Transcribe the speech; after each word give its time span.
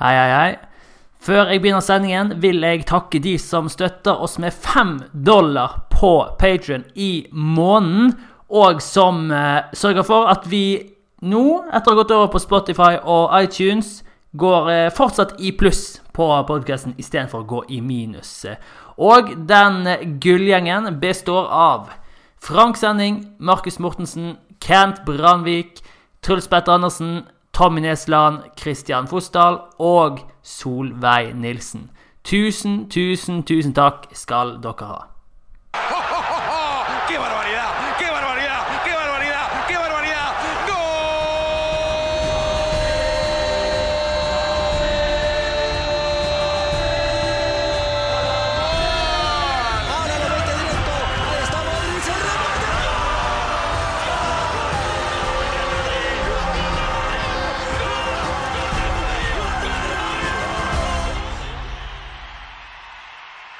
Hei, 0.00 0.14
hei, 0.16 0.28
hei. 0.32 0.52
Før 1.20 1.50
jeg 1.52 1.60
begynner 1.60 1.82
sendingen, 1.84 2.30
vil 2.40 2.62
jeg 2.64 2.86
takke 2.88 3.18
de 3.20 3.34
som 3.36 3.66
støtter 3.68 4.16
oss 4.24 4.38
med 4.40 4.54
fem 4.56 4.94
dollar 5.12 5.74
på 5.92 6.12
Patrion 6.40 6.86
i 6.96 7.26
måneden, 7.36 8.14
og 8.48 8.78
som 8.80 9.26
eh, 9.28 9.66
sørger 9.76 10.06
for 10.08 10.30
at 10.32 10.46
vi 10.48 10.62
nå, 11.20 11.42
etter 11.68 11.92
å 11.92 11.92
ha 11.92 11.98
gått 11.98 12.14
over 12.16 12.30
på 12.32 12.40
Spotify 12.40 12.94
og 13.02 13.34
iTunes, 13.42 13.98
går 14.40 14.70
eh, 14.72 14.86
fortsatt 14.96 15.34
i 15.36 15.52
pluss 15.52 15.98
på 16.16 16.28
podkasten 16.48 16.94
istedenfor 16.96 17.44
å 17.44 17.48
gå 17.50 17.60
i 17.76 17.82
minus. 17.84 18.32
Og 18.96 19.34
den 19.52 19.82
gullgjengen 20.24 20.88
består 21.02 21.52
av 21.52 21.92
Frank 22.40 22.80
Sending, 22.80 23.20
Markus 23.36 23.76
Mortensen, 23.76 24.38
Kent 24.64 25.04
Brandvik, 25.04 25.84
Truls 26.24 26.48
Petter 26.48 26.78
Andersen, 26.78 27.26
Tommy 27.60 27.80
Nesland, 27.80 28.38
Christian 28.56 29.06
Fosdal 29.06 29.58
og 29.78 30.18
Solveig 30.42 31.34
Nilsen. 31.36 31.90
Tusen, 32.24 32.86
tusen, 32.88 33.42
tusen 33.44 33.74
takk 33.76 34.06
skal 34.16 34.54
dere 34.64 34.86
ha. 34.88 35.00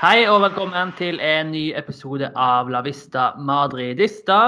Hei 0.01 0.23
og 0.33 0.39
velkommen 0.41 0.95
til 0.97 1.19
en 1.21 1.51
ny 1.53 1.75
episode 1.77 2.31
av 2.33 2.71
La 2.73 2.81
Vista 2.81 3.35
Madridista. 3.37 4.39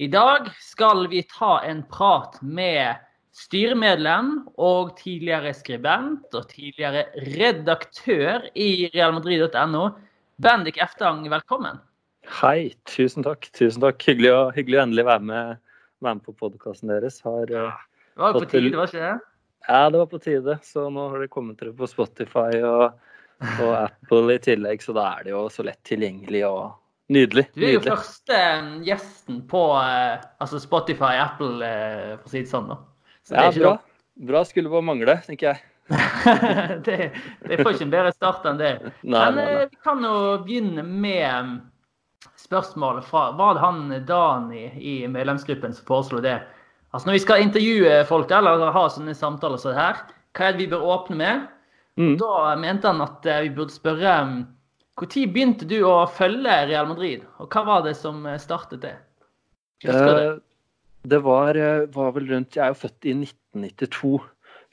I 0.00 0.06
dag 0.08 0.46
skal 0.56 1.02
vi 1.12 1.18
ta 1.28 1.58
en 1.68 1.82
prat 1.92 2.38
med 2.40 3.02
styremedlem 3.36 4.30
og 4.56 4.94
tidligere 4.96 5.52
skribent 5.58 6.32
og 6.32 6.46
tidligere 6.48 7.02
redaktør 7.26 8.46
i 8.56 8.88
realmadrid.no. 8.94 9.82
Bendik 10.40 10.80
Eftang, 10.80 11.26
velkommen. 11.28 11.76
Hei, 12.38 12.72
tusen 12.88 13.26
takk. 13.26 13.50
Tusen 13.52 13.84
takk. 13.84 14.00
Hyggelig 14.00 14.32
å, 14.32 14.42
hyggelig 14.56 14.80
å 14.80 14.84
endelig 14.86 15.04
være 15.10 15.26
med, 15.28 15.60
være 16.00 16.22
med 16.22 16.24
på 16.24 16.38
podkasten 16.40 16.94
deres. 16.94 17.20
Har, 17.28 17.52
ja. 17.52 17.66
Det 18.16 18.24
var 18.24 18.32
jo 18.32 18.46
på 18.46 18.54
tide, 18.54 18.72
var 18.80 18.88
ikke 18.88 19.04
det? 19.04 19.16
ja, 19.68 19.84
det 19.92 20.00
var 20.00 20.08
på 20.16 20.22
tide. 20.24 20.56
Så 20.64 20.88
nå 20.88 21.10
har 21.12 21.20
det 21.20 21.34
kommet 21.36 21.60
dere 21.60 21.76
på 21.76 21.92
Spotify 21.92 22.62
og, 22.64 22.96
og 23.42 23.72
Apple 23.82 24.36
i 24.36 24.42
tillegg, 24.42 24.82
så 24.82 24.94
da 24.96 25.06
er 25.16 25.26
det 25.26 25.34
jo 25.34 25.46
så 25.52 25.64
lett 25.66 25.82
tilgjengelig 25.86 26.42
og 26.48 26.76
nydelig. 27.12 27.46
Du 27.54 27.62
er 27.62 27.76
jo 27.76 27.80
nydelig. 27.82 27.92
første 27.92 28.40
eh, 28.40 28.72
gjesten 28.86 29.42
på 29.50 29.62
eh, 29.78 30.24
altså 30.42 30.60
Spotify, 30.62 31.14
Apple, 31.22 31.60
eh, 31.66 32.16
for 32.16 32.30
å 32.30 32.32
si 32.32 32.42
det 32.42 32.50
sånn. 32.50 32.72
da. 32.72 32.80
Så 33.22 33.34
det 33.34 33.44
Ja, 33.44 33.52
ikke 33.52 33.64
bra. 33.66 33.76
Bra 34.26 34.44
skulle 34.48 34.72
bare 34.72 34.86
mangle, 34.88 35.18
tenker 35.26 35.52
jeg. 35.52 35.64
det, 36.86 36.96
det 37.46 37.60
får 37.60 37.76
ikke 37.76 37.86
en 37.86 37.92
bedre 37.92 38.12
start 38.16 38.46
enn 38.48 38.58
det. 38.58 38.74
Nei, 39.04 39.12
Men 39.12 39.36
nei, 39.38 39.46
nei. 39.46 39.66
vi 39.70 39.82
kan 39.84 40.02
jo 40.02 40.14
begynne 40.46 40.82
med 40.86 41.26
um, 41.36 41.52
spørsmålet 42.40 43.06
fra 43.06 43.28
Var 43.38 43.54
det 43.54 43.62
han 43.62 43.82
Dani 44.08 44.64
i 44.80 44.96
medlemsgruppen 45.06 45.76
som 45.76 45.86
foreslo 45.86 46.22
det? 46.24 46.40
Altså 46.90 47.10
Når 47.10 47.18
vi 47.18 47.22
skal 47.22 47.44
intervjue 47.44 48.00
folk 48.08 48.32
eller 48.32 48.64
ha 48.72 48.86
sånne 48.90 49.14
samtaler 49.14 49.60
som 49.60 49.74
det 49.74 49.78
her, 49.82 50.00
hva 50.36 50.48
er 50.48 50.56
det 50.56 50.64
vi 50.64 50.70
bør 50.72 50.88
åpne 50.96 51.20
med? 51.20 51.46
Mm. 51.96 52.16
Da 52.20 52.54
mente 52.60 52.90
han 52.90 53.00
at 53.04 53.26
eh, 53.26 53.42
vi 53.46 53.54
burde 53.56 53.74
spørre 53.74 54.14
um, 54.22 54.38
når 54.96 55.26
begynte 55.32 55.68
du 55.68 55.78
å 55.88 56.06
følge 56.08 56.54
Real 56.68 56.88
Madrid, 56.88 57.24
og 57.40 57.52
hva 57.52 57.64
var 57.64 57.84
det 57.86 57.96
som 57.98 58.22
eh, 58.28 58.40
startet 58.40 58.84
det? 58.84 58.94
Husker 59.84 60.16
det? 60.16 60.28
Eh, 61.08 61.20
var, 61.24 61.56
eh, 61.56 61.84
var 61.92 62.14
vel 62.16 62.30
rundt 62.32 62.56
Jeg 62.56 62.64
er 62.64 62.72
jo 62.72 62.80
født 62.80 63.08
i 63.08 63.14
1992. 63.20 64.14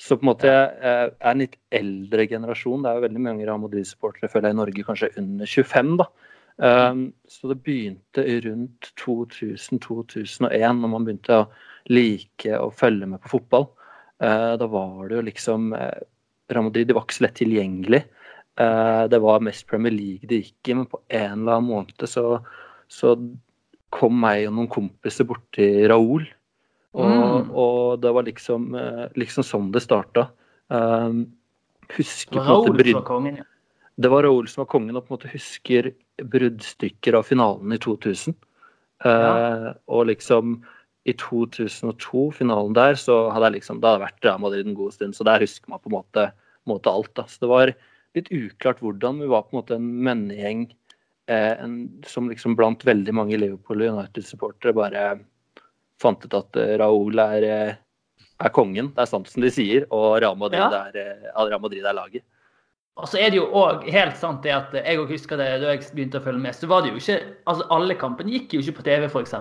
Så 0.04 0.18
på 0.18 0.26
en 0.26 0.32
måte 0.32 0.50
jeg 0.50 0.70
eh, 0.82 1.10
er 1.12 1.32
en 1.32 1.44
litt 1.44 1.58
eldre 1.72 2.28
generasjon. 2.28 2.84
Det 2.84 2.92
er 2.92 2.98
jo 2.98 3.06
veldig 3.06 3.24
mange 3.28 3.46
Real 3.46 3.62
Madrid-supportere 3.62 4.32
føler 4.32 4.50
jeg 4.50 4.58
i 4.58 4.62
Norge, 4.62 4.86
kanskje 4.88 5.12
under 5.22 5.52
25. 5.54 5.94
da. 6.02 6.10
Um, 6.54 7.06
så 7.26 7.50
det 7.50 7.64
begynte 7.66 8.24
rundt 8.46 8.92
2000-2001, 9.02 10.82
når 10.82 10.92
man 10.92 11.08
begynte 11.08 11.40
å 11.40 11.48
like 11.90 12.60
å 12.60 12.68
følge 12.74 13.10
med 13.10 13.24
på 13.24 13.38
fotball. 13.38 13.70
Eh, 14.24 14.54
da 14.60 14.68
var 14.72 15.10
det 15.10 15.18
jo 15.18 15.26
liksom 15.28 15.74
eh, 15.78 16.04
Real 16.52 16.64
Madrid 16.68 16.88
de 16.88 16.94
var 16.98 17.06
ikke 17.06 17.18
så 17.20 17.26
lett 17.28 17.36
tilgjengelig. 17.40 18.04
Eh, 18.60 19.04
det 19.10 19.20
var 19.24 19.40
mest 19.42 19.66
Premier 19.68 19.94
League 19.94 20.28
det 20.30 20.44
gikk 20.44 20.70
i, 20.70 20.74
men 20.78 20.86
på 20.92 21.00
en 21.10 21.40
eller 21.42 21.58
annen 21.58 21.70
måned 21.72 22.08
så, 22.10 22.44
så 22.92 23.16
kom 23.94 24.20
meg 24.22 24.48
og 24.48 24.54
noen 24.58 24.70
kompiser 24.72 25.26
borti 25.30 25.88
Raoul. 25.90 26.28
Og, 26.94 27.10
Mm. 27.10 27.48
og 27.58 28.02
det 28.02 28.12
var 28.14 28.24
liksom, 28.28 28.76
eh, 28.78 29.08
liksom 29.18 29.44
sånn 29.44 29.72
det 29.74 29.82
starta. 29.82 30.28
Um, 30.70 31.34
husker 31.90 32.38
Det 32.38 32.44
var 32.46 32.48
Raoul 32.54 32.78
bryd- 32.78 32.92
som 32.94 33.02
var 33.02 33.08
kongen, 33.08 33.38
ja. 33.38 33.44
det 34.00 34.10
var 34.12 34.24
Raoul 34.24 34.48
som 34.48 34.62
var 34.62 34.70
kongen, 34.72 34.96
og 34.96 35.08
på 35.08 35.12
en 35.14 35.18
måte 35.18 35.32
husker 35.34 35.92
bruddstykker 36.22 37.18
av 37.18 37.24
finalen 37.26 37.74
i 37.74 37.78
2000. 37.82 38.36
Eh, 39.04 39.10
Ja. 39.10 39.74
og 39.88 40.06
liksom 40.08 40.62
i 41.06 41.14
2002, 41.20 42.32
finalen 42.38 42.76
der, 42.78 42.96
så 42.96 43.26
hadde 43.34 43.50
jeg 43.50 43.58
liksom, 43.60 43.82
da 43.84 43.94
hadde 43.94 44.06
jeg 44.06 44.08
vært 44.08 44.28
Real 44.28 44.40
Madrid 44.44 44.70
en 44.70 44.78
god 44.78 44.94
stund, 44.96 45.16
så 45.18 45.26
der 45.28 45.44
husker 45.44 45.70
man 45.74 45.82
på 45.84 45.92
en 45.92 45.98
måte, 45.98 46.30
måte 46.70 46.92
alt. 46.94 47.12
Da. 47.20 47.26
Så 47.28 47.44
det 47.44 47.50
var 47.52 47.74
litt 48.16 48.32
uklart 48.32 48.80
hvordan. 48.80 49.20
Vi 49.20 49.28
var 49.32 49.44
på 49.44 49.54
en 49.56 49.60
måte 49.60 49.76
en 49.76 49.90
mennegjeng 50.08 50.66
eh, 51.28 51.54
en, 51.60 51.78
som 52.08 52.30
liksom 52.32 52.56
blant 52.60 52.86
veldig 52.88 53.16
mange 53.20 53.40
Liverpool 53.42 53.84
og 53.84 53.98
United-supportere 53.98 54.76
bare 54.78 55.06
fant 56.02 56.24
ut 56.24 56.38
at 56.40 56.60
eh, 56.62 56.76
Raoul 56.80 57.20
er, 57.20 57.48
eh, 57.48 57.76
er 58.40 58.56
kongen. 58.56 58.94
Det 58.96 59.04
er 59.04 59.12
sant 59.12 59.28
som 59.28 59.44
de 59.44 59.52
sier, 59.52 59.88
og 59.92 60.22
Real 60.24 60.40
Madrid, 60.40 60.64
Ja. 60.64 60.88
er, 60.88 60.96
eh, 61.04 61.30
Real 61.50 61.62
Madrid 61.64 61.84
er 61.84 62.00
laget. 62.00 62.24
Og 62.96 63.08
så 63.10 63.18
er 63.18 63.32
det 63.34 63.40
jo 63.40 63.48
òg 63.58 63.88
helt 63.90 64.16
sant 64.22 64.44
det 64.46 64.52
at 64.54 64.72
jeg 64.78 65.00
også 65.02 65.16
husker 65.16 65.40
det 65.42 65.48
da 65.64 65.72
jeg 65.74 65.88
begynte 65.98 66.20
å 66.20 66.24
følge 66.24 66.40
med, 66.44 66.54
så 66.54 66.68
var 66.70 66.84
det 66.86 66.92
jo 66.94 67.00
ikke 67.02 67.24
Altså 67.50 67.66
alle 67.74 67.96
kampene 67.98 68.30
gikk 68.36 68.54
jo 68.54 68.60
ikke 68.62 68.78
på 68.78 68.86
TV, 68.86 69.08
f.eks. 69.10 69.34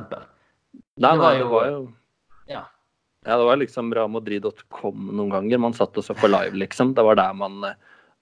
Nei, 1.01 1.17
nei, 1.17 1.39
det 1.39 1.49
var 1.49 1.67
jo 1.71 1.81
Ja. 2.49 2.65
Ja, 3.25 3.37
det 3.39 3.45
var 3.47 3.57
liksom 3.57 3.93
ramodri.com 3.95 5.09
noen 5.17 5.31
ganger. 5.31 5.59
Man 5.59 5.73
satt 5.73 5.97
og 5.97 6.05
så 6.05 6.15
på 6.19 6.27
live, 6.29 6.53
liksom. 6.59 6.93
Det 6.95 7.05
var 7.07 7.15
der 7.15 7.33
man, 7.39 7.61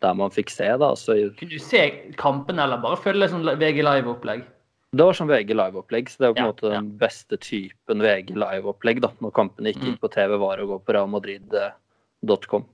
der 0.03 0.15
man 0.15 0.31
fikk 0.31 0.51
se, 0.53 0.67
da. 0.79 0.93
Så 0.95 1.17
Kunne 1.39 1.51
du 1.51 1.59
se 1.59 2.13
kampen, 2.21 2.59
eller 2.61 2.77
bare 2.83 2.97
følge 3.01 3.29
sånn 3.33 3.45
VG 3.59 3.83
Live-opplegg? 3.83 4.45
det 4.93 5.05
var 5.07 5.15
sånn 5.15 5.29
VG 5.31 5.55
Live-opplegg, 5.55 6.09
så 6.11 6.19
det 6.19 6.27
var 6.29 6.35
på 6.35 6.41
en 6.41 6.45
Ja, 6.45 6.51
måte 6.53 6.71
den 6.75 6.91
beste 6.99 7.37
typen 7.39 8.01
VG 8.03 8.35
Live-opplegg, 8.35 9.01
da. 9.01 9.09
Når 9.23 9.33
kampene 9.33 9.73
gikk 9.73 9.83
Mm. 9.87 9.99
på 10.03 10.11
TV, 10.11 10.37
var 10.37 10.59
å 10.59 10.67
gå 10.67 10.79
på 10.85 10.93
realmadrid.com. 10.97 12.65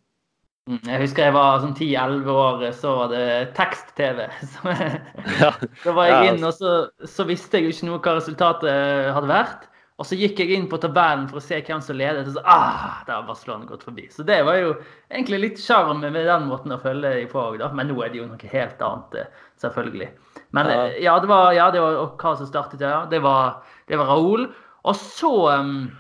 Mm, 0.69 0.81
Jeg 0.83 1.01
husker 1.01 1.23
jeg 1.29 1.33
var 1.33 1.61
sånn 1.61 1.77
10-11 1.77 2.27
år, 2.27 2.73
så 2.75 2.97
var 2.97 3.09
det 3.13 3.55
tekst-TV. 3.55 4.27
Da 5.85 5.93
var 5.93 6.07
jeg 6.09 6.25
Ja, 6.27 6.33
inn, 6.33 6.43
og 6.43 6.55
så, 6.57 6.89
så 7.07 7.25
visste 7.29 7.59
jeg 7.61 7.69
jo 7.69 7.71
ikke 7.71 7.87
noe 7.87 8.01
hva 8.03 8.17
resultatet 8.19 9.13
hadde 9.15 9.29
vært. 9.31 9.69
Og 9.97 10.05
så 10.05 10.17
gikk 10.19 10.43
jeg 10.43 10.53
inn 10.53 10.67
på 10.69 10.77
tabellen 10.81 11.25
for 11.31 11.41
å 11.41 11.45
se 11.45 11.57
hvem 11.65 11.81
som 11.81 11.97
ledet, 11.97 12.27
og 12.29 12.35
så 12.35 12.43
ah, 12.45 12.99
der 13.07 13.15
har 13.17 13.25
Barcelona 13.25 13.65
gått 13.65 13.87
forbi. 13.87 14.05
Så 14.13 14.27
det 14.29 14.43
var 14.45 14.59
jo 14.61 14.75
egentlig 15.09 15.39
litt 15.41 15.61
sjarm 15.63 16.03
med 16.05 16.19
den 16.19 16.49
måten 16.51 16.75
å 16.75 16.81
følge 16.83 17.15
dem 17.15 17.31
på 17.31 17.41
òg, 17.41 17.57
da. 17.63 17.71
Men 17.73 17.89
nå 17.89 17.97
er 18.05 18.13
det 18.13 18.21
jo 18.21 18.27
noe 18.29 18.51
helt 18.53 18.83
annet, 18.85 19.15
eh, 19.23 19.47
selvfølgelig. 19.63 20.09
Men 20.59 20.69
Ja. 20.69 20.75
eh, 20.85 20.99
ja, 21.07 21.15
det 21.19 21.31
var, 21.31 21.53
ja, 21.57 21.71
det 21.73 21.81
var 21.81 21.97
og 22.03 22.19
hva 22.21 22.35
som 22.37 22.47
startet 22.51 22.79
det, 22.83 22.91
ja. 22.93 23.07
Det 23.07 23.23
var, 23.25 23.63
det 23.89 23.97
var 23.97 24.11
Raoul. 24.13 24.45
Og 24.85 24.95
så 25.01 25.33
um, 25.57 25.91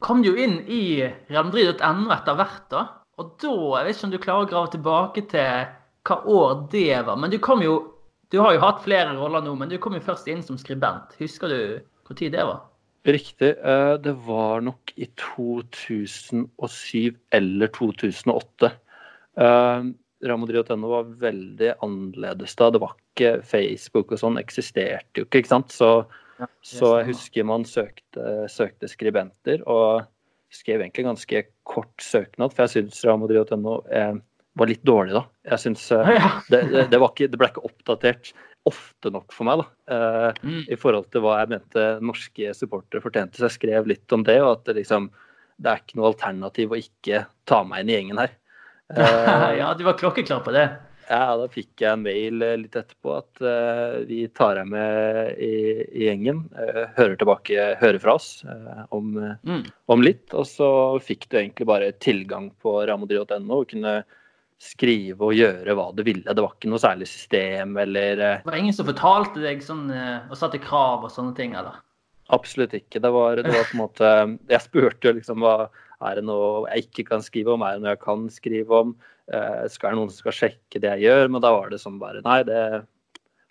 kom 0.00 0.22
du 0.22 0.30
jo 0.30 0.40
inn 0.40 0.64
i 0.64 1.04
realmadrid.no 1.28 2.08
etter 2.16 2.34
hvert, 2.34 2.64
da. 2.72 2.86
Og 3.18 3.36
da, 3.42 3.52
jeg 3.76 3.84
vet 3.90 3.96
ikke 3.96 4.08
om 4.08 4.10
du 4.10 4.18
klarer 4.24 4.46
å 4.46 4.50
grave 4.54 4.72
tilbake 4.72 5.26
til 5.28 5.68
hva 6.08 6.18
år 6.24 6.64
det 6.72 7.04
var. 7.04 7.16
Men 7.20 7.30
du 7.30 7.38
kom 7.38 7.60
jo 7.62 7.94
Du 8.30 8.42
har 8.44 8.52
jo 8.52 8.60
hatt 8.60 8.82
flere 8.84 9.14
roller 9.16 9.40
nå, 9.40 9.54
men 9.56 9.70
du 9.70 9.78
kom 9.80 9.94
jo 9.96 10.00
først 10.04 10.26
inn 10.28 10.42
som 10.44 10.58
skribent. 10.60 11.14
Husker 11.16 11.48
du 11.48 12.14
tid 12.14 12.32
det 12.32 12.44
var? 12.44 12.58
Riktig. 13.06 13.54
Eh, 13.64 13.94
Det 14.02 14.12
var 14.26 14.60
nok 14.60 14.92
i 14.96 15.06
2007 15.16 17.14
eller 17.32 17.68
2008. 17.68 18.72
Ramodri.no 20.26 20.88
var 20.90 21.10
veldig 21.20 21.72
annerledes 21.84 22.56
da. 22.58 22.70
Det 22.74 22.80
var 22.82 22.96
ikke 22.98 23.36
Facebook 23.46 24.10
og 24.12 24.18
sånn, 24.18 24.38
eksisterte 24.40 25.20
jo 25.22 25.26
ikke, 25.28 25.44
ikke 25.44 25.52
sant. 25.52 25.70
Så, 25.74 25.90
så 26.66 26.96
jeg 27.00 27.12
husker 27.12 27.46
man 27.46 27.66
søkte, 27.68 28.48
søkte 28.50 28.90
skribenter, 28.90 29.62
og 29.70 30.02
skrev 30.54 30.80
egentlig 30.82 31.04
ganske 31.06 31.44
kort 31.68 32.02
søknad, 32.02 32.54
for 32.54 32.64
jeg 32.66 32.88
syns 32.88 33.04
Ramodri.no 33.06 33.78
eh, 33.94 34.14
var 34.58 34.70
litt 34.70 34.82
dårlig 34.88 35.14
da. 35.14 35.24
Jeg 35.52 35.62
synes 35.68 35.86
eh, 35.94 36.12
Ja. 36.16 36.30
det, 36.50 36.64
det, 36.72 36.86
det, 36.90 36.98
ikke, 36.98 37.28
det 37.30 37.38
ble 37.38 37.50
ikke 37.52 37.66
oppdatert 37.68 38.32
ofte 38.66 39.12
nok 39.14 39.32
for 39.32 39.44
meg, 39.48 39.62
da. 39.62 39.68
uh, 39.94 40.32
Mm. 40.42 40.64
I 40.68 40.76
forhold 40.76 41.10
til 41.12 41.22
hva 41.22 41.38
jeg 41.40 41.48
mente 41.54 41.86
norske 42.04 42.50
supportere 42.54 43.00
fortjente. 43.04 43.38
Så 43.38 43.46
jeg 43.48 43.56
skrev 43.58 43.86
litt 43.86 44.12
om 44.12 44.24
det, 44.26 44.40
og 44.42 44.58
at 44.58 44.64
det 44.66 44.76
liksom 44.82 45.10
Det 45.60 45.70
er 45.72 45.80
ikke 45.82 45.96
noe 45.98 46.12
alternativ 46.12 46.70
å 46.70 46.78
ikke 46.78 47.26
ta 47.44 47.64
meg 47.66 47.80
inn 47.82 47.88
i 47.90 47.96
gjengen 47.96 48.18
her. 48.22 48.30
Uh, 48.94 49.50
ja, 49.60 49.72
du 49.74 49.82
var 49.84 49.96
klokkeklar 49.98 50.44
på 50.44 50.52
det. 50.54 50.68
Ja, 51.08 51.32
da 51.40 51.46
fikk 51.48 51.80
jeg 51.80 51.88
en 51.88 52.02
mail 52.04 52.42
eh, 52.44 52.52
litt 52.60 52.76
etterpå 52.76 53.14
at 53.16 53.40
uh, 53.40 54.04
vi 54.04 54.26
tar 54.28 54.58
deg 54.60 54.68
med 54.68 55.38
i, 55.40 55.82
i 55.88 56.04
gjengen. 56.04 56.42
Uh, 56.52 56.84
hører 56.98 57.16
tilbake, 57.16 57.64
hører 57.80 57.98
fra 58.02 58.14
oss 58.20 58.44
uh, 58.44 58.84
om, 58.92 59.16
Mm. 59.42 59.64
om 59.88 60.04
litt. 60.04 60.28
Og 60.36 60.44
så 60.46 60.68
fikk 61.00 61.26
du 61.32 61.38
egentlig 61.40 61.66
bare 61.66 61.90
tilgang 61.96 62.50
på 62.60 62.76
ramodri.no 62.86 63.62
og 63.62 63.70
kunne 63.72 64.02
skrive 64.58 65.22
og 65.22 65.36
gjøre 65.38 65.74
hva 65.78 65.90
du 65.94 66.02
ville. 66.06 66.26
Det 66.26 66.42
var 66.42 66.54
ikke 66.56 66.70
noe 66.72 66.82
særlig 66.82 67.06
system 67.08 67.76
eller 67.78 68.18
eh, 68.18 68.40
Det 68.42 68.50
var 68.50 68.58
ingen 68.58 68.74
som 68.74 68.88
fortalte 68.88 69.42
deg 69.42 69.62
sånn, 69.62 69.86
eh, 69.94 70.26
og 70.26 70.38
satte 70.38 70.60
krav 70.62 71.06
og 71.06 71.12
sånne 71.14 71.34
ting, 71.38 71.54
eller? 71.58 71.78
Absolutt 72.34 72.74
ikke. 72.76 73.00
Det 73.00 73.12
var, 73.14 73.38
det 73.40 73.54
var 73.54 73.68
på 73.70 73.76
en 73.76 73.84
måte 73.84 74.10
Jeg 74.54 74.64
spurte 74.66 75.10
jo 75.10 75.14
liksom 75.20 75.46
hva 75.46 75.70
er 75.98 76.18
det 76.18 76.26
noe 76.28 76.68
jeg 76.68 76.88
ikke 76.88 77.08
kan 77.08 77.24
skrive 77.24 77.54
om, 77.54 77.64
er 77.66 77.78
det 77.78 77.84
noe 77.84 77.94
jeg 77.94 78.02
kan 78.02 78.28
skrive 78.30 78.82
om? 78.84 78.94
Eh, 79.30 79.64
skal 79.70 79.94
det 79.94 80.00
noen 80.00 80.12
som 80.12 80.26
skal 80.26 80.38
sjekke 80.42 80.82
det 80.82 80.94
jeg 80.96 81.06
gjør? 81.06 81.30
Men 81.34 81.44
da 81.44 81.54
var 81.54 81.70
det 81.70 81.82
sånn 81.82 81.98
bare 82.02 82.22
Nei, 82.26 82.40
det 82.46 82.62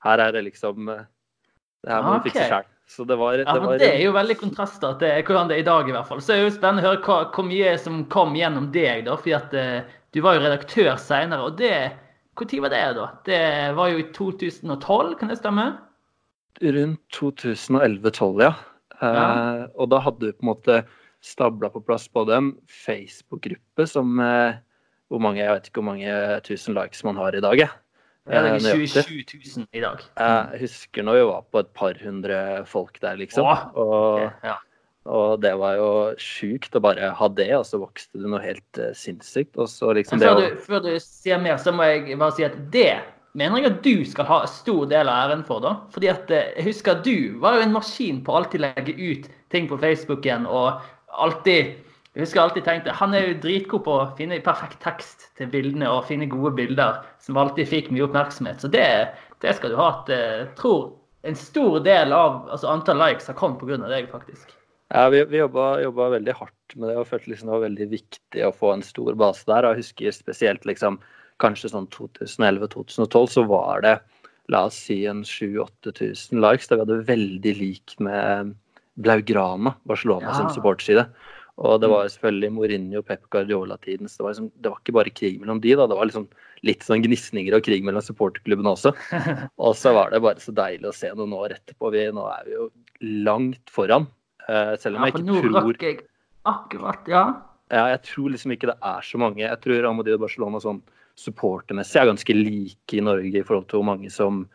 her 0.06 0.24
er 0.24 0.36
det 0.36 0.46
liksom 0.46 0.92
Det 0.92 1.92
her 1.92 2.04
må 2.04 2.18
du 2.18 2.28
fikse 2.28 2.48
sjøl. 2.52 2.74
Så 2.88 3.04
det 3.04 3.18
var, 3.20 3.36
Ja, 3.36 3.52
det 3.52 3.60
for 3.60 3.74
var 3.74 3.80
Det 3.80 3.88
er 3.98 4.04
jo 4.06 4.14
veldig 4.16 4.38
kontraster 4.40 4.94
til 5.00 5.24
hvordan 5.28 5.50
det 5.50 5.58
er 5.58 5.64
i 5.64 5.68
dag, 5.68 5.90
i 5.90 5.96
hvert 5.96 6.08
fall. 6.08 6.22
Så 6.24 6.32
er 6.34 6.40
det 6.40 6.46
jo 6.46 6.54
spennende 6.56 6.86
å 6.86 6.92
høre 6.94 7.02
hva, 7.04 7.18
hvor 7.36 7.48
mye 7.48 7.74
som 7.84 8.06
kom 8.12 8.36
gjennom 8.38 8.70
deg, 8.72 9.04
da. 9.10 9.18
fordi 9.20 9.34
at 9.36 9.56
du 10.18 10.22
var 10.26 10.38
jo 10.38 10.42
redaktør 10.48 10.96
seinere, 11.02 11.46
og 11.46 11.58
det 11.60 11.74
Når 12.38 12.62
var 12.62 12.70
det, 12.74 12.82
da? 12.98 13.06
Det 13.26 13.42
var 13.78 13.90
jo 13.90 13.98
i 14.02 14.08
2012, 14.14 15.16
kan 15.20 15.30
det 15.32 15.40
stemme? 15.40 15.68
rundt 16.58 17.00
2011-2012, 17.14 18.42
ja. 18.42 18.54
Eh, 19.02 19.66
Og 19.78 19.90
da 19.94 20.00
hadde 20.02 20.26
du 20.26 20.32
på 20.34 20.42
en 20.42 20.50
måte 20.50 20.78
stabla 21.22 21.70
på 21.70 21.84
plass 21.86 22.08
både 22.10 22.34
en 22.38 22.48
Facebook-gruppe 22.66 23.86
som 23.90 24.18
eh, 24.20 24.58
hvor 25.10 25.22
mange, 25.22 25.38
Jeg 25.44 25.54
vet 25.54 25.68
ikke 25.70 25.82
hvor 25.82 25.90
mange 25.92 26.16
tusen 26.46 26.74
likes 26.78 27.04
man 27.06 27.18
har 27.22 27.36
i 27.38 27.42
dag, 27.46 27.58
jeg. 27.62 27.70
Ja, 28.28 28.42
det 28.42 28.50
Eh, 28.50 28.56
er 28.58 28.66
nøyaktig. 28.66 29.04
27 29.06 29.62
000 29.62 29.68
i 29.74 29.82
dag. 29.86 30.02
Jeg 30.18 30.62
husker 30.66 31.04
når 31.06 31.14
vi 31.20 31.28
var 31.30 31.46
på 31.52 31.60
et 31.62 31.70
par 31.78 31.94
hundre 32.04 32.66
folk 32.66 32.98
der, 33.02 33.16
liksom. 33.22 33.46
Åh, 33.46 33.68
okay, 33.78 34.30
Ja. 34.44 34.58
Og 35.08 35.42
det 35.44 35.54
var 35.60 35.78
jo 35.80 35.90
sjukt 36.22 36.76
å 36.76 36.84
bare 36.84 37.12
ha 37.16 37.30
det, 37.32 37.50
og 37.56 37.66
så 37.68 37.80
vokste 37.82 38.20
det 38.20 38.32
noe 38.32 38.44
helt 38.44 38.82
uh, 38.82 38.92
sinnssykt. 38.98 39.56
Og 39.58 39.70
så 39.72 39.94
liksom 39.96 40.20
Men 40.20 40.40
det 40.40 40.50
du, 40.58 40.64
før 40.68 40.84
du 40.84 40.92
sier 41.04 41.40
mer, 41.42 41.60
så 41.62 41.74
må 41.76 41.88
jeg 41.88 42.20
bare 42.20 42.36
si 42.36 42.46
at 42.48 42.58
det 42.74 42.92
mener 43.38 43.62
jeg 43.62 43.72
at 43.72 43.82
du 43.86 44.06
skal 44.10 44.28
ha 44.30 44.38
stor 44.50 44.88
del 44.90 45.10
av 45.12 45.28
æren 45.28 45.44
for. 45.48 45.62
da. 45.64 45.76
Fordi 45.94 46.10
at 46.12 46.32
eh, 46.34 46.54
jeg 46.58 46.72
husker 46.72 46.96
at 46.96 47.04
du 47.06 47.38
var 47.42 47.58
jo 47.58 47.68
en 47.68 47.76
maskin 47.76 48.24
på 48.26 48.34
å 48.34 48.42
alltid 48.42 48.64
legge 48.66 48.96
ut 48.98 49.28
ting 49.54 49.70
på 49.70 49.80
Facebooken. 49.82 50.48
og 50.50 50.82
alltid, 51.08 51.76
Jeg 52.18 52.24
husker 52.24 52.40
jeg 52.40 52.50
alltid 52.50 52.64
tenkte 52.66 52.94
han 52.98 53.14
er 53.14 53.28
jo 53.28 53.40
dritgod 53.44 53.84
på 53.86 53.94
å 53.94 54.06
finne 54.18 54.40
perfekt 54.42 54.80
tekst 54.82 55.28
til 55.38 55.52
bildene 55.54 55.90
og 55.90 56.08
finne 56.10 56.26
gode 56.26 56.56
bilder 56.58 57.04
som 57.22 57.38
alltid 57.38 57.70
fikk 57.70 57.92
mye 57.94 58.08
oppmerksomhet. 58.08 58.62
Så 58.62 58.72
det, 58.74 59.14
det 59.46 59.54
skal 59.56 59.70
du 59.70 59.78
ha. 59.78 59.92
at 60.00 60.10
eh, 60.10 60.40
Jeg 60.42 60.56
tror 60.58 60.96
en 61.28 61.38
stor 61.38 61.80
del 61.86 62.14
av 62.14 62.48
altså 62.50 62.72
antall 62.72 62.98
likes 62.98 63.30
har 63.30 63.38
kommet 63.38 63.62
pga. 63.62 63.78
deg, 63.86 64.10
faktisk. 64.10 64.57
Ja, 64.94 65.10
vi, 65.12 65.24
vi 65.28 65.42
jobba, 65.42 65.82
jobba 65.84 66.10
veldig 66.16 66.36
hardt 66.40 66.76
med 66.80 66.90
det 66.90 66.98
og 67.02 67.08
følte 67.10 67.32
liksom 67.34 67.50
det 67.50 67.56
var 67.58 67.66
veldig 67.66 67.88
viktig 67.92 68.44
å 68.48 68.54
få 68.56 68.72
en 68.76 68.86
stor 68.86 69.18
base 69.20 69.48
der. 69.50 69.68
Jeg 69.68 69.82
husker 69.82 70.16
spesielt 70.16 70.68
liksom 70.70 71.00
kanskje 71.44 71.74
sånn 71.74 71.90
2011-2012 71.94 73.34
så 73.34 73.44
var 73.50 73.84
det 73.86 73.98
la 74.54 74.64
oss 74.70 74.78
si 74.88 75.02
en 75.10 75.26
7000-8000 75.28 76.40
likes. 76.44 76.70
Da 76.70 76.78
vi 76.78 76.86
hadde 76.86 77.02
veldig 77.10 77.54
lik 77.60 77.98
med 78.04 78.54
Blaugrana, 78.98 79.76
Barcelona 79.86 80.32
Ja. 80.32 80.38
sin 80.40 80.56
supporterside. 80.56 81.08
Og 81.58 81.82
det 81.82 81.90
var 81.90 82.06
selvfølgelig 82.14 82.54
Mourinho 82.54 83.00
og 83.02 83.06
Pep 83.10 83.24
Guardiola-tiden. 83.34 84.08
Så 84.08 84.20
det 84.20 84.24
var, 84.24 84.34
liksom, 84.34 84.52
det 84.62 84.72
var 84.72 84.80
ikke 84.80 84.94
bare 84.94 85.14
krig 85.14 85.40
mellom 85.42 85.60
de, 85.62 85.74
da. 85.76 85.88
Det 85.90 85.98
var 85.98 86.06
liksom 86.06 86.28
litt 86.64 86.86
sånn 86.86 87.02
gnisninger 87.04 87.56
og 87.58 87.64
krig 87.66 87.84
mellom 87.86 88.06
supporterklubbene 88.06 88.74
også. 88.76 88.94
Og 89.66 89.74
så 89.76 89.94
var 89.98 90.14
det 90.14 90.22
bare 90.22 90.40
så 90.40 90.54
deilig 90.54 90.90
å 90.90 90.94
se 90.96 91.10
noen 91.18 91.34
år 91.34 91.58
etterpå. 91.58 91.92
Vi, 91.94 92.06
nå 92.14 92.28
er 92.30 92.46
vi 92.46 92.54
jo 92.56 92.70
langt 93.26 93.74
foran. 93.74 94.06
Eh, 94.48 94.74
selv 94.80 94.98
om 94.98 95.04
Ja, 95.04 95.10
jeg 95.10 95.16
ikke 95.16 95.26
tror 95.28 95.82
jeg 95.84 95.98
akkurat, 96.48 97.10
ja. 97.12 97.24
ja, 97.72 97.88
jeg 97.92 98.02
tror 98.08 98.30
liksom 98.32 98.54
ikke 98.56 98.70
det 98.72 98.78
er 98.80 99.02
så 99.04 99.20
mange. 99.20 99.44
Jeg 99.44 99.60
tror 99.64 99.82
Real 99.82 99.98
Madrid 99.98 100.16
og 100.16 100.24
Barcelona 100.24 100.62
sånn 100.64 100.80
supportermessig 101.18 102.00
er 102.00 102.12
ganske 102.12 102.36
like 102.38 102.96
i 102.96 103.04
Norge 103.04 103.42
i 103.42 103.44
forhold 103.44 103.68
til 103.68 103.82
hvor 103.82 103.90
mange 103.90 104.12
som 104.14 104.46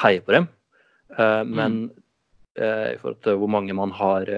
heier 0.00 0.24
på 0.24 0.36
dem. 0.36 0.48
Eh, 1.18 1.42
men 1.44 1.90
eh, 2.56 2.94
i 2.94 2.98
forhold 3.02 3.20
til 3.26 3.36
hvor 3.42 3.52
mange 3.52 3.76
man 3.76 3.92
har 3.92 4.30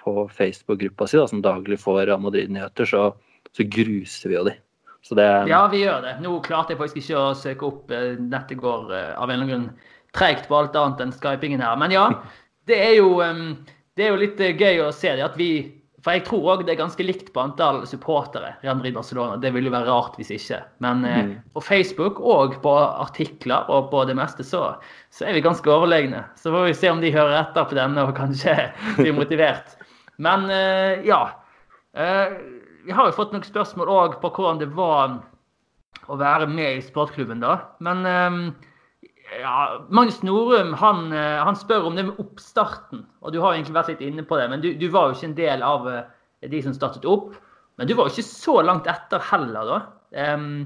på 0.00 0.14
Facebook-gruppa 0.32 1.08
si, 1.10 1.18
da, 1.20 1.26
som 1.28 1.44
daglig 1.44 1.80
får 1.82 2.06
Real 2.06 2.22
Madrid-nyheter, 2.24 2.88
så, 2.88 3.10
så 3.52 3.68
gruser 3.68 4.32
vi 4.32 4.38
jo 4.38 4.46
de. 4.48 4.56
Så 5.04 5.14
det 5.14 5.28
Ja, 5.50 5.66
vi 5.68 5.84
gjør 5.84 6.00
det. 6.02 6.16
Nå 6.24 6.38
klarte 6.44 6.72
jeg 6.72 6.80
faktisk 6.80 7.02
ikke 7.04 7.20
å 7.20 7.36
søke 7.36 7.68
opp. 7.68 7.92
Nettet 8.18 8.58
går 8.58 8.88
av 8.96 9.28
en 9.28 9.34
eller 9.34 9.44
annen 9.44 9.52
grunn 9.52 9.68
tregt 10.16 10.48
på 10.48 10.56
alt 10.56 10.76
annet 10.76 11.02
enn 11.04 11.14
skypingen 11.14 11.62
her. 11.62 11.76
Men 11.80 11.94
ja, 11.94 12.06
det 12.68 12.78
er 12.82 12.94
jo, 12.98 13.18
em, 13.24 13.58
det 13.98 14.06
er 14.06 14.14
jo 14.14 14.20
litt 14.22 14.40
eh, 14.40 14.54
gøy 14.56 14.80
å 14.86 14.92
se 14.94 15.10
det 15.18 15.24
at 15.26 15.36
vi 15.38 15.50
For 15.98 16.14
jeg 16.14 16.22
tror 16.28 16.44
òg 16.52 16.60
det 16.64 16.76
er 16.76 16.78
ganske 16.78 17.02
likt 17.02 17.32
på 17.34 17.40
antall 17.42 17.80
supportere. 17.90 18.52
Real 18.62 18.76
Madrid 18.78 18.94
Barcelona. 18.94 19.34
Det 19.42 19.50
ville 19.52 19.66
jo 19.66 19.72
være 19.74 19.90
rart 19.90 20.14
hvis 20.16 20.30
ikke. 20.36 20.60
Men 20.84 21.02
eh, 21.04 21.16
Mm. 21.26 21.32
på 21.52 21.60
Facebook 21.66 22.20
og 22.22 22.54
på 22.62 22.74
artikler 22.78 23.66
og 23.68 23.90
på 23.90 24.04
det 24.06 24.14
meste 24.16 24.46
så, 24.46 24.76
så 25.10 25.26
er 25.26 25.34
vi 25.34 25.42
ganske 25.42 25.66
overlegne. 25.68 26.22
Så 26.38 26.54
får 26.54 26.68
vi 26.68 26.76
se 26.78 26.92
om 26.94 27.02
de 27.02 27.10
hører 27.12 27.40
etter 27.40 27.66
på 27.66 27.74
denne 27.76 28.06
og 28.06 28.14
kanskje 28.16 28.54
blir 29.00 29.12
motivert. 29.18 29.74
Men 30.22 30.46
eh, 30.54 31.02
ja. 31.10 31.24
Vi 32.86 32.94
har 32.94 33.08
jo 33.10 33.16
fått 33.18 33.32
noen 33.34 33.42
spørsmål 33.44 33.90
òg 33.90 34.16
på 34.22 34.30
hvordan 34.38 34.62
det 34.62 34.70
var 34.78 35.18
å 36.08 36.16
være 36.16 36.46
med 36.48 36.78
i 36.78 36.84
sportklubben, 36.86 37.42
da. 37.42 37.56
Men 37.84 38.06
ehm, 38.06 38.38
ja, 39.36 39.86
Magnus 39.88 40.22
Norum 40.22 40.72
han, 40.80 41.12
eh, 41.12 41.38
han 41.44 41.56
spør 41.56 41.90
om 41.90 41.98
det 41.98 42.06
med 42.08 42.20
oppstarten. 42.22 43.04
Og 43.20 43.34
du 43.34 43.40
har 43.42 43.54
egentlig 43.54 43.76
vært 43.76 43.92
litt 43.92 44.04
inne 44.06 44.24
på 44.26 44.38
det, 44.40 44.48
men 44.52 44.64
du, 44.64 44.72
du 44.78 44.88
var 44.92 45.08
jo 45.08 45.18
ikke 45.18 45.30
en 45.30 45.38
del 45.38 45.64
av 45.66 45.88
eh, 45.92 46.48
de 46.48 46.62
som 46.64 46.76
startet 46.76 47.06
opp. 47.08 47.34
Men 47.78 47.88
du 47.88 47.94
var 47.94 48.08
jo 48.08 48.16
ikke 48.16 48.26
så 48.26 48.58
langt 48.64 48.88
etter 48.90 49.22
heller, 49.30 49.68
da. 49.68 49.78
Um, 50.34 50.64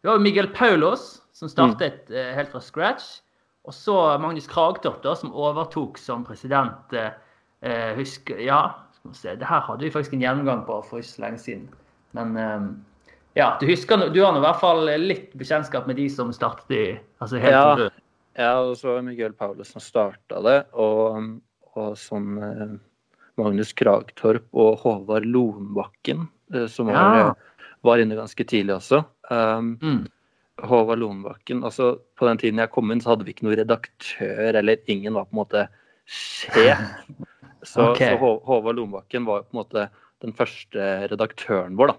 du 0.00 0.08
har 0.08 0.18
jo 0.18 0.24
Miguel 0.24 0.48
Paulos, 0.54 1.20
som 1.36 1.50
startet 1.50 2.10
eh, 2.10 2.32
helt 2.34 2.50
fra 2.54 2.62
scratch. 2.64 3.20
Og 3.68 3.76
så 3.76 3.94
Magnus 4.18 4.48
Kragtoft, 4.50 5.04
da, 5.04 5.14
som 5.18 5.34
overtok 5.36 6.00
som 6.00 6.24
president. 6.26 6.94
Uh, 6.94 7.92
husk, 7.98 8.32
ja, 8.40 8.62
skal 8.96 9.12
vi 9.12 9.18
se. 9.20 9.36
Det 9.38 9.46
her 9.46 9.62
hadde 9.66 9.84
vi 9.84 9.92
faktisk 9.92 10.16
en 10.16 10.24
gjennomgang 10.24 10.64
på 10.66 10.80
for 10.88 11.02
ikke 11.02 11.12
så 11.12 11.24
lenge 11.26 11.42
siden. 11.42 11.68
Men 12.16 12.34
um, 12.38 12.68
ja, 13.38 13.52
du 13.60 13.68
husker, 13.68 14.08
du 14.10 14.22
har 14.24 14.32
nå 14.32 14.40
i 14.40 14.46
hvert 14.46 14.62
fall 14.62 14.88
litt 15.02 15.34
bekjentskap 15.38 15.86
med 15.86 15.98
de 16.00 16.08
som 16.10 16.32
startet 16.34 16.74
i 16.74 16.84
altså 17.22 17.42
helt 17.42 17.54
Ja. 17.54 17.90
Ja, 18.38 18.52
og 18.62 18.76
så 18.78 18.94
var 18.94 19.02
Miguel 19.02 19.32
Paulus 19.34 19.72
som 19.74 19.82
starta 19.82 20.38
det, 20.44 20.58
og, 20.78 21.40
og 21.74 21.96
sånn 21.98 22.36
eh, 22.38 22.76
Magnus 23.38 23.72
Kragtorp 23.74 24.46
og 24.54 24.78
Håvard 24.84 25.26
Lonbakken, 25.26 26.28
eh, 26.54 26.66
som 26.70 26.86
var, 26.86 26.94
Ja. 26.94 27.26
eh, 27.32 27.66
var 27.86 27.98
inne 28.02 28.14
ganske 28.18 28.44
tidlig 28.46 28.76
også. 28.78 29.04
Um, 29.30 29.76
Mm. 29.82 30.06
Håvard 30.58 30.98
Lonbakken 30.98 31.60
altså 31.62 32.00
På 32.18 32.26
den 32.26 32.38
tiden 32.38 32.58
jeg 32.58 32.70
kom 32.74 32.90
inn, 32.90 32.98
så 33.00 33.10
hadde 33.12 33.24
vi 33.24 33.30
ikke 33.32 33.44
noen 33.46 33.58
redaktør, 33.60 34.56
eller 34.58 34.76
ingen 34.90 35.14
var 35.14 35.26
på 35.26 35.34
en 35.36 35.42
måte 35.44 35.68
sjef. 36.06 36.78
Så, 37.66 37.90
okay. 37.90 38.14
så 38.14 38.18
Hå- 38.22 38.42
Håvard 38.46 38.76
Lonbakken 38.78 39.24
var 39.26 39.42
på 39.42 39.50
en 39.54 39.58
måte 39.64 39.88
den 40.22 40.32
første 40.32 41.08
redaktøren 41.10 41.74
vår, 41.76 41.88
da. 41.90 41.94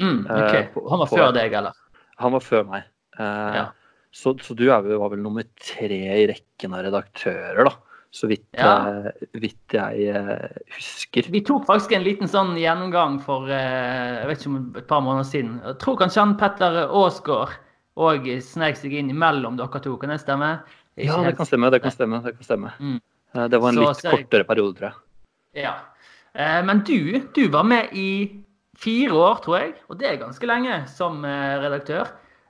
Mm, 0.00 0.26
Eh, 0.30 0.44
ok. 0.44 0.72
på- 0.74 0.88
Han 0.90 0.98
var 0.98 1.06
på- 1.06 1.16
før 1.18 1.32
deg, 1.36 1.52
eller? 1.52 1.72
Han 2.18 2.32
var 2.32 2.40
før 2.40 2.64
meg. 2.66 2.82
Eh, 3.18 3.54
Ja. 3.54 3.66
Så, 4.12 4.32
så 4.40 4.54
du 4.56 4.64
er 4.70 4.82
var 4.98 5.10
vel 5.12 5.20
nummer 5.22 5.44
tre 5.60 5.98
i 6.22 6.26
rekken 6.30 6.74
av 6.74 6.84
redaktører, 6.88 7.64
da. 7.68 7.74
Så 8.10 8.24
vidt, 8.26 8.46
Ja. 8.56 8.88
eh, 9.04 9.26
vidt 9.36 9.74
jeg 9.76 10.06
eh, 10.16 10.48
husker. 10.72 11.26
Vi 11.28 11.42
tok 11.44 11.66
faktisk 11.68 11.92
en 11.92 12.02
liten 12.06 12.26
sånn 12.30 12.54
gjennomgang 12.56 13.18
for 13.20 13.44
eh, 13.52 14.22
jeg 14.22 14.26
vet 14.30 14.38
ikke 14.40 14.48
om 14.54 14.76
et 14.80 14.86
par 14.88 15.02
måneder 15.04 15.28
siden. 15.28 15.58
Jeg 15.62 15.76
tror 15.82 15.98
kanskje 16.00 16.22
han 16.24 16.32
Petter 16.40 16.78
Aasgaard 16.88 17.52
òg 18.00 18.30
snek 18.40 18.76
seg 18.80 18.94
inn 18.96 19.10
imellom 19.12 19.58
dere 19.60 19.80
to. 19.84 19.92
Kan 20.00 20.08
det 20.14 20.22
stemme? 20.22 20.54
Ikke 20.96 21.18
Ja, 21.20 21.22
det 21.28 21.36
kan 21.36 21.46
stemme. 21.50 21.70
Det 21.70 21.82
kan 21.84 21.92
stemme. 21.92 22.22
Det, 22.24 22.32
kan 22.38 22.48
stemme. 22.48 22.72
Mm. 22.80 22.98
Det 23.52 23.60
var 23.60 23.68
en 23.68 23.74
Så 23.76 23.88
litt 23.90 24.02
jeg- 24.04 24.12
kortere 24.24 24.44
periode, 24.48 24.74
tror 24.78 24.88
jeg. 24.88 25.64
Ja. 25.64 25.74
Men 26.64 26.80
du, 26.86 27.20
du 27.34 27.48
var 27.48 27.64
med 27.64 27.92
i 27.92 28.40
fire 28.78 29.10
år, 29.12 29.42
tror 29.42 29.58
jeg, 29.60 29.74
og 29.90 29.98
det 29.98 30.06
er 30.08 30.16
ganske 30.16 30.46
lenge 30.46 30.88
som 30.88 31.24
redaktør. 31.24 32.08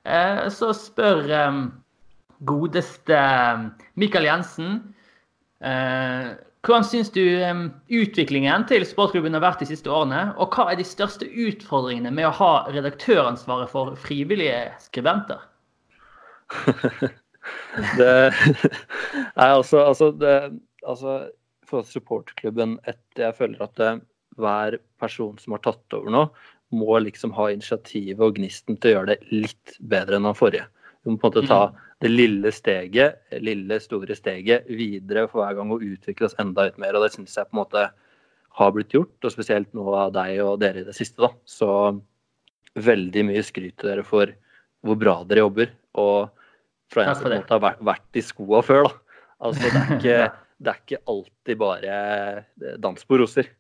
Eh, 0.09 0.49
Så 0.51 0.73
spør 0.77 1.29
eh, 1.29 1.63
godeste 2.49 3.17
eh, 3.17 3.67
Mikael 4.01 4.29
Jensen 4.31 4.79
hvordan 5.59 6.85
syns 6.87 7.09
du 7.11 7.23
utviklingen 7.91 8.63
til 8.71 8.85
sportsklubben 8.87 9.35
har 9.35 9.43
vært 9.43 9.65
de 9.65 9.67
siste 9.73 9.91
årene? 9.91 10.21
Og 10.39 10.55
hva 10.55 10.69
er 10.71 10.79
de 10.79 10.85
største 10.87 11.27
utfordringene 11.27 12.13
med 12.15 12.29
å 12.29 12.35
ha 12.39 12.51
redaktøransvaret 12.71 13.67
for 13.73 13.97
frivillige 13.99 14.69
skribenter? 14.85 15.41
det, 17.99 18.13
nei, 19.35 19.49
altså, 19.59 19.83
altså, 19.83 20.13
det, 20.15 20.37
altså 20.87 21.17
For 21.67 21.83
supporterklubben 21.83 22.79
et, 22.87 23.03
Jeg 23.19 23.35
føler 23.35 23.67
at 23.67 23.75
det, 23.83 23.91
hver 24.39 24.79
person 25.01 25.35
som 25.43 25.57
har 25.57 25.65
tatt 25.67 25.99
over 25.99 26.15
nå, 26.15 26.25
må 26.75 26.99
liksom 27.01 27.33
ha 27.37 27.49
initiativet 27.53 28.21
og 28.25 28.39
gnisten 28.39 28.77
til 28.77 28.91
å 28.91 28.95
gjøre 28.97 29.15
det 29.15 29.33
litt 29.33 29.77
bedre 29.81 30.19
enn 30.19 30.29
han 30.29 30.37
forrige. 30.37 30.67
Du 31.03 31.13
må 31.13 31.21
på 31.21 31.31
en 31.31 31.37
måte 31.39 31.49
ta 31.49 31.61
det 32.03 32.11
lille 32.13 32.51
steget, 32.55 33.23
lille, 33.43 33.79
store 33.83 34.15
steget 34.15 34.69
videre 34.71 35.27
for 35.31 35.43
hver 35.43 35.57
gang 35.59 35.73
og 35.75 35.83
utvikle 35.83 36.29
oss 36.29 36.37
enda 36.39 36.69
litt 36.69 36.79
mer. 36.79 36.95
Og 36.95 37.07
det 37.07 37.15
syns 37.15 37.35
jeg 37.39 37.49
på 37.49 37.57
en 37.57 37.63
måte 37.63 37.87
har 38.59 38.75
blitt 38.75 38.95
gjort, 38.95 39.17
og 39.23 39.33
spesielt 39.33 39.71
nå 39.77 39.87
av 39.95 40.13
deg 40.15 40.43
og 40.45 40.59
dere 40.63 40.83
i 40.83 40.87
det 40.87 40.95
siste. 40.97 41.23
da. 41.23 41.33
Så 41.49 41.71
veldig 42.79 43.25
mye 43.31 43.45
skryt 43.47 43.79
til 43.79 43.91
dere 43.91 44.05
for 44.07 44.31
hvor 44.87 44.99
bra 45.01 45.17
dere 45.27 45.47
jobber. 45.47 45.73
Og 45.99 46.29
fra 46.93 47.07
en 47.09 47.19
som 47.19 47.33
har 47.33 47.63
vært, 47.65 47.83
vært 47.85 48.21
i 48.21 48.25
skoa 48.25 48.63
før, 48.67 48.89
da. 48.89 49.23
Altså, 49.49 49.65
det 49.65 49.81
er 49.81 49.93
ikke, 49.99 50.19
det 50.59 50.73
er 50.73 50.83
ikke 50.85 51.03
alltid 51.15 51.61
bare 51.63 51.99
dans 52.83 53.09
på 53.09 53.21
roser. 53.23 53.51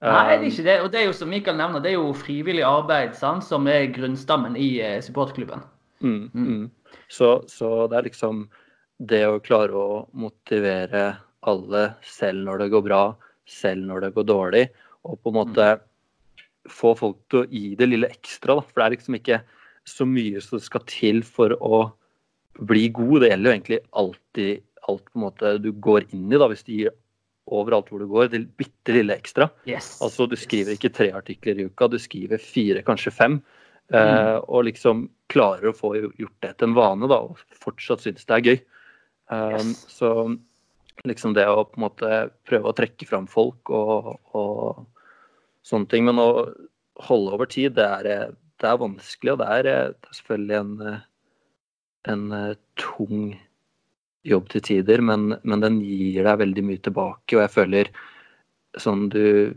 Nei, 0.00 0.20
det 0.30 0.34
er 0.34 0.40
Um, 0.40 0.48
ikke 0.48 0.64
det. 0.64 0.76
Og 0.80 0.90
det 0.92 1.00
er 1.00 1.06
jo 1.08 1.16
som 1.16 1.28
Mikael 1.28 1.58
nevner, 1.58 1.82
det 1.84 1.92
er 1.92 1.98
jo 1.98 2.12
frivillig 2.16 2.64
arbeid 2.64 3.12
sant, 3.18 3.44
som 3.44 3.66
er 3.68 3.90
grunnstammen 3.92 4.56
i 4.56 4.80
eh, 4.80 5.00
supportklubben. 5.04 5.60
Mm, 6.00 6.30
mm. 6.32 6.70
Så, 7.12 7.42
så 7.52 7.86
det 7.90 7.98
er 7.98 8.06
liksom 8.08 8.46
det 9.10 9.20
å 9.28 9.40
klare 9.44 9.76
å 9.76 10.00
motivere 10.16 11.04
alle 11.48 11.84
selv 12.04 12.46
når 12.46 12.64
det 12.64 12.70
går 12.72 12.84
bra, 12.88 13.02
selv 13.48 13.84
når 13.88 14.06
det 14.06 14.12
går 14.16 14.26
dårlig, 14.28 14.64
og 15.04 15.20
på 15.20 15.32
en 15.32 15.38
måte 15.38 15.68
få 16.68 16.94
folk 16.96 17.20
til 17.32 17.42
å 17.42 17.48
gi 17.48 17.74
det 17.76 17.88
lille 17.88 18.10
ekstra. 18.12 18.56
Da. 18.56 18.64
For 18.64 18.80
det 18.80 18.86
er 18.86 18.96
liksom 18.96 19.16
ikke 19.20 19.40
så 19.88 20.06
mye 20.08 20.40
som 20.44 20.60
skal 20.62 20.84
til 20.88 21.22
for 21.24 21.56
å 21.60 21.84
bli 22.60 22.88
god. 22.92 23.22
Det 23.22 23.32
gjelder 23.32 23.48
jo 23.48 23.54
egentlig 23.56 23.80
alltid 24.02 24.66
alt 24.88 25.04
på 25.04 25.20
en 25.20 25.24
måte 25.26 25.54
du 25.60 25.70
går 25.72 26.08
inn 26.08 26.28
i, 26.28 26.40
da, 26.40 26.48
hvis 26.48 26.64
du 26.64 26.72
gir 26.74 26.92
overalt 27.50 27.90
hvor 27.90 28.02
du 28.02 28.08
går, 28.10 28.28
det 28.32 28.44
bitte 28.58 28.94
lille 28.94 29.16
ekstra. 29.16 29.50
Yes. 29.68 29.96
Altså, 30.04 30.26
du 30.30 30.36
skriver 30.38 30.76
ikke 30.76 30.92
tre 30.94 31.10
artikler 31.16 31.58
i 31.58 31.66
uka, 31.70 31.88
du 31.90 31.98
skriver 32.00 32.42
fire, 32.42 32.84
kanskje 32.86 33.14
fem. 33.14 33.40
Eh, 33.90 34.36
og 34.46 34.68
liksom 34.68 35.08
klarer 35.30 35.70
å 35.70 35.76
få 35.76 35.96
gjort 35.98 36.36
det 36.44 36.52
til 36.58 36.70
en 36.70 36.76
vane, 36.78 37.10
da, 37.10 37.18
og 37.26 37.40
fortsatt 37.62 38.04
synes 38.04 38.26
det 38.26 38.36
er 38.36 38.46
gøy. 38.46 38.62
Um, 39.30 39.70
Yes. 39.70 39.84
Så 39.90 40.10
liksom 41.06 41.34
det 41.36 41.46
å 41.48 41.64
på 41.64 41.78
en 41.78 41.86
måte 41.86 42.16
prøve 42.48 42.70
å 42.70 42.76
trekke 42.76 43.06
fram 43.08 43.28
folk 43.30 43.70
og, 43.72 44.12
og 44.36 44.84
sånne 45.66 45.90
ting. 45.90 46.06
Men 46.08 46.20
å 46.22 46.30
holde 47.06 47.36
over 47.36 47.50
tid, 47.50 47.76
det 47.78 47.86
er, 47.86 48.08
eh, 48.10 48.32
det 48.60 48.68
er 48.68 48.80
vanskelig, 48.80 49.34
og 49.34 49.40
det 49.40 49.48
er, 49.56 49.70
eh, 49.70 49.92
det 49.94 50.10
er 50.10 50.18
selvfølgelig 50.18 50.58
en, 50.58 50.74
eh, 50.90 51.06
en 52.14 52.26
eh, 52.36 52.58
tung 52.80 53.22
jobb 54.26 54.48
til 54.52 54.60
tider, 54.60 55.00
men, 55.00 55.34
men 55.42 55.60
den 55.62 55.80
gir 55.80 56.24
deg 56.26 56.40
veldig 56.42 56.64
mye 56.66 56.82
tilbake. 56.84 57.36
Og 57.36 57.44
jeg 57.44 57.52
føler 57.54 57.90
sånn 58.78 59.08
du 59.12 59.54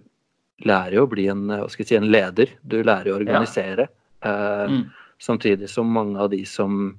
lærer 0.64 0.96
jo 0.98 1.06
å 1.06 1.12
bli 1.12 1.28
en, 1.32 1.48
hva 1.52 1.68
skal 1.70 1.84
jeg 1.84 1.90
si, 1.92 1.98
en 2.00 2.12
leder. 2.14 2.54
Du 2.64 2.78
lærer 2.84 3.12
jo 3.12 3.18
å 3.18 3.22
organisere. 3.22 3.90
Eh, 4.24 4.68
Mm. 4.72 4.84
Samtidig 5.24 5.70
som 5.70 5.88
mange 5.92 6.20
av 6.20 6.30
de 6.32 6.42
som 6.48 6.98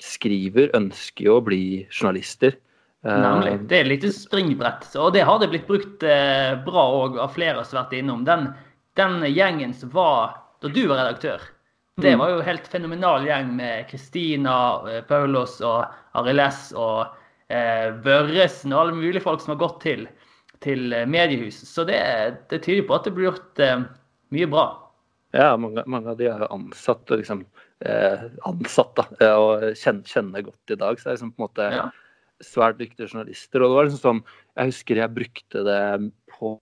skriver, 0.00 0.70
ønsker 0.76 1.24
jo 1.24 1.38
å 1.38 1.44
bli 1.44 1.86
journalister. 1.90 2.56
Eh, 3.04 3.20
Nemlig. 3.22 3.54
Det 3.68 3.76
er 3.78 3.84
et 3.84 3.90
lite 3.92 4.12
springbrett. 4.12 4.88
Og 4.96 5.12
det 5.14 5.22
har 5.28 5.38
det 5.40 5.48
blitt 5.52 5.66
brukt 5.68 6.02
eh, 6.02 6.54
bra 6.64 6.84
òg 7.04 7.18
av 7.22 7.32
flere 7.36 7.64
som 7.64 7.78
har 7.78 7.86
vært 7.86 7.98
innom. 8.00 8.24
Den, 8.24 8.48
den 8.96 9.20
gjengen 9.32 9.74
som 9.76 9.92
var 9.94 10.38
da 10.62 10.68
du 10.68 10.82
var 10.86 11.00
redaktør, 11.02 11.44
det 12.00 12.12
Mm. 12.14 12.18
var 12.18 12.28
jo 12.30 12.40
helt 12.42 12.66
fenomenal 12.68 13.24
gjeng 13.26 13.56
med 13.56 13.88
Kristina, 13.90 14.54
eh, 14.88 15.02
Paulos 15.02 15.60
og 15.60 15.84
Arild 16.14 16.40
S 16.40 16.72
og 16.72 17.06
eh, 17.50 17.90
Børresen 18.02 18.72
og 18.72 18.80
alle 18.80 18.94
mulige 18.96 19.20
folk 19.22 19.40
som 19.40 19.52
har 19.56 19.60
gått 19.68 19.80
til, 19.82 20.08
til 20.60 20.92
eh, 20.92 21.04
mediehus. 21.06 21.58
Så 21.68 21.84
det, 21.84 21.98
det 22.48 22.62
tyder 22.64 22.86
på 22.88 22.94
at 22.94 23.04
det 23.04 23.12
blir 23.14 23.30
gjort 23.30 23.58
eh, 23.60 23.84
mye 24.32 24.46
bra. 24.48 24.66
Ja, 25.34 25.56
mange, 25.56 25.84
mange 25.86 26.08
av 26.12 26.16
de 26.18 26.26
er 26.28 26.38
jo 26.44 26.48
ansatt 26.52 27.10
og 27.10 27.18
liksom 27.20 27.44
eh, 27.84 28.24
ansatt 28.48 28.94
da, 28.96 29.04
eh, 29.20 29.36
og 29.36 29.62
kjenner, 29.76 30.04
kjenner 30.08 30.42
godt 30.48 30.70
i 30.72 30.76
dag. 30.80 30.96
Så 30.98 31.04
det 31.04 31.12
er 31.12 31.16
liksom 31.18 31.32
på 31.36 31.40
en 31.42 31.48
måte 31.48 31.70
Ja. 31.72 31.90
svært 32.42 32.78
dyktige 32.80 33.08
journalister. 33.08 33.62
Og 33.62 33.68
det 33.70 33.76
var 33.76 33.84
liksom 33.86 34.02
sånn, 34.02 34.24
jeg 34.56 34.66
husker 34.72 34.96
jeg 34.96 35.14
brukte 35.14 35.64
det 35.64 36.12
på 36.32 36.58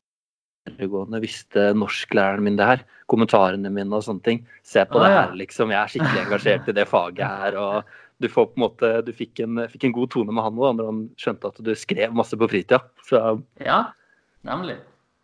videregående, 0.71 1.21
visste 1.23 1.71
norsklæreren 1.77 2.43
min 2.47 2.57
det 2.57 2.67
her. 2.67 2.85
Kommentarene 3.11 3.71
mine 3.75 3.93
og 3.99 4.05
sånne 4.07 4.23
ting. 4.23 4.45
Se 4.63 4.85
på 4.87 4.99
Ah, 5.01 5.03
det 5.05 5.11
her, 5.17 5.33
liksom. 5.43 5.71
Jeg 5.71 5.81
er 5.83 5.93
skikkelig 5.95 6.25
engasjert 6.27 6.69
i 6.69 6.73
det 6.73 6.87
faget 6.89 7.27
her. 7.27 7.57
og 7.59 7.85
du 8.21 8.29
får 8.29 8.47
på 8.53 8.59
en 8.59 8.65
måte, 8.67 8.89
du 9.07 9.13
fikk 9.17 9.41
en, 9.41 9.57
fikk 9.69 9.85
en 9.85 9.93
god 9.97 10.11
tone 10.11 10.33
med 10.33 10.45
han 10.45 10.55
òg, 10.61 10.77
når 10.77 10.87
han 10.91 11.11
skjønte 11.17 11.49
at 11.49 11.61
du 11.65 11.75
skrev 11.75 12.13
masse 12.15 12.37
på 12.37 12.49
fritida. 12.51 12.81
Så 13.09 13.43
Ja, 13.65 13.87
nemlig. 14.45 14.77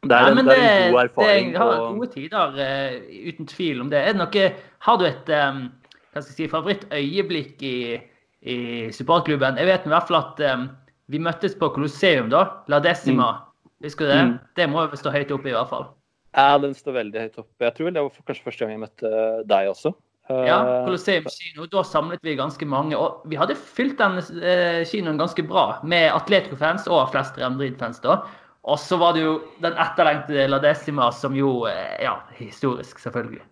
det 0.02 0.12
er, 0.16 0.22
Nei, 0.22 0.30
en, 0.30 0.34
men 0.36 0.44
det 0.46 0.56
er 0.56 0.86
en 0.86 0.92
god 0.94 1.02
erfaring. 1.04 1.52
Det 1.52 1.58
har 1.60 1.80
og- 1.80 1.98
gode 1.98 2.12
tider, 2.14 2.56
uh, 2.56 3.28
uten 3.28 3.46
tvil 3.46 3.80
om 3.82 3.90
det. 3.90 3.98
Er 4.00 4.12
det 4.12 4.16
noe, 4.16 4.52
har 4.78 4.96
du 4.96 5.04
et 5.04 5.28
um, 5.28 5.72
hva 6.14 6.22
skal 6.22 6.32
jeg 6.32 6.36
si, 6.36 6.48
favorittøyeblikk 6.48 7.62
i, 7.62 8.00
i 8.48 8.90
supportklubben? 8.90 9.58
Jeg 9.58 9.66
vet 9.66 9.84
i 9.86 9.88
hvert 9.92 10.08
fall 10.08 10.16
at 10.22 10.40
um, 10.56 10.70
vi 11.08 11.18
møttes 11.18 11.54
på 11.54 11.68
Colosseum, 11.74 12.30
da. 12.30 12.62
La 12.68 12.80
Decima. 12.80 13.42
Husker 13.84 14.06
du 14.06 14.12
det? 14.12 14.22
Mm. 14.24 14.34
Det 14.56 14.66
må 14.72 14.86
jo 14.86 14.98
stå 14.98 15.12
høyt 15.12 15.32
oppe, 15.34 15.50
i 15.50 15.56
hvert 15.56 15.70
fall. 15.72 15.90
Ja, 16.36 16.56
den 16.60 16.74
står 16.76 16.98
veldig 16.98 17.26
høyt 17.26 17.38
oppe. 17.40 17.64
Jeg 17.64 17.76
tror 17.76 17.92
det 17.92 18.02
var 18.04 18.28
kanskje 18.28 18.44
første 18.44 18.64
gang 18.64 18.76
jeg 18.76 18.84
møtte 18.84 19.12
deg 19.48 19.70
også. 19.72 19.92
Ja, 20.28 20.56
Eh, 20.80 20.84
Colosseum 20.84 21.24
kino. 21.30 21.66
Da 21.70 21.84
samlet 21.84 22.20
vi 22.22 22.36
ganske 22.36 22.66
mange. 22.66 22.96
Og 22.98 23.22
vi 23.30 23.38
hadde 23.38 23.54
fylt 23.54 23.98
den 23.98 24.18
eh, 24.42 24.82
kinoen 24.88 25.20
ganske 25.20 25.42
bra 25.46 25.78
med 25.86 26.10
Atletico-fans 26.12 26.88
og 26.90 27.12
flest 27.12 27.38
Real 27.38 27.54
Madrid-fans 27.54 28.02
da. 28.04 28.20
Og 28.66 28.80
så 28.82 28.98
var 28.98 29.14
det 29.14 29.22
jo 29.22 29.36
den 29.62 29.76
etterlengtede 29.78 30.48
La 30.50 30.58
Decima, 30.58 31.12
som 31.14 31.36
jo 31.38 31.66
eh, 31.70 32.02
Ja, 32.02 32.18
historisk, 32.38 32.98
selvfølgelig. 32.98 33.44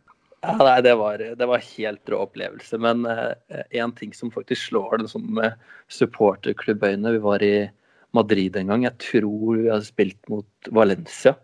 Ja, 0.44 0.56
nei, 0.60 0.80
det 0.84 0.96
var, 1.00 1.22
det 1.22 1.46
var 1.48 1.62
helt 1.62 2.10
rå 2.10 2.18
opplevelse. 2.26 2.76
Men 2.76 3.06
én 3.72 3.94
ting 3.96 4.12
som 4.12 4.28
faktisk 4.34 4.66
slår 4.68 4.98
den 5.00 5.08
sånn 5.08 5.30
med 5.38 5.54
supporterklubbøyne 5.88 7.14
Vi 7.14 7.22
var 7.24 7.40
i 7.40 7.54
Madrid 8.14 8.56
en 8.56 8.70
gang. 8.72 8.86
Jeg 8.86 8.98
tror 9.02 9.58
vi 9.58 9.70
hadde 9.70 9.86
spilt 9.88 10.20
mot 10.32 10.70
Valencia. 10.74 11.34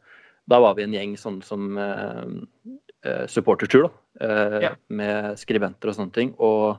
Da 0.50 0.60
var 0.62 0.76
vi 0.78 0.86
en 0.86 0.94
gjeng 0.96 1.16
sånn 1.20 1.40
som 1.46 1.78
uh, 1.78 3.26
supportertur, 3.30 3.88
da. 3.88 3.92
Uh, 4.20 4.58
Ja. 4.64 4.70
Med 4.92 5.38
skribenter 5.40 5.92
og 5.92 5.98
sånne 5.98 6.16
ting. 6.16 6.36
Og 6.38 6.78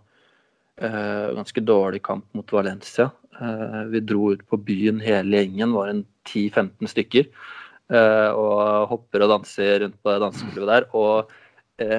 ganske 0.82 1.62
dårlig 1.62 2.00
kamp 2.02 2.24
mot 2.34 2.50
Valencia. 2.56 3.12
Vi 3.92 4.00
dro 4.02 4.32
ut 4.34 4.40
på 4.50 4.58
byen 4.66 4.98
hele 5.04 5.38
gjengen, 5.38 5.76
var 5.76 5.92
en 5.92 6.00
10-15 6.26 6.90
stykker. 6.90 7.28
og 7.92 8.88
hopper 8.90 9.22
og 9.22 9.30
danser 9.30 9.84
rundt 9.84 10.00
på 10.02 10.16
dansegulvet 10.24 10.72
der. 10.72 10.88
Og 10.98 11.30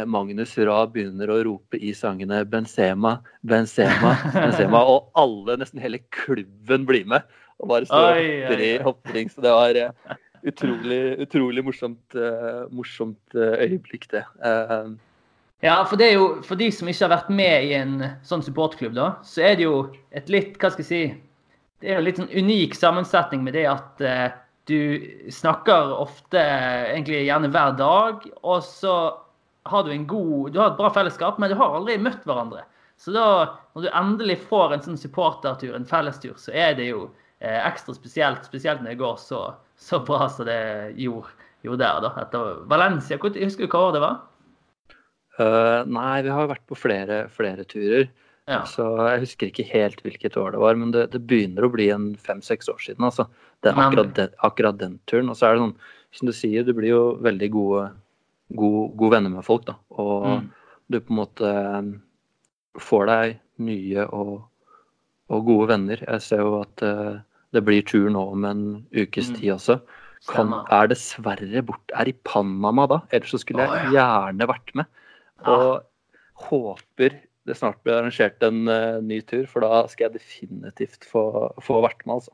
Magnus 0.08 0.56
Ra 0.58 0.80
begynner 0.90 1.30
å 1.30 1.38
rope 1.46 1.78
i 1.78 1.92
sangene 1.94 2.42
'Benzema, 2.42 3.20
Benzema', 3.46 4.16
Benzema, 4.34 4.82
og 4.96 5.12
alle, 5.14 5.60
nesten 5.62 5.78
hele 5.78 6.02
klubben 6.10 6.88
blir 6.88 7.06
med. 7.06 7.22
Og 7.62 7.70
bare 7.70 7.88
stå 7.88 8.02
og 8.02 8.18
Oi, 8.18 8.74
hopper. 8.82 9.22
Så 9.30 9.44
det 9.44 9.54
var 9.54 9.78
eh, 9.78 10.18
utrolig, 10.50 11.00
utrolig 11.22 11.64
morsomt, 11.64 12.18
uh, 12.18 12.68
morsomt 12.74 13.38
eh, 13.38 13.66
øyeblikk, 13.68 14.08
det. 14.10 14.24
Ja, 15.62 15.76
for 15.86 15.94
det 15.94 16.08
er 16.10 16.16
jo, 16.18 16.28
for 16.42 16.58
de 16.58 16.72
som 16.74 16.90
ikke 16.90 17.06
har 17.06 17.12
vært 17.14 17.28
med 17.30 17.68
i 17.68 17.74
en 17.78 17.98
sånn 18.26 18.42
supportklubb, 18.42 18.96
da, 18.98 19.12
så 19.22 19.44
er 19.46 19.60
det 19.60 19.68
jo 19.68 19.76
et 20.10 20.32
litt, 20.32 20.56
hva 20.58 20.72
skal 20.74 20.82
jeg 20.82 20.88
si 20.88 21.02
Det 21.78 21.90
er 21.90 21.94
jo 21.94 22.00
en 22.00 22.06
litt 22.08 22.18
sånn 22.18 22.34
unik 22.34 22.74
sammensetning 22.74 23.44
med 23.46 23.54
det 23.54 23.68
at 23.70 24.02
du 24.66 25.06
snakker 25.30 25.94
ofte, 25.94 26.42
egentlig 26.90 27.24
gjerne 27.28 27.50
hver 27.54 27.78
dag, 27.78 28.26
og 28.42 28.66
så 28.66 28.96
har 29.70 29.86
du 29.86 29.92
en 29.94 30.06
god 30.06 30.52
Du 30.52 30.58
har 30.58 30.72
et 30.72 30.78
bra 30.78 30.90
fellesskap, 30.94 31.38
men 31.38 31.50
du 31.50 31.56
har 31.58 31.78
aldri 31.78 31.98
møtt 32.02 32.26
hverandre. 32.26 32.64
Så 32.98 33.14
da, 33.14 33.26
når 33.74 33.86
du 33.86 33.90
endelig 33.98 34.38
får 34.50 34.76
en 34.76 34.84
sånn 34.84 35.00
supportertur, 35.00 35.74
en 35.74 35.88
fellestur, 35.88 36.36
så 36.38 36.54
er 36.54 36.76
det 36.78 36.90
jo 36.92 37.08
ekstra 37.42 37.94
spesielt. 37.96 38.44
Spesielt 38.46 38.82
når 38.82 38.92
det 38.94 38.98
går 39.02 39.16
så, 39.18 39.40
så 39.76 39.98
bra 40.06 40.28
som 40.30 40.46
det 40.46 40.94
gjorde, 40.96 41.30
gjorde 41.66 41.78
der, 41.82 42.00
da. 42.04 42.10
Etter 42.22 42.64
Valencia. 42.70 43.18
Hvor- 43.18 43.34
Husker 43.42 43.66
du 43.66 43.72
hva 43.72 43.88
år 43.88 43.92
det 43.96 44.02
var? 44.04 44.20
Uh, 45.40 45.82
nei, 45.88 46.20
vi 46.22 46.28
har 46.34 46.50
vært 46.50 46.66
på 46.68 46.76
flere, 46.76 47.24
flere 47.32 47.64
turer. 47.64 48.10
Ja. 48.50 48.64
Så 48.68 48.84
jeg 49.06 49.22
husker 49.22 49.48
ikke 49.48 49.64
helt 49.70 50.00
hvilket 50.04 50.36
år 50.36 50.52
det 50.52 50.60
var, 50.60 50.74
men 50.76 50.90
det, 50.92 51.06
det 51.14 51.22
begynner 51.30 51.64
å 51.64 51.70
bli 51.72 51.86
en 51.94 52.10
fem-seks 52.20 52.68
år 52.68 52.80
siden. 52.82 53.06
altså. 53.06 53.28
Det 53.62 53.70
er 53.70 53.78
akkurat 53.78 54.14
den, 54.18 54.32
akkurat 54.42 54.78
den 54.80 54.96
turen. 55.08 55.30
Og 55.30 55.38
så 55.38 55.46
er 55.48 55.54
det 55.56 55.62
sånn, 55.62 55.76
som 56.12 56.28
du 56.28 56.32
sier, 56.34 56.64
du 56.66 56.72
blir 56.76 56.90
jo 56.90 57.02
veldig 57.22 57.48
gode, 57.54 57.84
gode, 58.58 58.88
gode 58.98 59.14
venner 59.16 59.30
med 59.38 59.46
folk. 59.46 59.64
da. 59.70 59.76
Og 59.94 60.26
Mm. 60.26 60.48
du 60.90 61.00
på 61.00 61.10
en 61.14 61.20
måte 61.22 61.48
eh, 61.48 61.92
får 62.82 63.06
deg 63.06 63.38
nye 63.62 64.04
og, 64.12 64.42
og 65.30 65.46
gode 65.46 65.68
venner. 65.72 66.02
Jeg 66.04 66.20
ser 66.26 66.42
jo 66.42 66.60
at 66.60 66.82
eh, 66.82 67.20
det 67.52 67.64
blir 67.66 67.84
tur 67.86 68.08
nå 68.12 68.22
om 68.34 68.44
en 68.48 68.62
ukes 68.92 69.30
Mm. 69.30 69.36
tid 69.40 69.52
også. 69.56 69.80
Kan, 70.30 70.52
er 70.70 70.86
dessverre 70.86 71.62
bort, 71.66 71.82
er 71.98 72.08
i 72.08 72.14
Panama 72.24 72.86
da, 72.86 73.00
ellers 73.10 73.32
så 73.34 73.40
skulle 73.42 73.64
jeg 73.66 73.88
Å, 73.88 73.90
gjerne 73.90 74.46
vært 74.46 74.70
med. 74.78 74.86
Og 75.50 75.82
håper 76.46 77.16
det 77.42 77.56
snart 77.58 77.80
blir 77.82 77.96
arrangert 77.98 78.42
en 78.46 78.68
uh, 78.70 79.00
ny 79.02 79.18
tur, 79.26 79.48
for 79.50 79.66
da 79.66 79.82
skal 79.90 80.06
jeg 80.06 80.20
definitivt 80.20 81.08
få, 81.10 81.24
få 81.58 81.80
vært 81.82 82.06
med, 82.06 82.20
altså. 82.20 82.30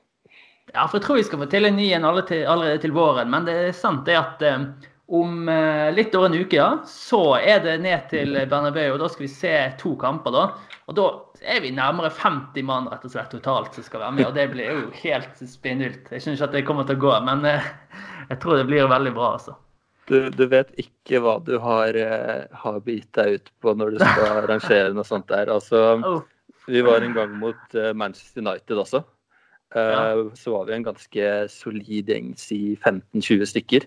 Ja, 0.74 0.84
for 0.84 0.98
jeg 0.98 1.06
tror 1.06 1.16
vi 1.16 1.24
skal 1.24 1.40
få 1.40 1.48
til 1.48 1.64
en 1.64 1.78
ny 1.80 1.88
en 1.96 2.04
allerede 2.04 2.82
til 2.82 2.92
våren. 2.92 3.30
Men 3.32 3.48
det 3.48 3.56
er 3.70 3.72
sant 3.72 4.04
det 4.04 4.18
at 4.20 4.44
um, 4.52 4.66
om 5.08 5.48
eh, 5.48 5.88
litt 5.96 6.12
over 6.12 6.28
en 6.28 6.36
uke, 6.36 6.58
ja, 6.58 6.66
så 6.84 7.38
er 7.40 7.62
det 7.64 7.78
ned 7.80 8.10
til 8.10 8.36
Bernabeu. 8.50 8.90
og 8.92 8.98
Da 9.00 9.08
skal 9.08 9.24
vi 9.24 9.32
se 9.32 9.54
to 9.80 9.94
kamper, 9.96 10.34
da. 10.34 10.42
Og 10.84 10.98
da 10.98 11.06
er 11.42 11.60
vi 11.62 11.70
nærmere 11.74 12.10
50 12.14 12.64
mann 12.66 12.88
rett 12.90 13.04
og 13.06 13.12
slett 13.12 13.30
totalt 13.32 13.76
som 13.76 13.84
skal 13.86 14.02
være 14.02 14.16
med. 14.16 14.26
Og 14.28 14.34
det 14.36 14.46
blir 14.52 14.70
jo 14.72 14.84
helt 15.02 15.40
spinnvilt. 15.40 16.10
Jeg 16.10 16.24
skjønner 16.24 16.38
ikke 16.38 16.48
at 16.48 16.56
det 16.56 16.66
kommer 16.68 16.88
til 16.88 16.98
å 16.98 17.02
gå, 17.04 17.14
men 17.26 17.44
eh, 17.48 17.68
jeg 18.30 18.40
tror 18.42 18.58
det 18.58 18.68
blir 18.68 18.90
veldig 18.90 19.14
bra, 19.16 19.32
altså. 19.38 19.54
Du, 20.08 20.16
du 20.32 20.44
vet 20.48 20.70
ikke 20.80 21.20
hva 21.20 21.36
du 21.44 21.58
har, 21.60 21.96
eh, 22.00 22.46
har 22.62 22.80
begitt 22.84 23.10
deg 23.18 23.36
ut 23.36 23.52
på 23.60 23.74
når 23.76 23.94
du 23.94 24.00
skal 24.00 24.32
arrangere 24.42 24.94
noe 24.96 25.06
sånt 25.06 25.28
der. 25.30 25.52
Altså, 25.52 25.84
Oh, 26.06 26.22
vi 26.68 26.82
var 26.84 27.04
en 27.04 27.16
gang 27.16 27.36
mot 27.40 27.76
eh, 27.76 27.92
Manchester 27.96 28.44
United 28.44 28.82
også. 28.84 29.04
Så 29.68 30.52
var 30.54 30.64
vi 30.64 30.72
en 30.72 30.84
ganske 30.86 31.24
solid 31.52 32.08
gjeng, 32.08 32.30
si 32.40 32.72
15-20 32.80 33.50
stykker. 33.50 33.84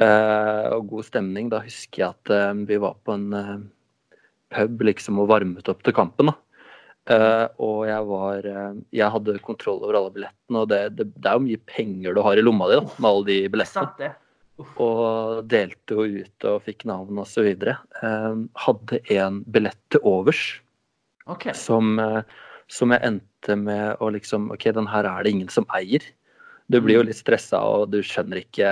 Eh, 0.00 0.68
og 0.72 0.88
god 0.88 1.04
stemning. 1.04 1.50
Da 1.52 1.60
husker 1.60 2.06
jeg 2.06 2.14
at 2.14 2.60
vi 2.64 2.78
var 2.80 2.96
på 3.04 3.18
en 3.18 3.68
pub 4.52 4.84
liksom 4.88 5.20
og 5.20 5.28
varmet 5.32 5.68
opp 5.68 5.84
til 5.84 5.96
kampen. 5.96 6.32
da. 6.32 6.36
Eh, 7.10 7.46
og 7.58 7.80
jeg 7.88 8.02
var 8.06 8.44
uh, 8.46 8.74
Jeg 8.94 9.10
hadde 9.10 9.40
kontroll 9.42 9.80
over 9.82 9.96
alle 9.98 10.12
billettene, 10.14 10.60
og 10.60 10.68
det, 10.70 10.82
det, 10.94 11.08
det 11.16 11.26
er 11.28 11.38
jo 11.38 11.46
mye 11.48 11.62
penger 11.66 12.14
du 12.14 12.20
har 12.22 12.38
i 12.38 12.44
lomma 12.44 12.68
di 12.70 12.76
da, 12.78 12.84
med 12.94 13.08
alle 13.08 13.26
de 13.26 13.38
billettene 13.50 14.12
og 14.78 15.48
delte 15.50 15.96
jo 15.96 16.20
ut 16.22 16.44
og 16.46 16.60
fikk 16.62 16.84
navn 16.86 17.18
og 17.18 17.26
så 17.26 17.42
videre. 17.42 17.74
Uh, 17.98 18.44
hadde 18.62 19.00
en 19.16 19.40
billett 19.50 19.80
til 19.90 20.04
overs 20.06 20.42
okay. 21.26 21.56
som, 21.56 21.96
som 22.70 22.94
jeg 22.94 23.02
endte 23.08 23.56
med 23.58 23.98
å 23.98 24.12
liksom 24.14 24.52
OK, 24.54 24.68
den 24.76 24.90
her 24.92 25.08
er 25.08 25.24
det 25.24 25.32
ingen 25.34 25.50
som 25.50 25.66
eier. 25.74 26.04
Du 26.70 26.78
blir 26.78 27.00
jo 27.00 27.08
litt 27.08 27.18
stressa, 27.18 27.58
og 27.58 27.90
du 27.90 27.98
skjønner 28.06 28.44
ikke 28.44 28.70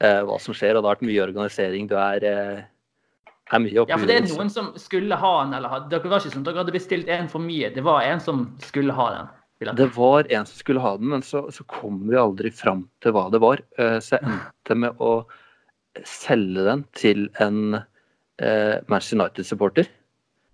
hva 0.00 0.40
som 0.42 0.56
skjer. 0.56 0.74
Og 0.74 0.80
det 0.80 0.88
har 0.88 0.96
vært 0.96 1.06
mye 1.06 1.22
organisering. 1.22 1.86
Du 1.86 1.94
er, 2.00 2.26
er 3.56 3.62
mye 3.64 3.82
oppi 3.82 3.92
Ja, 3.92 3.98
for 3.98 4.10
det 4.10 4.16
er 4.20 4.24
noen 4.28 4.50
som 4.52 4.70
skulle 4.80 5.18
ha 5.18 5.34
den, 5.42 5.54
eller 5.58 5.72
ha 5.72 5.82
Dere 5.90 6.10
var 6.12 6.22
ikke 6.22 6.34
sånn 6.36 6.46
dere 6.46 6.62
hadde 6.62 6.74
bestilt 6.74 7.10
en 7.10 7.28
for 7.32 7.42
mye. 7.42 7.70
Det 7.74 7.84
var 7.86 8.06
en 8.06 8.22
som 8.22 8.48
skulle 8.64 8.94
ha 8.96 9.10
den. 9.16 9.30
Det 9.76 9.90
var 9.92 10.24
en 10.32 10.46
som 10.48 10.56
skulle 10.56 10.80
ha 10.80 10.94
den, 10.96 11.10
men 11.12 11.22
så, 11.26 11.44
så 11.52 11.64
kom 11.68 12.00
vi 12.08 12.16
aldri 12.16 12.50
fram 12.54 12.86
til 13.04 13.12
hva 13.12 13.26
det 13.32 13.42
var. 13.42 13.60
Eh, 13.76 13.98
Så 14.00 14.16
jeg 14.16 14.24
endte 14.24 14.76
med 14.86 15.02
å 15.04 15.14
selge 16.06 16.64
den 16.64 16.84
til 16.96 17.26
en 17.44 17.76
eh, 17.76 18.76
Manchester 18.88 19.18
United-supporter. 19.18 19.90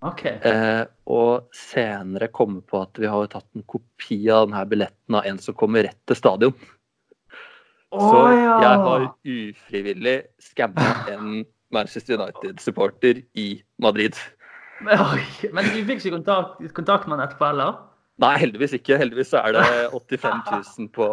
OK. 0.07 0.25
Eh, 0.27 0.83
og 1.07 1.47
senere 1.55 2.29
komme 2.35 2.65
på 2.67 2.83
at 2.83 2.99
vi 2.99 3.09
har 3.11 3.29
tatt 3.31 3.47
en 3.55 3.65
kopi 3.71 4.19
av 4.27 4.49
denne 4.49 4.65
billetten 4.69 5.19
av 5.21 5.29
en 5.29 5.39
som 5.43 5.55
kommer 5.55 5.87
rett 5.87 6.01
til 6.09 6.19
stadion. 6.19 6.57
Så 7.97 8.23
jeg 8.35 8.79
har 8.83 9.05
ufrivillig 9.25 10.17
skamma 10.43 10.89
en 11.15 11.45
Manchester 11.75 12.19
United-supporter 12.21 13.23
i 13.35 13.63
Madrid. 13.83 14.15
Men, 14.85 15.01
oi, 15.01 15.23
men 15.57 15.65
du 15.73 15.79
fikk 15.89 16.03
ikke 16.05 16.17
kontakt, 16.19 16.61
kontakt 16.77 17.07
med 17.09 17.19
han 17.19 17.27
etterpå 17.29 17.49
heller? 17.49 17.79
Nei, 18.23 18.33
heldigvis 18.41 18.75
ikke. 18.79 18.99
Heldigvis 19.01 19.31
så 19.35 19.43
er 19.45 19.57
det 19.57 19.65
85 19.97 20.43
000 20.79 20.91
på, 20.97 21.09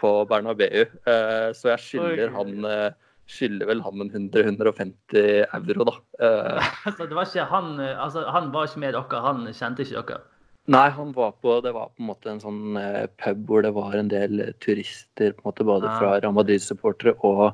på 0.00 0.12
Bernabeu. 0.28 0.86
Eh, 1.08 1.50
så 1.56 1.72
jeg 1.74 1.84
skylder 1.86 2.32
han 2.36 2.64
eh, 2.68 2.88
skylder 3.26 3.66
vel 3.70 3.80
han 3.82 4.04
en 4.04 4.10
100-150 4.30 5.46
euro, 5.56 5.86
da. 5.88 5.94
Eh, 6.22 6.70
Altså, 6.88 7.06
det 7.08 7.16
var 7.18 7.28
ikke 7.28 7.46
han, 7.52 7.70
altså, 7.96 8.24
han 8.32 8.50
var 8.54 8.68
ikke 8.68 8.82
med 8.84 8.94
dere, 8.96 9.22
han 9.24 9.46
kjente 9.56 9.86
ikke 9.86 10.04
dere? 10.12 10.24
Nei, 10.72 10.88
han 10.90 11.12
var 11.14 11.30
på, 11.42 11.60
det 11.62 11.70
var 11.76 11.92
på 11.94 12.02
en 12.02 12.08
måte 12.10 12.30
en 12.32 12.40
sånn 12.42 12.76
eh, 12.80 13.04
pub 13.22 13.44
hvor 13.46 13.62
det 13.62 13.70
var 13.76 13.94
en 13.94 14.08
del 14.10 14.40
eh, 14.48 14.54
turister, 14.64 15.30
på 15.36 15.44
en 15.44 15.50
måte 15.52 15.66
både 15.68 15.86
Ah. 15.92 15.98
fra 16.00 16.14
Real 16.18 16.34
Madrid-supportere 16.34 17.12
og 17.28 17.44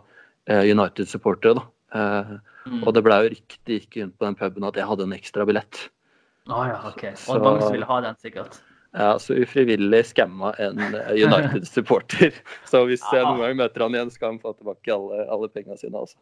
eh, 0.48 0.62
United-supportere. 0.72 1.58
da. 1.60 1.66
Eh, 1.94 2.32
Mm. 2.62 2.84
og 2.86 2.94
det 2.94 3.00
blei 3.02 3.16
jo 3.24 3.30
rykte 3.32 3.72
gikk 3.74 3.96
rundt 3.98 4.12
på 4.20 4.24
den 4.24 4.34
puben 4.38 4.64
at 4.68 4.76
jeg 4.78 4.86
hadde 4.86 5.02
en 5.02 5.12
ekstra 5.16 5.42
billett. 5.44 5.88
Ah, 6.48 6.68
ja, 6.70 6.76
OK. 6.86 7.02
Og 7.28 7.40
mange 7.42 7.60
som 7.64 7.72
ville 7.74 7.88
ha 7.88 7.96
den, 8.04 8.14
sikkert. 8.22 8.60
Ja, 8.94 9.16
så 9.18 9.34
ufrivillig 9.34 10.04
skamma 10.06 10.52
en 10.62 10.78
eh, 10.94 11.10
United-supporter. 11.26 12.30
så 12.70 12.84
hvis 12.86 13.02
jeg 13.12 13.24
Ah. 13.24 13.32
noen 13.34 13.40
gang 13.48 13.56
møter 13.56 13.82
han 13.82 13.96
igjen, 13.96 14.12
skal 14.14 14.30
han 14.30 14.38
få 14.38 14.52
tilbake 14.58 14.94
alle, 14.94 15.26
alle 15.28 15.48
pengene 15.50 15.78
sine. 15.80 15.98
altså. 15.98 16.16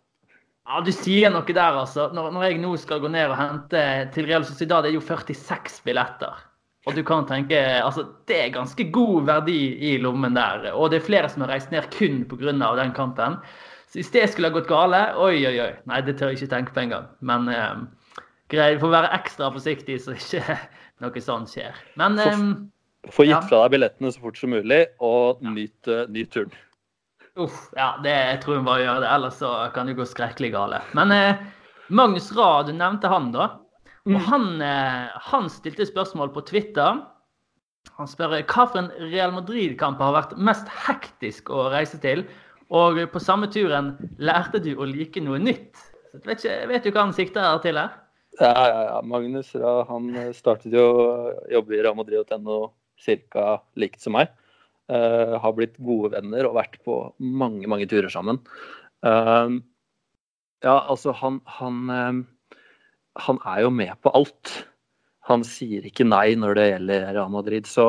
Ja, 0.66 0.80
Du 0.80 0.90
sier 0.92 1.30
noe 1.30 1.44
der, 1.44 1.76
altså. 1.76 2.08
Når, 2.14 2.30
når 2.32 2.42
jeg 2.48 2.60
nå 2.62 2.72
skal 2.78 3.00
gå 3.00 3.10
ned 3.10 3.30
og 3.30 3.36
hente 3.36 3.84
til 4.14 4.24
Real 4.26 4.44
Sociedad, 4.44 4.82
det 4.84 4.92
er 4.94 4.98
jo 4.98 5.04
46 5.04 5.82
billetter. 5.84 6.40
Og 6.86 6.94
du 6.96 7.02
kan 7.04 7.26
tenke, 7.28 7.58
altså 7.84 8.06
Det 8.26 8.36
er 8.46 8.54
ganske 8.54 8.86
god 8.90 9.26
verdi 9.26 9.76
i 9.92 9.98
lommen 10.00 10.32
der. 10.34 10.70
Og 10.72 10.88
det 10.90 11.02
er 11.02 11.06
flere 11.06 11.28
som 11.28 11.42
har 11.44 11.52
reist 11.52 11.70
ned 11.70 11.90
kun 11.92 12.24
pga. 12.24 12.52
den 12.76 12.92
kampen. 12.96 13.36
Så 13.90 13.98
hvis 13.98 14.10
det 14.14 14.28
skulle 14.30 14.50
ha 14.50 14.54
gått 14.54 14.68
gale, 14.70 15.00
oi, 15.18 15.34
oi, 15.48 15.56
oi. 15.64 15.70
Nei, 15.90 16.00
det 16.06 16.14
tør 16.20 16.30
jeg 16.30 16.38
ikke 16.38 16.52
tenke 16.52 16.74
på 16.76 16.82
engang. 16.84 17.08
Men 17.26 17.48
eh, 17.50 17.80
greit, 18.52 18.78
får 18.82 18.92
være 18.94 19.10
ekstra 19.18 19.48
forsiktig 19.54 19.96
så 20.04 20.14
ikke 20.14 20.58
noe 21.02 21.22
sånt 21.24 21.50
skjer. 21.50 21.74
Men 21.98 22.18
eh, 22.22 22.44
Få 23.10 23.24
gitt 23.24 23.32
Ja. 23.32 23.40
fra 23.48 23.62
deg 23.64 23.72
billettene 23.78 24.10
så 24.12 24.20
fort 24.22 24.36
som 24.38 24.52
mulig, 24.52 24.82
og 25.02 25.40
nyt, 25.42 25.88
eh, 25.90 26.04
nyt 26.12 26.30
turen. 26.34 26.52
Uff, 27.40 27.70
ja, 27.78 27.94
det 28.04 28.12
jeg 28.12 28.40
tror 28.42 28.58
jeg 28.58 28.66
bare 28.66 28.82
gjør 28.84 29.00
det. 29.02 29.08
Ellers 29.16 29.38
så 29.40 29.50
kan 29.74 29.88
det 29.90 29.96
gå 29.98 30.06
skrekkelig 30.06 30.50
gale. 30.54 30.80
Men 30.98 31.14
eh, 31.16 31.40
Magnus 31.90 32.28
Rad, 32.36 32.68
du 32.70 32.76
nevnte 32.76 33.10
han, 33.10 33.30
da. 33.34 33.46
Og 34.10 34.18
han, 34.28 34.46
eh, 34.64 35.08
han 35.32 35.48
stilte 35.52 35.86
spørsmål 35.88 36.30
på 36.34 36.44
Twitter. 36.48 37.00
Han 37.98 38.08
spør 38.10 38.36
hva 38.42 38.66
for 38.68 38.78
en 38.82 38.92
Real 39.10 39.32
Madrid-kamp 39.34 39.98
har 40.04 40.14
vært 40.14 40.36
mest 40.38 40.68
hektisk 40.86 41.50
å 41.54 41.66
reise 41.72 41.98
til. 42.02 42.26
Og 42.70 43.00
på 43.10 43.22
samme 43.22 43.48
turen 43.50 43.96
lærte 44.22 44.60
du 44.62 44.72
å 44.78 44.86
like 44.86 45.22
noe 45.22 45.40
nytt. 45.42 45.74
Så 46.10 46.22
vet, 46.24 46.38
ikke, 46.38 46.56
vet 46.70 46.86
du 46.86 46.92
hva 46.94 47.04
han 47.06 47.14
sikter 47.14 47.58
til 47.64 47.78
her? 47.78 47.96
Ja, 48.38 48.50
ja, 48.54 48.82
ja. 48.86 49.00
Magnus 49.06 49.50
Ra, 49.58 49.80
han 49.88 50.10
eh, 50.16 50.30
startet 50.34 50.74
jo 50.74 50.84
å 50.86 51.08
jobbe 51.50 51.76
i 51.76 51.82
ramadri.no 51.84 52.60
ca. 53.32 53.46
likt 53.80 54.02
som 54.02 54.16
meg. 54.18 54.30
Uh, 54.90 55.36
har 55.38 55.52
blitt 55.54 55.76
gode 55.78 56.10
venner 56.16 56.48
og 56.48 56.56
vært 56.56 56.80
på 56.82 56.94
mange, 57.22 57.62
mange 57.70 57.86
turer 57.90 58.10
sammen. 58.10 58.40
Uh, 59.06 59.62
ja, 60.66 60.80
altså, 60.80 61.14
han, 61.14 61.38
han, 61.46 61.76
uh, 61.86 62.56
han 63.22 63.38
er 63.52 63.62
jo 63.64 63.70
med 63.70 63.94
på 64.02 64.10
alt. 64.18 64.54
Han 65.30 65.46
sier 65.46 65.86
ikke 65.86 66.08
nei 66.08 66.34
når 66.34 66.58
det 66.58 66.66
gjelder 66.72 67.06
Real 67.12 67.30
Madrid. 67.30 67.70
Så 67.70 67.86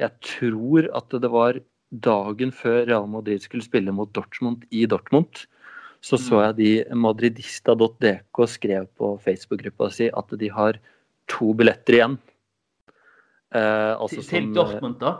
jeg 0.00 0.12
tror 0.26 0.90
at 1.00 1.16
det 1.16 1.32
var 1.32 1.62
dagen 1.92 2.52
før 2.54 2.86
Real 2.88 3.06
Madrid 3.10 3.42
skulle 3.44 3.64
spille 3.66 3.92
mot 3.94 4.10
Dortmund 4.16 4.64
i 4.74 4.86
Dortmund, 4.86 5.44
så 6.04 6.18
så 6.20 6.40
jeg 6.44 6.56
de 6.58 6.70
madridista.dk 7.00 8.40
skrev 8.50 8.86
på 8.98 9.14
Facebook-gruppa 9.24 9.90
si 9.92 10.10
at 10.12 10.34
de 10.38 10.48
har 10.52 10.76
to 11.32 11.54
billetter 11.56 11.96
igjen. 11.96 12.18
Eh, 13.54 13.94
altså 13.96 14.20
Til, 14.20 14.28
til 14.28 14.42
som, 14.42 14.54
Dortmund, 14.58 14.98
da? 15.00 15.14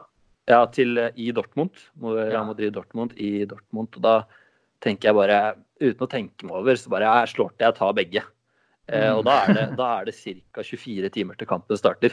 Ja, 0.50 0.64
til, 0.66 0.98
eh, 0.98 1.10
i 1.16 1.30
Dortmund. 1.32 1.70
Real 2.02 2.44
Madrid 2.46 2.74
Dortmund 2.74 3.14
i 3.16 3.46
Dortmund. 3.48 3.96
Og 3.96 4.02
da 4.04 4.16
tenker 4.84 5.08
jeg 5.08 5.16
bare, 5.16 5.38
uten 5.80 6.04
å 6.04 6.10
tenke 6.10 6.44
meg 6.44 6.58
over, 6.58 6.76
så 6.76 6.90
bare 6.92 7.08
jeg 7.08 7.32
slår 7.32 7.54
til, 7.54 7.64
jeg 7.70 7.78
tar 7.80 7.92
begge. 7.96 8.24
Eh, 8.88 9.08
Mm. 9.08 9.16
og 9.18 9.24
da 9.24 9.38
er 9.46 9.54
det, 9.54 9.76
da 9.80 9.86
er 10.00 10.04
det 10.04 10.14
ca. 10.52 10.60
24 10.62 11.08
timer 11.14 11.34
til 11.40 11.46
kampen 11.48 11.76
starter. 11.80 12.12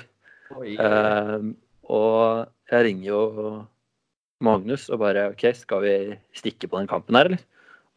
Eh, 0.56 1.40
og 1.92 2.48
jeg 2.72 2.86
ringer 2.88 3.06
jo 3.10 3.68
Magnus 4.42 4.90
og 4.90 5.00
bare 5.04 5.30
OK, 5.32 5.46
skal 5.56 5.82
vi 5.86 5.94
stikke 6.38 6.68
på 6.70 6.80
den 6.82 6.88
kampen 6.92 7.16
her, 7.16 7.26
eller? 7.32 7.44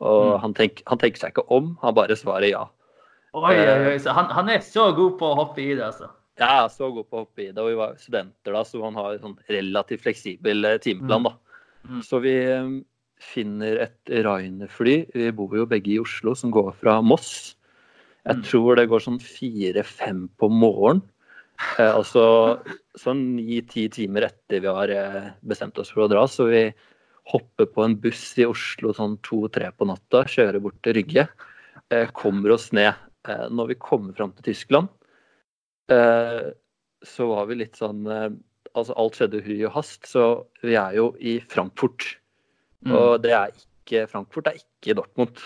Og 0.05 0.35
Mm. 0.35 0.41
han, 0.43 0.55
tenk, 0.55 0.83
han 0.87 0.99
tenker 0.99 1.19
seg 1.23 1.33
ikke 1.33 1.47
om, 1.55 1.77
han 1.83 1.95
bare 1.95 2.17
svarer 2.19 2.51
ja. 2.51 2.65
oi, 3.35 3.55
oi, 3.55 3.93
oi. 3.93 3.99
Så 3.99 4.13
han, 4.15 4.27
han 4.35 4.49
er 4.53 4.61
så 4.61 4.89
god 4.97 5.19
på 5.19 5.31
å 5.33 5.37
hoppe 5.39 5.63
i 5.63 5.75
det, 5.75 5.85
altså. 5.87 6.11
Er 6.39 6.69
så 6.69 6.89
god 6.93 7.07
på 7.09 7.17
å 7.17 7.23
hoppe 7.25 7.45
i 7.45 7.53
det, 7.53 7.59
og 7.63 7.69
vi 7.71 7.77
var 7.79 7.95
studenter 7.97 8.53
da, 8.53 8.65
så 8.67 8.83
han 8.83 8.95
har 8.99 9.17
sånn 9.23 9.37
relativt 9.49 10.03
fleksibel 10.03 10.65
eh, 10.67 10.79
timeplan. 10.83 11.23
da. 11.29 11.35
Mm. 11.89 12.01
Så 12.03 12.21
vi 12.25 12.35
eh, 12.43 12.69
finner 13.23 13.79
et 13.87 14.11
Rainer-fly. 14.27 14.97
Vi 15.15 15.31
bor 15.33 15.55
jo 15.57 15.65
begge 15.71 15.95
i 15.95 16.01
Oslo, 16.03 16.35
som 16.35 16.51
går 16.51 16.73
fra 16.83 17.01
Moss. 17.03 17.55
Jeg 18.27 18.37
Mm. 18.39 18.43
tror 18.51 18.77
det 18.77 18.89
går 18.89 19.01
sånn 19.05 19.21
fire-fem 19.21 20.29
på 20.41 20.49
morgenen. 20.51 21.03
Eh, 21.79 21.91
altså 21.91 22.25
sånn 22.99 23.23
ni-ti 23.37 23.89
timer 23.93 24.29
etter 24.29 24.63
vi 24.63 24.71
har 24.71 24.93
eh, 24.95 25.31
bestemt 25.47 25.79
oss 25.81 25.93
for 25.95 26.07
å 26.07 26.11
dra. 26.11 26.25
Så 26.31 26.49
vi 26.51 26.67
hopper 27.33 27.69
på 27.73 27.85
en 27.85 27.97
buss 28.01 28.27
i 28.39 28.47
Oslo 28.47 28.93
sånn 28.97 29.17
to-tre 29.25 29.71
på 29.75 29.89
natta, 29.89 30.25
kjører 30.31 30.63
bort 30.63 30.79
til 30.85 30.99
Rygge. 30.99 31.27
Eh, 31.91 32.11
kommer 32.17 32.57
oss 32.57 32.71
ned. 32.77 32.95
Når 33.25 33.71
vi 33.71 33.75
kommer 33.81 34.13
fram 34.13 34.35
til 34.37 34.51
Tyskland, 34.51 34.91
så 35.89 37.29
var 37.31 37.47
vi 37.49 37.57
litt 37.57 37.79
sånn 37.81 38.03
Altså 38.05 38.93
alt 39.01 39.17
skjedde 39.17 39.39
i 39.39 39.45
hui 39.47 39.63
og 39.65 39.73
hast, 39.79 40.03
så 40.11 40.25
vi 40.61 40.75
er 40.77 40.97
jo 40.99 41.07
i 41.23 41.39
Frankfurt. 41.49 42.05
Mm. 42.85 42.93
Og 42.99 43.23
det 43.25 43.33
er 43.33 43.55
ikke 43.55 44.03
Frankfurt 44.11 44.49
det 44.49 44.53
er 44.53 44.61
ikke 44.61 44.97
Dortmund. 44.99 45.41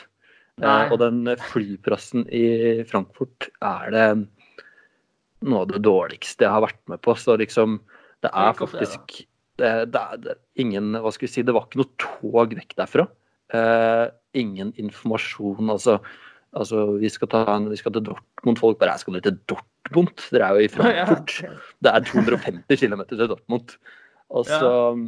Nei. 0.65 0.89
Og 0.91 0.99
den 1.03 1.21
flyplassen 1.53 2.25
i 2.35 2.83
Frankfurt 2.89 3.51
er 3.63 3.95
det 3.95 4.07
noe 5.47 5.65
av 5.65 5.73
det 5.73 5.83
dårligste 5.85 6.47
jeg 6.47 6.55
har 6.55 6.65
vært 6.65 6.81
med 6.91 7.03
på. 7.05 7.15
Så 7.19 7.37
liksom 7.41 7.81
Det 8.25 8.31
er 8.35 8.55
faktisk 8.59 9.23
det, 9.59 9.71
det, 9.93 10.01
er, 10.01 10.23
det 10.23 10.33
er 10.35 10.41
ingen 10.63 10.95
Hva 11.03 11.11
skal 11.15 11.27
vi 11.27 11.33
si 11.33 11.45
Det 11.47 11.55
var 11.55 11.67
ikke 11.67 11.81
noe 11.83 11.93
tog 11.99 12.55
vekk 12.59 12.75
derfra. 12.79 13.07
Eh, 13.55 14.07
ingen 14.39 14.73
informasjon. 14.79 15.71
Altså, 15.73 15.99
altså 16.53 16.85
vi, 16.99 17.11
skal 17.13 17.31
ta 17.33 17.45
en, 17.57 17.71
vi 17.73 17.79
skal 17.81 17.95
til 17.97 18.07
Dortmund. 18.11 18.61
Folk 18.61 18.79
bare 18.79 18.97
'Jeg 18.97 19.05
skal 19.05 19.19
dere 19.19 19.29
til 19.31 19.39
Dortmund?' 19.55 20.27
Dere 20.31 20.49
er 20.49 20.59
jo 20.59 20.67
i 20.67 20.73
Frankfurt. 20.75 21.39
Det 21.83 21.95
er 21.95 22.01
250 22.13 22.83
km 22.83 23.03
til 23.09 23.29
Dortmund. 23.29 23.79
Og 24.29 24.45
så 24.47 25.01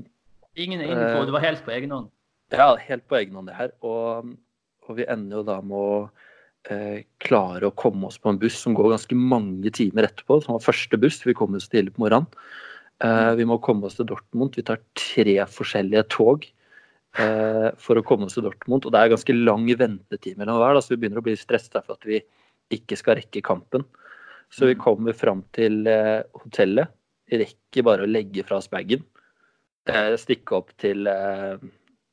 Ingen 0.56 0.80
info, 0.80 1.24
det 1.24 1.32
var 1.32 1.44
helt 1.44 1.62
på 1.64 1.70
egen 1.70 1.92
hånd. 1.94 2.08
Ja, 2.50 2.74
helt 2.74 3.06
på 3.06 3.14
egen 3.20 3.36
hånd 3.38 3.46
det 3.46 3.54
her. 3.54 3.70
Og, 3.86 4.34
og 4.82 4.96
vi 4.96 5.06
ender 5.06 5.40
jo 5.40 5.42
da 5.46 5.60
med 5.62 5.76
å 5.78 5.92
eh, 6.08 6.29
klare 7.24 7.66
å 7.66 7.72
komme 7.74 8.10
oss 8.10 8.18
på 8.20 8.28
en 8.30 8.38
buss 8.38 8.58
som 8.60 8.74
går 8.76 8.92
ganske 8.92 9.16
mange 9.16 9.70
timer 9.74 10.06
etterpå. 10.06 10.42
Som 10.44 10.54
var 10.54 10.66
første 10.66 10.98
buss. 11.00 11.22
Vi 11.24 11.34
kom 11.34 11.56
oss 11.56 11.70
tidlig 11.72 11.94
på 11.96 12.04
morgenen. 12.04 12.28
Eh, 13.00 13.34
vi 13.38 13.46
må 13.48 13.58
komme 13.64 13.88
oss 13.88 13.96
til 13.96 14.08
Dortmund. 14.10 14.56
Vi 14.56 14.64
tar 14.66 14.82
tre 14.98 15.38
forskjellige 15.48 16.04
tog 16.12 16.44
eh, 17.16 17.70
for 17.80 17.96
å 17.96 18.04
komme 18.06 18.28
oss 18.28 18.36
til 18.36 18.44
Dortmund. 18.44 18.84
Og 18.84 18.92
det 18.92 19.00
er 19.00 19.14
ganske 19.14 19.36
lang 19.36 19.64
ventetid 19.70 20.36
mellom 20.40 20.60
hver, 20.60 20.76
da, 20.76 20.84
så 20.84 20.94
vi 20.94 21.00
begynner 21.00 21.22
å 21.22 21.24
bli 21.24 21.36
stressa 21.40 21.80
for 21.80 21.96
at 21.96 22.08
vi 22.08 22.20
ikke 22.76 22.98
skal 23.00 23.18
rekke 23.18 23.42
kampen. 23.46 23.86
Så 24.52 24.68
vi 24.68 24.76
kommer 24.78 25.16
fram 25.16 25.44
til 25.56 25.86
eh, 25.88 26.20
hotellet. 26.42 26.92
Vi 27.30 27.40
rekker 27.44 27.86
bare 27.86 28.04
å 28.04 28.10
legge 28.10 28.44
fra 28.44 28.58
oss 28.60 28.68
bagen. 28.70 29.06
Eh, 29.88 30.12
stikke 30.20 30.58
opp 30.58 30.74
til, 30.82 31.06
eh, 31.08 31.56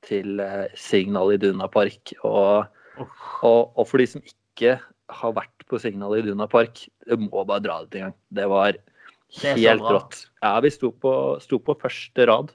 til 0.08 0.40
eh, 0.40 0.68
Signal 0.78 1.36
Iduna 1.36 1.68
Park. 1.74 2.16
Og, 2.24 2.70
og, 3.00 3.74
og 3.78 3.84
for 3.88 4.02
de 4.02 4.08
som 4.10 4.24
ikke 4.26 4.78
har 5.18 5.34
vært 5.38 5.66
på 5.70 5.80
Signal 5.80 6.18
Iduna 6.20 6.48
Park, 6.52 6.86
det 7.08 7.18
må 7.22 7.44
bare 7.48 7.64
dra 7.64 7.80
dit 7.86 8.00
en 8.00 8.08
gang. 8.10 8.16
Det 8.34 8.48
var 8.52 8.72
Det 8.76 9.54
helt 9.60 9.84
det 9.84 9.94
rått. 9.94 10.18
Ja, 10.44 10.54
vi 10.64 10.72
sto 10.74 10.92
på, 10.92 11.14
sto 11.44 11.60
på 11.60 11.76
første 11.80 12.28
rad. 12.30 12.52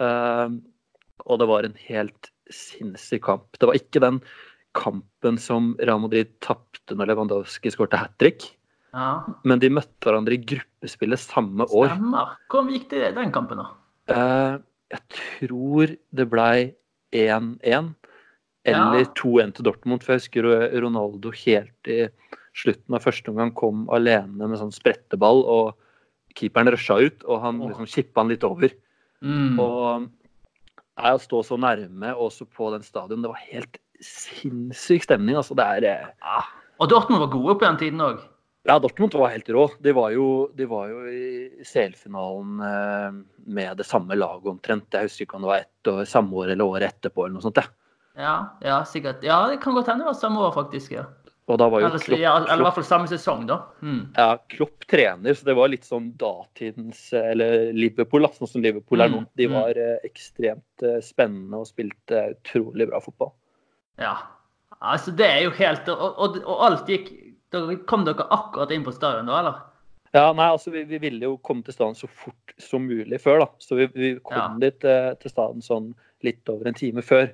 uh, 0.00 0.48
og 1.26 1.38
det 1.42 1.46
var 1.50 1.66
en 1.68 1.76
helt 1.86 2.30
sinnssyk 2.50 3.22
kamp. 3.26 3.58
Det 3.60 3.68
var 3.68 3.76
ikke 3.78 4.00
den 4.02 4.20
kampen 4.74 5.36
som 5.38 5.74
Real 5.82 6.00
Madrid 6.02 6.30
tapte 6.42 6.94
når 6.96 7.10
Lewandowski 7.12 7.70
skårte 7.74 7.98
hat 8.00 8.14
trick. 8.18 8.46
Ja, 8.94 9.22
Men 9.46 9.60
de 9.62 9.68
møtte 9.70 10.02
hverandre 10.08 10.34
i 10.34 10.42
gruppespillet 10.42 11.20
samme 11.22 11.62
år. 11.68 11.92
stemmer. 11.92 12.32
Hvordan 12.50 12.72
gikk 12.74 12.88
det 12.90 13.14
den 13.14 13.30
kampen, 13.34 13.60
da? 13.62 13.68
Uh, 14.10 14.58
jeg 14.90 15.02
tror 15.14 15.92
det 16.10 16.26
blei 16.32 16.72
1-1 17.14 17.92
eller 18.74 19.04
Ja. 19.04 19.12
2-1 19.18 19.54
til 19.56 19.64
Dortmund. 19.68 20.02
For 20.02 20.14
jeg 20.14 20.22
husker 20.22 20.48
Ronaldo 20.82 21.32
helt 21.44 21.90
i 21.90 22.08
slutten 22.56 22.94
av 22.96 23.04
første 23.04 23.30
omgang 23.30 23.52
kom 23.54 23.84
alene 23.94 24.48
med 24.48 24.58
sånn 24.58 24.74
spretteball, 24.74 25.44
og 25.46 25.74
keeperen 26.38 26.70
rusha 26.72 26.98
ut, 27.00 27.22
og 27.26 27.40
han 27.42 27.60
liksom 27.62 27.88
kippa 27.90 28.22
han 28.22 28.32
litt 28.32 28.44
over. 28.46 28.72
Mm. 29.22 29.58
Og 29.60 30.08
nei, 31.00 31.12
å 31.14 31.20
stå 31.22 31.42
så 31.46 31.58
nærme, 31.60 32.14
også 32.14 32.46
på 32.50 32.70
den 32.74 32.82
stadion, 32.86 33.22
det 33.22 33.30
var 33.32 33.46
helt 33.50 33.78
sinnssyk 34.00 35.04
stemning. 35.06 35.36
Altså, 35.36 35.56
det 35.58 35.66
er 35.66 35.88
eh, 35.90 36.10
Ja. 36.24 36.42
Og 36.80 36.88
Dortmund 36.88 37.20
var 37.20 37.32
gode 37.32 37.58
på 37.60 37.66
den 37.66 37.76
tiden 37.76 38.00
òg. 38.00 38.22
Ja, 38.68 38.78
Dortmund 38.80 39.12
var 39.16 39.32
helt 39.32 39.48
rå. 39.52 39.66
De 39.84 39.92
var 39.96 40.12
jo, 40.12 40.48
de 40.56 40.66
var 40.68 40.88
jo 40.88 41.02
i 41.08 41.64
CL-finalen 41.64 42.60
eh, 42.64 43.18
med 43.52 43.76
det 43.80 43.86
samme 43.88 44.16
laget 44.16 44.48
omtrent. 44.48 44.88
Jeg 44.92 45.08
husker 45.08 45.26
ikke 45.26 45.36
om 45.36 45.44
det 45.44 45.50
var 45.52 45.62
ett 45.64 45.90
år, 45.92 46.02
samme 46.08 46.32
år 46.36 46.52
eller 46.54 46.64
året 46.64 46.88
etterpå 46.88 47.24
eller 47.24 47.36
noe 47.38 47.44
sånt. 47.44 47.60
Ja. 47.60 47.68
Ja, 48.20 48.34
ja, 48.64 48.82
sikkert. 48.88 49.24
Ja, 49.26 49.42
det 49.50 49.60
kan 49.64 49.74
godt 49.76 49.88
hende 49.90 50.04
det 50.04 50.12
var 50.12 50.20
samme 50.20 50.42
år, 50.44 50.52
faktisk. 50.56 50.92
ja. 50.98 51.06
Og 51.50 51.58
da 51.58 51.66
var 51.66 51.82
jo 51.82 51.88
Eller, 51.88 52.02
Klopp, 52.04 52.20
ja, 52.20 52.32
eller 52.38 52.62
i 52.62 52.66
hvert 52.66 52.76
fall 52.78 52.86
samme 52.86 53.08
sesong, 53.10 53.46
da. 53.48 53.56
Mm. 53.82 54.02
ja, 54.14 54.26
Klopp 54.52 54.84
trener, 54.90 55.34
så 55.34 55.48
det 55.48 55.56
var 55.58 55.70
litt 55.72 55.86
sånn 55.88 56.12
datidens 56.20 57.00
Eller 57.16 57.72
Liverpool, 57.74 58.28
sånn 58.36 58.50
som 58.52 58.62
Liverpool 58.62 59.02
er 59.02 59.10
nå. 59.10 59.24
Mm, 59.24 59.30
De 59.40 59.48
mm. 59.48 59.56
var 59.56 59.80
mm. 59.80 60.04
ekstremt 60.06 60.84
eh, 60.86 61.00
spennende 61.02 61.62
og 61.62 61.66
spilte 61.70 62.22
utrolig 62.36 62.86
bra 62.90 63.00
fotball. 63.02 63.32
Ja. 64.00 64.14
Altså, 64.78 65.12
det 65.16 65.26
er 65.26 65.42
jo 65.44 65.50
helt 65.58 65.90
Og, 65.92 66.06
og, 66.22 66.38
og 66.46 66.62
alt 66.70 66.88
gikk 66.88 67.10
Dere 67.52 67.80
kom 67.90 68.06
dere 68.06 68.24
akkurat 68.30 68.70
inn 68.72 68.86
på 68.86 68.94
stadion, 68.94 69.26
da, 69.26 69.40
eller? 69.42 69.58
Ja, 70.14 70.28
nei, 70.34 70.46
altså 70.50 70.70
vi, 70.74 70.84
vi 70.86 71.00
ville 71.02 71.26
jo 71.26 71.36
komme 71.42 71.66
til 71.66 71.74
staden 71.74 71.96
så 71.98 72.06
fort 72.06 72.54
som 72.62 72.86
mulig 72.86 73.18
før, 73.22 73.42
da. 73.42 73.48
Så 73.62 73.74
vi, 73.78 73.88
vi 73.94 74.10
kom 74.22 74.38
Ja. 74.38 74.46
dit 74.62 74.86
eh, 74.86 75.10
til 75.18 75.32
staden 75.34 75.62
sånn 75.62 75.88
litt 76.26 76.50
over 76.50 76.70
en 76.70 76.78
time 76.78 77.02
før. 77.02 77.26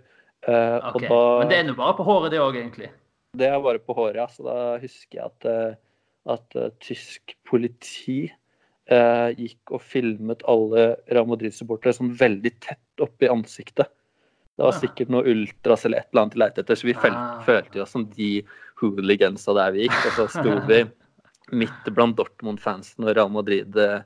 Eh, 0.46 0.76
Ok. 0.86 0.94
Og 0.94 1.02
da, 1.08 1.20
Men 1.40 1.48
det 1.50 1.58
er 1.58 1.64
nå 1.68 1.74
bare 1.78 1.96
på 1.98 2.06
håret, 2.06 2.30
det 2.30 2.40
òg, 2.42 2.54
egentlig. 2.60 2.90
Det 3.36 3.48
er 3.50 3.60
bare 3.60 3.82
på 3.82 3.94
håret, 3.98 4.16
ja. 4.20 4.26
Så 4.30 4.44
da 4.46 4.56
husker 4.82 5.18
jeg 5.18 5.24
at, 5.26 5.46
eh, 5.50 5.74
at 6.32 6.56
uh, 6.56 6.68
tysk 6.80 7.34
politi 7.46 8.30
uh, 8.90 9.28
gikk 9.34 9.74
og 9.74 9.82
filmet 9.82 10.42
alle 10.48 10.96
Real 11.10 11.26
Madrid-supportere 11.28 11.94
sånn 11.98 12.14
veldig 12.18 12.52
tett 12.64 13.02
opp 13.04 13.22
i 13.22 13.28
ansiktet. 13.30 13.90
Det 14.56 14.64
var 14.64 14.72
sikkert 14.72 15.10
noe 15.12 15.26
ultras 15.28 15.84
eller 15.84 16.00
et 16.00 16.08
eller 16.14 16.22
annet 16.22 16.32
de 16.34 16.40
lette 16.40 16.62
etter, 16.62 16.78
så 16.80 16.86
vi 16.88 16.94
fel 16.96 17.12
Ah. 17.12 17.42
følte 17.44 17.82
oss 17.82 17.90
som 17.92 18.06
de 18.16 18.30
hooligansa 18.80 19.52
der 19.54 19.74
vi 19.74 19.84
gikk. 19.84 19.98
Og 20.06 20.12
så 20.16 20.28
sto 20.32 20.54
vi 20.70 20.78
midt 21.52 21.90
blant 21.94 22.16
Dortmund-fansen 22.16 23.04
når 23.04 23.18
Real 23.18 23.28
Madrid 23.30 23.76
eh, 23.76 24.00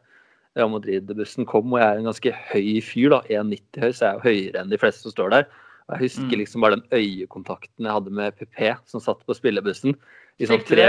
Real 0.58 0.72
Madrid-bussen 0.72 1.46
kom, 1.46 1.70
og 1.72 1.78
jeg 1.78 1.86
er 1.86 2.00
en 2.00 2.08
ganske 2.10 2.32
høy 2.50 2.80
fyr, 2.82 3.12
da, 3.14 3.20
1,90 3.30 3.84
høy, 3.84 3.92
så 3.94 4.02
jeg 4.02 4.10
er 4.10 4.16
jo 4.18 4.24
høyere 4.26 4.64
enn 4.64 4.72
de 4.74 4.80
fleste 4.82 5.06
som 5.06 5.14
står 5.14 5.30
der. 5.36 5.46
Jeg 5.90 5.98
husker 6.06 6.22
Mm. 6.30 6.38
liksom 6.38 6.60
bare 6.62 6.76
den 6.76 6.84
øyekontakten 6.92 7.84
jeg 7.86 7.92
hadde 7.92 8.10
med 8.10 8.36
PP, 8.38 8.76
som 8.86 9.00
satt 9.00 9.24
på 9.26 9.34
spillebussen. 9.34 9.94
I 10.38 10.46
sånn 10.46 10.64
tre, 10.64 10.86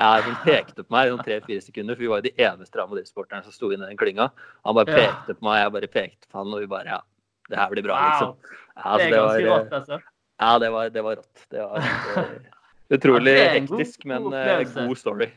ja, 0.00 0.20
hun 0.22 0.34
pekte 0.44 0.82
på 0.84 0.90
meg 0.90 1.06
i 1.08 1.10
sånn 1.14 1.24
tre-fire 1.24 1.60
sekunder, 1.62 1.94
for 1.94 2.00
vi 2.02 2.08
var 2.08 2.20
jo 2.22 2.28
de 2.30 2.34
eneste 2.44 2.76
av 2.80 2.90
Madrid-sporterne 2.90 3.42
som 3.44 3.52
sto 3.52 3.70
inne 3.70 3.84
i 3.86 3.94
den 3.94 3.96
klynga. 3.96 4.30
Han 4.64 4.74
bare 4.74 4.88
Ja. 4.88 4.96
pekte 5.12 5.34
på 5.38 5.42
meg, 5.42 5.62
jeg 5.64 5.72
bare 5.72 5.88
pekte 5.88 6.26
på 6.32 6.38
han, 6.38 6.52
og 6.54 6.60
vi 6.60 6.66
bare 6.66 6.84
ja, 6.86 7.00
det 7.48 7.58
her 7.58 7.70
blir 7.70 7.82
bra, 7.82 7.96
liksom. 8.10 8.28
Wow. 8.28 8.36
Ja, 8.76 8.96
Det 8.96 9.02
så 9.02 9.06
er 9.06 9.10
ganske 9.10 9.48
var, 9.48 9.58
rått, 9.60 9.70
altså. 9.72 10.00
Ja, 10.40 10.58
det 10.58 10.70
var, 10.72 10.88
det 10.90 11.02
var 11.04 11.16
rått. 11.16 11.46
Det 11.50 11.60
var 11.60 11.78
uh, 11.78 12.24
utrolig 12.96 13.36
Ja, 13.38 13.52
det 13.52 13.68
god- 13.68 13.78
hektisk, 13.78 14.04
men 14.06 14.22
god 14.22 14.34
eh, 14.34 14.86
god 14.88 14.96
story. 14.98 15.30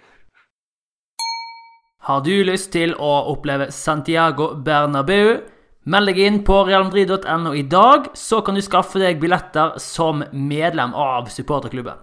Har 2.03 2.21
du 2.21 2.43
lyst 2.43 2.71
til 2.73 2.93
å 2.99 3.11
oppleve 3.31 3.69
Santiago 3.71 4.55
Bernabeu? 4.55 5.41
Meld 5.83 6.07
deg 6.07 6.19
inn 6.23 6.37
på 6.47 6.61
realmadrid.no 6.63 7.51
i 7.59 7.65
dag, 7.67 8.05
så 8.15 8.37
kan 8.39 8.55
du 8.55 8.61
skaffe 8.63 9.01
deg 9.01 9.17
billetter 9.19 9.73
som 9.83 10.21
medlem 10.31 10.93
av 10.95 11.27
supporterklubben. 11.27 11.99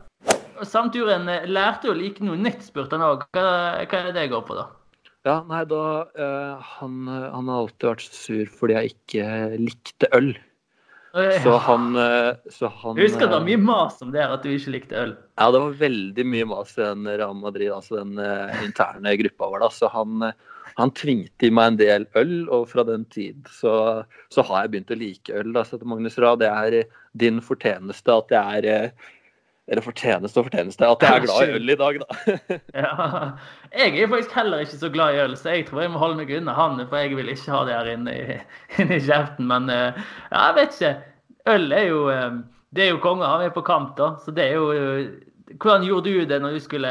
Samturen 0.69 1.25
eh, 1.33 1.47
lærte 1.49 1.89
jo 1.89 1.95
å 1.95 1.97
like 1.97 2.21
noe 2.21 2.37
nytt, 2.37 2.61
spurte 2.67 2.99
han 2.99 3.07
òg. 3.07 3.25
Hva, 3.33 3.47
hva 3.81 4.03
er 4.03 4.11
det 4.13 4.27
jeg 4.27 4.33
går 4.35 4.45
på, 4.45 4.59
da? 4.59 4.67
Ja, 5.25 5.39
nei, 5.49 5.63
da 5.71 5.81
eh, 6.13 6.69
han, 6.77 7.09
han 7.09 7.49
har 7.49 7.63
alltid 7.63 7.89
vært 7.89 8.05
så 8.05 8.19
sur 8.19 8.53
fordi 8.61 8.77
jeg 8.77 8.93
ikke 8.93 9.33
likte 9.65 10.13
øl. 10.21 10.31
Så 11.41 11.57
han, 11.65 11.89
eh, 11.97 12.53
så 12.53 12.69
han 12.85 13.01
Jeg 13.01 13.09
husker 13.09 13.27
det 13.31 13.39
var 13.39 13.49
mye 13.49 13.65
mas 13.65 13.97
om 14.05 14.13
det, 14.13 14.21
her, 14.21 14.37
at 14.37 14.45
du 14.45 14.53
ikke 14.53 14.77
likte 14.77 15.01
øl. 15.07 15.17
Ja, 15.41 15.49
det 15.57 15.65
var 15.65 15.83
veldig 15.89 16.31
mye 16.37 16.53
mas 16.53 16.77
i 16.77 16.85
den 16.85 17.09
Real 17.09 17.37
Madrid, 17.41 17.73
altså 17.73 18.05
den 18.05 18.21
interne 18.61 19.17
gruppa 19.25 19.55
vår. 19.57 19.65
da, 19.65 19.73
Så 19.81 19.89
han, 19.97 20.29
eh, 20.29 20.50
han 20.81 20.93
tvingte 20.97 21.47
i 21.47 21.53
meg 21.55 21.73
en 21.73 21.79
del 21.81 22.05
øl, 22.19 22.35
og 22.53 22.69
fra 22.71 22.85
den 22.89 23.05
tid 23.13 23.49
så, 23.53 24.03
så 24.33 24.45
har 24.49 24.65
jeg 24.65 24.75
begynt 24.75 24.93
å 24.95 24.99
like 24.99 25.37
øl. 25.37 25.55
da, 25.55 25.65
så 25.67 25.79
Magnus 25.83 26.19
Ra, 26.21 26.35
det 26.41 26.51
er 26.51 26.77
eh, 26.81 26.99
din 27.19 27.41
fortjeneste 27.45 28.15
at 28.15 28.35
jeg 28.35 28.61
er 28.61 28.69
eh, 28.71 29.09
Eller 29.71 29.85
fortjeneste 29.87 30.41
og 30.41 30.49
fortjeneste 30.49 30.87
at 30.87 31.05
jeg 31.07 31.21
er 31.21 31.25
glad 31.27 31.49
i 31.49 31.57
øl 31.59 31.71
i 31.71 31.79
dag, 31.79 31.99
da. 32.03 32.39
Ja. 32.83 32.95
Jeg 33.71 34.03
er 34.03 34.09
faktisk 34.11 34.33
heller 34.35 34.65
ikke 34.65 34.79
så 34.81 34.91
glad 34.91 35.15
i 35.15 35.21
øl, 35.23 35.37
så 35.39 35.55
jeg 35.55 35.67
tror 35.69 35.85
jeg 35.85 35.93
må 35.93 36.01
holde 36.03 36.19
meg 36.19 36.33
unna 36.41 36.57
han, 36.57 36.81
for 36.89 36.99
jeg 36.99 37.15
vil 37.19 37.31
ikke 37.31 37.55
ha 37.55 37.65
det 37.69 37.77
her 37.77 37.91
inne 37.93 38.15
i, 38.17 38.39
inne 38.83 38.97
i 38.97 39.05
kjeften. 39.05 39.47
Men 39.51 39.71
eh, 39.71 40.01
ja, 40.33 40.47
jeg 40.49 40.57
vet 40.59 40.79
ikke. 40.79 40.95
Øl 41.51 41.73
er 41.73 41.87
jo 41.89 42.01
Det 42.71 42.85
er 42.85 42.91
jo 42.91 43.03
konge 43.03 43.25
å 43.25 43.31
ha 43.31 43.39
med 43.41 43.55
på 43.55 43.63
kamp, 43.67 43.95
da. 43.99 44.15
Så 44.25 44.35
det 44.35 44.49
er 44.51 44.59
jo 44.59 44.71
Hvordan 45.51 45.83
gjorde 45.83 46.11
du 46.11 46.27
det 46.31 46.37
når 46.43 46.53
du 46.55 46.61
skulle 46.63 46.91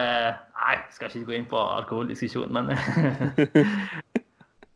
Nei, 0.69 0.77
skal 0.93 1.09
ikke 1.09 1.31
gå 1.31 1.37
inn 1.39 1.49
på 1.49 1.57
alkoholdiskusjon, 1.57 2.51
men 2.53 2.69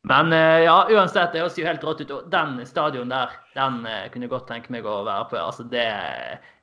Men 0.03 0.33
eh, 0.35 0.65
ja, 0.65 0.87
uansett, 0.91 1.31
det 1.31 1.39
høres 1.39 1.55
jo 1.55 1.63
helt 1.63 1.83
rått 1.87 2.01
ut. 2.03 2.09
Og 2.11 2.25
den 2.31 2.57
stadion 2.67 3.11
der, 3.11 3.31
den 3.55 3.85
eh, 3.87 4.09
kunne 4.11 4.27
jeg 4.27 4.33
godt 4.33 4.49
tenke 4.49 4.73
meg 4.75 4.83
å 4.83 4.97
være 5.07 5.29
på. 5.31 5.37
Altså, 5.39 5.63
det, 5.71 5.85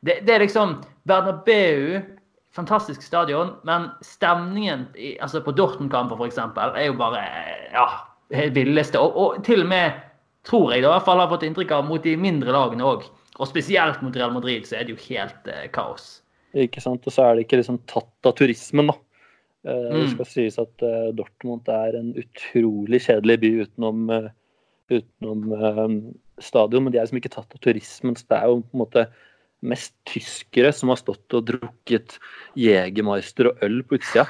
det, 0.04 0.18
det 0.28 0.34
er 0.34 0.44
liksom 0.44 0.74
Bernabeu, 1.08 2.02
fantastisk 2.52 3.00
stadion, 3.06 3.54
men 3.64 3.88
stemningen 4.04 4.84
i, 4.92 5.14
altså 5.24 5.40
på 5.46 5.54
Dortmund-kamper 5.56 6.20
f.eks. 6.20 6.42
er 6.42 6.84
jo 6.90 6.98
bare 7.00 7.24
ja, 7.72 7.86
det 8.28 8.50
villeste. 8.58 9.00
Og, 9.00 9.16
og 9.16 9.40
til 9.46 9.64
og 9.64 9.72
med, 9.72 10.04
tror 10.44 10.74
jeg 10.74 10.84
da, 10.84 10.90
i 10.90 10.94
hvert 10.98 11.08
fall 11.08 11.24
har 11.24 11.32
fått 11.32 11.48
inntrykk 11.48 11.78
av, 11.78 11.88
mot 11.88 12.04
de 12.04 12.18
mindre 12.20 12.52
lagene 12.52 12.92
òg. 12.92 13.08
Og 13.40 13.48
spesielt 13.48 14.02
mot 14.04 14.20
Real 14.20 14.36
Madrid 14.36 14.68
så 14.68 14.76
er 14.76 14.84
det 14.84 14.98
jo 14.98 15.04
helt 15.06 15.48
eh, 15.48 15.70
kaos. 15.72 16.18
Ikke 16.60 16.82
sant? 16.84 17.08
Og 17.08 17.14
så 17.14 17.24
er 17.24 17.38
det 17.38 17.46
ikke 17.46 17.62
liksom 17.62 17.80
tatt 17.88 18.28
av 18.28 18.36
turismen, 18.36 18.92
da. 18.92 19.00
Eh, 19.64 19.72
Det 19.92 20.06
Mm. 20.06 20.10
skal 20.14 20.26
sies 20.26 20.58
at 20.58 20.82
eh, 20.82 21.12
Dortmund 21.12 21.68
er 21.68 21.98
en 21.98 22.14
utrolig 22.14 23.00
kjedelig 23.04 23.40
by 23.40 23.50
utenom, 23.66 24.10
eh, 24.10 24.30
utenom 24.90 26.14
stadion, 26.40 26.82
men 26.84 26.92
de 26.92 26.98
er 26.98 27.04
liksom 27.04 27.20
ikke 27.20 27.34
tatt 27.34 27.52
av 27.54 27.60
turismen. 27.60 28.16
Så 28.16 28.26
det 28.28 28.38
er 28.38 28.46
jo 28.48 28.62
på 28.62 28.74
en 28.74 28.80
måte 28.86 29.06
mest 29.62 29.92
tyskere 30.06 30.72
som 30.72 30.88
har 30.88 30.96
stått 30.96 31.34
og 31.36 31.44
drukket 31.44 32.18
Jegermeister 32.56 33.50
og 33.50 33.58
øl 33.62 33.82
på 33.82 33.98
utsida. 33.98 34.26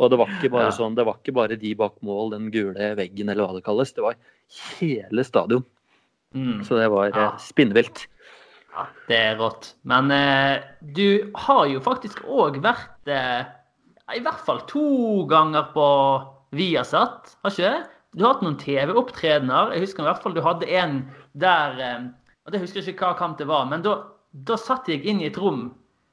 Og 0.00 0.10
det 0.10 0.18
var 0.18 0.26
ikke 0.26 0.50
bare 0.50 0.64
Ja. 0.64 0.70
sånn, 0.74 0.96
det 0.96 1.06
var 1.06 1.14
ikke 1.22 1.32
bare 1.34 1.56
de 1.56 1.74
bak 1.74 2.00
mål, 2.02 2.32
den 2.32 2.50
gule 2.50 2.96
veggen 2.96 3.28
eller 3.30 3.46
hva 3.46 3.54
det 3.54 3.62
kalles. 3.64 3.92
Det 3.94 4.02
var 4.02 4.14
hele 4.80 5.22
stadion. 5.24 5.64
Mm. 6.34 6.64
Så 6.64 6.74
det 6.76 6.90
var 6.90 7.10
Ja. 7.14 7.36
spinnvilt. 7.38 8.08
Ja, 8.74 8.86
det 9.06 9.16
er 9.16 9.36
rått. 9.38 9.74
Men 9.84 10.10
eh, 10.10 10.60
du 10.82 11.30
har 11.36 11.66
jo 11.68 11.78
faktisk 11.78 12.24
òg 12.26 12.60
vært 12.60 13.06
eh, 13.06 13.44
i 14.12 14.20
hvert 14.24 14.42
fall 14.44 14.60
to 14.68 15.24
ganger 15.30 15.70
på 15.74 15.88
Viasat, 16.54 17.36
har 17.42 17.54
ikke 17.54 17.70
det? 17.70 17.84
Du 18.14 18.22
har 18.22 18.36
hatt 18.36 18.44
noen 18.46 18.58
TV-opptredener. 18.60 19.72
Jeg 19.74 19.86
husker 19.86 20.04
i 20.04 20.06
hvert 20.06 20.22
fall 20.22 20.36
du 20.36 20.42
hadde 20.44 20.68
en 20.70 21.00
der 21.40 21.80
eh, 21.82 22.04
og 22.44 22.52
Det 22.52 22.60
husker 22.60 22.82
jeg 22.82 22.92
ikke 22.92 23.08
hva 23.08 23.16
kamp 23.16 23.38
det 23.40 23.48
var, 23.48 23.64
men 23.70 23.82
da, 23.84 23.96
da 24.44 24.58
satt 24.60 24.90
jeg 24.92 25.00
inn 25.08 25.22
i 25.22 25.30
et 25.30 25.38
rom 25.40 25.70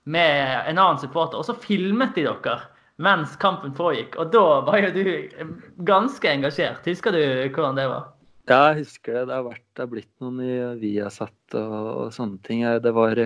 med 0.07 0.53
en 0.69 0.79
annen 0.79 1.01
supporter, 1.01 1.37
og 1.37 1.45
så 1.45 1.55
filmet 1.59 2.15
de 2.15 2.23
dere 2.23 2.55
mens 3.01 3.35
kampen 3.41 3.73
foregikk. 3.75 4.15
Og 4.21 4.31
da 4.33 4.61
var 4.65 4.79
jo 4.79 4.93
du 4.95 5.03
eh, 5.11 5.53
ganske 5.87 6.31
engasjert. 6.31 6.87
Husker 6.87 7.15
du 7.15 7.21
hvordan 7.51 7.79
det 7.79 7.87
var? 7.91 8.09
Ja, 8.49 8.71
jeg 8.71 8.85
husker 8.85 9.19
det. 9.19 9.25
Det 9.29 9.35
har, 9.35 9.45
vært, 9.45 9.65
det 9.75 9.83
har 9.83 9.91
blitt 9.91 10.11
noen 10.23 10.39
i 10.45 10.53
Viasat 10.81 11.57
og, 11.59 11.75
og 11.91 12.15
sånne 12.15 12.39
ting. 12.47 12.63
Det 12.83 12.93
var 12.95 13.19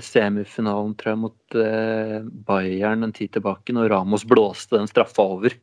semifinalen, 0.00 0.94
tror 0.96 1.12
jeg, 1.12 1.20
mot 1.20 1.56
eh, 1.60 2.18
Bayern 2.48 3.04
en 3.04 3.12
tid 3.16 3.34
tilbake, 3.36 3.74
når 3.76 3.90
Ramos 3.92 4.24
blåste 4.28 4.78
den 4.78 4.88
straffa 4.90 5.26
over. 5.36 5.56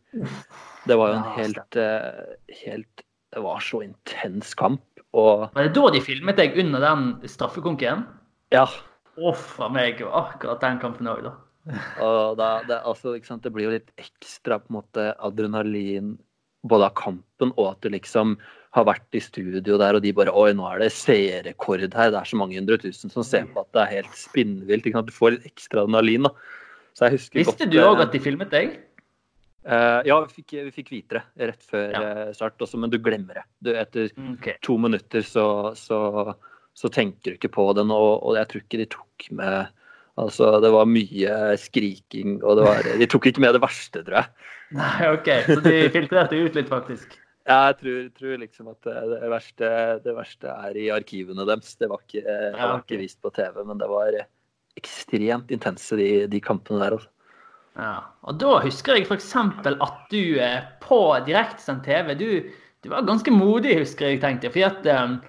Det 0.86 0.98
var 1.00 1.14
jo 1.14 1.20
en 1.20 1.30
helt, 1.40 1.78
eh, 1.80 2.36
helt 2.66 3.06
Det 3.34 3.42
var 3.42 3.60
så 3.66 3.82
intens 3.82 4.54
kamp. 4.54 4.84
Og 5.14 5.48
Var 5.54 5.64
det 5.66 5.74
da 5.74 5.90
de 5.94 6.02
filmet 6.02 6.38
deg 6.38 6.58
under 6.62 6.84
den 6.84 7.08
straffekonken? 7.30 8.06
ja. 8.54 8.68
Uff 9.18 9.60
a 9.62 9.68
meg. 9.70 10.02
Akkurat 10.02 10.62
den 10.62 10.80
kampen 10.82 11.06
òg, 11.06 11.20
da. 11.26 11.34
Og 12.02 12.38
da, 12.38 12.64
det, 12.66 12.80
altså, 12.82 13.14
det 13.14 13.52
blir 13.54 13.68
jo 13.68 13.74
litt 13.76 13.92
ekstra 14.02 14.58
på 14.60 14.72
en 14.72 14.78
måte 14.80 15.06
adrenalin 15.22 16.16
både 16.66 16.88
av 16.90 16.96
kampen 16.98 17.52
og 17.58 17.74
at 17.74 17.84
du 17.84 17.92
liksom 17.94 18.38
har 18.74 18.88
vært 18.88 19.18
i 19.18 19.22
studio 19.22 19.78
der, 19.78 19.98
og 19.98 20.02
de 20.02 20.14
bare 20.18 20.34
Oi, 20.34 20.50
nå 20.58 20.66
er 20.72 20.82
det 20.82 20.94
seerrekord 20.96 21.84
her. 21.84 21.92
Det 22.14 22.20
er 22.20 22.30
så 22.30 22.40
mange 22.40 22.58
hundre 22.58 22.80
tusen 22.82 23.12
som 23.14 23.26
ser 23.26 23.46
på 23.54 23.62
at 23.62 23.70
det 23.76 23.84
er 23.84 23.92
helt 24.00 24.16
spinnvilt. 24.18 24.88
ikke 24.88 24.98
sant, 24.98 25.12
Du 25.12 25.16
får 25.16 25.36
litt 25.36 25.52
ekstra 25.52 25.84
adrenalin, 25.84 26.26
da. 26.26 26.34
Så 26.94 27.08
jeg 27.08 27.20
husker 27.20 27.42
Visste 27.42 27.66
godt, 27.66 27.74
du 27.74 27.80
òg 27.84 28.00
eh, 28.00 28.04
at 28.08 28.16
de 28.16 28.22
filmet 28.24 28.54
deg? 28.54 28.74
Uh, 29.64 30.02
ja, 30.06 30.18
vi 30.26 30.42
fikk, 30.42 30.56
vi 30.66 30.74
fikk 30.76 30.90
vite 30.92 31.22
det 31.22 31.52
rett 31.54 31.70
før 31.70 31.94
Ja. 31.94 32.02
eh, 32.26 32.34
start 32.36 32.66
også, 32.66 32.80
men 32.82 32.92
du 32.92 32.98
glemmer 33.00 33.40
det. 33.40 33.46
Du, 33.64 33.72
etter 33.78 34.10
okay. 34.34 34.58
to 34.66 34.76
minutter 34.82 35.24
så, 35.24 35.46
så, 35.78 36.34
så 36.74 36.92
tenker 36.92 37.34
du 37.34 37.38
ikke 37.38 37.54
på 37.54 37.70
det 37.78 37.86
nå, 37.88 38.02
og 38.20 38.36
jeg 38.38 38.50
tror 38.50 38.66
ikke 38.66 38.84
de 38.84 38.92
tok 38.98 39.30
med 39.32 39.80
Altså, 40.14 40.60
det 40.62 40.70
var 40.70 40.86
mye 40.86 41.38
skriking, 41.58 42.36
og 42.46 42.60
det 42.60 42.66
var, 42.68 42.86
de 43.02 43.06
tok 43.10 43.32
ikke 43.32 43.42
med 43.42 43.56
det 43.56 43.64
verste, 43.64 44.04
tror 44.06 44.20
jeg. 44.20 44.28
Nei, 44.78 45.08
OK. 45.10 45.30
Så 45.48 45.56
de 45.66 45.74
filtrerte 45.90 46.38
ut 46.38 46.54
litt, 46.54 46.70
faktisk. 46.70 47.16
Jeg 47.44 47.76
tror, 47.80 48.04
tror 48.16 48.38
liksom 48.40 48.70
at 48.72 48.88
det, 48.88 49.30
verste, 49.32 49.72
det 50.06 50.14
verste 50.16 50.52
er 50.54 50.78
i 50.80 50.86
arkivene 50.96 51.44
deres. 51.48 51.74
Det 51.76 51.90
var 51.92 52.04
ikke, 52.06 52.22
det 52.24 52.54
var 52.62 52.78
ikke 52.80 53.02
vist 53.02 53.20
på 53.24 53.34
TV, 53.36 53.58
men 53.68 53.82
det 53.82 53.90
var 53.92 54.16
ekstremt 54.80 55.52
intense, 55.52 55.98
de, 56.00 56.08
de 56.32 56.40
kampene 56.44 56.80
der. 56.80 56.96
Altså. 56.98 57.12
Ja. 57.80 57.94
Og 58.30 58.38
da 58.42 58.54
husker 58.64 59.00
jeg 59.00 59.08
f.eks. 59.10 59.34
at 59.74 60.00
du 60.14 60.40
eh, 60.40 60.64
på 60.84 61.02
direktesendt 61.26 61.86
TV 61.88 62.14
du, 62.18 62.30
du 62.86 62.90
var 62.92 63.06
ganske 63.08 63.34
modig, 63.34 63.80
husker 63.82 64.12
jeg, 64.12 64.22
tenkte. 64.24 64.52
For 64.54 64.70
at 64.70 64.88
um, 65.04 65.20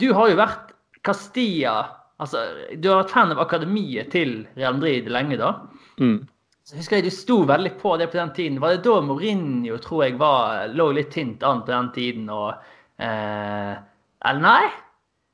du 0.00 0.10
har 0.16 0.32
jo 0.32 0.38
vært 0.40 0.76
Castilla 1.06 1.96
Altså, 2.20 2.42
du 2.76 2.90
har 2.90 2.98
vært 2.98 3.12
fan 3.14 3.30
av 3.32 3.38
akademiet 3.40 4.10
til 4.12 4.42
Real 4.52 4.74
Madrid 4.76 5.06
lenge, 5.08 5.38
da. 5.40 5.54
Mm. 5.96 6.18
Så 6.66 6.76
husker 6.78 7.00
jeg 7.00 7.08
du 7.08 7.14
sto 7.14 7.40
veldig 7.48 7.72
på 7.80 7.96
det 7.98 8.10
på 8.12 8.18
den 8.20 8.32
tiden. 8.36 8.60
Var 8.62 8.76
det 8.76 8.84
da 8.84 9.00
Mourinho 9.02 9.78
tror 9.82 10.04
jeg 10.04 10.18
var, 10.20 10.68
lå 10.76 10.90
litt 10.94 11.10
tynt 11.14 11.42
an 11.46 11.64
på 11.64 11.72
den 11.72 11.90
tiden? 11.96 12.28
og 12.30 12.52
eh, 13.00 13.74
Eller 14.30 14.44
nei? 14.44 14.70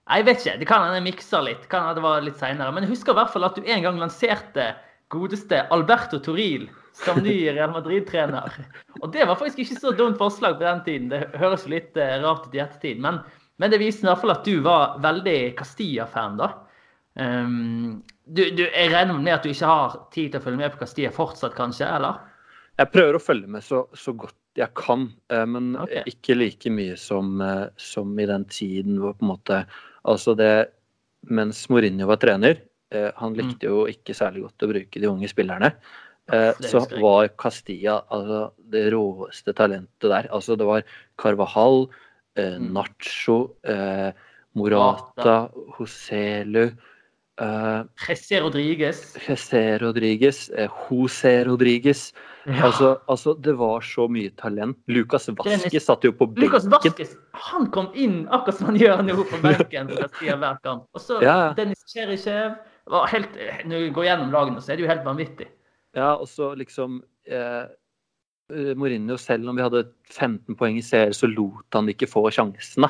Jeg 0.06 0.26
vet 0.28 0.42
ikke. 0.42 0.58
Det 0.60 0.68
kan 0.70 0.84
hende 0.84 1.00
jeg 1.00 1.08
mikser 1.08 1.44
litt. 1.44 1.66
Kan 1.70 1.82
hende 1.82 1.98
det 1.98 2.06
var 2.06 2.24
litt 2.24 2.38
senere. 2.40 2.72
Men 2.72 2.86
jeg 2.86 2.94
husker 2.94 3.12
i 3.12 3.18
hvert 3.18 3.32
fall 3.34 3.48
at 3.48 3.58
du 3.58 3.66
en 3.66 3.84
gang 3.84 3.98
lanserte 4.00 4.70
godeste 5.12 5.64
Alberto 5.74 6.18
Toril 6.22 6.68
som 6.96 7.18
ny 7.22 7.34
Real 7.50 7.74
Madrid-trener. 7.74 8.54
Og 9.02 9.10
det 9.12 9.26
var 9.28 9.38
faktisk 9.38 9.64
ikke 9.64 9.80
så 9.80 9.92
dumt 9.98 10.18
forslag 10.20 10.56
på 10.60 10.64
den 10.64 10.84
tiden. 10.86 11.10
Det 11.12 11.26
høres 11.40 11.66
litt 11.70 11.98
eh, 12.00 12.16
rart 12.22 12.46
ut 12.46 12.54
i 12.56 12.62
ettertid. 12.62 13.02
Men, 13.02 13.20
men 13.60 13.72
det 13.72 13.82
viser 13.82 14.06
i 14.06 14.10
hvert 14.10 14.22
fall 14.22 14.36
at 14.36 14.46
du 14.46 14.60
var 14.64 14.96
veldig 15.04 15.38
Castilla-fan, 15.58 16.38
da. 16.40 16.52
Um, 17.16 18.02
du, 18.26 18.42
du, 18.52 18.64
jeg 18.66 18.90
regner 18.92 19.16
med 19.16 19.36
at 19.36 19.44
du 19.46 19.52
ikke 19.52 19.68
har 19.70 20.00
tid 20.12 20.32
til 20.32 20.40
å 20.40 20.44
følge 20.44 20.60
med 20.60 20.74
på 20.74 20.82
Castilla 20.82 21.12
fortsatt, 21.14 21.54
kanskje? 21.56 21.88
eller? 21.88 22.18
Jeg 22.76 22.92
prøver 22.92 23.16
å 23.16 23.22
følge 23.22 23.48
med 23.48 23.64
så, 23.64 23.86
så 23.96 24.12
godt 24.18 24.36
jeg 24.56 24.72
kan, 24.76 25.06
eh, 25.32 25.44
men 25.48 25.74
okay. 25.80 26.02
ikke 26.10 26.36
like 26.36 26.72
mye 26.72 26.96
som, 27.00 27.36
eh, 27.44 27.66
som 27.80 28.12
i 28.20 28.26
den 28.28 28.46
tiden 28.52 28.98
hvor 29.00 29.16
på 29.16 29.26
en 29.26 29.32
måte 29.34 29.60
Altså 30.06 30.36
det 30.38 30.70
Mens 31.26 31.64
Mourinho 31.72 32.06
var 32.06 32.20
trener, 32.22 32.60
eh, 32.94 33.08
han 33.18 33.34
likte 33.34 33.66
jo 33.66 33.80
ikke 33.90 34.14
særlig 34.14 34.44
godt 34.44 34.62
å 34.62 34.68
bruke 34.70 35.00
de 35.02 35.08
unge 35.10 35.26
spillerne. 35.26 35.72
Så 36.62 36.84
var 37.02 37.32
Castilla 37.38 37.96
altså, 38.14 38.52
det 38.70 38.84
råeste 38.94 39.50
talentet 39.58 40.06
der. 40.06 40.28
Altså 40.30 40.54
det 40.58 40.68
var 40.68 40.86
Carvajal, 41.18 41.88
eh, 42.38 42.54
Mm. 42.62 42.68
Nacho, 42.76 43.56
Morata, 44.54 45.36
Joselu 45.74 46.68
eh, 47.40 47.82
Jesse 48.08 48.40
Rodriguez. 48.40 49.02
José 49.26 49.78
Rodriguez, 49.82 50.50
eh, 50.56 50.68
José 50.88 51.44
Rodriguez. 51.44 52.12
Altså, 52.46 52.92
altså, 53.10 53.34
det 53.42 53.56
var 53.58 53.80
så 53.82 54.06
mye 54.08 54.30
talent. 54.38 54.78
Lucas 54.86 55.26
Vaske 55.34 55.80
satt 55.82 56.04
jo 56.06 56.12
på 56.14 56.28
Lucas 56.38 56.68
benken. 56.70 56.92
Vasquez 56.94 57.16
han 57.48 57.66
kom 57.74 57.88
inn 57.94 58.28
akkurat 58.30 58.60
som 58.60 58.70
han 58.70 58.78
gjør 58.78 59.02
nå 59.02 59.16
på 59.26 59.40
benken. 59.42 59.90
hver 60.20 60.60
kamp. 60.62 60.86
Og 60.94 61.02
så 61.02 61.18
Ja, 61.22 61.36
ja. 61.46 61.52
Dennis 61.58 61.82
Cherichev. 61.90 62.54
var 62.86 63.06
helt, 63.10 63.34
Når 63.66 63.78
vi 63.78 63.90
går 63.90 64.04
gjennom 64.04 64.30
lagene, 64.30 64.62
så 64.62 64.72
er 64.72 64.76
det 64.76 64.86
jo 64.86 64.88
helt 64.92 65.04
vanvittig. 65.04 65.48
Ja, 65.96 66.14
og 66.14 66.28
så 66.28 66.52
liksom 66.54 67.00
eh, 67.26 67.66
eh, 68.52 68.74
Mourinho, 68.76 69.16
selv 69.16 69.48
om 69.48 69.56
vi 69.56 69.64
hadde 69.64 69.88
15 70.12 70.54
poeng 70.54 70.78
i 70.78 70.84
serie, 70.84 71.14
så 71.16 71.26
lot 71.26 71.66
han 71.74 71.88
ikke 71.88 72.06
få 72.06 72.28
sjansen. 72.30 72.86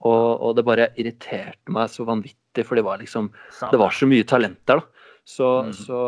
Og, 0.00 0.40
og 0.40 0.54
det 0.56 0.64
bare 0.64 0.88
irriterte 0.96 1.72
meg 1.74 1.90
så 1.92 2.06
vanvittig, 2.08 2.64
for 2.64 2.78
det 2.78 2.84
var 2.86 3.02
liksom. 3.02 3.28
Det 3.60 3.80
var 3.80 3.92
så 3.92 4.08
mye 4.08 4.24
talent 4.24 4.60
der, 4.70 4.80
da. 4.80 5.08
Så, 5.28 5.48
mm. 5.68 5.72
så 5.76 5.98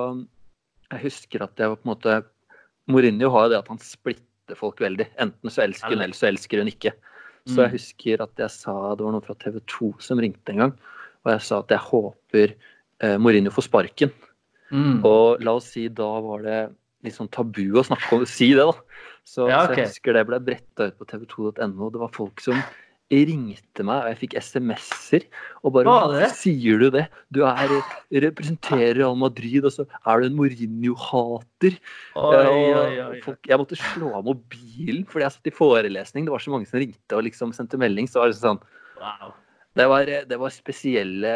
jeg 0.93 1.03
husker 1.05 1.45
at 1.45 1.61
jeg 1.61 1.69
var 1.73 1.77
på 1.79 1.87
en 1.87 1.93
måte 1.93 2.15
Mourinho 2.91 3.29
har 3.31 3.47
jo 3.47 3.53
det 3.53 3.59
at 3.61 3.69
han 3.71 3.81
splitter 3.85 4.59
folk 4.59 4.81
veldig. 4.83 5.07
Enten 5.23 5.53
så 5.53 5.63
elsker 5.67 5.95
hun, 5.95 6.03
eller 6.03 6.17
så 6.17 6.31
elsker 6.33 6.63
hun 6.63 6.73
ikke. 6.73 6.95
Så 7.47 7.57
Mm. 7.59 7.63
jeg 7.65 7.71
husker 7.73 8.21
at 8.23 8.39
jeg 8.39 8.51
sa 8.55 8.95
Det 8.95 9.03
var 9.03 9.13
noen 9.13 9.25
fra 9.27 9.35
TV 9.35 9.57
2 9.67 9.89
som 9.99 10.21
ringte 10.23 10.53
en 10.53 10.61
gang, 10.63 10.75
og 11.25 11.33
jeg 11.33 11.41
sa 11.43 11.59
at 11.59 11.73
jeg 11.75 11.83
håper 11.89 12.53
eh, 13.03 13.17
Mourinho 13.19 13.51
får 13.51 13.67
sparken. 13.67 14.13
Mm. 14.71 15.03
Og 15.05 15.43
la 15.43 15.57
oss 15.59 15.73
si 15.75 15.89
da 15.89 16.07
var 16.23 16.43
det 16.47 16.61
litt 17.03 17.17
sånn 17.17 17.31
tabu 17.35 17.75
å 17.75 17.83
snakke 17.85 18.15
om 18.15 18.23
å 18.23 18.29
si 18.31 18.53
det, 18.55 18.63
da. 18.63 18.73
Så, 19.27 19.49
Ja, 19.51 19.67
så 19.67 19.75
jeg 19.75 19.89
husker 19.89 20.15
det 20.15 20.27
ble 20.29 20.39
bretta 20.41 20.87
ut 20.87 20.99
på 20.99 21.05
tv2.no. 21.11 21.91
Det 21.91 22.01
var 22.01 22.13
folk 22.15 22.41
som 22.41 22.57
ringte 23.13 23.85
meg, 23.85 24.03
og 24.05 24.09
jeg 24.13 24.19
fikk 24.23 24.35
SMS-er. 24.41 25.25
Og 25.63 25.73
bare 25.75 25.85
Hva? 25.85 26.29
Sier 26.33 26.79
du 26.81 26.89
det? 26.95 27.05
Du 27.35 27.43
er, 27.45 27.69
representerer 28.25 28.97
Real 28.97 29.17
Madrid, 29.21 29.65
og 29.69 29.73
så 29.75 29.87
er 30.07 30.21
du 30.23 30.27
en 30.31 30.37
Mourinho-hater. 30.39 31.77
Eh, 32.17 33.21
Jeg 33.49 33.59
måtte 33.61 33.77
slå 33.79 34.15
av 34.19 34.25
mobilen 34.27 35.05
fordi 35.09 35.25
jeg 35.27 35.33
satt 35.37 35.47
i 35.51 35.55
forelesning. 35.55 36.27
Det 36.27 36.33
var 36.35 36.43
så 36.43 36.51
mange 36.55 36.67
som 36.71 36.81
ringte 36.81 37.17
og 37.19 37.25
liksom 37.29 37.53
sendte 37.57 37.79
melding. 37.81 38.09
Så 38.09 38.21
var 38.23 38.33
det 38.33 38.39
sånn 38.41 38.61
Wow. 39.03 39.33
det 39.75 39.87
var, 39.89 40.05
det 40.07 40.37
var 40.39 40.51
spesielle, 40.55 41.33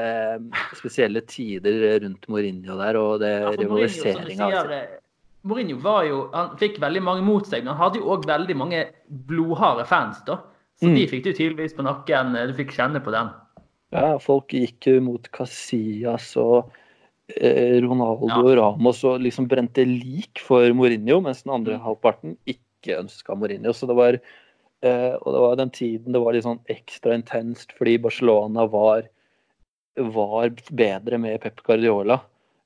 spesielle 0.78 1.20
tider 1.26 1.98
rundt 2.04 2.28
Mourinho 2.30 2.76
der, 2.78 2.96
og 3.00 3.18
det 3.20 3.32
Ja, 3.42 3.50
rivaliseringa. 3.58 4.36
sier, 4.50 4.70
eh, 4.70 4.86
Mourinho 5.46 5.76
var 5.82 6.04
jo, 6.06 6.30
han 6.32 6.56
fikk 6.58 6.78
veldig 6.78 7.02
mange 7.02 7.22
mot 7.22 7.44
seg, 7.46 7.64
men 7.64 7.74
han 7.74 7.90
hadde 7.90 7.98
jo 8.00 8.06
òg 8.14 8.24
veldig 8.26 8.56
mange 8.56 8.84
blodharde 9.08 9.84
fans. 9.86 10.22
da. 10.26 10.38
Så 10.76 10.86
Mm. 10.90 10.94
de 10.94 11.06
fikk 11.08 11.24
du 11.24 11.32
tydeligvis 11.32 11.74
på 11.74 11.82
nakken. 11.84 12.36
eh, 12.36 12.46
Du 12.46 12.52
fikk 12.52 12.70
kjenne 12.72 13.00
på 13.02 13.10
den. 13.10 13.30
Ja, 13.92 14.18
folk 14.18 14.48
gikk 14.48 14.80
jo 14.86 15.00
mot 15.00 15.30
Casillas 15.32 16.36
og 16.36 16.70
eh, 17.40 17.80
Ronaldo 17.80 18.28
Ja. 18.28 18.38
og 18.38 18.56
Ramos 18.58 19.02
og 19.04 19.20
liksom 19.20 19.48
brente 19.48 19.84
lik 19.84 20.38
for 20.38 20.62
Mourinho, 20.74 21.20
mens 21.22 21.42
den 21.42 21.52
andre 21.54 21.74
Mm. 21.78 21.80
halvparten 21.82 22.36
ikke 22.46 22.98
ønska 23.02 23.34
Mourinho. 23.36 23.72
Så 23.72 23.86
det 23.88 23.96
var 23.96 24.20
eh, 24.82 25.14
Og 25.16 25.32
det 25.32 25.40
var 25.40 25.56
den 25.56 25.70
tiden 25.70 26.12
det 26.12 26.20
var 26.22 26.32
litt 26.34 26.44
sånn 26.44 26.60
ekstra 26.68 27.14
intenst 27.14 27.72
fordi 27.78 27.96
Barcelona 28.00 28.68
var 28.70 29.08
var 29.98 30.50
bedre 30.70 31.18
med 31.18 31.40
Pep 31.40 31.62
Guardiola. 31.64 32.20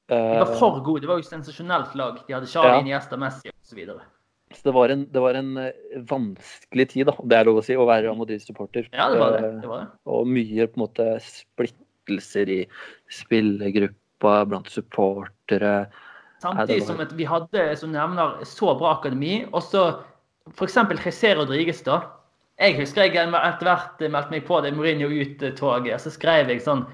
De 0.08 0.16
var 0.40 0.56
for 0.58 0.80
gode. 0.82 1.00
Det 1.02 1.06
var 1.08 1.16
jo 1.20 1.20
et 1.20 1.30
sensasjonelt 1.44 1.94
lag. 1.94 2.18
De 2.26 2.34
hadde 2.34 2.48
Charlie 2.48 2.74
Ja. 2.74 2.80
Iniesta, 2.98 3.16
Messi 3.16 3.48
osv. 3.62 4.00
så 4.54 4.68
det 4.68 4.72
var 4.74 4.88
en, 4.88 5.06
det 5.12 5.20
var 5.22 5.34
en 5.38 5.56
eh, 5.56 5.72
vanskelig 6.10 6.88
tid, 6.90 7.06
da, 7.06 7.14
det 7.22 7.38
er 7.38 7.46
lov 7.46 7.60
å 7.60 7.64
si, 7.64 7.76
å 7.78 7.86
være 7.86 8.08
Real 8.08 8.18
Madrid-supporter. 8.18 8.88
Ja, 8.90 9.06
det 9.12 9.20
var 9.20 9.36
det. 9.36 9.42
Eh, 9.46 9.58
det, 9.62 9.70
var 9.70 9.84
det. 9.84 9.88
og 10.10 10.26
mye 10.26 10.66
på 10.66 10.78
en 10.78 10.84
måte 10.84 11.06
splittelser 11.22 12.50
i 12.50 12.60
spillergruppa 13.14 14.40
blant 14.50 14.70
supportere. 14.74 15.74
Samtidig 16.42 16.82
som 16.88 16.98
vi 17.14 17.28
hadde, 17.28 17.68
som 17.78 17.92
nevner, 17.94 18.40
så 18.48 18.74
bra 18.80 18.96
akademi. 18.96 19.44
Og 19.52 19.62
så 19.62 19.84
f.eks. 20.56 20.80
José 20.98 21.36
Rodriguez, 21.38 21.84
da. 21.86 22.00
Jeg 22.60 22.76
husker 22.80 23.06
jeg 23.06 23.14
etter 23.22 23.68
hvert 23.68 24.02
meldte 24.02 24.34
meg 24.34 24.44
på 24.48 24.58
det 24.64 24.74
Mourinho 24.74 25.12
ut-toget. 25.14 26.02
Så 26.02 26.10
skrev 26.12 26.50
jeg 26.50 26.64
sånn 26.64 26.88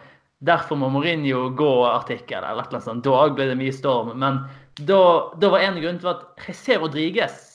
'Derfor 0.44 0.76
må 0.76 0.90
Mourinho 0.92 1.48
gå'-artikkel 1.56 2.44
eller 2.44 2.68
annet 2.68 2.84
sånt. 2.84 3.02
Da 3.02 3.28
ble 3.32 3.48
det 3.48 3.56
mye 3.56 3.72
storm. 3.72 4.12
Men 4.20 4.44
da, 4.76 5.32
da 5.40 5.48
var 5.48 5.64
en 5.64 5.80
grunn 5.80 5.98
til 5.98 6.12
at 6.12 6.26
José 6.44 6.76
Rodriguez 6.76 7.45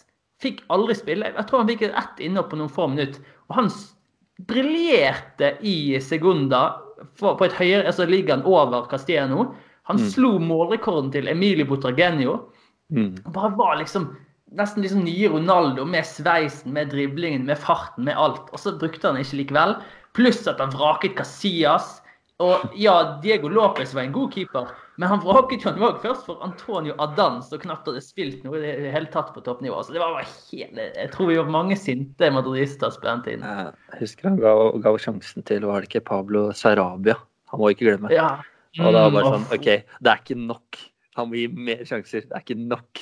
fikk 0.42 0.64
aldri 0.74 0.98
spille. 0.98 1.32
Jeg 1.36 1.48
tror 1.50 1.64
han 1.64 1.70
fikk 1.72 1.88
ett 1.90 2.24
innhopp 2.24 2.52
på 2.52 2.60
noen 2.60 2.72
få 2.72 2.88
minutter. 2.92 3.22
Og 3.50 3.60
han 3.60 3.70
briljerte 4.50 5.56
i 5.68 6.00
Segunda 6.02 6.64
på 7.20 7.36
et 7.46 7.58
høyere 7.58 7.90
altså 7.90 8.08
ligaen 8.10 8.46
over 8.48 8.88
Castellano. 8.90 9.52
Han 9.90 10.02
slo 10.12 10.36
målrekorden 10.42 11.12
til 11.14 11.30
Emilio 11.32 11.68
Botragenio. 11.70 12.38
Mm. 12.94 13.16
Bare 13.34 13.54
var 13.58 13.80
liksom 13.80 14.12
nesten 14.58 14.84
liksom 14.84 15.06
nye 15.06 15.30
Ronaldo 15.32 15.86
med 15.88 16.06
sveisen, 16.08 16.74
med 16.76 16.92
driblingen, 16.92 17.46
med 17.48 17.60
farten, 17.60 18.06
med 18.08 18.18
alt. 18.20 18.50
Og 18.52 18.60
så 18.60 18.76
brukte 18.78 19.08
han 19.10 19.20
ikke 19.22 19.42
likevel. 19.42 19.76
Pluss 20.18 20.44
at 20.50 20.60
han 20.62 20.74
vraket 20.76 21.16
Casillas. 21.20 22.00
Og 22.42 22.76
ja, 22.80 22.96
Diego 23.24 23.50
Lopez 23.52 23.94
var 23.94 24.08
en 24.08 24.16
god 24.16 24.34
keeper, 24.34 24.70
men 25.02 25.10
han 25.12 25.22
vraket 25.24 25.64
jo 25.64 25.72
han 25.72 25.82
òg 25.86 26.00
først 26.04 26.28
for 26.28 26.42
Antonio 26.46 26.96
Adan, 27.02 27.40
som 27.46 27.62
knapt 27.62 27.88
hadde 27.90 28.04
spilt 28.04 28.44
noe 28.46 28.60
i 28.60 28.64
det 28.84 28.94
hele 28.94 29.10
tatt 29.14 29.32
på 29.36 29.44
toppnivå. 29.46 29.80
Så 29.86 29.96
det 29.96 30.02
var 30.04 30.20
helt... 30.20 30.38
hele 30.52 30.88
Jeg 30.98 31.12
tror 31.14 31.32
vi 31.32 31.40
var 31.40 31.52
mange 31.54 31.78
sinte 31.80 32.30
madridistas 32.34 33.00
på 33.02 33.08
den 33.08 33.26
tiden. 33.28 33.46
Jeg 33.46 34.02
husker 34.04 34.30
han 34.30 34.40
ga, 34.42 34.54
ga 34.84 34.96
sjansen 35.02 35.46
til 35.48 35.68
var 35.70 35.82
det 35.82 35.92
ikke 35.92 36.06
Pablo 36.12 36.50
Sarabia. 36.58 37.18
Han 37.54 37.62
må 37.62 37.74
ikke 37.74 37.90
glemme. 37.90 38.12
Ja. 38.14 38.40
Og 38.80 38.94
da 38.96 39.04
var 39.04 39.16
bare 39.18 39.32
Mm, 39.32 39.36
sånn 39.36 39.60
OK, 39.60 39.70
det 40.00 40.12
er 40.12 40.24
ikke 40.24 40.40
nok. 40.40 40.82
Han 41.20 41.30
må 41.30 41.40
gi 41.42 41.48
mer 41.52 41.82
sjanser. 41.88 42.28
Det 42.28 42.38
er 42.38 42.46
ikke 42.46 42.60
nok. 42.62 43.02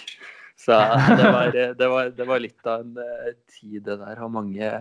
Så 0.60 0.76
det 1.20 1.28
var, 1.32 1.52
det 1.54 1.88
var, 1.92 2.10
det 2.16 2.26
var 2.28 2.42
litt 2.44 2.68
av 2.68 2.82
en 2.84 2.98
eh, 3.00 3.36
tid, 3.48 3.84
det 3.86 4.00
der. 4.02 4.24
Og 4.26 4.34
mange 4.34 4.72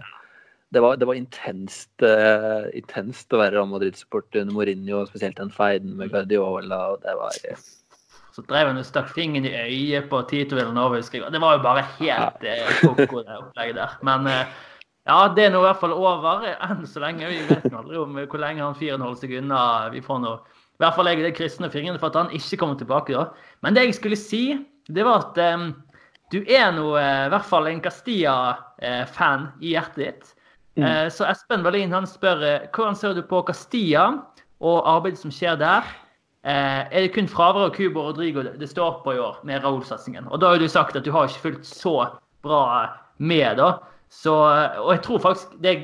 det 0.74 0.82
var, 0.84 0.96
det 1.00 1.08
var 1.08 1.16
intenst, 1.16 1.90
uh, 2.04 2.68
intenst 2.76 3.32
å 3.32 3.40
være 3.40 3.56
Real 3.56 3.68
Madrid-supporter 3.70 4.42
under 4.42 4.56
Mourinho, 4.56 5.04
spesielt 5.08 5.38
den 5.40 5.52
feiden 5.54 5.96
med 5.96 6.12
Guardiola. 6.12 6.80
og 6.94 7.04
det 7.04 7.16
var 7.18 7.36
Uh... 7.50 7.66
Så 8.38 8.44
drev 8.46 8.68
han 8.70 8.78
og 8.78 8.86
stakk 8.86 9.08
fingeren 9.10 9.48
i 9.48 9.54
øyet 9.56 10.06
på 10.10 10.20
Tito 10.30 10.54
Villanova. 10.54 11.00
Det 11.02 11.40
var 11.42 11.56
jo 11.56 11.62
bare 11.64 11.82
helt 11.96 12.44
eh, 12.46 12.68
koko, 12.84 13.24
det 13.26 13.34
opplegget 13.34 13.80
der. 13.80 13.96
Men 14.06 14.28
ja, 15.08 15.16
det 15.34 15.48
er 15.48 15.50
nå 15.50 15.58
i 15.58 15.66
hvert 15.66 15.80
fall 15.80 15.96
over 15.96 16.44
enn 16.46 16.84
så 16.86 17.02
lenge. 17.02 17.26
Vi 17.32 17.40
vet 17.48 17.66
aldri 17.72 17.98
om 17.98 18.14
hvor 18.20 18.38
lenge 18.38 18.62
han 18.62 18.76
fyren 18.78 19.02
holder 19.02 19.24
seg 19.24 19.34
unna. 19.40 19.60
Vi 19.90 20.04
får 20.04 20.22
nå 20.22 20.36
i 20.36 20.84
hvert 20.84 20.94
fall 20.94 21.10
jeg 21.10 21.24
det 21.24 21.34
kristne 21.34 21.70
fingrene 21.72 21.98
for 21.98 22.12
at 22.12 22.20
han 22.20 22.34
ikke 22.36 22.60
kommer 22.60 22.78
tilbake 22.78 23.16
da. 23.16 23.24
Men 23.66 23.74
det 23.74 23.88
jeg 23.88 23.98
skulle 23.98 24.18
si, 24.20 24.42
det 24.86 25.06
var 25.08 25.24
at 25.24 25.40
um, 25.56 25.72
du 26.30 26.38
er 26.44 26.68
nå 26.76 26.92
i 26.94 27.30
hvert 27.32 27.48
fall 27.48 27.66
en 27.66 27.80
Castilla-fan 27.82 29.48
i 29.58 29.72
hjertet 29.72 30.04
ditt. 30.04 30.34
Eh, 30.78 31.08
Så 31.10 31.26
Espen 31.26 31.64
Wallin 31.66 31.92
han 31.92 32.06
spør 32.06 32.42
eh, 32.46 32.68
hvordan 32.74 32.96
ser 32.98 33.16
du 33.16 33.24
på 33.26 33.42
Castilla 33.48 34.06
og 34.62 34.86
arbeidet 34.86 35.20
som 35.22 35.32
skjer 35.34 35.58
der? 35.58 35.86
Eh, 36.46 36.86
er 36.86 37.04
det 37.04 37.12
kun 37.16 37.30
fravær 37.30 37.66
av 37.66 37.74
Cuba 37.74 38.04
og 38.04 38.12
Rodrigo 38.12 38.44
det, 38.46 38.70
står 38.70 39.00
på 39.02 39.16
i 39.16 39.22
år 39.22 39.40
med 39.48 39.64
Raúl-satsingen? 39.64 40.28
Og 40.30 40.40
da 40.40 40.52
har 40.52 40.62
du 40.62 40.68
sagt 40.70 40.96
at 40.96 41.06
du 41.06 41.10
har 41.14 41.26
ikke 41.26 41.48
fulgt 41.48 41.66
så 41.66 41.96
bra 42.46 42.62
med, 43.18 43.58
da. 43.58 43.80
Så, 44.08 44.32
og 44.78 44.92
jeg 44.94 45.02
tror 45.04 45.20
faktisk 45.20 45.58
det 45.60 45.74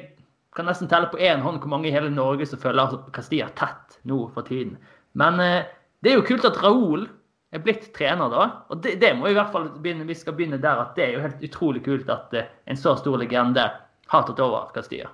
kan 0.55 0.69
nesten 0.71 0.89
telle 0.89 1.11
på 1.11 1.19
én 1.19 1.43
hånd 1.43 1.59
hvor 1.61 1.73
mange 1.73 1.91
i 1.91 1.93
hele 1.93 2.13
Norge 2.15 2.47
som 2.47 2.61
følger 2.63 2.95
Castilla 3.13 3.51
tett 3.59 3.99
nå 4.07 4.29
for 4.33 4.47
tiden. 4.47 4.79
Men 5.19 5.37
det 5.43 6.13
er 6.13 6.17
jo 6.21 6.25
kult 6.25 6.47
at 6.47 6.61
Raúl 6.63 7.09
er 7.53 7.63
blitt 7.63 7.91
trener, 7.93 8.31
da. 8.31 8.47
Og 8.71 8.81
det, 8.87 8.95
det 9.03 9.11
må 9.19 9.29
i 9.29 9.35
hvert 9.35 9.51
fall 9.53 9.67
begynne, 9.75 10.07
vi 10.07 10.17
skal 10.17 10.39
begynne 10.39 10.63
der, 10.63 10.79
at 10.87 10.95
det 10.97 11.09
er 11.09 11.17
jo 11.17 11.25
helt 11.27 11.43
utrolig 11.51 11.83
kult 11.85 12.09
at 12.15 12.33
en 12.39 12.79
så 12.79 12.95
stor 13.03 13.19
legende 13.21 13.67
har 14.13 14.27
tatt 14.27 14.41
over 14.45 14.71
Castilla. 14.75 15.11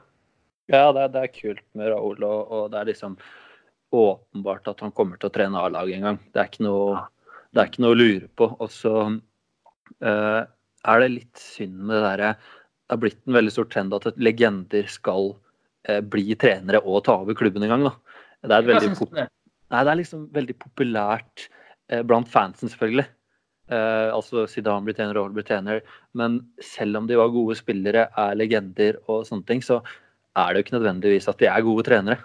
Ja, 0.71 0.91
det, 0.95 1.03
er- 1.03 1.13
det 1.15 1.23
er 1.25 1.33
kult 1.35 1.65
med 1.79 1.91
Raúl, 1.93 2.23
og, 2.27 2.53
og 2.55 2.71
det 2.73 2.81
er 2.81 2.91
liksom 2.93 3.17
åpenbart 3.91 4.69
at 4.71 4.85
han 4.85 4.93
kommer 4.95 5.19
til 5.19 5.31
å 5.31 5.35
trene 5.35 5.59
A-laget 5.59 5.99
en 5.99 6.07
gang. 6.07 6.19
Det 6.31 6.39
er 6.43 6.51
ikke 6.51 6.63
noe, 6.67 7.01
det 7.51 7.63
er 7.63 7.71
ikke 7.73 7.83
noe 7.83 7.97
å 7.97 7.99
lure 7.99 8.29
på. 8.39 8.47
Og 8.63 8.71
så 8.71 8.95
uh, 9.11 10.41
er 10.47 11.03
det 11.03 11.09
litt 11.17 11.43
synd 11.43 11.75
med 11.83 11.97
det 11.99 12.05
derre 12.07 12.33
Det 12.39 12.95
har 12.95 13.01
blitt 13.03 13.19
en 13.27 13.39
veldig 13.41 13.55
stor 13.57 13.67
trend 13.73 13.97
at 13.99 14.07
legender 14.23 14.87
skal 14.91 15.33
uh, 15.35 16.01
bli 16.07 16.37
trenere 16.39 16.83
og 16.85 17.03
ta 17.09 17.19
over 17.25 17.35
klubben 17.39 17.67
en 17.67 17.75
gang. 17.75 17.89
Da. 17.89 17.95
Det 18.47 18.59
er, 18.61 18.69
veldig? 18.71 19.27
Nei, 19.75 19.83
det 19.83 19.91
er 19.93 20.01
liksom 20.05 20.29
veldig 20.39 20.57
populært 20.63 21.49
uh, 21.91 22.05
blant 22.07 22.31
fansen, 22.31 22.71
selvfølgelig. 22.71 23.09
Eh, 23.71 24.09
altså 24.11 24.47
Zidane 24.51 24.87
blir 24.87 24.97
trener, 24.99 25.21
blir 25.35 25.47
trener. 25.47 25.85
Men 26.19 26.41
selv 26.65 26.99
om 26.99 27.07
de 27.07 27.19
var 27.19 27.31
gode 27.35 27.57
spillere, 27.59 28.09
er 28.19 28.39
legender 28.39 28.99
og 29.07 29.23
sånne 29.29 29.47
ting, 29.47 29.63
så 29.63 29.81
er 30.39 30.51
det 30.51 30.61
jo 30.61 30.67
ikke 30.67 30.77
nødvendigvis 30.79 31.31
at 31.31 31.39
de 31.39 31.49
er 31.51 31.67
gode 31.67 31.87
trenere. 31.87 32.19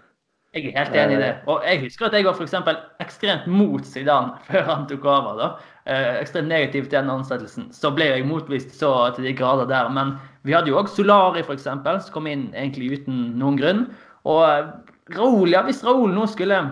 Jeg 0.55 0.71
er 0.71 0.86
helt 0.86 0.95
enig 0.95 1.17
i 1.17 1.19
det. 1.19 1.31
Og 1.51 1.65
jeg 1.67 1.81
husker 1.81 2.08
at 2.08 2.13
jeg 2.15 2.23
var 2.23 2.36
for 2.38 2.47
eksempel 2.47 2.77
ekstremt 3.03 3.47
mot 3.51 3.84
Zidane 3.86 4.38
før 4.47 4.69
han 4.71 4.86
tok 4.89 5.05
over. 5.05 5.36
da. 5.41 5.49
Eh, 5.86 6.21
ekstremt 6.21 6.49
negativ 6.49 6.88
til 6.88 6.97
den 6.97 7.12
ansettelsen. 7.13 7.69
Så 7.75 7.91
ble 7.93 8.08
jeg 8.10 8.25
motvist 8.25 8.73
så 8.79 8.93
til 9.15 9.27
de 9.27 9.36
grader 9.38 9.69
der. 9.69 9.91
Men 9.93 10.15
vi 10.47 10.55
hadde 10.55 10.71
jo 10.71 10.79
òg 10.79 10.89
Solari, 10.89 11.43
eksempel, 11.43 11.99
som 12.01 12.15
kom 12.15 12.31
inn 12.31 12.47
egentlig 12.55 13.01
uten 13.01 13.36
noen 13.38 13.60
grunn. 13.60 13.86
Og 14.25 14.71
Raoul, 15.13 15.51
ja, 15.53 15.62
hvis 15.67 15.84
Raoul 15.86 16.15
nå 16.15 16.25
skulle 16.31 16.63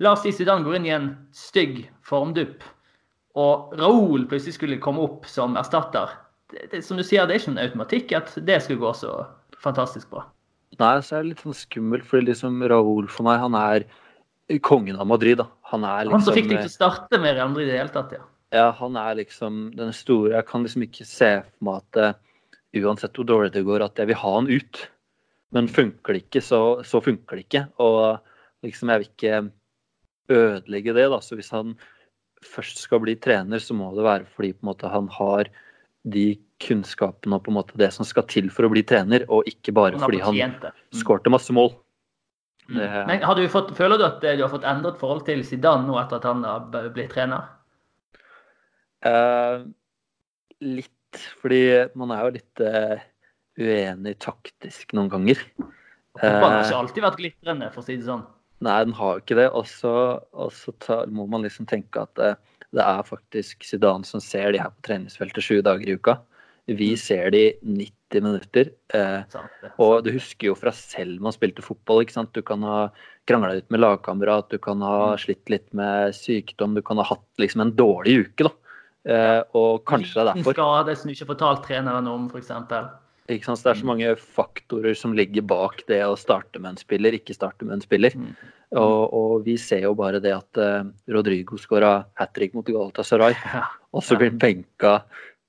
La 0.00 0.14
oss 0.14 0.22
si 0.24 0.30
Zidane 0.32 0.64
går 0.64 0.78
inn 0.78 0.86
i 0.88 0.92
en 0.96 1.08
stygg 1.36 1.82
formdupp, 2.08 2.62
og 3.40 3.78
Raúl 3.80 4.26
plutselig 4.30 4.56
skulle 4.56 4.80
komme 4.82 5.04
opp 5.06 5.28
som 5.30 5.56
erstatter. 5.60 6.12
Det, 6.50 6.66
det, 6.72 6.82
som 6.86 6.98
du 6.98 7.04
sier, 7.06 7.26
det 7.28 7.36
er 7.36 7.42
ikke 7.42 7.54
en 7.54 7.64
automatikk 7.64 8.14
at 8.18 8.34
det 8.46 8.58
skulle 8.64 8.82
gå 8.82 8.92
så 8.98 9.14
fantastisk 9.62 10.10
bra. 10.12 10.26
Nei, 10.80 10.94
så 11.04 11.18
er 11.18 11.24
det 11.24 11.32
litt 11.32 11.42
sånn 11.44 11.56
skummelt, 11.56 12.06
fordi 12.08 12.30
liksom 12.30 12.62
Raúl 12.70 13.08
for 13.12 13.26
meg, 13.26 13.40
han 13.42 13.56
er 13.58 13.86
kongen 14.64 14.98
av 14.98 15.06
Madrid. 15.10 15.38
da. 15.38 15.46
Han 15.70 15.84
er 15.84 16.08
liksom 16.08 16.18
Han 16.18 16.26
som 16.26 16.36
fikk 16.36 16.50
deg 16.50 16.62
til 16.64 16.70
å 16.72 16.74
starte 16.74 17.20
med 17.22 17.36
Real 17.36 17.52
Madrid 17.52 17.68
i 17.68 17.72
det 17.74 17.82
hele 17.82 17.94
tatt, 17.94 18.14
ja. 18.16 18.24
Ja, 18.50 18.70
han 18.74 18.96
er 18.98 19.14
liksom 19.14 19.68
den 19.78 19.92
store 19.94 20.32
Jeg 20.34 20.46
kan 20.48 20.64
liksom 20.66 20.82
ikke 20.82 21.04
se 21.06 21.28
for 21.44 21.66
meg 21.68 21.84
at 21.84 21.98
eh, 22.02 22.80
uansett 22.82 23.14
hvor 23.14 23.28
dårlig 23.28 23.52
det 23.54 23.62
går, 23.66 23.84
at 23.84 24.00
jeg 24.00 24.10
vil 24.10 24.18
ha 24.18 24.32
han 24.34 24.50
ut. 24.50 24.82
Men 25.54 25.70
funker 25.70 26.14
det 26.14 26.24
ikke, 26.24 26.42
så, 26.42 26.60
så 26.86 27.00
funker 27.02 27.38
det 27.38 27.46
ikke. 27.46 27.64
Og 27.82 28.18
liksom, 28.66 28.90
jeg 28.90 29.02
vil 29.02 29.10
ikke 29.10 29.40
ødelegge 30.30 30.94
det, 30.98 31.06
da. 31.10 31.20
Så 31.22 31.38
hvis 31.38 31.50
han 31.54 31.76
først 32.46 32.80
skal 32.80 33.02
bli 33.04 33.16
trener, 33.20 33.60
så 33.62 33.76
må 33.76 33.90
det 33.96 34.06
være 34.06 34.28
fordi 34.36 34.54
måte 34.66 34.90
han 34.90 35.10
har 35.12 35.50
de 36.08 36.32
kunnskapene 36.60 37.36
og 37.36 37.44
på 37.44 37.52
en 37.52 37.58
måte 37.58 37.78
det 37.80 37.90
som 37.94 38.06
skal 38.08 38.26
til 38.28 38.50
for 38.52 38.66
å 38.66 38.72
bli 38.72 38.82
trener, 38.86 39.26
og 39.32 39.48
ikke 39.48 39.74
bare 39.76 40.00
fordi 40.00 40.20
han. 40.24 40.36
Mm. 40.36 41.00
skårte 41.00 41.32
masse 41.32 41.52
mål. 41.56 41.72
Mm. 42.68 42.78
Det, 42.78 42.88
Men 43.08 43.24
har 43.26 43.36
du 43.36 43.48
fått, 43.50 43.74
føler 43.76 43.98
du 43.98 44.06
at 44.06 44.24
eh, 44.24 44.36
du 44.38 44.44
har 44.44 44.52
fått 44.52 44.68
endret 44.68 45.00
forhold 45.00 45.24
til 45.26 45.42
Zidane 45.46 45.88
nå 45.88 45.98
etter 46.00 46.20
at 46.20 46.28
han 46.28 46.44
har 46.46 46.90
blitt 46.94 47.12
trener? 47.14 47.48
Eh, 49.08 49.64
litt, 50.60 51.22
fordi 51.40 51.62
man 51.98 52.12
er 52.14 52.26
jo 52.26 52.34
litt 52.36 52.64
eh, 52.64 53.06
uenig 53.60 54.16
taktisk 54.22 54.94
noen 54.96 55.10
ganger. 55.12 55.42
Han 56.20 56.36
har 56.42 56.58
Eh, 56.60 56.66
ikke 56.66 56.78
alltid 56.82 57.04
vært 57.04 57.18
glitrende, 57.20 57.70
for 57.72 57.82
å 57.82 57.86
si 57.86 57.96
det 57.96 58.06
sånn. 58.08 58.24
Nei, 58.60 58.78
den 58.84 58.92
har 58.98 59.16
jo 59.16 59.22
ikke 59.22 59.36
det. 59.38 59.48
Og 59.56 59.64
så 59.70 59.92
og 60.32 60.50
så 60.52 60.74
ta- 60.78 61.06
må 61.06 61.26
man 61.28 61.42
liksom 61.46 61.66
tenke 61.68 62.02
at 62.02 62.12
det, 62.20 62.34
det 62.76 62.82
er 62.84 63.02
faktisk 63.06 63.64
Zidane 63.64 64.04
som 64.06 64.20
ser 64.20 64.52
de 64.52 64.60
her 64.60 64.70
på 64.74 64.84
treningsfeltet 64.90 65.42
sju 65.46 65.60
dager 65.64 65.88
i 65.88 65.96
uka. 65.96 66.18
Vi 66.68 66.92
ser 67.00 67.30
de 67.34 67.54
90 67.64 68.20
minutter. 68.22 68.68
Eh, 68.94 69.22
og 69.80 70.04
du 70.04 70.12
husker 70.12 70.50
jo 70.50 70.54
fra 70.58 70.70
selv 70.76 71.18
man 71.24 71.32
spilte 71.34 71.64
fotball, 71.64 72.04
ikke 72.04 72.14
sant. 72.18 72.32
Du 72.36 72.42
kan 72.46 72.62
ha 72.62 72.90
krangla 73.26 73.56
litt 73.56 73.70
med 73.72 73.80
lagkamerat, 73.80 74.50
du 74.52 74.58
kan 74.62 74.80
ha 74.84 75.16
slitt 75.18 75.48
litt 75.50 75.72
med 75.74 76.14
sykdom, 76.14 76.76
du 76.76 76.82
kan 76.82 77.00
ha 77.00 77.06
hatt 77.08 77.24
liksom 77.42 77.64
en 77.64 77.72
dårlig 77.78 78.20
uke, 78.28 78.46
da. 78.46 78.52
Eh, 79.10 79.42
og 79.56 79.84
kanskje 79.88 80.20
det 80.20 80.22
er 80.22 80.30
derfor. 80.34 80.54
skade 80.58 80.96
som 81.00 81.08
du 81.08 81.14
ikke 81.14 81.24
har 81.26 81.32
fortalt 81.34 81.62
treneren 81.66 82.06
om, 82.12 82.28
f.eks. 82.30 82.52
Ikke 83.30 83.46
sant? 83.46 83.60
Så 83.60 83.68
det 83.68 83.72
er 83.74 83.80
så 83.82 83.88
mange 83.90 84.14
faktorer 84.18 84.96
som 84.98 85.14
ligger 85.16 85.44
bak 85.46 85.84
det 85.90 86.00
å 86.06 86.16
starte 86.18 86.58
med 86.58 86.74
en 86.74 86.80
spiller, 86.80 87.14
ikke 87.16 87.36
starte 87.36 87.66
med 87.66 87.78
en 87.78 87.84
spiller. 87.84 88.16
Mm. 88.18 88.32
Og, 88.80 89.14
og 89.16 89.32
vi 89.46 89.56
ser 89.58 89.84
jo 89.84 89.94
bare 89.98 90.20
det 90.22 90.32
at 90.34 90.60
uh, 90.62 90.86
Rodrigo 91.10 91.58
skåra 91.58 92.04
hat 92.18 92.34
trick 92.36 92.54
mot 92.54 92.66
Galatasaray, 92.66 93.34
Ja. 93.54 93.64
og 93.90 94.04
så 94.06 94.18
blir 94.18 94.30
han 94.32 94.42
benka 94.42 95.00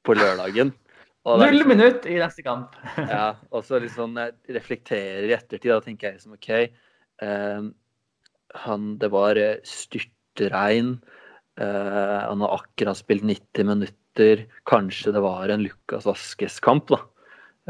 på 0.05 0.17
lørdagen. 0.17 0.73
Null 1.21 1.53
liksom- 1.53 1.69
minutt 1.69 2.07
i 2.09 2.17
neste 2.17 2.45
kamp. 2.45 2.75
ja, 2.97 3.35
og 3.53 3.65
så 3.65 3.81
liksom 3.81 4.17
jeg 4.17 4.57
reflekterer 4.57 5.29
i 5.29 5.35
ettertid, 5.37 5.69
da 5.69 5.81
tenker 5.85 6.09
jeg 6.09 6.17
liksom 6.17 6.37
OK 6.37 6.49
uh, 7.21 7.69
han, 8.65 8.87
Det 8.99 9.07
var 9.13 9.37
eh, 9.39 9.61
styrtregn. 9.63 10.97
Uh, 11.61 12.19
han 12.25 12.41
har 12.43 12.57
akkurat 12.57 12.99
spilt 12.99 13.23
90 13.23 13.69
minutter. 13.69 14.43
Kanskje 14.67 15.13
det 15.15 15.21
var 15.23 15.53
en 15.53 15.63
Lukas 15.63 16.09
Vaskes-kamp, 16.09 16.89
da. 16.91 16.99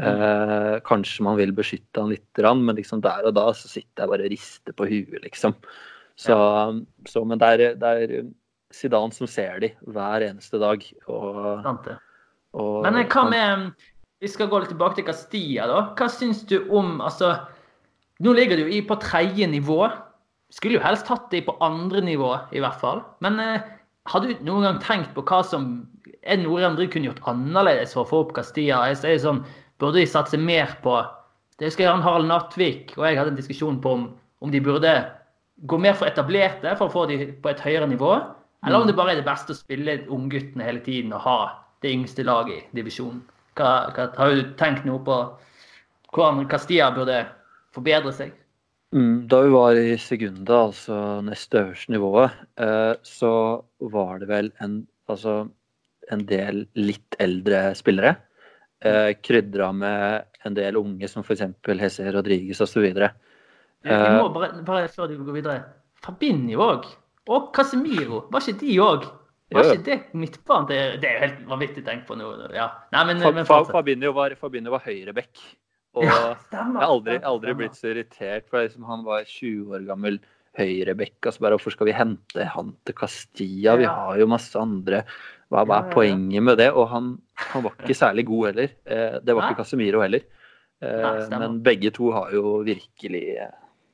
Eh, 0.00 0.76
kanskje 0.88 1.24
man 1.26 1.36
vil 1.36 1.52
beskytte 1.52 2.00
han 2.00 2.12
litt, 2.14 2.40
men 2.40 2.76
liksom 2.78 3.02
der 3.04 3.26
og 3.28 3.34
da 3.36 3.50
så 3.52 3.68
sitter 3.68 4.04
jeg 4.04 4.12
bare 4.12 4.24
og 4.28 4.32
rister 4.32 4.76
på 4.76 4.88
huet, 4.88 5.20
liksom. 5.24 5.56
Så, 6.16 6.36
så 7.08 7.24
Men 7.24 7.40
det 7.40 7.48
er, 7.48 7.74
det 7.80 7.90
er 7.90 8.24
Zidane 8.72 9.12
som 9.12 9.28
ser 9.28 9.60
de 9.60 9.72
hver 9.92 10.24
eneste 10.24 10.60
dag. 10.60 10.84
Og, 11.06 11.66
og 12.52 12.82
Men 12.86 13.00
eh, 13.00 13.08
hva 13.08 13.24
med 13.28 13.72
Vi 14.22 14.30
skal 14.30 14.48
gå 14.48 14.60
litt 14.62 14.70
tilbake 14.72 15.00
til 15.00 15.08
Castilla, 15.08 15.66
da. 15.68 15.80
Hva 15.98 16.08
syns 16.12 16.44
du 16.48 16.60
om 16.70 17.00
Altså, 17.02 17.34
nå 18.22 18.32
ligger 18.36 18.60
du 18.60 18.70
i 18.70 18.82
på 18.86 18.96
tredje 19.02 19.46
nivå. 19.46 19.88
skulle 20.52 20.76
jo 20.76 20.84
helst 20.84 21.08
hatt 21.08 21.30
de 21.30 21.40
på 21.42 21.56
andre 21.60 22.00
nivå, 22.00 22.36
i 22.52 22.60
hvert 22.60 22.80
fall. 22.80 23.02
Men 23.20 23.40
eh, 23.40 23.60
har 24.06 24.20
du 24.20 24.34
noen 24.44 24.62
gang 24.62 24.78
tenkt 24.82 25.14
på 25.14 25.24
hva 25.24 25.42
som 25.44 25.88
Er 26.22 26.38
det 26.38 26.44
noe 26.44 26.60
Real 26.60 26.76
kunne 26.76 27.08
gjort 27.08 27.24
annerledes 27.26 27.94
for 27.94 28.04
å 28.04 28.08
få 28.08 28.20
opp 28.24 28.34
Castilla? 28.36 28.86
Jeg 28.90 29.00
sier 29.00 29.18
sånn, 29.18 29.44
Burde 29.82 29.98
de 29.98 30.06
satse 30.06 30.38
mer 30.38 30.76
på 30.82 30.94
Det 31.58 31.66
husker 31.66 31.84
jeg 31.84 32.04
Harald 32.04 32.28
Natvik 32.30 32.94
og 32.96 33.06
jeg 33.06 33.18
hadde 33.18 33.34
en 33.34 33.38
diskusjon 33.38 33.80
på 33.82 33.96
om, 33.96 34.04
om 34.42 34.50
de 34.50 34.60
burde 34.62 34.92
gå 35.68 35.78
mer 35.78 35.96
for 35.98 36.08
etablerte 36.08 36.76
for 36.78 36.88
å 36.88 36.92
få 36.92 37.04
de 37.10 37.18
på 37.42 37.50
et 37.50 37.60
høyere 37.62 37.86
nivå. 37.90 38.14
Eller 38.66 38.82
om 38.82 38.86
det 38.88 38.96
bare 38.98 39.14
er 39.14 39.20
det 39.20 39.26
beste 39.26 39.54
å 39.54 39.58
spille 39.58 40.00
ungguttene 40.10 40.66
hele 40.66 40.82
tiden 40.82 41.12
og 41.14 41.22
ha 41.26 41.38
det 41.82 41.92
yngste 41.92 42.24
laget 42.26 42.62
i 42.62 42.78
divisjonen. 42.78 43.20
Hva, 43.58 43.92
hva, 43.94 44.08
har 44.16 44.32
du 44.32 44.54
tenkt 44.58 44.86
noe 44.88 45.02
på 45.04 45.18
hvordan 46.14 46.46
Castilla 46.50 46.90
burde 46.94 47.24
forbedre 47.74 48.14
seg? 48.16 48.32
Mm, 48.94 49.28
Da 49.28 49.40
vi 49.44 49.52
var 49.52 49.78
i 49.78 49.96
Segunda, 50.00 50.66
altså 50.68 50.96
neste 51.26 51.62
øverste 51.62 51.94
nivået, 51.94 52.42
eh, 52.60 52.94
så 53.02 53.32
var 53.92 54.20
det 54.22 54.28
vel 54.28 54.50
en, 54.64 54.82
altså, 55.08 55.46
en 56.12 56.26
del 56.28 56.66
litt 56.76 57.16
eldre 57.22 57.70
spillere. 57.78 58.16
Eh, 58.84 59.12
Krydra 59.22 59.70
med 59.76 60.24
en 60.46 60.54
del 60.58 60.76
unge, 60.80 61.08
som 61.08 61.22
f.eks. 61.22 61.42
Hesse 61.80 62.12
Rodriguez 62.14 62.60
osv. 62.64 62.84
Eh, 62.88 64.16
må 64.18 64.28
bare, 64.34 64.62
bare 64.66 64.88
før 64.92 65.08
du 65.10 65.16
går 65.22 65.38
videre. 65.40 65.62
Fabinho 66.02 66.62
òg. 66.66 66.86
Og 67.30 67.52
Casemiro. 67.54 68.24
Var 68.32 68.48
ikke 68.48 68.60
de 68.64 68.78
òg? 68.82 69.04
Var 69.52 69.66
Jo, 69.68 69.72
ikke 69.76 69.84
det 69.84 69.98
midtbanen? 70.16 70.66
Det, 70.70 70.78
det 71.02 71.08
er 71.10 71.14
jo 71.18 71.24
helt 71.26 71.40
vanvittig 71.50 71.82
å 71.84 71.88
tenke 71.90 72.08
på 72.08 72.16
nå. 72.18 72.30
Ja. 72.56 72.70
Nei, 72.94 73.02
men, 73.10 73.20
Fa- 73.22 73.32
men. 73.36 73.46
Fabinho 73.46 74.12
var, 74.16 74.34
Fabinho 74.40 74.72
var 74.74 74.82
høyreback. 74.86 75.42
Og 75.94 76.06
Ja, 76.08 76.20
jeg 76.32 76.58
har 76.72 76.86
aldri, 76.86 77.18
aldri 77.20 77.52
blitt 77.58 77.76
så 77.76 77.90
irritert, 77.92 78.46
for 78.48 78.64
liksom, 78.64 78.86
han 78.88 79.02
var 79.04 79.26
20 79.28 79.74
år 79.76 79.84
gammel 79.90 80.16
høyreback. 80.56 81.18
Altså 81.28 81.44
bare, 81.44 81.58
hvorfor 81.58 81.74
skal 81.76 81.90
vi 81.90 81.94
hente 81.96 82.46
han 82.54 82.72
til 82.88 82.96
Castilla? 82.96 83.76
Vi 83.80 83.84
har 83.88 84.18
jo 84.22 84.26
masse 84.30 84.56
andre. 84.58 85.02
Hva, 85.52 85.66
hva 85.68 85.82
er 85.82 85.90
poenget 85.92 86.44
med 86.44 86.56
det? 86.60 86.70
Og 86.72 86.86
han, 86.88 87.12
han 87.50 87.64
var 87.66 87.74
ikke 87.76 87.96
særlig 87.98 88.24
god 88.30 88.46
heller. 88.48 88.72
Eh, 88.88 89.18
det 89.20 89.36
var 89.36 89.50
ikke 89.50 89.60
Casemiro 89.60 90.00
heller. 90.00 90.24
Eh, 90.82 91.26
men 91.36 91.58
begge 91.64 91.92
to 91.94 92.08
har 92.14 92.32
jo 92.34 92.56
virkelig, 92.66 93.24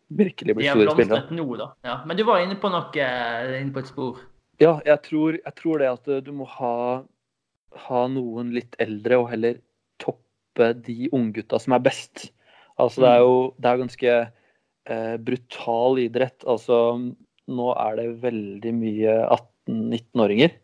virkelig 0.08 0.54
blitt 0.56 0.70
store 0.70 0.94
spillere. 0.94 1.24
nå, 1.34 1.46
da. 1.58 1.70
Ja. 1.84 1.96
Men 2.06 2.20
du 2.20 2.24
var 2.28 2.44
inne 2.44 2.58
på 2.62 2.70
noe 2.72 2.94
eh, 2.94 3.58
inne 3.58 3.74
på 3.74 3.82
et 3.82 3.90
spor. 3.90 4.22
Ja, 4.62 4.78
jeg 4.86 5.02
tror, 5.06 5.38
jeg 5.38 5.54
tror 5.58 5.82
det 5.82 5.90
at 5.90 6.08
du 6.26 6.32
må 6.34 6.46
ha, 6.50 7.02
ha 7.88 8.06
noen 8.10 8.54
litt 8.54 8.78
eldre 8.82 9.20
og 9.20 9.28
heller 9.34 9.60
toppe 10.02 10.72
de 10.86 11.10
unggutta 11.14 11.60
som 11.62 11.76
er 11.76 11.84
best. 11.84 12.28
Altså 12.78 13.02
det 13.02 13.10
er 13.10 13.22
jo 13.26 13.36
det 13.58 13.70
er 13.70 13.82
ganske 13.82 14.14
eh, 14.14 15.16
brutal 15.26 16.00
idrett. 16.06 16.46
Altså 16.46 16.80
nå 17.48 17.68
er 17.74 17.98
det 17.98 18.08
veldig 18.22 18.72
mye 18.76 19.14
18-19-åringer. 19.26 20.56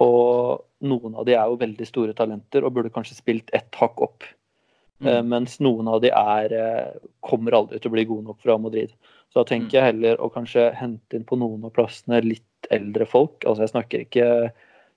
Og 0.00 0.60
noen 0.86 1.16
av 1.18 1.26
de 1.28 1.36
er 1.36 1.48
jo 1.48 1.60
veldig 1.60 1.86
store 1.88 2.14
talenter 2.16 2.64
og 2.64 2.74
burde 2.76 2.92
kanskje 2.94 3.18
spilt 3.18 3.52
ett 3.56 3.74
hakk 3.80 4.00
opp. 4.04 4.28
Mm. 5.00 5.30
mens 5.32 5.54
noen 5.64 5.86
av 5.88 6.02
de 6.04 6.10
er, 6.12 6.52
eh, 6.52 6.96
kommer 7.24 7.54
aldri 7.56 7.78
til 7.80 7.88
å 7.88 7.94
bli 7.94 8.04
gode 8.04 8.26
nok 8.26 8.42
fra 8.42 8.58
Madrid. 8.60 8.90
Så 9.32 9.40
da 9.40 9.44
tenker 9.48 9.78
jeg 9.78 9.94
heller 9.94 10.20
å 10.20 10.28
kanskje 10.28 10.74
hente 10.76 11.16
inn 11.16 11.24
på 11.24 11.38
noen 11.40 11.64
av 11.64 11.72
plassene 11.72 12.20
litt 12.20 12.68
eldre 12.70 13.06
folk. 13.08 13.46
Altså 13.46 13.64
jeg 13.64 13.72
snakker 13.72 14.04
ikke, 14.04 14.26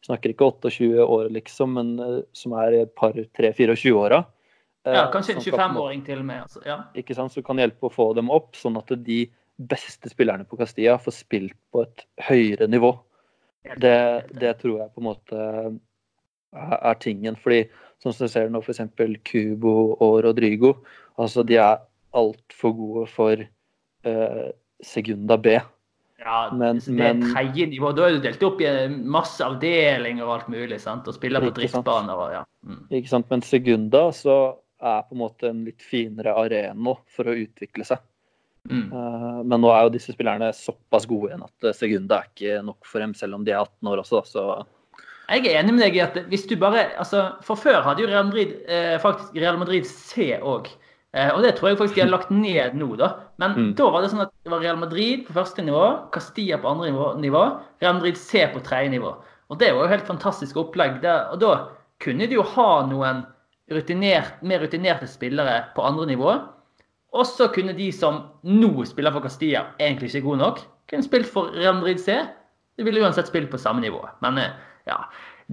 snakker 0.04 0.34
ikke 0.34 0.50
28 0.52 1.06
år, 1.08 1.30
liksom, 1.32 1.78
men 1.80 1.94
eh, 2.04 2.22
som 2.36 2.52
er 2.60 2.82
et 2.82 2.96
par, 3.00 3.14
tre, 3.14 3.54
24 3.56 3.96
åra. 3.96 4.26
Ja, 4.84 5.06
kanskje 5.14 5.38
en 5.38 5.46
25-åring 5.46 6.04
til 6.04 6.20
og 6.20 6.26
med. 6.28 6.42
Altså. 6.44 6.60
Ja. 6.68 6.82
Ikke 7.00 7.16
sant, 7.16 7.32
som 7.32 7.46
kan 7.48 7.62
hjelpe 7.62 7.88
å 7.88 7.94
få 7.94 8.10
dem 8.18 8.34
opp, 8.34 8.58
sånn 8.60 8.76
at 8.82 8.92
de 9.06 9.22
beste 9.56 10.12
spillerne 10.12 10.44
på 10.44 10.60
Castilla 10.60 10.98
får 11.00 11.16
spilt 11.16 11.56
på 11.72 11.86
et 11.86 12.04
høyere 12.28 12.68
nivå. 12.68 12.92
Det, 13.64 14.26
det 14.40 14.58
tror 14.60 14.80
jeg 14.82 14.92
på 14.94 15.02
en 15.02 15.08
måte 15.08 15.40
er, 16.54 16.96
tingen. 17.00 17.36
fordi 17.40 17.64
sånn 18.04 18.14
som 18.14 18.28
du 18.28 18.32
ser 18.32 18.50
nå, 18.52 18.60
f.eks. 18.62 18.82
Cubo 19.24 19.76
og 20.04 20.18
Rodrigo, 20.26 20.74
altså 21.18 21.46
de 21.48 21.56
er 21.64 21.80
altfor 22.14 22.76
gode 22.78 23.06
for 23.10 23.40
eh, 23.40 24.50
Segunda 24.84 25.38
B. 25.38 25.56
Ja, 26.24 26.50
Men- 26.54 26.80
det 26.80 26.88
er 27.00 27.14
men- 27.14 27.34
tredje 27.34 27.68
nivå. 27.68 27.94
Da 27.96 28.06
er 28.08 28.12
du 28.18 28.20
delt 28.22 28.44
opp 28.44 28.62
i 28.62 28.88
masse 28.88 29.42
avdelinger 29.44 30.24
og 30.24 30.34
alt 30.40 30.48
mulig. 30.50 30.80
sant? 30.80 31.08
Og 31.08 31.14
spiller 31.16 31.42
på 31.42 31.54
driftsbaner 31.54 32.14
og 32.16 32.32
ja. 32.32 32.44
Mm. 32.66 32.88
Ikke 32.92 33.10
sant? 33.10 33.30
Men 33.30 33.42
Segunda 33.42 34.10
så 34.12 34.58
er 34.82 35.02
på 35.04 35.12
en 35.16 35.18
måte 35.18 35.50
en 35.50 35.66
litt 35.66 35.82
finere 35.82 36.36
arena 36.36 36.94
for 37.08 37.24
å 37.26 37.36
utvikle 37.36 37.86
seg. 37.86 37.98
Mm. 38.70 38.86
Eh, 38.96 39.40
men 39.44 39.60
nå 39.60 39.72
er 39.76 39.82
jo 39.84 39.90
disse 39.98 40.14
spillerne 40.16 40.48
såpass 40.56 41.04
gode 41.10 41.32
igjen 41.32 41.44
at 41.44 41.66
eh, 41.68 41.74
Segunda 41.76 42.22
er 42.22 42.30
ikke 42.32 42.62
nok 42.64 42.86
for 42.88 43.04
dem, 43.04 43.14
selv 43.14 43.36
om 43.36 43.44
de 43.44 43.52
er 43.52 43.60
18 43.60 43.90
år 43.92 44.04
også. 44.06 44.22
Så 44.30 44.46
Jeg 45.30 45.46
er 45.50 45.60
enig 45.60 45.74
med 45.76 45.84
deg 45.84 45.98
i 45.98 46.04
at 46.06 46.16
hvis 46.32 46.46
du 46.48 46.56
bare 46.60 46.86
altså, 47.00 47.26
For 47.44 47.56
før 47.60 47.82
hadde 47.84 48.04
jo 48.04 48.08
Real 48.08 48.26
Madrid 48.30 48.56
eh, 48.68 48.96
faktisk 49.04 49.36
Real 49.36 49.60
Madrid 49.60 49.86
C 49.90 50.38
òg. 50.40 50.72
Eh, 51.14 51.30
og 51.36 51.44
det 51.44 51.56
tror 51.58 51.70
jeg 51.70 51.78
faktisk 51.78 51.96
de 52.00 52.06
har 52.06 52.10
lagt 52.14 52.32
ned 52.32 52.74
nå, 52.80 52.96
da. 52.98 53.12
Men 53.38 53.52
Mm. 53.58 53.74
da 53.76 53.90
var 53.92 54.02
det 54.02 54.10
sånn 54.12 54.24
at 54.24 54.32
det 54.44 54.52
var 54.52 54.64
Real 54.64 54.80
Madrid 54.80 55.28
på 55.28 55.34
første 55.36 55.62
nivå, 55.62 56.10
Castilla 56.16 56.58
på 56.58 56.72
andre 56.72 56.90
nivå, 56.90 57.12
nivå 57.20 57.44
Real 57.84 58.00
Madrid 58.00 58.18
C 58.18 58.48
på 58.48 58.64
tredje 58.64 58.90
nivå. 58.96 59.12
Og 59.52 59.60
det 59.60 59.74
var 59.76 59.84
jo 59.84 59.92
helt 59.92 60.08
fantastisk 60.08 60.56
opplegg. 60.58 61.02
Der, 61.04 61.28
og 61.36 61.40
da 61.44 61.68
kunne 62.02 62.26
de 62.28 62.36
jo 62.40 62.42
ha 62.56 62.86
noen 62.88 63.26
rutinert, 63.72 64.42
mer 64.42 64.60
rutinerte 64.64 65.08
spillere 65.08 65.66
på 65.76 65.84
andre 65.86 66.08
nivå. 66.10 66.34
Og 67.14 67.28
så 67.30 67.48
kunne 67.54 67.76
de 67.78 67.92
som 67.94 68.24
nå 68.50 68.86
spiller 68.90 69.14
for 69.14 69.26
Castilla, 69.26 69.68
egentlig 69.80 70.10
ikke 70.10 70.28
gode 70.28 70.42
nok, 70.42 70.64
kunne 70.90 71.06
spilt 71.06 71.30
for 71.30 71.54
Real 71.54 71.78
Madrid 71.78 72.02
C. 72.02 72.16
De 72.78 72.86
ville 72.86 73.04
uansett 73.04 73.30
spilt 73.30 73.52
på 73.52 73.60
samme 73.62 73.84
nivå. 73.84 74.02
Men 74.26 74.40
eh, 74.42 74.56
ja, 74.90 74.98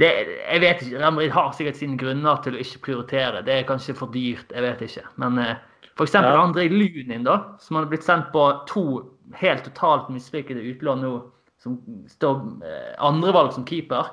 det, 0.00 0.10
jeg 0.52 0.62
vet 0.64 0.84
ikke. 0.84 1.00
Real 1.02 1.12
Madrid 1.16 1.34
har 1.36 1.50
sikkert 1.56 1.80
sine 1.80 1.98
grunner 2.00 2.40
til 2.44 2.56
å 2.56 2.62
ikke 2.62 2.84
prioritere. 2.86 3.42
Det 3.44 3.58
er 3.58 3.68
kanskje 3.68 3.96
for 3.98 4.12
dyrt, 4.14 4.54
jeg 4.54 4.64
vet 4.64 4.86
ikke. 4.86 5.04
Men 5.20 5.36
eh, 5.42 5.58
f.eks. 5.92 6.16
Ja. 6.16 6.24
Ja. 6.24 6.38
André 6.40 6.68
Lunin, 6.72 7.26
da, 7.28 7.36
som 7.60 7.76
hadde 7.76 7.92
blitt 7.92 8.08
sendt 8.08 8.32
på 8.32 8.46
to 8.70 8.86
helt 9.36 9.66
totalt 9.68 10.08
mislykkede 10.10 10.64
utlån 10.72 11.04
nå, 11.04 11.12
som 11.60 11.76
står 12.08 12.40
eh, 12.64 12.94
andrevalg 13.04 13.52
som 13.52 13.68
keeper, 13.68 14.08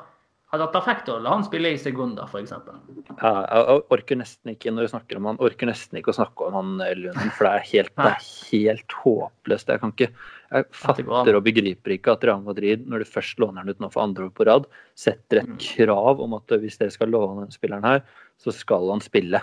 hadde 0.58 0.66
vært 0.68 0.76
perfekt 0.78 1.10
å 1.14 1.18
la 1.22 1.30
han 1.36 1.43
spille 1.45 1.70
i 1.74 1.78
Segunda, 1.78 2.26
f.eks. 2.28 2.51
ja, 2.51 3.32
jeg 3.47 3.82
orker 3.95 4.18
nesten 4.20 4.51
ikke 4.53 4.72
når 4.74 4.88
du 4.88 4.91
snakker 4.91 5.18
om 5.22 5.30
han, 5.32 5.38
orker 5.39 5.70
nesten 5.70 5.99
ikke 6.01 6.12
å 6.14 6.18
snakke 6.18 6.47
om 6.49 6.58
han 6.58 6.82
eh, 6.86 6.95
Lunden, 6.97 7.32
for 7.38 7.47
det 7.47 7.53
er 7.53 7.66
helt, 7.72 7.93
det 7.95 8.12
er 8.12 8.28
helt 8.51 8.95
håpløst. 9.03 9.72
Jeg 9.74 9.84
kan 9.84 9.93
ikke 9.95 10.10
jeg 10.47 10.64
fatter 10.72 11.36
og 11.36 11.43
begriper 11.43 11.91
ikke 11.97 12.14
at 12.16 12.24
Real 12.24 12.41
Madrid, 12.45 12.86
når 12.88 13.03
du 13.03 13.10
først 13.12 13.39
låner 13.43 13.62
han 13.66 13.70
ut 13.74 13.82
nå 13.84 13.89
for 13.91 14.03
andre 14.05 14.30
år 14.30 14.34
på 14.38 14.45
rad, 14.47 14.66
setter 14.95 15.41
et 15.43 15.49
Mm. 15.51 15.58
krav 15.60 16.22
om 16.24 16.34
at 16.38 16.47
hvis 16.62 16.78
dere 16.80 16.91
skal 16.91 17.10
låne 17.12 17.43
den 17.45 17.51
spilleren 17.51 17.84
her, 17.84 18.01
så 18.39 18.53
skal 18.55 18.89
han 18.93 19.01
spille. 19.03 19.41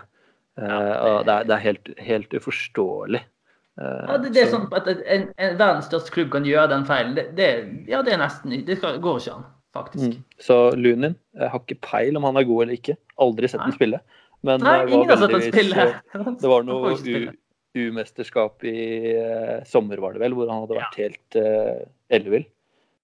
Eh, 0.57 0.65
og 0.65 1.25
det 1.27 1.35
er, 1.35 1.45
det 1.45 1.55
er 1.57 1.65
helt, 1.67 1.89
helt 1.99 2.31
uforståelig. 2.41 3.21
Eh, 3.81 4.05
Ja, 4.09 4.17
det, 4.23 4.33
det 4.33 4.43
er 4.45 4.47
så- 4.53 4.61
sånn 4.62 4.73
at 4.73 4.87
en, 4.89 5.25
en 5.37 5.57
verdens 5.59 5.89
største 5.91 6.11
klubb 6.15 6.31
kan 6.31 6.45
gjøre 6.47 6.69
den 6.71 6.85
feilen. 6.87 7.15
Det, 7.17 7.25
det, 7.37 7.49
ja, 7.91 8.01
det 8.07 8.12
er 8.15 8.19
nesten 8.23 8.65
Det 8.65 8.81
går 8.81 9.19
ikke 9.21 9.35
an, 9.35 9.45
faktisk. 9.75 10.14
Mm. 10.14 10.25
Så 10.41 10.59
Lunin, 10.79 11.16
jeg 11.37 11.53
har 11.53 11.62
ikke 11.62 11.81
peil 11.85 12.18
om 12.18 12.27
han 12.29 12.39
er 12.41 12.47
god 12.49 12.66
eller 12.66 12.79
ikke. 12.79 12.97
Aldri 13.22 13.51
sett 13.51 13.62
ham 13.64 13.75
spille. 13.75 14.01
Men 14.45 14.62
Nei, 14.64 14.77
ingen 14.91 15.11
har 15.11 15.22
sett 15.22 15.35
ham 15.35 15.47
spille. 15.49 15.89
Det 16.43 16.51
var 16.51 16.66
noe 16.68 16.95
U-mesterskap 17.75 18.62
i 18.70 18.81
uh, 19.18 19.64
sommer, 19.66 19.99
var 19.99 20.14
det 20.14 20.20
vel, 20.22 20.35
hvor 20.39 20.47
han 20.47 20.61
hadde 20.62 20.77
Ja. 20.77 20.85
vært 20.85 20.99
helt 21.01 21.39
uh, 21.43 21.81
ellevill. 22.07 22.45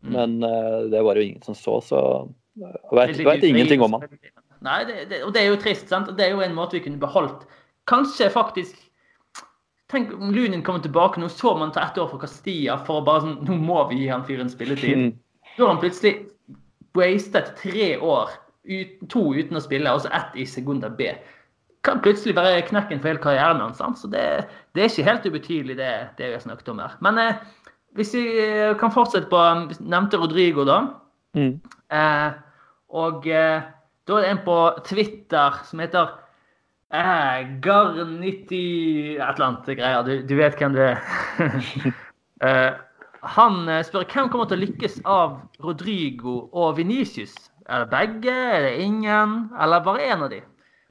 Mm. 0.06 0.12
Men 0.14 0.36
uh, 0.46 0.84
det 0.92 1.00
var 1.04 1.18
jo 1.18 1.24
ingen 1.26 1.42
som 1.42 1.56
så, 1.58 1.80
så 1.82 2.02
jeg 2.54 2.94
vet, 2.94 3.16
Litt 3.16 3.26
vet 3.26 3.48
ingenting 3.48 3.82
om 3.82 3.98
han. 3.98 4.06
Nei, 4.62 4.84
det, 4.86 5.08
det, 5.10 5.24
og 5.26 5.34
det 5.34 5.42
er 5.42 5.50
jo 5.50 5.58
trist. 5.60 5.88
sant? 5.90 6.12
Det 6.16 6.26
er 6.26 6.36
jo 6.36 6.44
en 6.44 6.54
måte 6.54 6.76
vi 6.78 6.84
kunne 6.84 7.00
beholdt 7.00 7.46
Kanskje 7.88 8.28
faktisk 8.30 8.76
Tenk 9.90 10.12
om 10.14 10.30
Lunin 10.30 10.62
kommer 10.62 10.82
tilbake 10.84 11.18
nå, 11.18 11.26
så 11.32 11.56
man 11.58 11.72
ta 11.74 11.88
ett 11.88 11.98
år 11.98 12.06
for 12.12 12.22
Castilla 12.22 12.76
for 12.86 13.00
å 13.00 13.06
bare 13.06 13.24
sånn 13.24 13.40
Nå 13.48 13.56
må 13.58 13.80
vi 13.90 14.04
gi 14.04 14.10
han 14.12 14.22
fyren 14.28 14.52
spilletid. 14.52 15.00
Mm. 15.00 15.08
Da 15.56 15.64
har 15.64 15.72
han 15.72 15.80
plutselig 15.82 16.12
wastet 16.96 17.54
tre 17.60 17.92
år, 17.98 18.32
to 19.10 19.22
uten 19.34 19.58
å 19.58 19.62
spille, 19.64 19.92
og 19.92 20.04
så 20.04 20.12
ett 20.14 20.36
i 20.38 20.46
Segunda 20.48 20.90
B. 20.92 21.10
Kan 21.86 22.02
plutselig 22.04 22.36
være 22.36 22.66
knekken 22.68 23.00
for 23.00 23.08
hele 23.08 23.22
karrieren 23.22 23.62
hans. 23.62 23.78
sant? 23.80 23.98
Så 23.98 24.10
det, 24.12 24.24
det 24.76 24.84
er 24.84 24.90
ikke 24.90 25.08
helt 25.08 25.26
ubetydelig, 25.26 25.76
det, 25.78 25.92
det 26.18 26.28
vi 26.28 26.36
har 26.36 26.44
snakket 26.44 26.68
om 26.74 26.82
her. 26.82 26.96
Men 27.04 27.18
eh, 27.22 27.40
hvis 27.96 28.12
vi 28.14 28.24
eh, 28.42 28.76
kan 28.78 28.92
fortsette 28.92 29.30
på 29.30 29.40
Nevnte 29.80 30.20
Rodrigo, 30.20 30.66
da. 30.68 30.82
Mm. 31.38 31.54
Eh, 31.94 32.28
og 33.00 33.26
eh, 33.30 33.62
da 34.08 34.18
er 34.18 34.26
det 34.26 34.34
en 34.34 34.42
på 34.44 34.58
Twitter 34.86 35.56
som 35.68 35.80
heter 35.82 36.12
eh, 36.92 37.48
Garniti 37.62 38.62
Et 39.14 39.22
eller 39.22 39.46
annet 39.46 39.72
greier. 39.78 40.04
Du, 40.06 40.14
du 40.26 40.36
vet 40.38 40.58
hvem 40.58 40.76
du 40.76 40.82
er. 40.84 41.02
eh, 42.46 42.70
han 43.20 43.68
eh, 43.68 43.82
spør 43.86 44.06
hvem 44.08 44.30
kommer 44.32 44.48
til 44.50 44.58
å 44.58 44.64
lykkes 44.64 45.00
av 45.08 45.38
Rodrigo 45.64 46.36
og 46.56 46.78
Venicius. 46.78 47.34
Er 47.70 47.84
det 47.84 47.90
begge? 47.92 48.32
Er 48.34 48.66
det 48.68 48.72
ingen? 48.84 49.36
Eller 49.60 49.84
bare 49.84 50.06
én 50.08 50.24
av 50.24 50.32
de? 50.32 50.40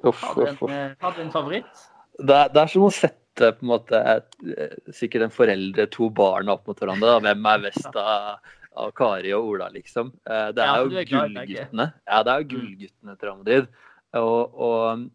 Uff, 0.06 0.22
Har 0.24 0.36
du 0.36 0.46
en, 0.46 0.56
uff, 0.56 0.70
eh, 0.72 0.94
har 1.02 1.18
du 1.18 1.24
en 1.26 1.34
favoritt? 1.34 1.84
Det, 2.20 2.36
er, 2.36 2.54
det 2.54 2.62
er 2.62 2.72
som 2.72 2.86
å 2.88 2.94
sette 2.94 3.52
på 3.56 3.66
en 3.66 3.72
måte 3.74 4.00
eh, 4.00 4.78
sikkert 4.96 5.28
en 5.28 5.36
foreldre, 5.36 5.90
to 5.92 6.10
barn 6.14 6.52
opp 6.52 6.70
mot 6.70 6.80
hverandre. 6.80 7.18
Da. 7.18 7.20
Hvem 7.30 7.52
er 7.54 7.68
best 7.68 8.02
av, 8.04 8.56
av 8.80 8.96
Kari 8.98 9.36
og 9.36 9.54
Ola, 9.54 9.70
liksom? 9.74 10.14
Det 10.24 10.66
er 10.66 10.84
jo 10.84 10.92
begge. 10.94 11.12
gullguttene. 11.14 11.92
Ja, 12.08 12.24
det 12.26 12.36
er 12.36 12.44
jo 12.44 12.52
gullguttene 12.56 13.16
til 13.16 13.30
Real 13.30 13.40
Madrid. 13.42 13.72
Og, 14.20 14.58
og 14.58 15.08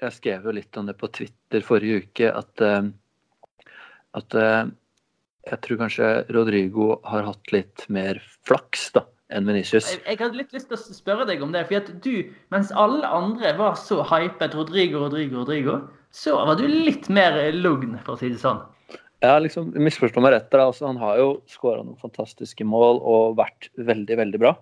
jeg 0.00 0.16
skrev 0.16 0.48
jo 0.48 0.54
litt 0.56 0.76
om 0.80 0.88
det 0.88 0.96
på 1.00 1.10
Twitter 1.12 1.64
forrige 1.64 2.04
uke, 2.04 2.30
at, 2.32 2.64
eh, 2.64 2.88
at 4.16 4.36
eh, 4.38 4.70
jeg 5.48 5.60
tror 5.64 5.78
kanskje 5.80 6.08
Rodrigo 6.34 7.00
har 7.08 7.22
hatt 7.24 7.52
litt 7.54 7.86
mer 7.88 8.20
flaks 8.46 8.90
da, 8.96 9.04
enn 9.32 9.46
Venicius. 9.48 9.88
Jeg, 9.94 10.02
jeg 10.06 10.18
hadde 10.20 10.36
litt 10.40 10.52
lyst 10.52 10.68
til 10.68 10.76
å 10.76 10.96
spørre 10.98 11.26
deg 11.28 11.42
om 11.42 11.52
det. 11.54 11.62
For 11.70 11.78
at 11.80 11.88
du, 12.04 12.12
mens 12.52 12.72
alle 12.76 13.06
andre 13.08 13.54
var 13.58 13.78
så 13.80 14.02
hypet 14.10 14.54
Rodrigo, 14.58 15.00
Rodrigo, 15.06 15.40
Rodrigo, 15.44 15.78
så 16.10 16.34
var 16.44 16.58
du 16.58 16.66
litt 16.68 17.08
mer 17.08 17.38
lugn, 17.54 17.96
for 18.04 18.16
å 18.16 18.20
si 18.20 18.28
det 18.34 18.40
sånn. 18.42 18.60
Ja, 19.22 19.36
liksom, 19.38 19.70
misforstå 19.76 20.22
meg 20.24 20.32
rett. 20.34 20.54
Altså, 20.56 20.86
han 20.88 20.96
har 21.00 21.18
jo 21.20 21.28
skåra 21.50 21.84
noen 21.84 21.98
fantastiske 22.00 22.64
mål 22.64 23.00
og 23.04 23.36
vært 23.38 23.68
veldig, 23.76 24.16
veldig 24.16 24.40
bra. 24.40 24.54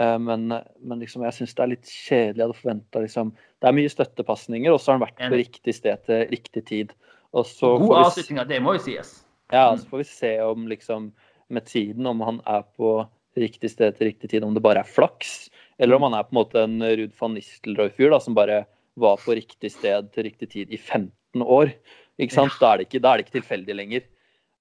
Eh, 0.00 0.16
Men, 0.18 0.48
men 0.50 0.98
liksom, 1.02 1.22
jeg 1.26 1.36
syns 1.38 1.54
det 1.54 1.62
er 1.64 1.70
litt 1.76 1.86
kjedelig. 1.90 2.36
Jeg 2.42 2.46
hadde 2.48 2.58
forventa 2.58 3.02
liksom 3.04 3.30
Det 3.62 3.68
er 3.70 3.76
mye 3.78 3.92
støttepasninger, 3.92 4.72
og 4.74 4.80
så 4.82 4.90
har 4.92 4.98
han 4.98 5.06
vært 5.06 5.22
på 5.30 5.38
riktig 5.40 5.74
sted 5.78 6.02
til 6.06 6.26
riktig 6.34 6.64
tid. 6.68 6.92
S- 7.38 7.60
avslutninger, 7.62 8.48
det 8.50 8.58
må 8.62 8.74
jo 8.74 8.82
sies. 8.90 9.20
Ja, 9.52 9.76
så 9.76 9.86
får 9.90 10.02
vi 10.02 10.08
se 10.08 10.32
om 10.46 10.68
liksom 10.70 11.10
med 11.50 11.66
tiden 11.66 12.06
om 12.06 12.20
han 12.22 12.40
er 12.46 12.62
på 12.76 13.00
riktig 13.38 13.70
sted 13.72 13.96
til 13.96 14.10
riktig 14.10 14.30
tid, 14.32 14.44
om 14.44 14.54
det 14.54 14.62
bare 14.62 14.82
er 14.82 14.90
flaks, 14.90 15.50
eller 15.78 15.96
om 15.96 16.08
han 16.08 16.18
er 16.18 16.26
på 16.26 16.34
en 16.34 16.40
måte 16.40 16.62
en 16.62 16.78
Ruud 16.82 17.14
van 17.18 17.34
Nistelrooy-fyr 17.36 18.14
som 18.22 18.36
bare 18.38 18.64
var 19.00 19.20
på 19.22 19.34
riktig 19.38 19.72
sted 19.72 20.10
til 20.14 20.26
riktig 20.26 20.50
tid 20.52 20.74
i 20.74 20.78
15 20.78 21.42
år. 21.42 21.72
Ikke 22.20 22.36
sant? 22.36 22.56
Da, 22.60 22.72
er 22.72 22.80
det 22.80 22.88
ikke, 22.88 23.00
er 23.00 23.16
det 23.16 23.26
ikke 23.26 23.38
tilfeldig 23.38 23.76
lenger. 23.78 24.06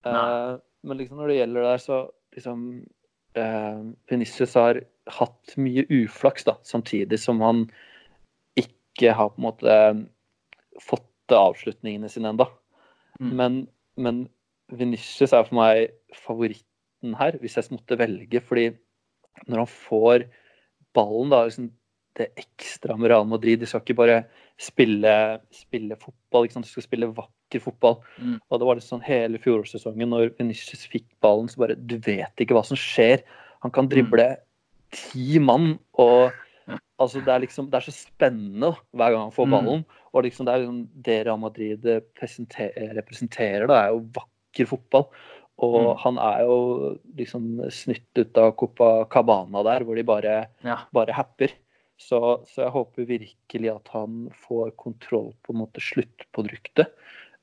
Eh, 0.08 0.54
men 0.88 1.02
liksom 1.02 1.20
når 1.20 1.32
det 1.32 1.40
gjelder 1.42 1.68
der, 1.68 1.84
så 1.84 2.00
liksom 2.38 2.64
uh, 3.38 3.82
Venicius 4.12 4.56
har 4.56 4.82
hatt 5.20 5.56
mye 5.60 5.84
uflaks, 5.90 6.46
da, 6.48 6.56
samtidig 6.64 7.20
som 7.20 7.42
han 7.44 7.66
ikke 8.60 9.16
har 9.18 9.34
på 9.34 9.42
en 9.42 9.48
måte 9.50 9.76
fått 10.84 11.36
avslutningene 11.36 12.10
sine 12.12 12.32
ennå. 12.32 12.48
Mm. 13.20 13.32
Men, 13.36 13.58
men 14.00 14.22
Venicius 14.72 15.34
er 15.34 15.46
for 15.48 15.56
meg 15.60 15.90
favoritten 16.26 17.16
her, 17.20 17.38
hvis 17.42 17.56
jeg 17.58 17.72
måtte 17.74 17.98
velge. 18.00 18.42
Fordi 18.46 18.68
når 19.48 19.64
han 19.64 19.72
får 19.72 20.26
ballen, 20.98 21.30
da 21.34 21.44
liksom 21.48 21.70
det 22.20 22.32
ekstra 22.42 22.98
med 23.00 23.12
Real 23.12 23.28
Madrid 23.30 23.62
De 23.62 23.68
skal 23.70 23.80
ikke 23.86 23.96
bare 23.96 24.24
spille, 24.60 25.12
spille 25.56 25.96
fotball, 26.02 26.50
de 26.50 26.64
skal 26.68 26.84
spille 26.84 27.08
vakker 27.16 27.62
fotball. 27.64 28.00
Mm. 28.20 28.40
Og 28.50 28.60
det 28.60 28.68
var 28.68 28.76
litt 28.80 28.88
sånn 28.90 29.06
hele 29.06 29.40
fjorårssesongen, 29.40 30.10
når 30.10 30.34
Venicius 30.40 30.84
fikk 30.90 31.08
ballen, 31.24 31.48
så 31.48 31.62
bare 31.64 31.78
Du 31.80 31.98
vet 32.04 32.34
ikke 32.44 32.58
hva 32.58 32.66
som 32.66 32.78
skjer. 32.78 33.24
Han 33.64 33.72
kan 33.72 33.88
drible 33.92 34.26
ti 34.92 35.38
mann, 35.40 35.78
og 36.02 36.32
altså, 37.00 37.22
det 37.24 37.30
er 37.34 37.44
liksom 37.46 37.70
Det 37.70 37.78
er 37.80 37.88
så 37.88 37.94
spennende 37.96 38.74
hver 38.92 39.14
gang 39.14 39.22
han 39.30 39.32
får 39.38 39.48
Mm. 39.48 39.56
ballen. 39.56 39.86
Og 40.14 40.24
liksom 40.26 40.46
det 40.46 40.54
er 40.54 40.60
liksom 40.66 40.90
det 41.06 41.26
Real 41.26 41.40
Madrid 41.40 41.82
presenter- 42.18 42.74
representerer, 42.98 43.68
da, 43.68 43.86
er 43.86 43.90
jo 43.94 44.06
vakker 44.54 44.68
fotball. 44.68 45.08
Og 45.62 45.98
Mm. 45.98 45.98
han 46.00 46.18
er 46.18 46.40
jo 46.46 47.00
liksom 47.18 47.60
snytt 47.70 48.16
ut 48.16 48.38
av 48.38 48.56
Copacabana 48.56 49.64
der, 49.64 49.84
hvor 49.84 49.96
de 49.96 50.04
bare, 50.04 50.48
Ja. 50.64 50.78
bare 50.94 51.12
happer. 51.14 51.50
Så, 51.98 52.46
så 52.48 52.64
jeg 52.64 52.72
håper 52.72 53.06
virkelig 53.06 53.76
at 53.76 53.88
han 53.90 54.30
får 54.48 54.72
kontroll 54.78 55.34
på 55.44 55.50
en 55.54 55.60
måte 55.68 55.82
sluttproduktet. 55.82 56.88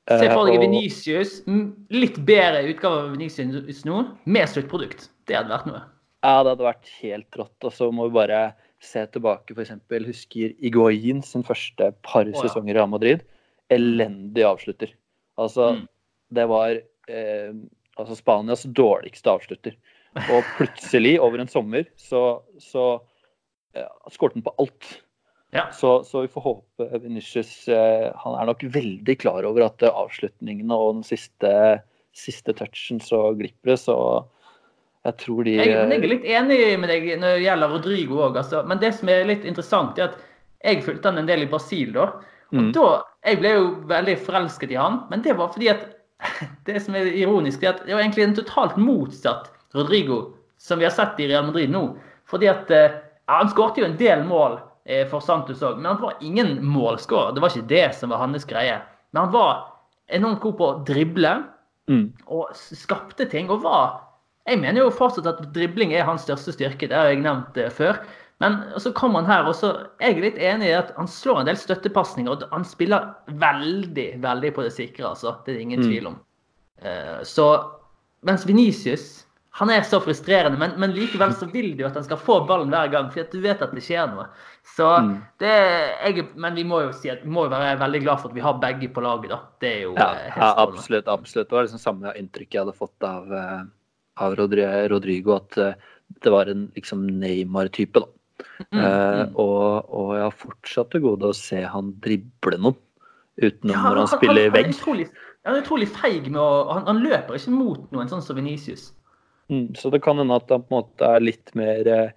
Se 0.09 0.25
Eh, 0.25 0.33
for 0.33 0.45
deg 0.47 0.55
og- 0.57 0.61
Venicius, 0.63 1.43
litt 1.91 2.15
bedre 2.25 2.63
utgave 2.73 3.03
av 3.03 3.11
Venicius 3.11 3.83
nå, 3.85 4.17
med 4.25 4.47
sluttprodukt. 4.47 5.09
Det 5.27 5.35
hadde 5.35 5.49
vært 5.49 5.67
noe. 5.67 5.83
Ja, 6.23 6.41
det 6.43 6.57
hadde 6.57 6.73
vært 6.73 6.87
helt 7.01 7.31
rått. 7.31 7.63
Og 7.63 7.71
så 7.71 7.91
må 7.93 8.09
vi 8.09 8.15
bare 8.15 8.55
se 8.79 9.05
tilbake, 9.05 9.51
f.eks. 9.53 9.71
Husker 10.05 10.55
Iguain 10.59 11.21
sin 11.23 11.43
første 11.43 11.93
par 12.01 12.23
ja. 12.25 12.31
sesonger 12.31 12.69
i 12.71 12.73
Real 12.73 12.87
Madrid. 12.87 13.21
Elendig 13.69 14.43
avslutter. 14.43 14.91
Altså, 15.37 15.75
Mm. 15.77 15.87
det 16.33 16.47
var 16.47 16.81
eh, 17.07 17.51
altså 17.97 18.15
Spanias 18.17 18.63
dårligste 18.77 19.31
avslutter. 19.31 19.75
Og 20.17 20.45
plutselig, 20.57 21.17
over 21.21 21.43
en 21.43 21.51
sommer, 21.51 21.85
så, 21.99 22.41
så 22.61 22.85
eh, 23.75 23.89
skåret 24.13 24.37
han 24.37 24.45
på 24.45 24.55
alt. 24.61 24.87
Ja. 25.55 25.69
Så, 25.71 26.03
så 26.03 26.25
vi 26.25 26.31
får 26.31 26.43
håpe 26.43 26.85
Venicius 26.99 27.69
eh, 27.71 28.09
Han 28.19 28.33
er 28.35 28.49
nok 28.49 28.65
veldig 28.67 29.13
klar 29.21 29.45
over 29.47 29.63
at 29.69 29.83
eh, 29.85 29.93
avslutningene 29.95 30.75
og 30.75 30.97
den 30.97 31.05
siste, 31.07 31.51
siste 32.11 32.51
touchen 32.57 32.99
så 32.99 33.29
glipper 33.37 33.71
det, 33.71 33.77
så 33.79 33.95
jeg 35.07 35.15
tror 35.21 35.47
de 35.47 35.53
Jeg, 35.55 35.69
jeg 35.71 36.01
er 36.01 36.11
litt 36.11 36.27
enig 36.27 36.57
med 36.81 36.91
deg 36.91 37.07
når 37.21 37.37
det 37.37 37.45
gjelder 37.45 37.71
Rodrigo 37.71 38.17
òg. 38.25 38.41
Altså. 38.41 38.63
Men 38.67 38.81
det 38.81 38.91
som 38.97 39.11
er 39.13 39.29
litt 39.29 39.45
interessant, 39.47 39.99
er 40.01 40.09
at 40.09 40.17
jeg 40.65 40.83
fulgte 40.83 41.13
han 41.13 41.21
en 41.21 41.29
del 41.29 41.45
i 41.45 41.51
Brasil 41.51 41.93
da. 41.95 42.09
Og 42.47 42.57
Mm. 42.57 42.71
da 42.71 43.03
Jeg 43.27 43.39
ble 43.41 43.49
jo 43.51 43.63
veldig 43.89 44.13
forelsket 44.23 44.71
i 44.71 44.77
han, 44.79 45.01
men 45.09 45.21
det 45.21 45.33
var 45.35 45.49
fordi 45.51 45.67
at 45.67 45.81
Det 46.65 46.79
som 46.83 46.95
er 46.97 47.07
ironisk, 47.13 47.63
er 47.63 47.75
at 47.75 47.83
det 47.85 47.93
var 47.93 48.01
egentlig 48.01 48.23
en 48.25 48.35
totalt 48.37 48.77
motsatt 48.81 49.51
Rodrigo 49.77 50.33
som 50.57 50.79
vi 50.79 50.87
har 50.87 50.93
sett 50.95 51.19
i 51.21 51.27
Real 51.29 51.45
Madrid 51.45 51.69
nå. 51.71 51.83
Fordi 52.27 52.49
at 52.51 52.71
eh, 52.73 52.95
ja, 53.27 53.37
Han 53.41 53.51
skårte 53.51 53.81
jo 53.83 53.87
en 53.87 53.97
del 53.99 54.23
mål 54.27 54.57
eh, 54.85 55.05
for 55.11 55.21
Santos 55.23 55.61
òg, 55.63 55.77
men 55.77 55.91
han 55.93 56.01
var 56.01 56.17
ingen 56.21 56.57
målskårer. 56.65 57.35
Det 57.35 57.43
var 57.43 57.53
ikke 57.53 57.69
det 57.69 57.85
som 57.95 58.09
var 58.09 58.23
hans 58.23 58.47
greie. 58.49 58.79
Men 59.11 59.27
han 59.27 59.33
var 59.35 59.61
enormt 60.07 60.41
god 60.41 60.57
på 60.57 60.71
å 60.71 60.81
drible 60.87 61.37
Mm. 61.87 62.09
og 62.27 62.49
skapte 62.51 63.23
ting. 63.31 63.49
Og 63.49 63.61
var 63.63 64.01
Jeg 64.47 64.59
mener 64.59 64.81
jo 64.81 64.91
fortsatt 64.91 65.25
at 65.27 65.53
dribling 65.55 65.93
er 65.93 66.05
hans 66.07 66.21
største 66.23 66.53
styrke. 66.55 66.87
Det 66.87 66.95
har 66.95 67.09
jeg 67.11 67.19
nevnt 67.19 67.57
eh, 67.59 67.69
før. 67.71 67.97
Men 68.39 68.57
så 68.77 68.91
kom 68.93 69.15
han 69.15 69.25
her, 69.25 69.47
og 69.49 69.55
så 69.57 69.71
er 69.99 70.11
jeg 70.13 70.21
litt 70.21 70.37
enig 70.37 70.67
i 70.69 70.77
at 70.77 70.91
han 70.95 71.07
slår 71.09 71.39
en 71.41 71.45
del 71.49 71.57
støttepasninger. 71.57 72.29
Og 72.35 72.43
han 72.51 72.63
spiller 72.69 73.15
veldig, 73.27 74.19
veldig 74.21 74.51
på 74.53 74.61
det 74.67 74.73
sikre, 74.75 75.09
altså. 75.09 75.37
Det 75.45 75.53
er 75.55 75.57
det 75.57 75.61
ingen 75.65 75.79
Mm. 75.81 75.87
tvil 75.89 76.07
om. 76.07 76.19
Uh, 76.85 77.23
Så 77.23 77.47
mens 78.23 78.45
Venicius 78.45 79.23
han 79.57 79.71
er 79.71 79.81
så 79.81 79.97
frustrerende, 79.99 80.59
men, 80.59 80.75
men 80.79 80.91
likevel 80.93 81.31
så 81.33 81.47
vil 81.51 81.75
du 81.75 81.83
at 81.87 81.95
han 81.95 82.03
skal 82.03 82.17
få 82.21 82.45
ballen 82.45 82.69
hver 82.69 82.91
gang, 82.91 83.07
for 83.09 83.23
du 83.31 83.39
vet 83.41 83.59
at 83.65 83.71
det 83.73 83.81
skjer 83.81 84.05
noe. 84.13 84.27
Så 84.75 84.85
Mm. 85.01 85.23
det 85.39 85.55
jeg, 86.05 86.27
Men 86.35 86.53
vi 86.53 86.63
må 86.63 86.83
jo 86.85 86.91
si 86.93 87.09
at 87.09 87.23
vi 87.23 87.29
må 87.29 87.49
være 87.49 87.79
veldig 87.79 88.01
glad 88.03 88.19
for 88.21 88.29
at 88.29 88.35
vi 88.35 88.41
har 88.41 88.53
begge 88.61 88.93
på 88.93 89.01
laget, 89.01 89.29
da. 89.29 89.39
Det 89.59 89.71
er 89.77 89.81
jo 89.81 89.95
Ja, 89.97 90.11
eh, 90.13 90.31
ja 90.37 90.53
absolutt. 90.57 91.07
absolutt. 91.07 91.49
Det 91.49 91.55
var 91.57 91.63
liksom 91.65 91.79
samme 91.79 92.13
inntrykk 92.15 92.51
jeg 92.53 92.65
hadde 92.65 92.77
fått 92.77 93.01
av, 93.01 93.31
eh, 93.33 93.63
av 94.17 94.35
Rodrigo, 94.35 95.35
at 95.37 95.49
det 96.21 96.31
var 96.31 96.45
en 96.45 96.71
liksom 96.75 97.07
Neymar-type. 97.19 97.93
da. 97.93 98.05
Mm, 98.37 98.79
Eh, 98.79 99.21
mm. 99.27 99.31
og, 99.41 99.87
og 99.93 100.09
jeg 100.15 100.23
har 100.27 100.35
fortsatt 100.37 100.91
til 100.93 101.01
gode 101.01 101.29
å 101.31 101.35
se 101.37 101.61
han 101.65 101.91
drible 102.03 102.57
noen, 102.61 102.75
utenom 103.41 103.73
Ja, 103.73 103.81
når 103.89 103.99
han 104.03 104.07
spiller 104.11 104.43
han, 104.47 104.53
vegg. 104.53 104.67
er 104.69 104.75
utrolig, 104.75 105.07
han 105.45 105.55
er 105.57 105.61
utrolig 105.63 105.87
feig 105.93 106.27
med 106.29 106.39
å 106.41 106.49
han, 106.73 106.85
han 106.89 107.01
løper 107.03 107.37
ikke 107.39 107.53
mot 107.53 107.91
noen, 107.93 108.09
sånn 108.11 108.21
som 108.25 108.37
Venicius. 108.37 108.91
Mm, 109.49 109.71
så 109.79 109.89
det 109.93 110.01
kan 110.05 110.17
hende 110.21 110.35
at 110.37 110.49
han 110.53 110.65
på 110.65 110.73
en 110.73 110.81
måte 110.81 111.09
er 111.17 111.23
litt 111.23 111.53
mer 111.57 111.87
eh, 111.87 112.09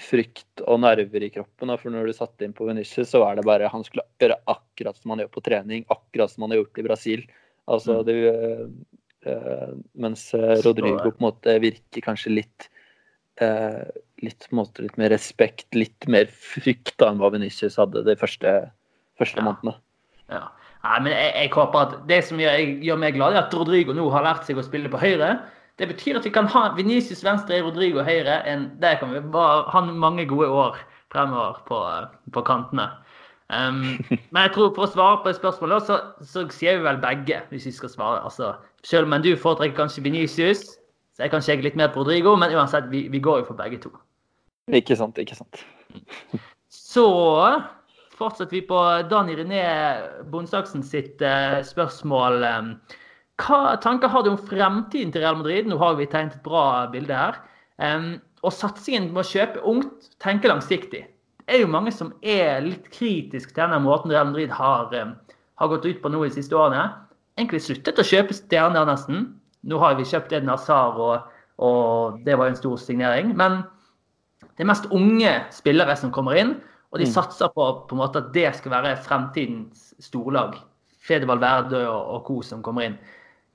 frykt 0.00 0.62
og 0.64 0.80
nerver 0.80 1.26
i 1.26 1.30
kroppen. 1.34 1.68
Da. 1.68 1.76
For 1.80 1.92
når 1.92 2.08
du 2.08 2.14
satte 2.16 2.46
inn 2.46 2.54
på 2.56 2.66
Venicius, 2.68 3.10
så 3.12 3.22
er 3.28 3.36
det 3.38 3.44
bare 3.46 3.68
han 3.72 3.84
skulle 3.84 4.06
gjøre 4.22 4.38
akkurat 4.48 4.96
som 4.98 5.12
han 5.12 5.22
gjør 5.24 5.32
på 5.34 5.44
trening, 5.44 5.84
akkurat 5.92 6.32
som 6.32 6.46
han 6.46 6.54
har 6.54 6.62
gjort 6.62 6.80
i 6.82 6.86
Brasil. 6.88 7.24
Altså, 7.68 8.00
Mm. 8.00 8.06
det, 8.08 8.16
eh, 8.32 9.32
eh, 9.32 9.74
mens 9.94 10.34
eh, 10.34 10.56
Rodrigo 10.64 11.10
på 11.12 11.18
en 11.20 11.26
måte 11.28 11.58
virker 11.62 12.00
kanskje 12.02 12.32
litt 12.40 12.68
eh, 13.40 13.84
litt, 14.22 14.48
måte, 14.50 14.82
litt 14.84 14.98
mer 15.00 15.10
respekt, 15.14 15.68
litt 15.74 16.08
mer 16.10 16.28
frykt 16.30 16.96
da, 16.98 17.10
enn 17.12 17.22
hva 17.22 17.32
Venicius 17.32 17.78
hadde 17.80 18.04
de 18.06 18.16
første, 18.18 18.70
første 19.20 19.40
Ja. 19.40 19.46
månedene. 19.48 19.76
Ja. 20.32 20.44
Nei, 20.82 20.98
men 21.04 21.12
jeg, 21.12 21.32
jeg 21.36 21.50
håper 21.54 21.78
at 21.78 21.92
Det 22.08 22.24
som 22.26 22.40
gjør, 22.42 22.58
gjør 22.82 22.96
meg 22.98 23.14
glad, 23.14 23.36
er 23.36 23.44
at 23.44 23.54
Rodrigo 23.54 23.94
nå 23.94 24.08
har 24.10 24.24
lært 24.26 24.46
seg 24.48 24.58
å 24.58 24.64
spille 24.66 24.90
på 24.90 24.98
høyre. 24.98 25.36
Det 25.78 25.88
betyr 25.88 26.18
at 26.18 26.26
vi 26.26 26.32
kan 26.34 26.48
ha 26.50 26.74
Venicius 26.76 27.22
venstre, 27.24 27.62
Rodrigo 27.62 28.02
høyre. 28.02 28.42
En, 28.50 28.66
der 28.82 28.98
kan 29.00 29.12
vi 29.14 29.20
bare 29.20 29.70
ha 29.70 29.80
mange 29.86 30.26
gode 30.26 30.48
år 30.50 30.76
fremover 31.14 31.62
på, 31.68 31.78
på 32.34 32.42
kantene. 32.48 32.88
Um, 33.52 33.98
men 34.32 34.42
jeg 34.46 34.54
tror 34.56 34.74
for 34.74 34.86
å 34.86 34.92
svare 34.92 35.22
på 35.24 35.32
spørsmålet, 35.36 35.86
så, 35.86 35.98
så 36.24 36.44
sier 36.50 36.80
vi 36.80 36.86
vel 36.88 37.00
begge, 37.02 37.42
hvis 37.52 37.66
vi 37.68 37.74
skal 37.78 37.92
svare. 37.92 38.22
Altså, 38.26 38.54
selv 38.84 39.06
om 39.06 39.22
du 39.22 39.32
foretrekker 39.36 39.78
kanskje 39.78 40.04
Venicius, 40.04 40.64
så 41.12 41.26
jeg 41.26 41.32
kan 41.34 41.44
kjekke 41.44 41.66
litt 41.66 41.78
mer 41.78 41.92
på 41.92 42.02
Rodrigo, 42.02 42.34
men 42.40 42.54
uansett, 42.56 42.88
vi, 42.92 43.04
vi 43.12 43.20
går 43.22 43.42
jo 43.42 43.50
for 43.50 43.58
begge 43.58 43.82
to. 43.82 43.92
Ikke 44.72 44.96
sant, 44.96 45.18
ikke 45.20 45.36
sant. 45.36 45.64
Så 46.72 47.06
fortsetter 48.16 48.54
vi 48.54 48.62
på 48.68 48.80
Dani 49.10 49.36
René 49.36 49.62
Bondsaksen 50.32 50.84
sitt 50.86 51.22
eh, 51.26 51.60
spørsmål. 51.66 52.46
Hva 53.42 53.60
tanker 53.82 54.12
har 54.12 54.24
du 54.24 54.32
om 54.32 54.40
fremtiden 54.40 55.12
til 55.12 55.24
Real 55.24 55.40
Madrid? 55.40 55.68
Nå 55.68 55.78
har 55.80 55.96
vi 55.98 56.08
tegnet 56.08 56.38
et 56.38 56.46
bra 56.46 56.86
bilde 56.92 57.16
her. 57.16 57.40
Og 58.42 58.54
satsingen 58.54 59.10
på 59.12 59.22
å 59.22 59.26
kjøpe 59.26 59.62
ungt, 59.68 60.12
tenke 60.22 60.50
langsiktig. 60.50 61.04
Det 61.42 61.56
er 61.58 61.64
jo 61.64 61.70
mange 61.72 61.90
som 61.94 62.12
er 62.22 62.62
litt 62.62 62.86
kritisk 62.94 63.50
til 63.50 63.64
denne 63.64 63.80
måten 63.82 64.12
Real 64.12 64.28
Madrid 64.30 64.52
har, 64.54 64.92
har 64.92 65.70
gått 65.72 65.88
ut 65.88 66.02
på 66.02 66.12
nå 66.12 66.22
de 66.24 66.34
siste 66.36 66.56
årene. 66.56 66.92
egentlig 67.36 67.62
sluttet 67.64 67.98
å 67.98 68.06
kjøpe 68.06 68.36
stjerner, 68.36 68.86
nesten. 68.86 69.32
Nå 69.64 69.78
har 69.78 69.94
vi 69.98 70.04
kjøpt 70.08 70.32
Eden 70.34 70.48
Hazard, 70.50 70.98
og, 70.98 71.30
og 71.62 72.18
det 72.26 72.34
var 72.38 72.48
jo 72.48 72.54
en 72.56 72.60
stor 72.60 72.76
signering. 72.82 73.32
Men 73.38 73.62
det 74.42 74.64
er 74.64 74.70
mest 74.72 74.88
unge 74.90 75.32
spillere 75.54 75.94
som 75.96 76.12
kommer 76.14 76.38
inn, 76.40 76.56
og 76.92 76.98
de 77.00 77.06
Mm. 77.06 77.12
satser 77.14 77.48
på, 77.54 77.66
på 77.88 77.94
en 77.96 78.02
måte 78.02 78.18
at 78.20 78.32
det 78.34 78.50
skal 78.58 78.72
være 78.74 78.96
fremtidens 79.00 79.94
storlag. 80.02 80.58
Fede 81.02 81.26
Valverde 81.26 81.88
og, 81.88 82.02
og 82.14 82.24
co. 82.26 82.42
som 82.42 82.62
kommer 82.62 82.82
inn. 82.86 82.98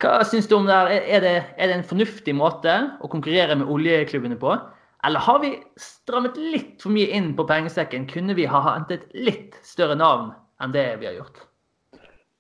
Hva 0.01 0.23
syns 0.25 0.47
du 0.47 0.55
om 0.57 0.65
det? 0.67 0.73
her? 0.75 0.87
Er- 1.17 1.21
det, 1.21 1.35
er 1.57 1.67
det 1.67 1.75
en 1.77 1.83
fornuftig 1.83 2.33
måte 2.35 2.73
å 3.01 3.09
konkurrere 3.09 3.55
med 3.57 3.67
oljeklubbene 3.67 4.37
på? 4.37 4.55
Eller 5.05 5.19
har 5.19 5.39
vi 5.39 5.51
strammet 5.77 6.35
litt 6.37 6.81
for 6.81 6.89
mye 6.91 7.07
inn 7.13 7.31
på 7.37 7.45
pengesekken? 7.47 8.07
Kunne 8.09 8.35
vi 8.35 8.45
ha 8.49 8.61
hentet 8.73 9.07
litt 9.13 9.55
større 9.63 9.95
navn 9.95 10.33
enn 10.61 10.73
det 10.73 10.99
vi 10.99 11.05
har 11.05 11.13
gjort? 11.19 11.39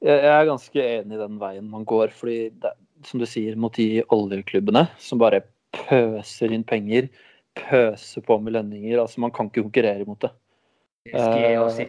Jeg 0.03 0.25
er 0.29 0.45
ganske 0.45 0.77
enig 0.83 1.15
i 1.17 1.21
den 1.21 1.39
veien 1.41 1.69
man 1.71 1.85
går, 1.85 2.11
fordi 2.13 2.49
det, 2.61 2.73
som 3.05 3.21
du 3.21 3.27
sier, 3.29 3.57
mot 3.59 3.73
de 3.77 4.03
oljeklubbene 4.13 4.87
som 5.01 5.21
bare 5.21 5.43
pøser 5.75 6.53
inn 6.55 6.65
penger, 6.67 7.09
pøser 7.57 8.23
på 8.25 8.37
med 8.41 8.55
lønninger. 8.57 8.99
Altså, 9.01 9.21
man 9.23 9.33
kan 9.33 9.49
ikke 9.49 9.65
konkurrere 9.65 10.07
mot 10.07 10.21
det. 10.23 10.31
Uh. 11.13 11.83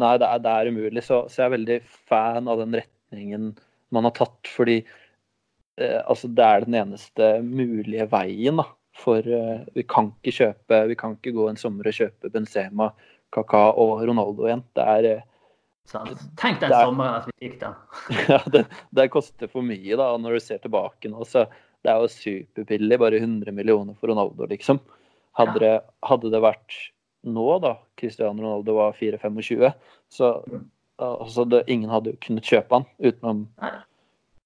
Nei, 0.00 0.14
det 0.20 0.28
er, 0.28 0.42
det 0.42 0.52
er 0.52 0.72
umulig. 0.72 1.04
Så, 1.04 1.24
så 1.28 1.42
jeg 1.42 1.48
er 1.48 1.56
veldig 1.56 1.78
fan 2.08 2.50
av 2.50 2.62
den 2.62 2.76
retningen 2.80 3.50
man 3.92 4.08
har 4.08 4.14
tatt, 4.16 4.48
fordi 4.48 4.80
uh, 4.82 6.00
altså, 6.06 6.30
det 6.30 6.46
er 6.46 6.68
den 6.68 6.78
eneste 6.82 7.32
mulige 7.44 8.08
veien, 8.12 8.62
da. 8.62 8.68
For 9.02 9.24
uh, 9.24 9.64
vi 9.72 9.86
kan 9.88 10.10
ikke 10.20 10.34
kjøpe 10.36 10.78
Vi 10.90 10.96
kan 11.00 11.14
ikke 11.16 11.32
gå 11.32 11.46
en 11.48 11.56
sommer 11.56 11.86
og 11.88 11.96
kjøpe 11.96 12.28
Benzema, 12.32 12.90
Kaka 13.32 13.70
og 13.80 14.02
Ronaldo 14.04 14.44
igjen. 14.48 14.64
Det 14.76 14.88
er 14.96 15.22
Sant? 15.90 16.20
Tenk 16.38 16.60
den 16.62 16.72
er- 16.72 16.84
sommeren 16.86 17.18
at 17.20 17.26
vi 17.32 17.48
fikk 17.48 17.60
den. 17.60 17.74
Ja, 18.28 18.38
det, 18.54 18.66
det 18.94 19.08
koster 19.12 19.50
for 19.50 19.62
mye, 19.66 19.96
da. 19.98 20.12
Når 20.22 20.38
du 20.38 20.40
ser 20.44 20.58
tilbake 20.62 21.10
nå, 21.10 21.24
så 21.28 21.46
det 21.82 21.90
er 21.90 22.00
jo 22.04 22.10
superbillig. 22.12 22.98
Bare 23.02 23.18
100 23.18 23.52
millioner 23.56 23.94
for 23.98 24.12
Ronaldo, 24.12 24.46
liksom. 24.50 24.78
Hadde, 25.38 25.58
det, 25.62 25.72
hadde 26.04 26.30
det 26.30 26.40
vært 26.44 26.76
nå, 27.24 27.46
da, 27.62 27.76
Cristiano 27.96 28.34
Ronaldo 28.42 28.74
var 28.76 28.92
4-25, 28.98 29.72
så 30.12 30.32
Mm. 30.50 30.64
altså 30.98 31.44
det, 31.48 31.62
ingen 31.72 31.90
hadde 31.90 32.12
jo 32.12 32.18
kunnet 32.20 32.44
kjøpe 32.46 32.76
han 32.76 32.84
utenom 33.00 33.44
Nei. 33.62 33.70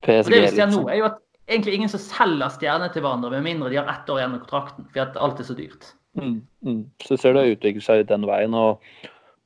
PSG. 0.04 0.28
Og 0.28 0.32
det 0.32 0.40
vi 0.44 0.50
ser 0.54 0.66
nå, 0.70 0.76
Liksom. 0.78 0.90
er 0.92 0.96
jo 1.00 1.06
at 1.08 1.18
egentlig 1.48 1.74
ingen 1.74 1.88
som 1.92 2.00
selger 2.00 2.52
stjerner 2.54 2.92
til 2.94 3.02
hverandre, 3.04 3.30
med 3.34 3.44
mindre 3.44 3.70
de 3.72 3.76
har 3.80 3.88
ett 3.92 4.08
år 4.12 4.20
igjen 4.22 4.36
av 4.36 4.44
kontrakten. 4.44 4.86
For 4.92 5.02
at 5.04 5.16
alt 5.16 5.40
er 5.42 5.48
så 5.48 5.56
dyrt. 5.58 5.88
Mm, 6.16 6.38
mm. 6.64 6.80
Så 7.04 7.18
ser 7.20 7.34
det 7.36 7.44
utvikle 7.58 7.82
seg 7.84 8.06
den 8.08 8.24
veien, 8.28 8.54
og, 8.56 8.80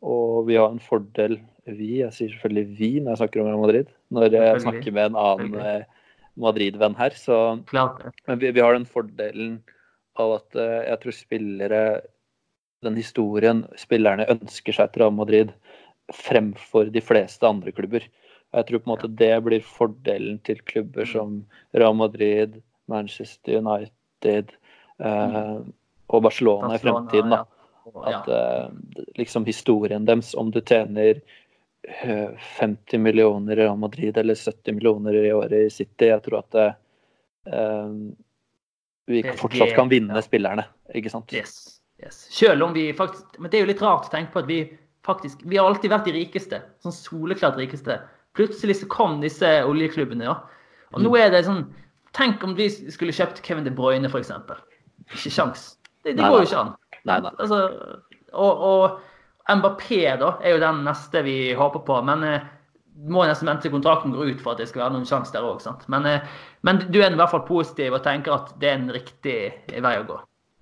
og 0.03 0.47
vi 0.47 0.59
har 0.61 0.71
en 0.71 0.79
fordel 0.83 1.39
vi, 1.79 1.91
jeg 2.03 2.15
sier 2.17 2.33
selvfølgelig 2.35 2.79
vi 2.79 2.91
når 3.01 3.15
jeg 3.15 3.23
snakker 3.23 3.43
om 3.43 3.51
Real 3.51 3.65
Madrid, 3.65 3.91
når 4.11 4.37
jeg 4.37 4.63
snakker 4.65 4.95
med 4.97 5.11
en 5.11 5.19
annen 5.21 5.59
eh, 5.61 5.83
Madrid-venn 6.41 6.97
her, 6.99 7.17
så 7.19 7.59
Men 8.29 8.41
vi, 8.41 8.51
vi 8.51 8.63
har 8.63 8.77
den 8.77 8.89
fordelen 8.89 9.61
av 10.19 10.39
at 10.39 10.57
eh, 10.59 10.81
jeg 10.89 11.03
tror 11.03 11.17
spillere 11.17 11.83
Den 12.81 12.97
historien 12.97 13.67
spillerne 13.77 14.29
ønsker 14.33 14.73
seg 14.73 14.93
til 14.93 15.05
Real 15.05 15.13
Madrid 15.13 15.53
fremfor 16.17 16.89
de 16.91 17.03
fleste 17.05 17.47
andre 17.47 17.71
klubber. 17.77 18.07
Jeg 18.51 18.67
tror 18.67 18.81
på 18.81 18.89
en 18.89 18.93
måte 18.95 19.11
det 19.21 19.35
blir 19.45 19.63
fordelen 19.63 20.41
til 20.47 20.63
klubber 20.67 21.07
som 21.07 21.43
Real 21.77 21.95
Madrid, 21.95 22.57
Manchester 22.91 23.61
United 23.61 24.55
eh, 24.99 25.59
og 26.11 26.25
Barcelona, 26.25 26.75
i 26.75 26.83
fremtiden. 26.83 27.37
da. 27.37 27.45
At 28.11 28.29
eh, 28.29 28.73
liksom 29.21 29.47
historien 29.47 30.09
deres, 30.09 30.35
om 30.35 30.51
du 30.51 30.61
tjener 30.61 31.21
50 31.89 32.99
millioner 32.99 33.53
i 33.53 33.63
Real 33.63 33.79
Madrid 33.79 34.19
eller 34.19 34.35
70 34.35 34.75
millioner 34.75 35.15
i 35.15 35.33
året 35.33 35.53
i 35.53 35.71
City, 35.71 36.11
jeg 36.11 36.23
tror 36.23 36.43
at 36.43 36.51
det, 36.57 36.67
eh, 37.53 37.95
vi 39.11 39.23
fortsatt 39.41 39.75
kan 39.75 39.89
vinne 39.91 40.23
spillerne, 40.23 40.67
ikke 40.95 41.13
sant? 41.13 41.33
Yes, 41.35 41.81
yes. 42.03 42.21
Selv 42.31 42.69
om 42.69 42.77
vi 42.77 42.91
faktisk 42.97 43.41
Men 43.41 43.51
det 43.51 43.59
er 43.59 43.65
jo 43.65 43.73
litt 43.73 43.83
rart 43.83 44.07
å 44.07 44.13
tenke 44.13 44.35
på 44.35 44.45
at 44.45 44.51
vi 44.51 44.61
faktisk 45.07 45.41
Vi 45.49 45.57
har 45.57 45.67
alltid 45.67 45.91
vært 45.91 46.07
de 46.07 46.13
rikeste. 46.15 46.61
Sånn 46.85 46.95
soleklart 46.95 47.57
rikeste. 47.59 47.97
Plutselig 48.37 48.77
så 48.83 48.89
kom 48.93 49.19
disse 49.25 49.49
oljeklubbene, 49.67 50.29
ja. 50.29 50.37
Og 50.93 51.03
nå 51.03 51.15
er 51.19 51.33
det 51.33 51.47
sånn 51.49 51.65
Tenk 52.13 52.43
om 52.43 52.57
vi 52.59 52.67
skulle 52.69 53.15
kjøpt 53.15 53.39
Kevin 53.47 53.65
De 53.65 53.71
Bruyne, 53.71 54.09
f.eks. 54.11 54.33
Ikke 55.15 55.31
sjans. 55.31 55.77
Det, 56.03 56.17
det 56.17 56.25
Nei, 56.25 56.31
går 56.33 56.41
jo 56.43 56.49
ikke 56.49 56.63
an. 56.65 56.73
Nei, 57.07 57.19
nei. 57.23 57.31
Altså, 57.39 57.61
og, 58.35 58.65
og 58.67 58.97
Mbappé 59.49 60.19
da, 60.21 60.35
er 60.43 60.55
jo 60.57 60.61
den 60.63 60.83
neste 60.87 61.23
vi 61.27 61.53
håper 61.59 61.83
på. 61.87 62.01
Men 62.07 62.25
eh, 62.25 62.41
må 63.11 63.25
nesten 63.27 63.49
vente 63.49 63.63
til 63.67 63.73
kontrakten 63.75 64.13
går 64.13 64.35
ut 64.35 64.43
for 64.45 64.53
at 64.53 64.59
det 64.63 64.69
skal 64.69 64.85
være 64.85 64.95
noen 64.99 65.07
sjanse 65.09 65.33
der 65.33 65.47
òg. 65.47 65.63
Men, 65.89 66.07
eh, 66.07 66.27
men 66.67 66.83
du 66.93 67.01
er 67.01 67.11
i 67.11 67.19
hvert 67.19 67.33
fall 67.33 67.47
positiv 67.49 67.97
og 67.97 68.05
tenker 68.05 68.35
at 68.37 68.53
det 68.61 68.69
er 68.69 68.79
en 68.79 68.93
riktig 68.93 69.39
vei 69.81 69.95
å 70.01 70.05
gå. 70.07 70.19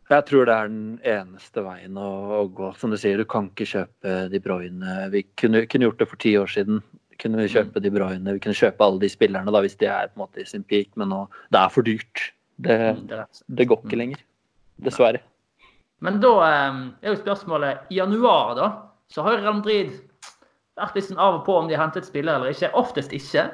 Jeg 0.09 0.25
tror 0.25 0.47
det 0.49 0.55
er 0.55 0.69
den 0.73 1.01
eneste 1.05 1.61
veien 1.67 1.99
å, 2.01 2.07
å 2.39 2.45
gå. 2.49 2.71
Som 2.81 2.95
du 2.95 2.97
sier, 2.97 3.19
du 3.21 3.27
kan 3.29 3.51
ikke 3.51 3.67
kjøpe 3.69 4.15
De 4.33 4.41
Bruyne. 4.41 4.95
Vi 5.13 5.27
kunne, 5.37 5.67
kunne 5.69 5.85
gjort 5.91 5.99
det 6.01 6.09
for 6.09 6.17
ti 6.23 6.33
år 6.41 6.49
siden. 6.49 6.81
Kunne 7.19 7.43
vi 7.43 7.49
Mm. 7.49 7.53
kjøpe 7.57 7.83
De 7.83 7.91
Bruyne, 7.91 8.33
vi 8.33 8.41
kunne 8.41 8.57
kjøpe 8.57 8.81
alle 8.87 9.03
de 9.03 9.09
spillerne 9.13 9.53
da, 9.53 9.61
hvis 9.61 9.77
de 9.77 9.87
er 9.91 10.07
på 10.09 10.17
en 10.17 10.23
måte 10.23 10.41
i 10.41 10.47
sin 10.47 10.63
peak, 10.65 10.95
men 10.97 11.11
nå, 11.11 11.25
det 11.53 11.61
er 11.61 11.69
for 11.75 11.83
dyrt. 11.83 12.29
Det, 12.57 12.79
Det 13.11 13.19
er 13.19 13.27
det 13.51 13.67
går 13.69 13.83
ikke 13.85 13.99
lenger. 13.99 14.23
Dessverre. 14.81 15.21
Men 16.05 16.21
da 16.23 16.35
eh, 16.47 16.83
er 17.03 17.15
jo 17.15 17.21
spørsmålet 17.23 17.91
I 17.91 18.01
januar, 18.01 18.55
da, 18.59 18.69
så 19.11 19.25
har 19.27 19.41
Real 19.41 19.59
Madrid 19.61 19.97
vært 20.79 20.99
litt 20.99 21.09
sånn 21.09 21.19
av 21.23 21.41
og 21.41 21.47
på 21.47 21.57
om 21.59 21.69
de 21.69 21.75
har 21.75 21.87
hentet 21.89 22.07
spillere 22.07 22.39
eller 22.39 22.55
ikke. 22.55 22.71
Oftest 22.79 23.15
ikke. 23.17 23.49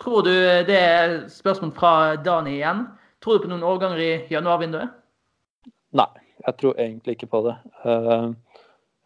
Tror 0.00 0.24
du 0.26 0.32
det 0.68 0.78
er 0.78 1.14
spørsmål 1.32 1.72
fra 1.76 1.92
Dani 2.20 2.58
igjen? 2.58 2.86
Tror 3.22 3.38
du 3.38 3.46
på 3.46 3.52
noen 3.52 3.64
årganger 3.64 4.00
i 4.02 4.12
januarvinduet? 4.32 4.92
Nei, 5.96 6.08
jeg 6.46 6.56
tror 6.60 6.78
egentlig 6.80 7.16
ikke 7.16 7.30
på 7.32 7.42
det. 7.46 7.54
Uh, 7.84 8.32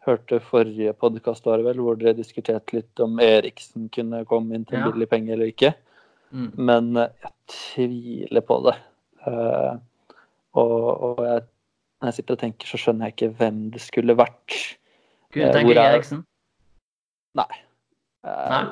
hørte 0.07 0.39
forrige 0.43 0.95
podkast 0.97 1.45
var 1.47 1.59
det 1.59 1.67
vel, 1.67 1.81
hvor 1.83 1.99
dere 1.99 2.15
diskuterte 2.17 2.79
litt 2.79 3.03
om 3.03 3.19
Eriksen 3.23 3.89
kunne 3.93 4.23
komme 4.29 4.55
inn 4.55 4.65
til 4.65 4.79
en 4.79 4.87
Ja. 4.87 4.91
billig 4.91 5.09
penge 5.11 5.35
eller 5.35 5.51
ikke. 5.51 5.73
Mm. 6.31 6.49
Men 6.55 6.97
eh, 6.97 7.11
jeg 7.23 7.33
tviler 7.53 8.43
på 8.47 8.57
det. 8.65 8.75
Uh, 9.27 9.77
og, 10.57 10.87
og 11.09 11.21
jeg, 11.27 11.43
når 12.01 12.11
jeg 12.11 12.17
sitter 12.19 12.35
og 12.37 12.41
tenker, 12.43 12.67
så 12.69 12.77
skjønner 12.81 13.07
jeg 13.09 13.15
ikke 13.15 13.29
hvem 13.39 13.61
det 13.73 13.81
skulle 13.81 14.15
vært. 14.17 14.57
Kunne 15.33 15.47
Eh, 15.49 15.53
tenke 15.55 15.71
hvor 15.73 15.81
er- 15.81 15.95
Eriksen? 15.97 16.25
Nei. 17.37 17.47
Nei. 18.25 18.63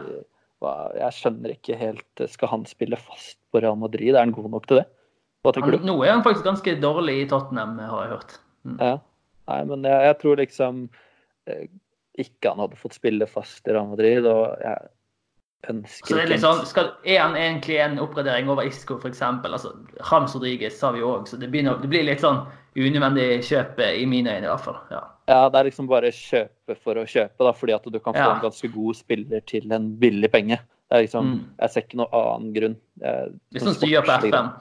jeg 0.98 1.12
skjønner 1.16 1.52
ikke 1.54 1.76
helt 1.78 2.22
eh, 2.22 2.28
Skal 2.28 2.50
han 2.50 2.64
spille 2.66 2.98
fast 2.98 3.38
på 3.54 3.62
Real 3.62 3.76
Madrid? 3.78 4.16
Er 4.16 4.20
han 4.26 4.32
god 4.36 4.50
nok 4.52 4.66
til 4.68 4.78
det? 4.82 4.86
Hva 5.46 5.54
tenker 5.54 5.72
Han, 5.78 5.82
du? 5.86 5.86
nå 5.92 5.96
er 6.04 6.12
han 6.16 6.24
faktisk 6.26 6.44
ganske 6.48 6.74
dårlig 6.82 7.20
i 7.22 7.28
Tottenham, 7.30 7.78
har 7.78 8.02
jeg 8.08 8.12
hørt. 8.16 8.38
Mm. 8.66 8.78
Ja. 8.82 8.96
Nei, 9.48 9.60
men 9.70 9.84
jeg, 9.86 10.02
jeg 10.10 10.18
tror 10.24 10.36
liksom 10.42 10.80
eh, 11.48 11.68
ikke 12.18 12.50
han 12.50 12.60
hadde 12.64 12.80
fått 12.82 12.96
spille 12.98 13.28
fast 13.30 13.68
i 13.68 13.72
Real 13.76 13.88
Madrid, 13.92 14.26
og 14.26 14.58
jeg 14.64 14.90
ønsker 15.70 16.07
Så 16.07 16.16
det 16.20 16.32
er 16.36 16.41
sånn, 16.43 16.66
skal, 16.66 16.91
Er 17.05 17.20
han 17.22 17.36
egentlig 17.36 17.78
en 17.84 17.97
oppgradering 17.99 18.49
over 18.49 18.63
Isco, 18.68 18.97
f.eks.? 18.99 19.22
Altså, 19.22 19.72
Rams 20.11 20.36
Rodriguez 20.36 20.78
sa 20.80 20.91
vi 20.91 21.01
òg, 21.01 21.28
så 21.28 21.39
det, 21.39 21.49
begynner, 21.51 21.80
det 21.82 21.89
blir 21.89 22.03
litt 22.07 22.22
sånn 22.24 22.45
unødvendig 22.76 23.39
kjøp 23.47 23.80
i 23.80 24.05
mine 24.05 24.34
øyne, 24.36 24.43
i 24.45 24.51
hvert 24.51 24.66
fall. 24.66 24.80
Ja. 24.91 25.01
Ja, 25.28 25.49
det 25.49 25.59
er 25.59 25.70
liksom 25.70 25.88
bare 25.88 26.11
kjøpe 26.11 26.76
for 26.84 26.99
å 27.01 27.05
kjøpe, 27.07 27.39
da, 27.47 27.51
fordi 27.55 27.74
at 27.74 27.84
du 27.89 27.99
kan 27.99 28.13
få 28.13 28.20
Ja. 28.20 28.34
en 28.36 28.41
ganske 28.43 28.68
god 28.74 28.95
spiller 28.95 29.41
til 29.47 29.72
en 29.72 29.95
billig 29.97 30.32
penge. 30.32 30.59
Det 30.91 30.99
liksom, 31.07 31.26
Mm. 31.26 31.45
Jeg 31.61 31.70
ser 31.72 31.82
ikke 31.82 31.97
noen 31.97 32.13
annen 32.13 32.53
grunn. 32.53 32.76
Hvis 33.51 33.63
Det 33.63 33.76
styrer 33.80 34.05
på. 34.05 34.30
FM. 34.30 34.51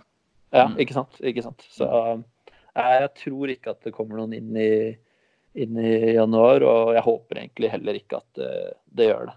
Ja, 0.53 0.67
Mm. 0.69 0.77
ikke 0.79 0.93
sant. 0.95 1.21
Ikke 1.21 1.43
sant. 1.43 1.59
Så 1.71 1.85
eh, 1.85 3.01
jeg 3.03 3.15
tror 3.15 3.49
ikke 3.51 3.71
at 3.71 3.81
det 3.83 3.93
kommer 3.93 4.17
noen 4.17 4.33
inn 4.33 4.57
i, 4.57 4.97
inn 5.57 5.77
i 5.77 6.15
januar, 6.15 6.63
og 6.63 6.95
jeg 6.95 7.03
håper 7.03 7.37
egentlig 7.43 7.71
heller 7.71 7.93
ikke 7.95 8.17
at 8.17 8.39
eh, 8.39 8.71
det 8.95 9.09
gjør 9.11 9.27
det. 9.27 9.35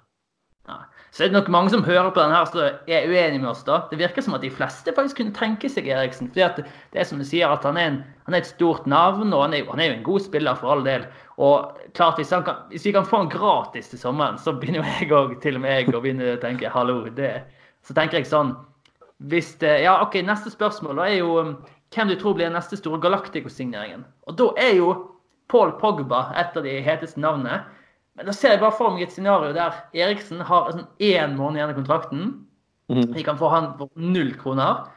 Så 1.11 1.24
er 1.24 1.30
det 1.32 1.38
nok 1.38 1.47
mange 1.49 1.72
som 1.72 1.86
hører 1.86 2.09
på 2.11 2.20
den 2.20 2.34
her 2.36 2.45
som 2.45 2.59
er 2.61 3.07
uenig 3.07 3.39
med 3.41 3.49
oss. 3.49 3.63
da. 3.65 3.80
Det 3.89 3.97
virker 3.97 4.22
som 4.22 4.36
at 4.36 4.43
de 4.43 4.51
fleste 4.51 4.93
faktisk 4.93 5.22
kunne 5.22 5.34
tenke 5.34 5.70
seg 5.72 5.88
Eriksen. 5.88 6.28
fordi 6.28 6.43
at 6.45 6.59
det 6.59 6.99
er 7.01 7.07
som 7.07 7.18
du 7.18 7.26
sier, 7.26 7.49
at 7.49 7.63
han 7.65 7.78
er, 7.78 7.88
en, 7.93 8.01
han 8.28 8.36
er 8.36 8.43
et 8.43 8.51
stort 8.51 8.86
navn, 8.86 9.34
og 9.34 9.45
han 9.45 9.55
er, 9.55 9.65
han 9.72 9.80
er 9.80 9.89
jo 9.89 9.97
en 9.97 10.03
god 10.03 10.26
spiller 10.28 10.59
for 10.59 10.76
all 10.76 10.84
del. 10.86 11.07
Og 11.38 11.80
klart, 11.93 12.20
hvis, 12.20 12.30
kan, 12.30 12.68
hvis 12.70 12.86
vi 12.86 12.91
kan 12.91 13.07
få 13.07 13.24
han 13.24 13.32
gratis 13.32 13.89
til 13.89 13.99
sommeren, 13.99 14.38
så 14.38 14.53
begynner 14.53 14.84
jo 14.84 14.93
jeg 14.99 15.11
òg, 15.11 15.38
til 15.41 15.57
og 15.57 15.63
med 15.63 16.28
å 16.28 16.41
tenke 16.43 16.70
hallo, 16.70 17.05
det 17.09 17.45
Så 17.88 17.93
tenker 17.95 18.20
jeg 18.20 18.28
sånn 18.28 18.55
hvis 19.18 19.55
det, 19.61 19.82
Ja, 19.82 20.01
OK, 20.03 20.20
neste 20.22 20.51
spørsmål 20.53 20.99
da 20.99 21.05
er 21.09 21.20
jo 21.22 21.39
um, 21.41 21.53
hvem 21.95 22.11
du 22.11 22.15
tror 22.20 22.36
blir 22.38 22.49
den 22.49 22.57
neste 22.57 22.78
store 22.78 22.99
Galactico-signeringen. 23.01 24.03
Og 24.28 24.38
da 24.38 24.51
er 24.61 24.76
jo 24.78 24.91
Paul 25.49 25.72
Pogba 25.80 26.28
et 26.38 26.57
av 26.57 26.65
de 26.65 26.76
heteste 26.84 27.22
navnene. 27.24 27.63
Men 28.18 28.30
da 28.30 28.34
ser 28.34 28.55
jeg 28.55 28.61
bare 28.63 28.76
for 28.76 28.93
meg 28.93 29.05
et 29.05 29.13
scenario 29.13 29.53
der 29.53 29.76
Eriksen 29.93 30.41
har 30.45 30.72
sånn 30.74 30.88
én 31.05 31.36
måned 31.38 31.59
igjen 31.59 31.74
av 31.74 31.78
kontrakten. 31.78 32.30
Mhm. 32.89 33.11
Vi 33.13 33.24
kan 33.24 33.38
få 33.38 33.49
han 33.51 33.74
for 33.78 33.91
null 33.95 34.34
kroner. 34.39 34.88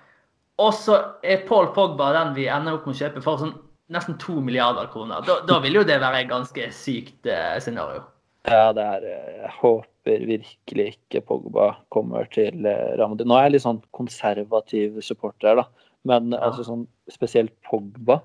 Og 0.60 0.72
så 0.76 0.96
er 1.24 1.44
Paul 1.48 1.70
Pogba 1.76 2.12
den 2.16 2.34
vi 2.36 2.46
ender 2.52 2.76
opp 2.76 2.86
med 2.86 2.96
å 2.96 3.00
kjøpe 3.00 3.22
for 3.24 3.40
sånn 3.40 3.54
nesten 3.90 4.16
to 4.22 4.40
milliarder 4.40 4.88
kroner. 4.92 5.24
Da, 5.26 5.40
da 5.48 5.58
vil 5.60 5.80
jo 5.80 5.84
det 5.84 5.98
være 6.00 6.22
et 6.22 6.30
ganske 6.30 6.68
sykt 6.72 7.26
eh, 7.26 7.58
scenario. 7.60 8.04
Ja, 8.48 8.70
det 8.76 8.84
er 8.84 9.06
eh, 9.08 9.30
Jeg 9.42 9.52
håper 9.58 10.26
virkelig 10.28 10.86
ikke 10.94 11.24
Pogba 11.26 11.70
kommer 11.92 12.28
til 12.32 12.64
Ramadi. 13.00 13.26
Nå 13.26 13.36
er 13.36 13.48
jeg 13.48 13.56
litt 13.56 13.66
sånn 13.66 13.82
konservativ 13.96 15.00
supporter 15.04 15.60
da. 15.60 15.66
Men 16.08 16.32
altså 16.32 16.64
sånn 16.64 16.86
spesielt 17.12 17.52
Pogba 17.66 18.20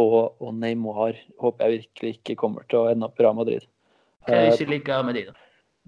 og, 0.00 0.32
og 0.40 0.54
Neymar 0.56 1.18
håper 1.42 1.68
jeg 1.68 1.82
virkelig 1.82 2.16
ikke 2.16 2.38
kommer 2.40 2.66
til 2.70 2.80
å 2.80 2.88
ende 2.90 3.06
opp 3.06 3.20
i 3.20 3.26
Real 3.26 3.36
Madrid. 3.38 3.66
Hva 4.26 4.36
er 4.36 4.46
Eh, 4.46 4.50
det 4.50 4.60
ikke 4.60 4.70
liker 4.70 5.04
med 5.06 5.14
de, 5.18 5.26
da? 5.26 5.32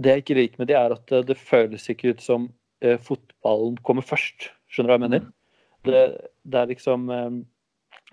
det 0.02 0.10
jeg 0.10 0.24
ikke 0.24 0.34
liker 0.40 0.58
med 0.58 0.68
de, 0.68 0.74
er 0.74 0.94
at 0.96 1.12
eh, 1.12 1.24
det 1.30 1.36
føles 1.38 1.88
ikke 1.88 2.14
ut 2.14 2.22
som 2.22 2.50
eh, 2.82 2.98
fotballen 2.98 3.78
kommer 3.86 4.02
først. 4.02 4.50
Skjønner 4.68 4.90
du 4.90 4.94
hva 4.94 4.98
jeg 4.98 5.06
mener? 5.08 5.26
Det, 5.84 6.04
det 6.44 6.60
er 6.60 6.70
liksom 6.72 7.10
eh, 7.10 7.42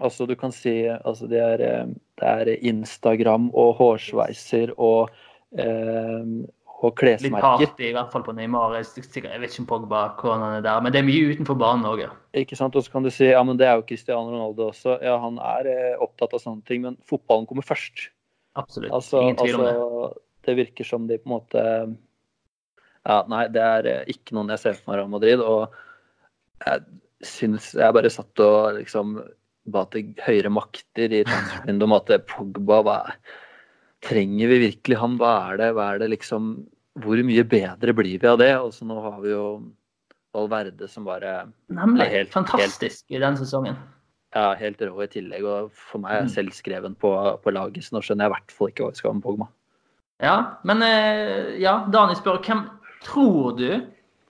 Altså, 0.02 0.26
du 0.26 0.34
kan 0.36 0.54
si 0.56 0.88
altså 0.88 1.28
det, 1.30 1.38
er, 1.42 1.62
eh, 1.62 1.90
det 2.18 2.30
er 2.30 2.50
Instagram 2.66 3.50
og 3.54 3.76
hårsveiser 3.78 4.72
og, 4.78 5.12
eh, 5.58 6.24
og 6.82 6.88
Litt 6.90 6.98
klesmerker. 6.98 7.66
party, 7.68 7.90
i 7.90 7.94
hvert 7.94 8.10
fall 8.14 8.24
på 8.26 8.34
Neymar. 8.34 8.74
Jeg, 8.80 8.88
vet 9.06 9.52
ikke 9.52 9.62
om 9.62 9.68
Pogba 9.70 10.08
hvordan 10.18 10.58
er 10.58 10.64
der, 10.66 10.80
men 10.82 10.94
det 10.94 11.02
er 11.04 11.06
mye 11.06 11.36
utenfor 11.36 11.60
banen 11.60 11.86
òg. 11.86 12.08
Ikke 12.34 12.58
sant? 12.58 12.76
Og 12.76 12.86
så 12.86 12.94
kan 12.94 13.06
du 13.06 13.12
si 13.14 13.30
ja, 13.30 13.44
men 13.46 13.60
det 13.60 13.68
er 13.68 13.78
jo 13.78 13.86
Cristiano 13.86 14.32
Ronaldo 14.32 14.72
også. 14.72 14.98
Ja, 15.06 15.20
han 15.22 15.38
er 15.38 15.70
eh, 15.70 15.94
opptatt 16.02 16.34
av 16.34 16.42
sånne 16.42 16.66
ting, 16.66 16.82
men 16.88 16.98
fotballen 17.06 17.46
kommer 17.50 17.68
først. 17.68 18.10
Absolutt. 18.60 18.92
Altså, 18.92 19.22
Ingen 19.22 19.38
tvil 19.40 19.56
om 19.56 19.66
det. 19.66 19.74
altså, 19.76 20.22
det 20.48 20.56
virker 20.58 20.84
som 20.88 21.06
de 21.08 21.18
på 21.22 21.30
en 21.30 21.36
måte 21.38 21.62
Ja, 23.06 23.24
nei, 23.32 23.46
det 23.48 23.62
er 23.62 23.88
eh, 23.90 24.04
ikke 24.14 24.36
noen 24.38 24.50
jeg 24.54 24.60
ser 24.62 24.74
for 24.78 24.92
meg 24.92 25.00
Real 25.00 25.10
Madrid. 25.14 25.40
Og 25.42 25.72
jeg 26.66 26.84
syns 27.26 27.72
Jeg 27.78 27.94
bare 27.96 28.10
satt 28.14 28.40
og 28.44 28.76
liksom 28.82 29.16
ba 29.72 29.84
til 29.94 30.12
høyere 30.26 30.50
makter 30.52 31.14
i 31.14 31.24
transfervinduet 31.24 31.86
om 31.88 31.94
at 32.00 32.12
Pogba 32.28 32.82
hva 32.86 32.98
Trenger 34.02 34.50
vi 34.50 34.58
virkelig 34.68 34.98
han? 34.98 35.18
Hva 35.22 35.34
er 35.52 35.60
det? 35.62 35.68
Hva 35.78 35.92
er 35.94 36.00
det 36.02 36.10
liksom 36.16 36.52
Hvor 37.02 37.22
mye 37.24 37.44
bedre 37.48 37.94
blir 37.96 38.18
vi 38.20 38.28
av 38.28 38.40
det? 38.42 38.52
Og 38.60 38.74
så 38.74 38.86
nå 38.90 38.98
har 39.06 39.20
vi 39.22 39.30
jo 39.36 39.46
Valverde 40.34 40.88
som 40.90 41.04
bare 41.06 41.52
Nemlig. 41.70 42.02
er 42.06 42.10
helt- 42.18 42.32
Fantastisk 42.32 43.04
i 43.12 43.20
den 43.20 43.36
sesongen. 43.36 43.76
Ja, 44.34 44.54
helt 44.60 44.82
rå 44.82 45.04
i 45.04 45.08
tillegg. 45.12 45.44
Og 45.46 45.72
for 45.76 46.00
meg 46.04 46.12
er 46.14 46.22
Mm. 46.22 46.28
jeg 46.30 46.36
selvskreven 46.38 46.96
på, 46.96 47.12
på 47.44 47.52
laget, 47.54 47.84
så 47.84 47.96
nå 47.98 48.02
skjønner 48.06 48.26
jeg 48.26 48.32
i 48.32 48.36
hvert 48.36 48.52
fall 48.58 48.72
ikke 48.72 48.84
hva 48.86 48.92
vi 48.94 49.02
skal 49.02 49.10
ha 49.12 49.14
med 49.18 49.24
Pogba. 49.26 49.48
Ja, 50.22 50.36
men 50.64 50.84
eh, 50.86 51.58
ja, 51.60 51.80
Dani 51.92 52.16
spør 52.16 52.42
hvem 52.46 52.66
tror 53.04 53.58
du 53.58 53.68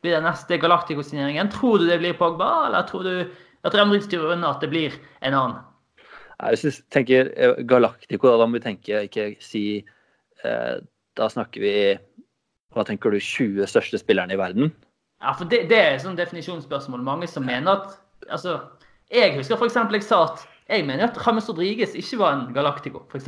blir 0.02 0.16
den 0.16 0.24
neste 0.24 0.58
Galactico-signeringen? 0.58 1.50
Tror 1.52 1.80
du 1.80 1.88
det 1.90 2.00
blir 2.00 2.14
Pogba, 2.18 2.68
eller 2.68 2.88
tror 2.88 3.04
du 3.04 3.16
at 3.64 3.76
Remdrik 3.76 4.06
styrer 4.08 4.34
unna 4.38 4.54
at 4.56 4.62
det 4.64 4.70
blir 4.72 4.96
en 5.22 5.34
annen? 5.38 5.60
Nei, 6.42 6.54
Hvis 6.56 6.64
vi 6.66 6.72
tenker 6.90 7.34
eh, 7.38 7.60
Galactico, 7.70 8.32
da, 8.32 8.38
da 8.42 8.48
må 8.48 8.58
vi 8.58 8.64
tenke 8.64 9.04
ikke 9.06 9.36
si 9.44 9.84
eh, 10.44 10.78
Da 11.14 11.28
snakker 11.30 11.62
vi 11.62 11.74
Hva 12.74 12.86
tenker 12.88 13.12
du 13.14 13.20
20 13.20 13.68
største 13.70 14.00
spillerne 14.02 14.34
i 14.34 14.40
verden? 14.40 14.72
Ja, 15.22 15.36
for 15.38 15.46
det, 15.46 15.66
det 15.70 15.78
er 15.78 15.92
et 15.98 16.02
sånn 16.02 16.16
definisjonsspørsmål. 16.18 17.04
Mange 17.06 17.28
som 17.30 17.44
mener 17.46 17.76
at 17.76 18.32
altså, 18.32 18.56
Jeg 19.12 19.36
husker 19.36 19.60
f.eks. 19.60 19.76
jeg 19.76 20.08
sa 20.08 20.24
at 20.30 20.46
jeg 20.72 20.86
mener 20.88 21.10
at 21.10 21.18
James 21.20 21.50
Rodriguez 21.50 21.96
ikke 22.00 22.22
var 22.22 22.38
en 22.38 22.46
Galactico, 22.56 23.04
f.eks. 23.12 23.28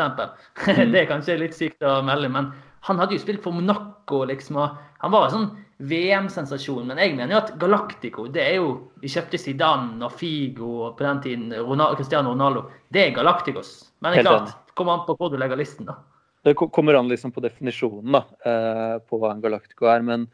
det 0.93 1.01
er 1.01 1.09
kanskje 1.09 1.41
litt 1.41 1.57
sykt 1.57 1.84
å 1.84 1.97
melde, 2.05 2.29
men 2.31 2.53
han 2.88 2.99
hadde 2.99 3.17
jo 3.17 3.23
spilt 3.23 3.43
for 3.43 3.55
Monaco, 3.55 4.23
liksom. 4.27 4.59
og 4.59 4.79
Han 5.03 5.11
var 5.11 5.27
en 5.27 5.34
sånn 5.34 5.49
VM-sensasjon. 5.84 6.88
Men 6.88 6.99
jeg 6.99 7.15
mener 7.15 7.36
jo 7.36 7.41
at 7.41 7.53
Galactico, 7.59 8.27
det 8.31 8.43
er 8.43 8.57
jo 8.59 8.73
Vi 9.01 9.11
kjøpte 9.11 9.39
Zidane 9.39 10.03
og 10.03 10.15
Figo 10.19 10.71
og 10.88 10.97
på 10.99 11.05
den 11.05 11.21
tiden 11.23 11.45
Ronaldo, 11.55 11.99
Cristiano 11.99 12.34
Ronaldo. 12.34 12.65
Det 12.91 13.07
er 13.07 13.15
Galacticos. 13.15 13.73
Men 14.03 14.15
det 14.15 14.23
er 14.23 14.29
klart, 14.29 14.55
kommer 14.75 14.97
an 14.97 15.05
på 15.07 15.15
hvor 15.19 15.31
du 15.31 15.39
legger 15.39 15.59
listen, 15.59 15.88
da. 15.88 15.99
Det 16.43 16.57
kommer 16.59 16.99
an 16.99 17.07
liksom 17.11 17.31
på 17.31 17.43
definisjonen 17.43 18.17
da, 18.17 18.23
eh, 18.43 18.95
på 19.07 19.19
hva 19.19 19.31
en 19.31 19.43
Galactico 19.43 19.88
er. 19.88 20.03
Men 20.03 20.27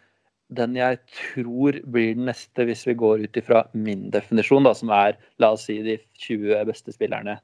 den 0.49 0.73
jeg 0.79 0.97
tror 1.13 1.77
blir 1.93 2.15
den 2.17 2.25
neste, 2.29 2.65
hvis 2.65 2.85
vi 2.87 2.95
går 2.97 3.21
ut 3.27 3.37
ifra 3.37 3.63
min 3.77 4.07
definisjon, 4.13 4.63
da, 4.65 4.71
som 4.73 4.89
er 4.95 5.17
la 5.39 5.51
oss 5.53 5.67
si 5.69 5.75
de 5.85 5.97
20 6.25 6.63
beste 6.69 6.93
spillerne 6.95 7.35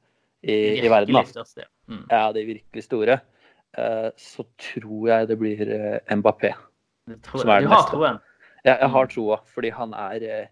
i, 0.42 0.82
i 0.82 0.90
verden, 0.90 1.14
da. 1.14 1.66
Mm. 1.90 2.06
ja, 2.10 2.24
de 2.34 2.46
virkelig 2.48 2.84
store, 2.88 3.20
eh, 3.78 4.10
så 4.18 4.46
tror 4.58 5.08
jeg 5.12 5.28
det 5.30 5.38
blir 5.42 5.62
eh, 5.70 6.16
Mbappé. 6.18 6.54
Som 7.30 7.50
er 7.50 7.62
den 7.62 7.70
Du 7.70 7.76
har 7.76 7.84
neste. 7.84 7.92
troen. 7.94 8.20
Jeg, 8.66 8.80
jeg 8.80 8.88
Mm. 8.90 8.94
har 8.96 9.08
troa, 9.14 9.38
fordi 9.54 9.70
han 9.70 9.94
er 9.94 10.24
eh, 10.26 10.48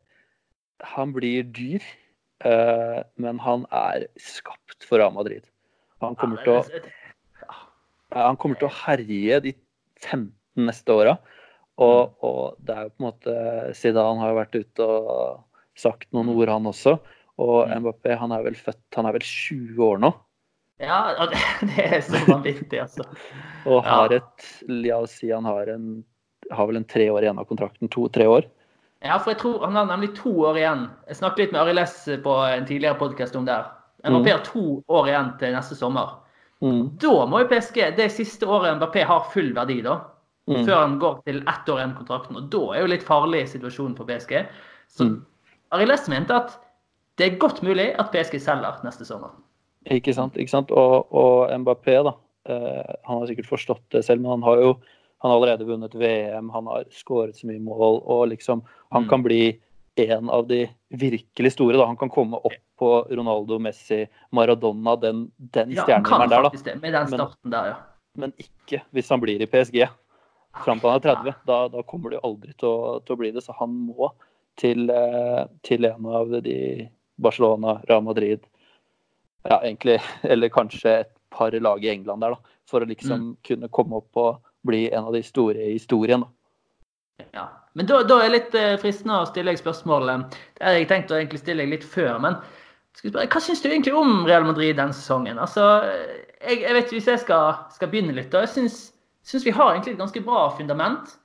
Han 0.93 1.13
blir 1.13 1.43
dyr, 1.55 1.81
men 3.17 3.37
han 3.39 3.61
er 3.71 4.03
skapt 4.19 4.83
for 4.83 4.99
Real 4.99 5.13
Madrid. 5.15 5.45
Han 6.01 6.15
kommer, 6.19 6.41
til 6.43 6.57
å, 6.59 6.81
han 8.11 8.35
kommer 8.35 8.59
til 8.59 8.67
å 8.67 8.73
herje 8.83 9.37
de 9.45 9.53
15 10.03 10.33
neste 10.67 10.91
åra. 10.91 11.13
Og, 11.82 12.09
Mm. 12.09 12.15
og 12.21 12.55
det 12.63 12.76
er 12.76 12.84
jo 12.84 12.89
på 12.89 13.01
en 13.01 13.07
måte 13.11 13.76
Zidane 13.76 14.19
har 14.19 14.30
jo 14.30 14.38
vært 14.38 14.55
ute 14.61 14.86
og 14.88 15.43
sagt 15.76 16.11
noen 16.13 16.30
ord, 16.30 16.47
han 16.49 16.65
også. 16.69 16.99
Og 17.39 17.67
Mm. 17.67 17.82
Mbappé 17.82 18.17
han 18.17 18.32
er 18.32 18.43
vel 18.43 18.53
født 18.53 18.95
Han 18.95 19.05
er 19.07 19.11
vel 19.13 19.21
20 19.26 19.78
år 19.82 19.97
nå. 19.99 20.13
Ja, 20.80 21.15
det, 21.26 21.38
det 21.76 21.86
er 21.93 22.01
så 22.01 22.19
vanvittig, 22.28 22.80
altså. 22.82 23.05
Og 23.65 23.84
har 23.84 24.13
et 24.13 24.63
La 24.67 24.99
oss 25.01 25.11
si 25.19 25.32
han 25.32 25.45
har 25.45 25.67
en 25.69 26.03
har 26.51 26.67
vel 26.67 26.76
en 26.78 26.86
tre 26.86 27.07
år 27.09 27.24
igjen 27.24 27.39
av 27.39 27.45
kontrakten. 27.47 27.89
To-tre 27.89 28.26
år. 28.28 28.43
Ja, 29.01 29.17
for 29.17 29.32
jeg 29.32 29.39
tror 29.39 29.63
han 29.65 29.76
har 29.76 29.86
nemlig 29.88 30.13
to 30.15 30.30
år 30.43 30.57
igjen. 30.59 30.89
Jeg 31.07 31.15
snakket 31.17 31.38
litt 31.38 31.51
med 31.53 31.61
Ari 31.61 31.74
Less 31.74 32.05
på 32.24 32.34
en 32.51 32.65
tidligere 32.65 32.99
podkast 32.99 33.36
om 33.36 33.45
det. 33.45 33.63
Mbappé 34.03 34.32
har 34.32 34.43
to 34.43 34.84
år 34.91 35.07
igjen 35.07 35.32
til 35.39 35.53
neste 35.55 35.76
sommer. 35.80 36.17
Mm. 36.61 36.97
Da 36.99 37.26
må 37.26 37.39
jo 37.41 37.47
PSG 37.47 37.95
Det 37.95 38.11
siste 38.11 38.43
året 38.45 38.76
Mbappé 38.78 39.03
har 39.07 39.24
full 39.32 39.53
verdi, 39.55 39.82
da. 39.82 40.01
Mm. 40.47 40.65
Før 40.67 40.75
han 40.81 40.99
går 40.99 41.21
til 41.25 41.37
ett 41.47 41.69
år 41.71 41.77
igjen 41.79 41.95
kontrakten. 41.95 42.35
Og 42.35 42.49
da 42.51 42.61
er 42.75 42.81
jo 42.81 42.87
litt 42.91 43.03
farlig 43.07 43.45
situasjonen 43.47 43.95
for 43.95 44.05
PSG. 44.05 44.45
Så 44.89 45.05
Mm. 45.05 45.25
Arild 45.71 45.87
Less 45.89 46.09
mente 46.09 46.31
at 46.35 46.57
det 47.17 47.31
er 47.33 47.37
godt 47.39 47.61
mulig 47.63 47.95
at 47.99 48.11
PSG 48.11 48.39
selger 48.41 48.83
neste 48.83 49.05
sommer. 49.05 49.29
Ikke 49.89 50.13
sant. 50.13 50.35
ikke 50.37 50.49
sant? 50.49 50.71
Og, 50.71 51.07
og 51.13 51.49
Mbappé, 51.49 52.03
da. 52.03 52.13
Eh, 52.45 52.93
han 53.05 53.19
har 53.19 53.25
sikkert 53.27 53.47
forstått 53.47 53.81
det 53.91 54.03
selv, 54.05 54.21
men 54.21 54.31
han 54.31 54.43
har 54.43 54.57
jo 54.57 54.73
han 55.23 55.31
har 55.31 55.37
allerede 55.39 55.65
vunnet 55.65 55.93
VM, 55.95 56.49
han 56.51 56.65
har 56.67 56.83
skåret 56.91 57.35
så 57.35 57.47
mye 57.47 57.59
mål, 57.63 58.01
og 58.05 58.27
liksom 58.27 58.61
Han 58.91 59.03
Mm. 59.03 59.09
kan 59.09 59.23
bli 59.23 59.59
en 59.97 60.29
av 60.29 60.47
de 60.47 60.67
virkelig 60.91 61.51
store. 61.53 61.77
da. 61.77 61.85
Han 61.85 61.95
kan 61.97 62.09
komme 62.09 62.33
opp 62.35 62.53
på 62.77 63.07
Ronaldo, 63.09 63.57
Messi, 63.59 64.05
Maradona, 64.33 64.95
den, 64.99 65.31
den 65.39 65.71
Ja, 65.71 65.83
stjernehimmelen 65.83 66.29
der, 66.29 66.41
da. 66.43 66.49
det, 66.49 66.81
med 66.81 66.91
den 66.93 67.09
Men- 67.09 67.19
starten 67.19 67.49
der, 67.51 67.65
ja. 67.65 67.75
Men 68.17 68.33
ikke 68.37 68.81
hvis 68.93 69.09
han 69.09 69.21
blir 69.21 69.41
i 69.41 69.45
PSG 69.45 69.87
fram 70.61 70.81
til 70.81 70.91
han 70.91 70.99
er 70.99 71.07
30. 71.07 71.39
Da, 71.49 71.59
da 71.73 71.83
kommer 71.87 72.11
det 72.11 72.19
jo 72.19 72.27
aldri 72.29 72.53
til 72.53 72.69
å, 72.69 72.99
til 73.05 73.15
å 73.15 73.19
bli 73.21 73.31
det. 73.35 73.43
Så 73.45 73.55
han 73.57 73.73
må 73.87 74.11
til, 74.59 74.89
eh, 74.93 75.43
til 75.65 75.89
en 75.89 76.05
av 76.21 76.33
de 76.45 76.89
Barcelona, 77.15 77.79
Real 77.89 78.03
Madrid 78.05 78.45
Ja, 79.43 79.57
egentlig, 79.59 79.97
eller 80.23 80.47
kanskje 80.49 80.99
et 81.01 81.11
par 81.33 81.51
lag 81.51 81.83
i 81.83 81.89
England 81.91 82.23
der, 82.23 82.37
da. 82.37 82.59
For 82.69 82.83
å 82.83 82.87
liksom 82.87 83.33
kunne 83.43 83.67
komme 83.75 83.99
opp 83.99 84.19
og 84.21 84.53
bli 84.63 84.85
en 84.93 85.09
av 85.09 85.17
de 85.17 85.19
store 85.23 85.65
i 85.65 85.73
historien. 85.73 86.23
da. 86.23 87.25
Ja. 87.33 87.47
Men 87.73 87.89
da, 87.89 88.03
da 88.07 88.19
er 88.21 88.29
det 88.29 88.37
litt 88.37 88.55
eh, 88.55 88.75
fristende 88.79 89.19
å 89.19 89.27
stille 89.27 89.51
deg 89.51 89.59
spørsmålet. 89.59 90.37
Det 90.55 90.63
hadde 90.63 90.79
jeg 90.79 90.89
tenkt 90.91 91.11
å 91.11 91.17
egentlig 91.17 91.41
stille 91.41 91.65
deg 91.65 91.73
litt 91.73 91.87
før, 91.87 92.19
men 92.21 92.37
spørre, 92.95 93.25
hva 93.33 93.41
syns 93.41 93.63
du 93.63 93.69
egentlig 93.71 93.95
om 93.97 94.23
Real 94.29 94.45
Madrid 94.45 94.77
denne 94.77 94.95
sesongen? 94.95 95.41
Altså, 95.41 95.65
jeg, 96.39 96.61
jeg 96.61 96.77
vet 96.77 96.93
Hvis 96.93 97.09
jeg 97.09 97.23
skal, 97.25 97.57
skal 97.73 97.89
begynne 97.91 98.15
litt, 98.15 98.29
da. 98.31 98.45
Jeg 98.45 98.53
syns, 98.53 98.92
syns 99.24 99.45
vi 99.45 99.51
har 99.55 99.74
egentlig 99.74 99.93
et 99.93 99.99
ganske 100.03 100.24
bra 100.26 100.49
fundament. 100.57 101.17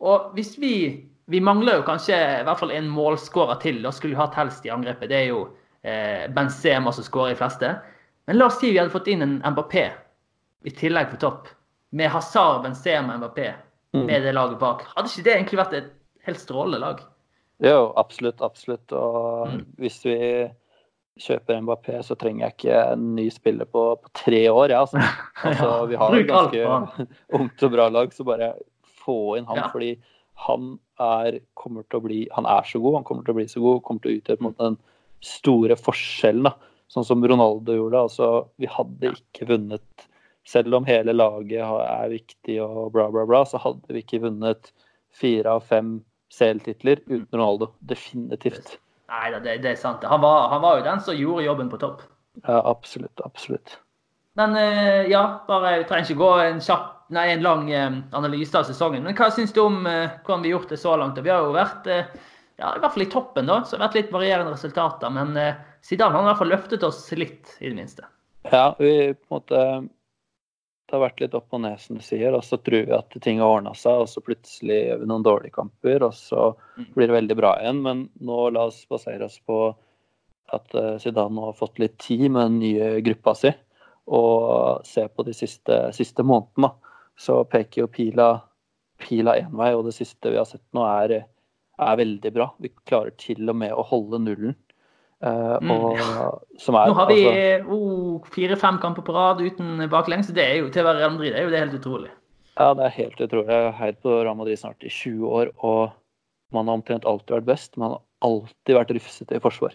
Og 0.00 0.32
hvis 0.34 0.56
vi 0.58 1.06
Vi 1.30 1.38
mangler 1.40 1.76
jo 1.76 1.82
kanskje 1.86 2.16
i 2.40 2.42
hvert 2.42 2.58
fall 2.58 2.72
en 2.74 2.88
målskårer 2.90 3.60
til. 3.62 3.76
Da 3.84 3.92
skulle 3.94 4.16
vi 4.16 4.18
hatt 4.20 4.34
helst 4.34 4.64
i 4.66 4.70
angrepet. 4.74 5.08
Det 5.08 5.16
er 5.16 5.28
jo 5.28 5.44
eh, 5.84 6.26
Benzema 6.34 6.90
som 6.90 7.04
skårer 7.06 7.36
i 7.36 7.38
fleste. 7.38 7.68
Men 8.26 8.36
la 8.36 8.46
oss 8.46 8.58
si 8.58 8.72
vi 8.72 8.78
hadde 8.80 8.90
fått 8.90 9.06
inn 9.06 9.22
en 9.22 9.36
Mbappé 9.52 9.84
i 10.66 10.70
tillegg 10.74 11.12
på 11.12 11.20
topp. 11.22 11.46
Med 11.92 12.10
Hazard, 12.10 12.64
Benzema, 12.64 13.14
Mbappé 13.16 13.52
Mm. 13.94 14.06
med 14.06 14.22
det 14.22 14.32
laget 14.34 14.58
bak. 14.58 14.82
Hadde 14.96 15.08
ikke 15.08 15.24
det 15.24 15.32
egentlig 15.36 15.58
vært 15.58 15.72
et 15.74 15.92
helt 16.26 16.38
strålende 16.40 16.78
lag? 16.80 17.00
Jo, 17.62 17.92
absolutt, 17.96 18.40
absolutt. 18.42 18.92
Og 18.92 19.48
Mm. 19.48 19.66
hvis 19.78 20.04
vi 20.04 20.50
kjøper 21.20 21.60
Mbappé, 21.64 21.98
så 22.06 22.16
trenger 22.18 22.46
jeg 22.46 22.56
ikke 22.56 22.78
en 22.94 23.10
ny 23.16 23.26
spiller 23.32 23.68
på, 23.68 23.82
på 24.00 24.12
tre 24.16 24.44
år. 24.50 24.72
Ja, 24.72 24.84
altså. 24.84 25.00
altså, 25.50 25.70
vi 25.90 25.98
har 26.00 26.16
et 26.16 26.28
ganske 26.28 26.70
ungt 27.40 27.66
og 27.66 27.74
bra 27.74 27.88
lag, 27.92 28.14
så 28.14 28.26
bare 28.28 28.54
få 29.04 29.36
inn 29.38 29.48
han. 29.50 29.62
Ja. 29.64 29.68
Fordi 29.72 29.94
han 30.46 30.72
er, 31.00 31.40
kommer 31.58 31.84
til 31.88 32.00
å 32.00 32.04
bli 32.04 32.20
Han 32.32 32.46
er 32.48 32.64
så 32.68 32.80
god, 32.80 33.00
han 33.00 33.06
kommer 33.08 33.26
til 33.26 33.34
å 33.34 33.40
bli 33.40 33.46
så 33.50 33.62
god, 33.64 33.82
kommer 33.84 34.04
til 34.04 34.12
å 34.12 34.20
utgjøre 34.20 34.44
på 34.44 34.52
den 34.60 34.78
store 35.24 35.76
forskjellen. 35.76 36.48
da. 36.48 36.54
Sånn 36.90 37.06
som 37.06 37.24
Ronaldo 37.24 37.76
gjorde. 37.76 38.06
altså 38.08 38.30
Vi 38.60 38.70
hadde 38.70 39.12
ikke 39.14 39.50
vunnet 39.52 40.06
Selv 40.48 40.74
om 40.78 40.86
hele 40.88 41.12
laget 41.14 41.60
er 41.62 42.12
viktig 42.12 42.56
og 42.64 42.94
bla, 42.94 43.10
bla, 43.12 43.26
bla, 43.28 43.44
så 43.46 43.60
hadde 43.60 43.92
vi 43.92 44.02
ikke 44.02 44.22
vunnet 44.24 44.72
fire 45.12 45.58
av 45.58 45.66
fem 45.68 45.98
CL-titler 46.32 47.02
uten 47.10 47.36
Ronaldo. 47.36 47.68
Definitivt. 47.84 48.78
Nei 49.10 49.30
da, 49.34 49.42
det, 49.42 49.58
det 49.64 49.74
er 49.74 49.78
sant. 49.80 50.06
Han 50.06 50.22
var, 50.22 50.48
han 50.52 50.62
var 50.62 50.78
jo 50.78 50.86
den 50.86 51.04
som 51.04 51.18
gjorde 51.18 51.46
jobben 51.48 51.70
på 51.72 51.80
topp. 51.82 52.02
Ja, 52.44 52.60
absolutt. 52.62 53.20
Absolutt. 53.26 53.78
Men 54.38 54.54
eh, 54.56 55.10
ja, 55.10 55.22
bare 55.48 55.80
vi 55.80 55.86
trenger 55.88 56.06
ikke 56.06 56.22
gå 56.22 56.32
en 56.44 56.60
kjapp 56.62 57.10
nei, 57.10 57.26
en 57.32 57.42
lang 57.42 57.70
eh, 57.74 57.96
analyse 58.16 58.54
av 58.58 58.68
sesongen. 58.68 59.02
Men 59.04 59.18
hva 59.18 59.32
syns 59.34 59.54
du 59.56 59.64
om 59.64 59.82
eh, 59.90 60.20
hvordan 60.22 60.44
vi 60.44 60.52
har 60.52 60.60
gjort 60.60 60.76
det 60.76 60.78
så 60.80 60.94
langt? 60.96 61.18
Vi 61.18 61.32
har 61.32 61.42
jo 61.42 61.56
vært 61.56 61.90
ja, 62.60 62.74
i 62.76 62.80
hvert 62.80 62.92
fall 62.94 63.06
i 63.06 63.10
toppen, 63.10 63.48
da. 63.48 63.62
Så 63.64 63.74
det 63.74 63.80
har 63.80 63.88
vært 63.88 63.98
litt 64.02 64.14
varierende 64.14 64.54
resultater. 64.54 65.12
Men 65.14 65.32
eh, 65.40 65.60
Zidane 65.86 66.12
han 66.12 66.24
har 66.24 66.28
i 66.28 66.32
hvert 66.32 66.42
fall 66.42 66.52
løftet 66.54 66.84
oss 66.86 67.00
litt, 67.16 67.56
i 67.58 67.70
det 67.70 67.76
minste. 67.78 68.06
Ja, 68.50 68.74
vi 68.78 69.14
på 69.14 69.24
en 69.26 69.38
måte 69.38 69.62
Det 70.90 70.96
har 70.96 71.04
vært 71.04 71.20
litt 71.22 71.34
opp 71.38 71.54
og 71.54 71.60
ned, 71.62 71.78
som 71.78 72.00
du 72.00 72.02
sier. 72.02 72.34
Og 72.34 72.42
så 72.42 72.58
tror 72.58 72.88
vi 72.88 72.96
at 72.96 73.14
ting 73.22 73.38
har 73.38 73.52
ordna 73.60 73.70
seg, 73.78 74.00
og 74.02 74.08
så 74.10 74.22
plutselig 74.26 74.80
gjør 74.88 74.98
vi 75.04 75.06
noen 75.06 75.22
dårlige 75.26 75.54
kamper, 75.54 76.02
og 76.08 76.16
så 76.18 76.48
Mm. 76.76 76.86
blir 76.96 77.06
det 77.06 77.14
veldig 77.14 77.36
bra 77.38 77.52
igjen. 77.60 77.82
Men 77.82 78.08
nå 78.20 78.52
la 78.52 78.64
oss 78.66 78.84
basere 78.90 79.24
oss 79.24 79.38
på 79.46 79.74
at 80.52 80.74
eh, 80.74 80.98
Zidane 80.98 81.30
nå 81.30 81.44
har 81.46 81.52
fått 81.52 81.78
litt 81.78 81.96
tid 81.98 82.28
med 82.28 82.42
den 82.42 82.58
nye 82.58 83.00
gruppa 83.06 83.36
si, 83.38 83.52
og 84.08 84.84
se 84.84 85.06
på 85.06 85.24
de 85.24 85.32
siste, 85.32 85.92
siste 85.94 86.24
månedene. 86.26 86.72
Så 87.16 87.44
peker 87.44 87.82
jo 87.82 87.86
pila 87.86 88.42
pila 89.00 89.36
én 89.40 89.54
vei, 89.56 89.70
og 89.74 89.86
det 89.86 89.94
siste 89.94 90.28
vi 90.30 90.36
har 90.36 90.44
sett 90.44 90.66
nå, 90.76 90.82
er, 90.84 91.24
er 91.78 91.96
veldig 91.96 92.32
bra. 92.34 92.50
Vi 92.60 92.68
klarer 92.84 93.14
til 93.16 93.48
og 93.48 93.56
med 93.56 93.72
å 93.72 93.84
holde 93.86 94.18
nullen. 94.20 94.56
Eh, 95.22 95.58
Mm. 95.60 95.70
og, 95.70 96.42
som 96.58 96.74
er, 96.74 96.86
Nå 96.88 96.94
har 96.94 97.06
vi 97.10 97.24
altså- 97.24 97.68
oh, 97.68 98.20
fire-fem 98.32 98.78
kamper 98.80 99.02
på 99.04 99.12
rad 99.12 99.40
uten 99.40 99.88
baklengs. 99.90 100.28
Det 100.32 100.38
er 100.44 100.56
jo 100.62 100.70
til 100.70 100.82
å 100.82 100.86
være 100.88 100.98
Real 101.00 101.10
Madrid, 101.10 101.32
det 101.34 101.40
er 101.40 101.44
jo 101.44 101.50
det 101.50 101.58
helt 101.60 101.76
utrolig. 101.84 102.10
Ja, 102.58 102.74
det 102.74 102.84
er 102.84 102.88
helt 102.90 103.16
utrolig. 103.20 103.48
Jeg 103.48 103.72
har 103.72 103.72
heid 103.84 104.00
på 104.02 104.22
Real 104.24 104.36
Madrid 104.36 104.58
snart 104.58 104.82
i 104.82 104.88
20 104.88 105.28
år, 105.28 105.50
og 105.62 105.92
man 106.52 106.66
har 106.66 106.74
omtrent 106.80 107.04
alltid 107.04 107.36
vært 107.36 107.44
best. 107.46 107.76
Man 107.76 107.90
har 107.90 108.00
alltid 108.22 108.74
vært 108.76 108.94
rufsete 108.96 109.36
i 109.36 109.38
forsvar. 109.40 109.74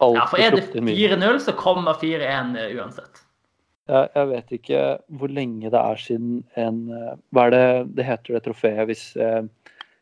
Alltid 0.00 0.16
Ja, 0.20 0.26
for 0.26 0.36
er 0.38 0.50
det 0.50 0.64
sluppet 0.64 0.76
inn 0.76 0.84
mye. 0.84 0.96
4-0, 0.96 1.38
så 1.40 1.52
kommer 1.56 1.94
4-1 1.94 2.56
eh, 2.56 2.74
uansett. 2.76 3.22
Jeg, 3.88 4.08
jeg 4.16 4.28
vet 4.28 4.50
ikke 4.50 4.98
hvor 5.14 5.28
lenge 5.30 5.70
det 5.70 5.78
er 5.78 5.94
siden 5.96 6.44
en 6.56 6.90
eh, 6.90 7.14
Hva 7.32 7.46
er 7.46 7.50
det 7.50 7.94
det 7.94 8.04
heter 8.04 8.34
det 8.34 8.42
trofeet 8.44 8.86
hvis 8.88 9.16
eh, 9.16 9.42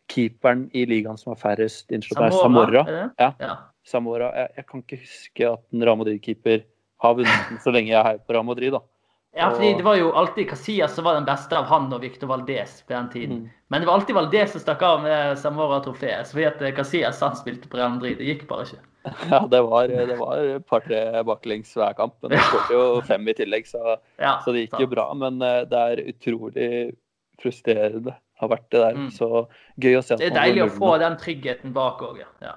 keeperen 0.09 0.71
i 0.73 0.87
ligaen 0.87 1.19
som 1.19 1.35
har 1.35 1.37
færrest 1.43 1.91
innslått, 1.93 2.23
er 2.25 2.31
Samora? 2.31 2.87
er 2.89 3.11
det? 3.19 3.37
Ja. 3.41 3.57
Samora. 3.87 4.31
Jeg, 4.37 4.55
jeg 4.59 4.67
kan 4.71 4.85
ikke 4.85 5.03
huske 5.03 5.53
at 5.53 5.63
en 5.75 5.85
Real 5.85 6.01
Madrid-keeper 6.01 6.65
har 7.05 7.17
vunnet 7.19 7.51
den 7.51 7.61
så 7.63 7.73
lenge 7.75 7.93
jeg 7.93 8.01
er 8.01 8.11
her 8.13 8.21
på 8.25 8.37
Real 8.37 8.47
Madrid, 8.49 8.75
da. 8.77 8.83
Ja, 9.35 9.49
fordi 9.51 9.73
det 9.75 9.83
var 9.83 9.97
jo 9.99 10.13
alltid 10.15 10.47
Casillas 10.49 10.95
som 10.95 11.05
var 11.05 11.17
den 11.19 11.25
beste 11.27 11.59
av 11.59 11.65
han 11.67 11.89
og 11.93 12.05
Victor 12.05 12.31
Valdez 12.31 12.77
på 12.87 12.95
den 12.95 13.09
tiden. 13.11 13.39
Mm. 13.43 13.63
Men 13.69 13.83
det 13.83 13.89
var 13.89 13.99
alltid 13.99 14.15
Valdez 14.15 14.53
som 14.53 14.63
stakk 14.63 14.83
av 14.87 15.03
med 15.03 15.39
Samora-trofeet. 15.43 16.31
Fordi 16.31 16.45
at 16.47 16.63
eh, 16.63 16.75
Casillas 16.77 17.23
han 17.25 17.35
spilte 17.37 17.67
på 17.69 17.81
Real 17.81 17.97
Madrid. 17.97 18.21
Det 18.21 18.29
gikk 18.29 18.45
bare 18.51 18.69
ikke. 18.69 18.83
Ja, 19.31 19.43
det 19.51 19.61
var, 19.67 19.91
det 19.91 20.17
var 20.17 20.39
et 20.39 20.67
par-tre 20.71 21.01
baklengs 21.29 21.75
hver 21.77 21.97
kamp, 21.99 22.15
men 22.23 22.33
de 22.33 22.39
skåret 22.41 22.71
jo 22.73 22.85
fem 23.05 23.27
i 23.29 23.35
tillegg, 23.37 23.67
så 23.69 23.99
Ja, 24.17 24.39
Så 24.45 24.55
det 24.55 24.63
gikk 24.63 24.79
sant. 24.79 24.85
jo 24.87 24.93
bra, 24.95 25.09
men 25.19 25.43
eh, 25.43 25.65
det 25.69 25.83
er 25.91 26.05
utrolig 26.15 26.69
frustrerende 27.43 28.15
har 28.41 28.51
vært 28.51 28.71
det 28.71 28.81
der. 28.81 29.01
Mm. 29.03 29.11
Så 29.15 29.29
gøy 29.83 29.99
å 29.99 30.05
se 30.05 30.15
at 30.15 30.23
Det 30.23 30.31
er 30.31 30.39
deilig 30.39 30.65
å 30.69 30.71
få 30.79 30.95
den 31.03 31.19
tryggheten 31.21 31.75
bak 31.75 32.01
òg, 32.07 32.23
ja. 32.23 32.31
ja. 32.45 32.55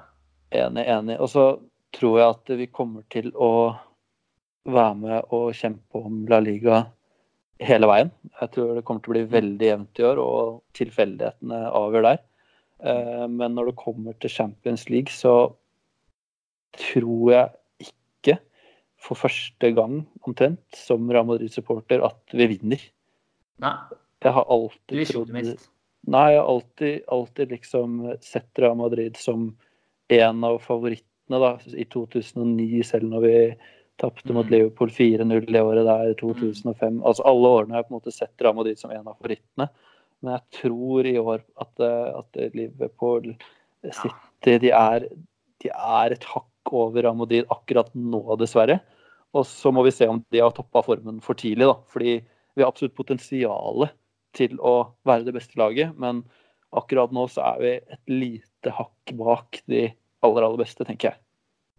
Enig, 0.55 0.85
enig. 0.87 1.17
Og 1.19 1.29
så 1.31 1.47
tror 1.95 2.19
jeg 2.19 2.35
at 2.35 2.53
vi 2.59 2.67
kommer 2.71 3.03
til 3.11 3.31
å 3.35 3.51
være 4.67 4.95
med 4.99 5.33
og 5.35 5.51
kjempe 5.55 5.99
om 6.03 6.23
La 6.29 6.39
Liga 6.43 6.85
hele 7.63 7.89
veien. 7.89 8.11
Jeg 8.41 8.53
tror 8.53 8.75
det 8.77 8.83
kommer 8.87 9.03
til 9.03 9.11
å 9.11 9.15
bli 9.15 9.27
veldig 9.31 9.69
jevnt 9.69 10.01
i 10.01 10.07
år, 10.07 10.21
og 10.21 10.59
tilfeldighetene 10.77 11.61
avgjør 11.71 12.09
der. 12.09 12.19
Eh, 12.83 13.27
Men 13.27 13.55
når 13.55 13.71
det 13.71 13.79
kommer 13.83 14.13
til 14.13 14.29
Champions 14.29 14.89
League, 14.89 15.11
så 15.13 15.53
tror 16.77 17.31
jeg 17.33 17.87
ikke 17.87 18.37
for 19.01 19.17
første 19.17 19.71
gang 19.73 20.01
omtrent 20.25 20.75
som 20.75 21.09
Real 21.09 21.25
Madrid-supporter 21.25 22.03
at 22.05 22.21
vi 22.33 22.47
vinner. 22.53 22.83
Nei, 23.59 23.73
Jeg 24.21 24.33
har 24.33 24.45
du 24.45 24.53
er 24.53 24.57
alltid 24.57 25.07
trodd. 25.13 25.33
Nei, 26.07 26.31
jeg 26.31 26.39
har 26.39 26.47
alltid, 26.47 27.01
alltid 27.07 27.49
liksom 27.51 28.17
sett 28.21 28.59
Real 28.59 28.77
Madrid 28.77 29.17
som 29.17 29.57
en 30.07 30.43
av 30.47 30.59
favorittene 30.63 31.39
da, 31.41 31.57
i 31.73 31.85
2009, 31.91 32.83
selv 32.87 33.09
når 33.11 33.25
vi 33.25 33.37
tapte 33.97 34.33
mot 34.33 34.45
Mm. 34.45 34.53
Liverpool 34.53 34.89
4-0 34.93 35.51
det 35.51 35.61
året 35.61 35.85
der, 35.85 36.13
2005. 36.19 37.01
Altså 37.03 37.23
alle 37.25 37.47
årene 37.47 37.73
har 37.73 37.81
jeg 37.81 37.89
på 37.89 37.93
en 37.93 37.99
måte 37.99 38.13
sett 38.13 38.41
Real 38.41 38.55
Madrid 38.55 38.77
som 38.79 38.91
en 38.91 39.07
av 39.07 39.17
favorittene. 39.17 39.69
Men 40.21 40.33
jeg 40.37 40.61
tror 40.61 41.05
i 41.05 41.17
år 41.17 41.41
at, 41.59 41.79
eh, 41.79 42.19
at 42.19 42.53
Liverpool 42.53 43.35
City 43.83 44.57
de 44.59 44.71
er, 44.71 45.07
de 45.61 45.69
er 45.69 46.11
et 46.11 46.23
hakk 46.23 46.71
over 46.71 47.01
Real 47.01 47.15
Madrid 47.15 47.45
akkurat 47.49 47.89
nå, 47.95 48.37
dessverre. 48.37 48.79
Og 49.33 49.45
så 49.45 49.71
må 49.73 49.83
vi 49.83 49.91
se 49.91 50.07
om 50.07 50.23
de 50.31 50.39
har 50.39 50.51
toppa 50.51 50.83
formen 50.83 51.21
for 51.21 51.33
tidlig, 51.35 51.67
da. 51.67 51.75
Fordi 51.89 52.21
vi 52.55 52.61
har 52.63 52.71
absolutt 52.71 52.95
potensialet 52.95 53.93
til 54.33 54.57
å 54.57 54.93
være 55.05 55.25
det 55.25 55.33
beste 55.33 55.57
laget, 55.57 55.97
men 55.97 56.23
akkurat 56.73 57.11
nå 57.11 57.27
så 57.29 57.41
er 57.55 57.59
vi 57.61 57.73
et 57.77 58.11
lite 58.11 58.56
hakk 58.65 59.13
bak 59.19 59.61
de 59.69 59.87
aller, 60.25 60.43
aller 60.43 60.61
beste, 60.61 60.85
tenker 60.87 61.11
jeg. 61.11 61.19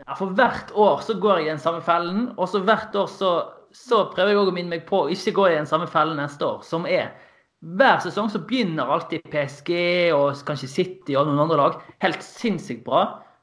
Ja, 0.04 0.14
for 0.14 0.34
hvert 0.38 0.70
år 0.78 1.00
så 1.02 1.16
går 1.18 1.40
jeg 1.40 1.48
i 1.48 1.52
den 1.54 1.62
samme 1.62 1.82
fellen, 1.82 2.28
og 2.38 2.46
så 2.50 2.62
hvert 2.62 2.94
år 2.94 3.08
så, 3.10 3.32
så 3.74 4.04
prøver 4.12 4.30
jeg 4.30 4.42
å 4.42 4.52
minne 4.54 4.76
meg 4.76 4.84
på 4.86 5.04
å 5.04 5.08
ikke 5.10 5.34
gå 5.34 5.48
i 5.48 5.56
den 5.56 5.66
samme 5.66 5.88
fellen 5.90 6.20
neste 6.22 6.46
år, 6.46 6.62
som 6.66 6.86
er 6.86 7.10
hver 7.58 7.96
sesong 7.98 8.28
så 8.30 8.38
begynner 8.46 8.86
alltid 8.86 9.24
PSG 9.32 9.72
og 10.14 10.38
kanskje 10.46 10.68
City 10.70 11.16
og 11.18 11.26
noen 11.26 11.42
andre 11.42 11.56
lag 11.58 11.80
helt 12.04 12.22
sinnssykt 12.22 12.84
bra. 12.86 13.00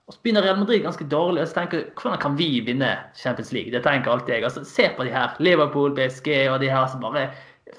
Og 0.08 0.16
så 0.16 0.22
begynner 0.24 0.46
Real 0.46 0.60
Madrid 0.62 0.86
ganske 0.86 1.08
dårlig. 1.12 1.42
Og 1.44 1.50
så 1.50 1.58
tenker 1.58 1.82
jeg, 1.82 1.90
hvordan 2.00 2.22
kan 2.22 2.38
vi 2.40 2.48
vinne 2.64 2.94
Champions 3.18 3.52
League? 3.52 3.74
Det 3.74 3.84
tenker 3.84 4.14
alltid 4.14 4.38
jeg. 4.38 4.46
Altså, 4.48 4.64
se 4.64 4.88
på 4.96 5.04
de 5.04 5.12
her. 5.12 5.36
Liverpool, 5.44 5.92
PSG 5.98 6.30
og 6.54 6.62
de 6.64 6.72
her 6.72 6.88
som 6.88 7.04
bare 7.04 7.26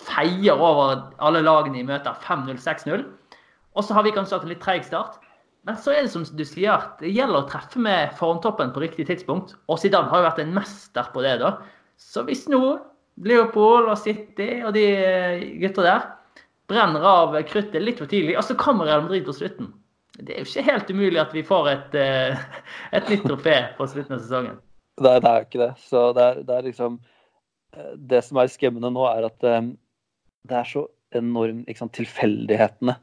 feier 0.02 0.60
over 0.60 1.06
alle 1.24 1.40
lagene 1.46 1.80
i 1.80 1.86
møter 1.86 2.18
5-0, 2.26 2.58
6-0. 2.60 3.06
Og 3.76 3.86
så 3.86 3.96
har 3.96 4.04
vi 4.04 4.12
kanskje 4.12 4.36
hatt 4.36 4.44
en 4.44 4.52
litt 4.52 4.64
treig 4.64 4.84
start. 4.84 5.16
Men 5.66 5.78
så 5.82 5.92
er 5.92 6.04
det 6.04 6.12
som 6.12 6.22
du 6.22 6.44
sier, 6.46 6.84
det 7.00 7.10
gjelder 7.10 7.42
å 7.42 7.48
treffe 7.50 7.80
med 7.82 8.12
formtoppen 8.18 8.70
på 8.74 8.84
riktig 8.84 9.08
tidspunkt. 9.08 9.56
Og 9.66 9.80
Zidane 9.82 10.12
har 10.12 10.22
jo 10.22 10.26
vært 10.28 10.44
en 10.44 10.52
mester 10.54 11.08
på 11.10 11.24
det, 11.24 11.40
da. 11.40 11.56
Så 11.98 12.22
hvis 12.28 12.44
nå 12.52 12.60
Leopold 13.26 13.88
og 13.90 13.98
City 13.98 14.60
og 14.60 14.74
de 14.76 14.84
eh, 14.92 15.42
gutta 15.62 15.82
der 15.82 16.04
brenner 16.70 17.02
av 17.08 17.34
kruttet 17.48 17.82
litt 17.82 17.98
for 18.02 18.10
tidlig, 18.10 18.36
og 18.38 18.44
så 18.46 18.54
kommer 18.58 18.86
Real 18.86 19.04
Madrid 19.06 19.24
på 19.26 19.34
slutten 19.34 19.72
Det 20.18 20.34
er 20.34 20.42
jo 20.42 20.48
ikke 20.50 20.66
helt 20.66 20.90
umulig 20.90 21.20
at 21.22 21.34
vi 21.34 21.44
får 21.46 21.70
et, 21.72 21.96
eh, 21.98 22.44
et 22.98 23.10
nytt 23.10 23.26
trofé 23.26 23.56
på 23.78 23.88
slutten 23.90 24.18
av 24.18 24.22
sesongen. 24.22 24.60
Er, 25.00 25.18
det 25.18 25.30
er 25.30 25.40
jo 25.40 25.48
ikke 25.48 25.62
det. 25.64 25.72
Så 25.82 26.04
det 26.16 26.26
er, 26.26 26.42
det 26.46 26.54
er 26.56 26.68
liksom 26.68 27.00
eh, 27.74 27.90
Det 28.12 28.22
som 28.24 28.38
er 28.38 28.52
skremmende 28.52 28.92
nå, 28.94 29.08
er 29.10 29.26
at 29.32 29.40
det 29.42 30.60
er 30.60 30.70
så 30.70 30.86
enormt 31.16 31.66
liksom, 31.66 31.90
tilfeldighetene 31.96 32.94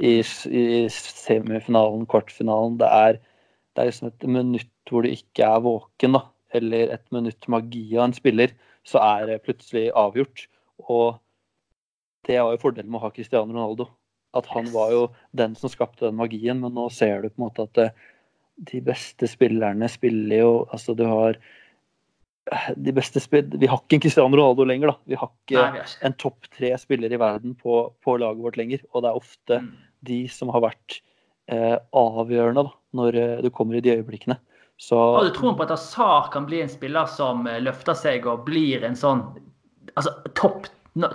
i, 0.00 0.18
i 0.24 0.64
semifinalen, 0.92 2.06
kvartfinalen. 2.08 2.78
Det 2.80 2.88
er, 2.88 3.18
det 3.74 3.82
er 3.82 3.90
liksom 3.90 4.10
et 4.10 4.28
minutt 4.28 4.70
hvor 4.90 5.04
du 5.04 5.12
ikke 5.12 5.46
er 5.46 5.64
våken, 5.64 6.16
da. 6.16 6.24
Eller 6.56 6.94
et 6.96 7.04
minutt 7.14 7.46
magi 7.52 7.84
av 7.94 8.08
en 8.08 8.16
spiller, 8.16 8.54
så 8.86 9.02
er 9.04 9.28
det 9.28 9.42
plutselig 9.44 9.90
avgjort. 9.98 10.46
Og 10.88 11.20
det 12.26 12.40
var 12.40 12.54
jo 12.54 12.62
fordelen 12.62 12.90
med 12.90 13.00
å 13.00 13.04
ha 13.06 13.12
Cristiano 13.14 13.52
Ronaldo. 13.52 13.90
At 14.36 14.48
han 14.54 14.68
var 14.72 14.92
jo 14.94 15.04
den 15.36 15.56
som 15.58 15.70
skapte 15.72 16.06
den 16.06 16.18
magien, 16.18 16.60
men 16.62 16.74
nå 16.74 16.88
ser 16.94 17.22
du 17.22 17.30
på 17.30 17.40
en 17.40 17.46
måte 17.48 17.66
at 17.66 17.80
eh, 17.82 18.04
de 18.70 18.82
beste 18.84 19.26
spillerne 19.30 19.88
spiller 19.88 20.42
jo 20.42 20.50
Altså, 20.70 20.94
du 20.94 21.02
har 21.08 21.38
eh, 21.38 22.68
de 22.76 22.94
beste 22.94 23.22
spill... 23.22 23.48
Vi 23.58 23.70
har 23.70 23.82
ikke 23.82 23.98
en 23.98 24.04
Cristiano 24.04 24.30
Ronaldo 24.30 24.66
lenger, 24.68 24.92
da. 24.92 25.12
Vi 25.12 25.18
har 25.18 25.32
ikke 25.32 25.64
Nei, 25.76 25.86
en 26.06 26.18
topp 26.18 26.50
tre 26.56 26.72
spiller 26.82 27.12
i 27.12 27.20
verden 27.20 27.56
på, 27.58 27.82
på 28.04 28.16
laget 28.22 28.44
vårt 28.46 28.60
lenger. 28.60 28.84
Og 28.92 29.04
det 29.04 29.12
er 29.12 29.22
ofte 29.22 29.62
Mm. 29.64 29.70
De 30.06 30.22
som 30.32 30.50
har 30.54 30.64
vært 30.64 31.00
eh, 31.50 31.76
avgjørende 31.96 32.66
da, 32.68 32.74
når 32.96 33.18
eh, 33.20 33.36
du 33.44 33.50
kommer 33.54 33.78
i 33.78 33.84
de 33.84 33.96
øyeblikkene. 33.98 34.38
Så 34.80 34.96
Har 34.96 35.26
du 35.28 35.34
troen 35.36 35.56
på 35.58 35.66
at 35.66 35.74
Azar 35.74 36.30
kan 36.32 36.46
bli 36.48 36.62
en 36.64 36.72
spiller 36.72 37.08
som 37.10 37.44
eh, 37.50 37.60
løfter 37.60 37.96
seg 37.98 38.28
og 38.30 38.46
blir 38.46 38.86
en 38.86 38.96
sånn 38.96 39.26
altså 39.92 40.14
topp, 40.38 40.70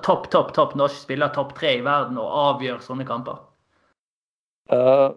topp, 0.06 0.30
topp, 0.34 0.54
topp 0.54 0.76
norsk 0.78 1.00
spiller, 1.08 1.34
topp 1.34 1.56
tre 1.58 1.78
i 1.80 1.86
verden, 1.86 2.20
og 2.22 2.30
avgjør 2.44 2.84
sånne 2.86 3.08
kamper? 3.08 3.42
Uh, 4.70 5.14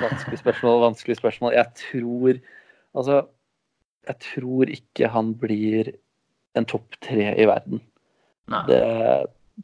Vanskelig 0.00 0.38
spørsmål, 0.40 0.80
vanskelig 0.84 1.16
spørsmål. 1.18 1.54
Jeg 1.56 1.66
tror 1.80 2.40
Altså, 2.90 3.20
jeg 4.08 4.16
tror 4.24 4.70
ikke 4.72 5.08
han 5.14 5.34
blir 5.38 5.92
en 6.58 6.64
topp 6.66 6.96
tre 7.04 7.28
i 7.38 7.44
verden. 7.46 7.78
Det, 8.66 8.80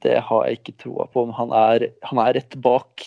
det 0.02 0.18
har 0.28 0.46
jeg 0.46 0.60
ikke 0.60 0.76
troa 0.84 1.06
på. 1.12 1.24
Han 1.38 1.54
er, 1.56 1.90
han 2.04 2.20
er 2.22 2.36
rett 2.38 2.56
bak. 2.62 3.06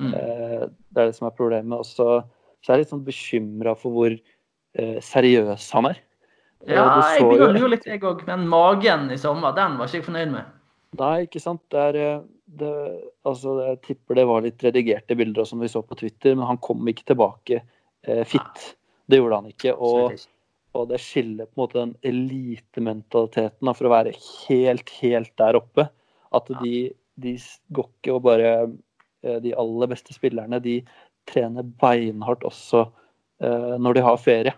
Mm. 0.00 0.14
Eh, 0.14 0.64
Det 0.66 1.02
er 1.02 1.10
det 1.10 1.18
som 1.18 1.28
er 1.28 1.36
problemet. 1.36 1.78
Og 1.78 1.86
så 1.86 2.24
så 2.66 2.72
er 2.72 2.80
jeg 2.80 2.86
litt 2.86 2.92
sånn 2.96 3.06
bekymra 3.06 3.76
for 3.78 3.94
hvor 3.94 4.10
eh, 4.10 4.96
seriøs 5.04 5.68
han 5.76 5.92
er. 5.92 6.00
Eh, 6.66 6.74
Ja, 6.74 6.86
jeg 7.14 7.22
begynner 7.22 7.52
å 7.52 7.54
lure 7.54 7.72
litt, 7.76 7.86
jeg 7.86 8.02
òg. 8.02 8.24
Men 8.26 8.46
magen 8.50 9.06
i 9.14 9.18
sommer, 9.22 9.54
den 9.54 9.76
var 9.78 9.86
ikke 9.86 10.00
jeg 10.00 10.06
fornøyd 10.08 10.32
med. 10.32 10.54
Nei, 10.98 11.12
ikke 11.28 11.42
sant. 11.42 11.62
Det 11.70 11.84
er, 11.92 12.24
det, 12.58 12.72
altså, 13.28 13.54
jeg 13.68 13.82
tipper 13.86 14.18
det 14.18 14.26
var 14.26 14.42
litt 14.42 14.64
redigerte 14.66 15.18
bilder 15.18 15.46
som 15.46 15.62
vi 15.62 15.70
så 15.70 15.84
på 15.86 15.98
Twitter, 16.00 16.34
men 16.34 16.48
han 16.48 16.58
kom 16.58 16.82
ikke 16.90 17.06
tilbake 17.12 17.60
eh, 17.60 18.24
fit. 18.26 18.64
Det 19.06 19.20
gjorde 19.20 19.38
han 19.38 19.52
ikke. 19.52 19.76
Og, 19.76 20.18
og 20.74 20.90
det 20.90 20.98
skiller 21.04 21.46
på 21.46 21.54
en 21.54 21.62
måte 21.62 21.78
den 21.84 21.94
elitementaliteten 22.10 23.74
for 23.78 23.86
å 23.86 23.94
være 23.94 24.16
helt, 24.48 24.90
helt 24.98 25.34
der 25.38 25.60
oppe. 25.60 25.86
At 26.34 26.50
de, 26.62 26.90
de 27.22 27.36
går 27.74 27.88
ikke 27.90 28.16
og 28.16 28.24
bare 28.26 28.52
eh, 28.66 29.38
De 29.44 29.54
aller 29.58 29.90
beste 29.92 30.14
spillerne, 30.16 30.60
de 30.62 30.80
trener 31.26 31.66
beinhardt 31.80 32.44
også 32.46 32.86
eh, 33.42 33.74
når 33.82 33.98
de 33.98 34.04
har 34.06 34.22
ferie. 34.22 34.54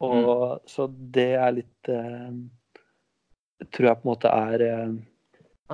Og 0.00 0.60
Så 0.70 0.88
det 0.88 1.32
er 1.36 1.54
litt 1.58 1.92
eh, 1.92 2.32
Tror 3.70 3.90
jeg 3.90 4.00
på 4.00 4.06
en 4.06 4.12
måte 4.14 4.30
er 4.32 4.64
eh, 4.64 4.92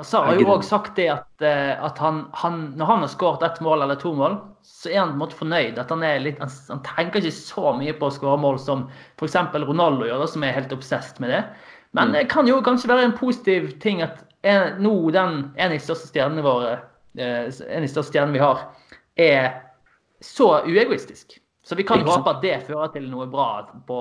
så 0.05 0.21
har 0.21 0.37
jo 0.37 0.51
òg 0.53 0.65
sagt 0.67 0.99
det 0.99 1.07
at, 1.09 1.31
eh, 1.41 1.73
at 1.73 1.97
han, 2.03 2.27
han, 2.37 2.59
når 2.77 2.89
han 2.91 3.05
har 3.07 3.09
skåret 3.09 3.45
ett 3.47 3.63
mål 3.65 3.87
eller 3.87 3.97
to 3.97 4.11
mål, 4.13 4.35
så 4.61 4.91
er 4.91 4.99
han 4.99 5.15
på 5.15 5.17
en 5.17 5.23
måte 5.23 5.39
fornøyd. 5.39 5.79
At 5.81 5.93
han, 5.95 6.03
er 6.05 6.21
litt, 6.21 6.43
han, 6.43 6.53
han 6.69 6.83
tenker 6.85 7.25
ikke 7.25 7.33
så 7.33 7.73
mye 7.79 7.95
på 7.97 8.11
å 8.11 8.13
skåre 8.13 8.43
mål 8.43 8.61
som 8.61 8.85
f.eks. 9.17 9.39
Ronaldo 9.57 10.05
gjør, 10.05 10.27
som 10.29 10.45
er 10.45 10.53
helt 10.59 10.75
obsesst 10.77 11.23
med 11.23 11.33
det. 11.33 11.41
Men 11.97 12.13
det 12.13 12.27
kan 12.29 12.49
jo 12.49 12.59
kanskje 12.65 12.91
være 12.91 13.07
en 13.09 13.17
positiv 13.17 13.71
ting 13.81 14.03
at 14.05 14.21
en, 14.47 14.77
nå 14.83 14.93
den, 15.15 15.39
en 15.57 15.71
av 15.71 15.75
de 15.75 15.81
største 15.83 16.11
stjernene 16.11 16.45
våre, 16.47 16.77
eh, 17.19 17.49
en 17.49 17.81
av 17.81 17.87
de 17.87 17.91
største 17.91 18.13
stjernene 18.13 18.37
vi 18.37 18.43
har, 18.45 18.63
er 19.17 19.49
så 20.25 20.63
uegoistisk. 20.67 21.39
Så 21.67 21.75
vi 21.75 21.83
kan 21.87 22.05
håpe 22.07 22.31
at 22.31 22.45
det 22.45 22.61
fører 22.69 22.93
til 22.95 23.09
noe 23.11 23.27
bra 23.31 23.49
på 23.89 24.01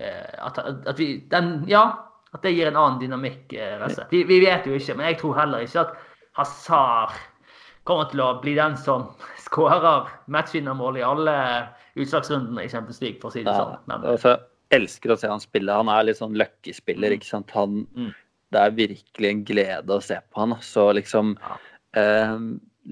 eh, 0.00 0.32
at, 0.40 0.58
at 0.64 0.96
vi 0.98 1.10
den, 1.30 1.58
Ja, 1.68 1.84
at 2.32 2.40
det 2.46 2.54
gir 2.54 2.70
en 2.70 2.78
annen 2.80 3.02
dynamikk. 3.02 3.52
Eh, 3.52 3.82
vi, 4.10 4.22
vi 4.28 4.40
vet 4.46 4.64
jo 4.66 4.78
ikke, 4.78 4.96
men 4.96 5.10
jeg 5.10 5.18
tror 5.20 5.36
heller 5.36 5.66
ikke 5.66 5.84
at 5.84 5.92
Hazard 6.38 7.12
kommer 7.84 8.08
til 8.08 8.22
å 8.24 8.30
bli 8.40 8.54
den 8.56 8.78
som 8.80 9.10
skårer 9.44 10.08
matchvinnermål 10.32 11.02
i 11.02 11.04
alle 11.04 11.36
utslagsrundene 12.00 12.64
i 12.64 12.72
Champions 12.72 13.02
League, 13.04 13.20
for 13.20 13.28
å 13.28 13.36
si 13.36 13.44
det 13.44 13.52
sånn. 13.52 13.76
Men, 13.90 14.06
altså, 14.14 14.38
elsker 14.72 15.12
å 15.12 15.18
se 15.20 15.28
han 15.28 15.42
spille. 15.42 15.74
Han 15.76 15.90
er 15.92 16.06
litt 16.08 16.20
sånn 16.22 16.38
lucky-spiller, 16.38 17.18
ikke 17.18 17.28
sant. 17.28 17.52
Han, 17.52 17.82
Mm. 17.92 18.12
Det 18.52 18.60
er 18.60 18.74
virkelig 18.76 19.28
en 19.30 19.42
glede 19.48 19.96
å 19.96 20.02
se 20.04 20.18
på 20.30 20.42
han. 20.44 20.54
Så 20.64 20.90
liksom 20.98 21.34
eh, 21.96 22.36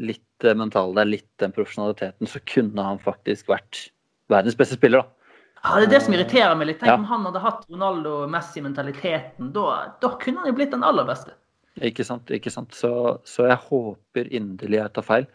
Litt 0.00 0.22
det 0.40 0.54
mentale 0.56 0.94
der, 0.96 1.08
litt 1.10 1.26
den 1.42 1.52
profesjonaliteten, 1.52 2.28
så 2.30 2.38
kunne 2.48 2.84
han 2.86 3.00
faktisk 3.02 3.48
vært 3.50 3.88
verdens 4.30 4.54
beste 4.56 4.76
spiller, 4.78 5.02
da. 5.02 5.32
ja, 5.66 5.72
det 5.82 5.88
er 5.88 5.90
det 5.96 5.98
som 6.04 6.14
irriterer 6.14 6.54
meg 6.56 6.68
litt. 6.70 6.78
Tenk 6.80 6.92
Ja. 6.92 6.94
om 6.96 7.04
han 7.10 7.26
hadde 7.26 7.42
hatt 7.42 7.64
Ronaldo-Messi-mentaliteten. 7.68 9.50
Da, 9.52 9.64
da 10.00 10.10
kunne 10.22 10.40
han 10.40 10.48
jo 10.50 10.54
blitt 10.56 10.70
den 10.72 10.86
aller 10.86 11.04
beste. 11.08 11.34
Ikke 11.82 12.04
sant, 12.06 12.30
ikke 12.34 12.52
sant. 12.54 12.72
Så, 12.76 12.92
så 13.28 13.48
jeg 13.50 13.58
håper 13.66 14.30
inderlig 14.32 14.80
jeg 14.80 14.92
tar 14.96 15.06
feil. 15.06 15.26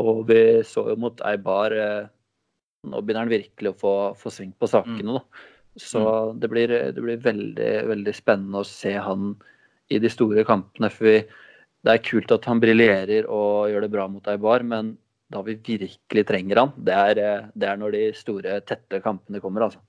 Og 0.00 0.24
vi 0.28 0.38
så 0.66 0.84
jo 0.92 0.96
mot 1.00 1.20
Eibar 1.26 1.74
eh, 1.74 2.06
Nå 2.84 3.00
begynner 3.00 3.24
han 3.24 3.32
virkelig 3.32 3.70
å 3.72 3.78
få, 3.80 3.92
få 4.20 4.28
sving 4.28 4.50
på 4.60 4.68
sakene, 4.68 5.16
da. 5.16 5.44
Så 5.80 6.00
det, 6.36 6.50
blir, 6.52 6.68
det 6.92 7.00
blir 7.00 7.16
veldig, 7.24 7.70
veldig 7.88 8.12
spennende 8.14 8.60
å 8.60 8.66
se 8.68 8.92
han 9.00 9.30
i 9.92 9.98
de 10.00 10.10
store 10.12 10.44
kampene. 10.48 10.90
For 10.92 11.08
vi, 11.08 11.16
det 11.84 11.94
er 11.94 12.04
kult 12.04 12.32
at 12.32 12.46
han 12.48 12.60
briljerer 12.62 13.28
og 13.28 13.72
gjør 13.72 13.84
det 13.86 13.92
bra 13.92 14.06
mot 14.08 14.30
Eibar, 14.32 14.64
men 14.64 14.94
da 15.32 15.42
vi 15.42 15.56
virkelig 15.56 16.24
trenger 16.28 16.60
han, 16.62 16.72
det 16.86 16.94
er, 16.94 17.18
eh, 17.18 17.50
det 17.56 17.68
er 17.68 17.80
når 17.80 17.96
de 17.96 18.04
store, 18.16 18.60
tette 18.68 19.00
kampene 19.04 19.40
kommer, 19.42 19.66
altså. 19.66 19.80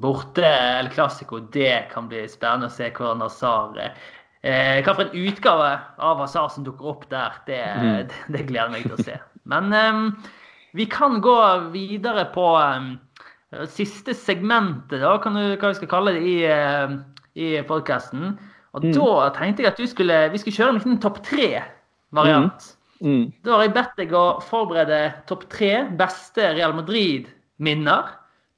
Borte 0.00 0.46
eller 0.46 0.90
Klassiko, 0.94 1.40
det 1.52 1.90
kan 1.90 2.06
bli 2.08 2.22
spennende 2.30 2.70
å 2.70 2.72
se 2.72 2.86
hvordan 2.94 3.24
Hazar 3.24 3.80
eh, 3.82 4.78
Hva 4.86 4.94
for 4.94 5.08
en 5.08 5.26
utgave 5.26 5.72
av 5.98 6.22
Hazar 6.22 6.48
som 6.54 6.64
dukker 6.64 6.92
opp 6.92 7.08
der, 7.10 7.40
det, 7.48 7.60
Mm. 7.74 7.96
det, 8.08 8.20
det 8.36 8.46
gleder 8.48 8.70
jeg 8.70 8.74
meg 8.76 8.86
til 8.86 8.96
å 8.96 9.06
se. 9.10 9.18
Men 9.50 9.72
eh, 9.74 10.30
vi 10.78 10.86
kan 10.90 11.20
gå 11.20 11.36
videre 11.74 12.24
på 12.34 12.46
eh, 12.62 13.66
siste 13.70 14.14
segmentet, 14.14 15.02
da, 15.02 15.18
kan 15.22 15.36
du, 15.36 15.42
hva 15.58 15.70
vi 15.74 15.78
skal 15.82 15.90
kalle 15.90 16.16
det, 16.16 16.22
i, 16.22 16.38
eh, 16.48 16.96
i 17.34 17.50
podkasten. 17.68 18.38
Og 18.74 18.82
Mm. 18.82 18.92
da 18.92 19.28
tenkte 19.36 19.62
jeg 19.62 19.70
at 19.72 19.78
du 19.78 19.86
skulle, 19.86 20.16
vi 20.32 20.38
skulle 20.38 20.56
kjøre 20.56 20.68
en 20.72 20.78
liten 20.80 21.00
topp 21.00 21.20
tre-variant. 21.22 22.76
Mm. 23.04 23.32
Da 23.44 23.52
har 23.56 23.62
jeg 23.66 23.74
bedt 23.74 23.96
deg 24.00 24.12
å 24.12 24.40
forberede 24.42 25.00
topp 25.28 25.44
tre 25.52 25.84
beste 25.98 26.54
Real 26.56 26.74
Madrid-minner. 26.74 28.08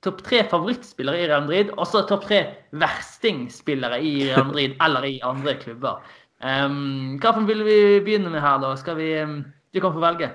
Topp 0.05 0.23
tre 0.23 0.43
favorittspillere 0.49 1.19
i 1.25 1.27
Real 1.29 1.43
Madrid, 1.45 1.71
og 1.77 1.87
så 1.87 2.05
topp 2.09 2.25
tre 2.29 2.41
verstingspillere 2.73 3.99
i 4.01 4.15
Real 4.31 4.47
Madrid 4.51 4.77
eller 4.81 5.05
i 5.09 5.21
andre 5.27 5.55
klubber. 5.61 6.01
Um, 6.41 7.17
hva 7.21 7.33
vil 7.49 7.63
vi 7.65 7.79
begynne 8.05 8.31
med 8.31 8.41
her, 8.45 8.59
da? 8.61 8.75
Skal 8.77 8.97
vi 8.99 9.11
um, 9.23 9.39
Du 9.75 9.81
kan 9.81 9.93
få 9.93 10.01
velge. 10.01 10.31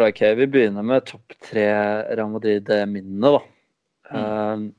Ok, 0.00 0.20
vi 0.36 0.46
begynner 0.48 0.82
med 0.84 1.04
topp 1.06 1.34
tre 1.44 1.66
Real 2.16 2.28
Madrid-minnene, 2.32 3.32
da. 3.36 3.42
Um, 4.12 4.72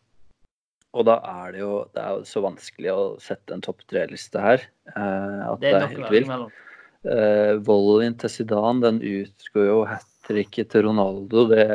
og 0.94 1.06
da 1.08 1.16
er 1.44 1.52
det 1.56 1.60
jo 1.64 1.72
Det 1.94 2.02
er 2.04 2.24
så 2.30 2.42
vanskelig 2.46 2.92
å 2.94 3.04
sette 3.22 3.56
en 3.56 3.62
topp 3.66 3.82
tre-liste 3.90 4.40
her. 4.42 4.62
eh, 4.96 5.40
at 5.50 5.60
Det 5.62 5.74
er 5.74 5.80
nok 5.80 5.92
er 5.92 5.98
helt 5.98 6.12
vilt. 6.14 6.60
Uh, 7.04 7.58
volleyen 7.68 8.14
til 8.16 8.30
Zidane, 8.32 8.80
den 8.80 9.02
utgår 9.04 9.66
jo 9.68 9.80
hat 9.90 10.06
tricket 10.24 10.70
til 10.72 10.86
Ronaldo 10.88 11.48
det, 11.50 11.66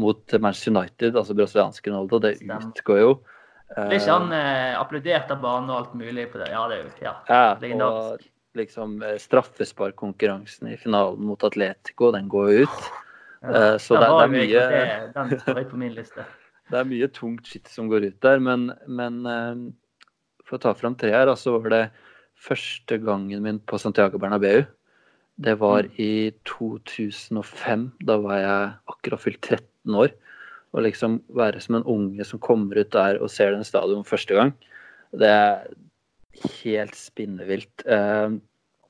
mot 0.00 0.32
Manchester 0.40 0.72
United, 0.72 1.16
altså 1.20 1.36
brasilianske 1.36 1.90
Ronaldo. 1.92 2.18
Det 2.18 2.36
Stem. 2.38 2.70
utgår 2.72 3.00
jo. 3.02 3.10
Blir 3.74 3.98
ikke 3.98 4.14
han 4.14 4.32
eh, 4.32 4.76
applaudert 4.78 5.30
av 5.34 5.40
banen 5.42 5.70
og 5.72 5.76
alt 5.82 5.94
mulig 5.98 6.28
på 6.32 6.38
det? 6.40 6.48
Ja, 6.52 6.62
det 6.70 6.78
er 6.78 6.84
jo 6.84 6.90
ja. 7.02 7.12
Ja, 7.28 7.42
og 7.56 7.62
legendarisk. 7.64 8.30
liksom 8.54 9.02
eh, 9.02 9.16
straffesparkkonkurransen 9.18 10.70
i 10.72 10.76
finalen 10.80 11.24
mot 11.26 11.42
Atletico, 11.44 12.12
den 12.14 12.28
går 12.32 12.52
jo 12.52 12.64
ut. 12.68 12.88
Eh, 13.44 13.76
så 13.82 13.98
det, 13.98 14.08
det 14.08 14.24
er 14.24 14.32
mye 14.32 14.64
det- 14.70 15.12
Den 15.16 15.38
står 15.40 15.64
på 15.70 15.76
min 15.76 15.92
liste. 15.96 16.24
Det 16.70 16.80
er 16.80 16.88
mye 16.88 17.08
tungt 17.12 17.48
skitt 17.48 17.68
som 17.68 17.90
går 17.90 18.08
ut 18.08 18.20
der, 18.24 18.40
men, 18.42 18.70
men 18.88 19.20
eh, 19.28 19.64
for 20.46 20.56
å 20.58 20.62
ta 20.64 20.72
fram 20.78 20.96
tre 20.98 21.12
her, 21.12 21.30
så 21.36 21.58
var 21.58 21.72
det 21.74 21.82
første 22.40 22.98
gangen 23.02 23.44
min 23.44 23.60
på 23.60 23.78
Santiago 23.80 24.20
Bernabeu. 24.20 24.64
Det 25.36 25.56
var 25.58 25.88
i 26.00 26.30
2005. 26.46 27.88
Da 28.06 28.18
var 28.22 28.38
jeg 28.38 28.72
akkurat 28.94 29.22
fylt 29.22 29.40
13 29.42 29.98
år. 29.98 30.14
Å 30.74 30.82
liksom 30.82 31.20
være 31.34 31.60
som 31.62 31.78
en 31.78 31.86
unge 31.90 32.26
som 32.26 32.40
kommer 32.42 32.80
ut 32.82 32.90
der 32.94 33.20
og 33.22 33.30
ser 33.30 33.54
den 33.54 33.66
stadion 33.66 34.06
første 34.06 34.34
gang, 34.34 34.50
det 35.14 35.30
er 35.30 35.68
helt 36.64 36.96
spinnevilt. 36.98 37.84
Eh, 37.86 38.34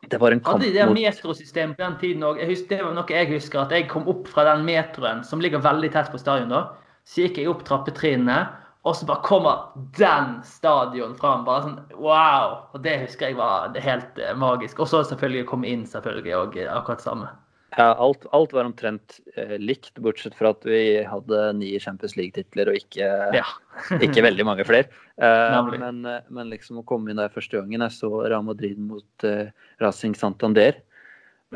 Det 0.04 0.20
var 0.20 0.32
en 0.32 0.40
kamp 0.40 0.60
Hadde 0.60 0.68
de 0.68 0.76
det 0.76 0.86
metrosystemet 0.92 1.78
på 1.78 1.84
den 1.84 1.94
tiden 2.00 2.24
òg? 2.28 2.40
Det 2.68 2.80
var 2.82 2.92
noe 2.92 3.08
jeg 3.08 3.28
husker. 3.30 3.62
At 3.64 3.70
jeg 3.72 3.88
kom 3.88 4.08
opp 4.08 4.28
fra 4.28 4.44
den 4.44 4.64
metroen 4.66 5.22
som 5.24 5.40
ligger 5.40 5.62
veldig 5.64 5.90
tett 5.92 6.10
på 6.12 6.20
stadion 6.20 6.52
da. 6.52 6.74
Så 7.04 7.26
gikk 7.26 7.40
jeg 7.40 7.50
opp 7.52 7.64
trappetrinnene, 7.68 8.38
og 8.84 8.96
så 8.96 9.06
bare 9.08 9.24
kommer 9.24 9.70
den 9.96 10.38
stadion 10.44 11.14
fram. 11.16 11.46
Bare 11.46 11.68
sånn 11.68 11.78
wow! 11.96 12.58
Og 12.74 12.82
det 12.84 12.98
husker 13.06 13.30
jeg 13.30 13.38
var 13.38 13.72
helt 13.80 14.20
eh, 14.20 14.34
magisk. 14.36 14.82
Og 14.84 14.90
så 14.90 15.00
selvfølgelig 15.08 15.48
komme 15.48 15.70
inn, 15.70 15.86
selvfølgelig, 15.88 16.36
og 16.36 16.58
eh, 16.60 16.68
akkurat 16.72 17.04
samme. 17.04 17.30
Ja, 17.74 17.88
alt, 17.98 18.26
alt 18.36 18.52
var 18.54 18.68
omtrent 18.68 19.18
eh, 19.34 19.56
likt, 19.58 19.96
bortsett 20.04 20.36
fra 20.38 20.52
at 20.54 20.62
vi 20.68 21.02
hadde 21.08 21.40
ni 21.58 21.72
Champions 21.82 22.14
League-titler 22.18 22.70
og 22.70 22.78
ikke, 22.78 23.08
Ja. 23.34 23.46
ikke 24.04 24.22
veldig 24.22 24.46
mange 24.46 24.66
flere. 24.68 24.92
Eh, 25.16 25.72
men, 25.80 26.04
men 26.04 26.52
liksom 26.52 26.82
å 26.82 26.86
komme 26.86 27.10
inn 27.10 27.20
der 27.20 27.32
første 27.34 27.58
gangen 27.58 27.82
jeg 27.88 27.96
så 27.96 28.12
Real 28.22 28.44
Madrid 28.46 28.78
mot 28.78 29.26
eh, 29.26 29.48
Racing 29.82 30.14
Santander 30.18 30.78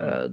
eh, 0.01 0.26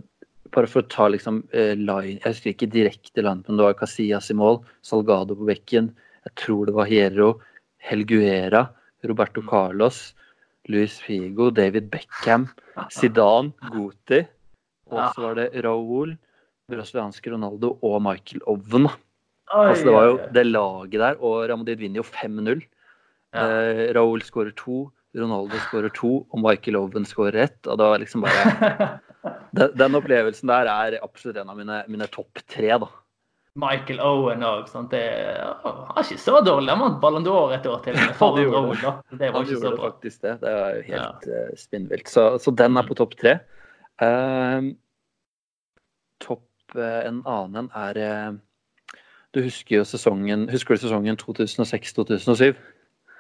Bare 0.56 0.70
for 0.72 0.84
å 0.84 0.88
ta 0.88 1.10
liksom 1.12 1.42
eh, 1.52 1.74
line 1.76 2.20
Jeg 2.22 2.30
husker 2.30 2.54
ikke 2.54 2.72
direkte 2.72 3.24
line, 3.26 3.44
men 3.48 3.60
det 3.60 3.66
var 3.68 3.78
Casillas 3.80 4.30
i 4.32 4.38
mål, 4.40 4.62
Salgado 4.86 5.36
på 5.36 5.48
bekken, 5.50 5.90
jeg 6.26 6.38
tror 6.42 6.70
det 6.70 6.76
var 6.78 6.90
Hierro, 6.90 7.34
Helguera, 7.86 8.70
Roberto 9.06 9.44
Mm. 9.44 9.50
Carlos, 9.50 10.16
Luis 10.68 10.98
Figo, 11.00 11.52
David 11.54 11.92
Beckham, 11.92 12.48
Zidane, 12.90 13.54
Guti. 13.70 14.24
Og 14.90 15.14
så 15.14 15.22
var 15.22 15.36
det 15.38 15.52
Raúl, 15.66 16.16
brasilianske 16.72 17.34
Ronaldo 17.34 17.76
og 17.84 18.02
Michael 18.02 18.42
Owen. 18.50 18.88
Altså, 19.54 19.86
det 19.86 19.94
var 19.94 20.06
jo 20.08 20.16
det 20.34 20.46
laget 20.48 21.00
der, 21.04 21.20
og 21.22 21.50
Ramadid 21.50 21.78
vinner 21.84 22.02
jo 22.02 22.08
5-0. 22.08 22.64
Ja. 23.36 23.46
Eh, 23.46 23.94
Raúl 23.94 24.24
skårer 24.26 24.56
to, 24.58 24.88
Ronaldo 25.16 25.60
skårer 25.68 25.94
to, 25.94 26.26
og 26.32 26.42
Michael 26.42 26.80
Owen 26.82 27.06
skårer 27.06 27.44
ett. 27.46 27.60
Og 27.68 27.78
det 27.78 27.90
var 27.92 28.02
liksom 28.02 28.26
bare 28.26 29.00
den, 29.56 29.74
den 29.80 29.98
opplevelsen 29.98 30.52
der 30.52 30.70
er 30.72 31.00
absolutt 31.04 31.40
en 31.42 31.52
av 31.52 31.58
mine, 31.60 31.82
mine 31.92 32.08
topp 32.12 32.44
tre, 32.52 32.72
da. 32.84 32.92
Michael 33.56 34.02
Owen 34.04 34.44
òg. 34.44 34.68
Det 34.92 35.04
var 35.64 36.02
ikke 36.02 36.20
så 36.20 36.42
dårlig. 36.44 36.74
Han 36.74 36.82
vant 36.84 36.98
Ballon 37.02 37.24
d'Or 37.24 37.54
et 37.56 37.68
år 37.72 37.84
til. 37.86 37.96
Han 38.20 38.40
gjorde 38.42 38.60
Owen, 38.60 38.82
da. 38.82 38.96
Det 39.12 39.30
var 39.32 39.38
Han 39.40 39.52
gjorde 39.52 39.76
faktisk 39.80 40.22
det. 40.26 40.34
Det 40.42 40.56
var 40.58 40.74
jo 40.76 40.82
helt 40.90 41.28
eh, 41.32 41.54
spinnvilt. 41.60 42.10
Så, 42.12 42.26
så 42.44 42.52
den 42.52 42.76
er 42.76 42.88
på 42.88 42.98
topp 43.00 43.16
tre. 43.22 43.38
Uh, 44.04 44.74
topp 46.20 46.76
uh, 46.76 47.06
en 47.08 47.22
annen 47.24 47.70
er 47.80 48.00
eh, 48.04 48.34
Du 49.32 49.40
husker 49.40 49.78
jo 49.78 49.84
sesongen 49.88 50.50
Husker 50.52 50.76
du 50.76 50.82
sesongen 50.82 51.16
2006-2007? 51.22 52.58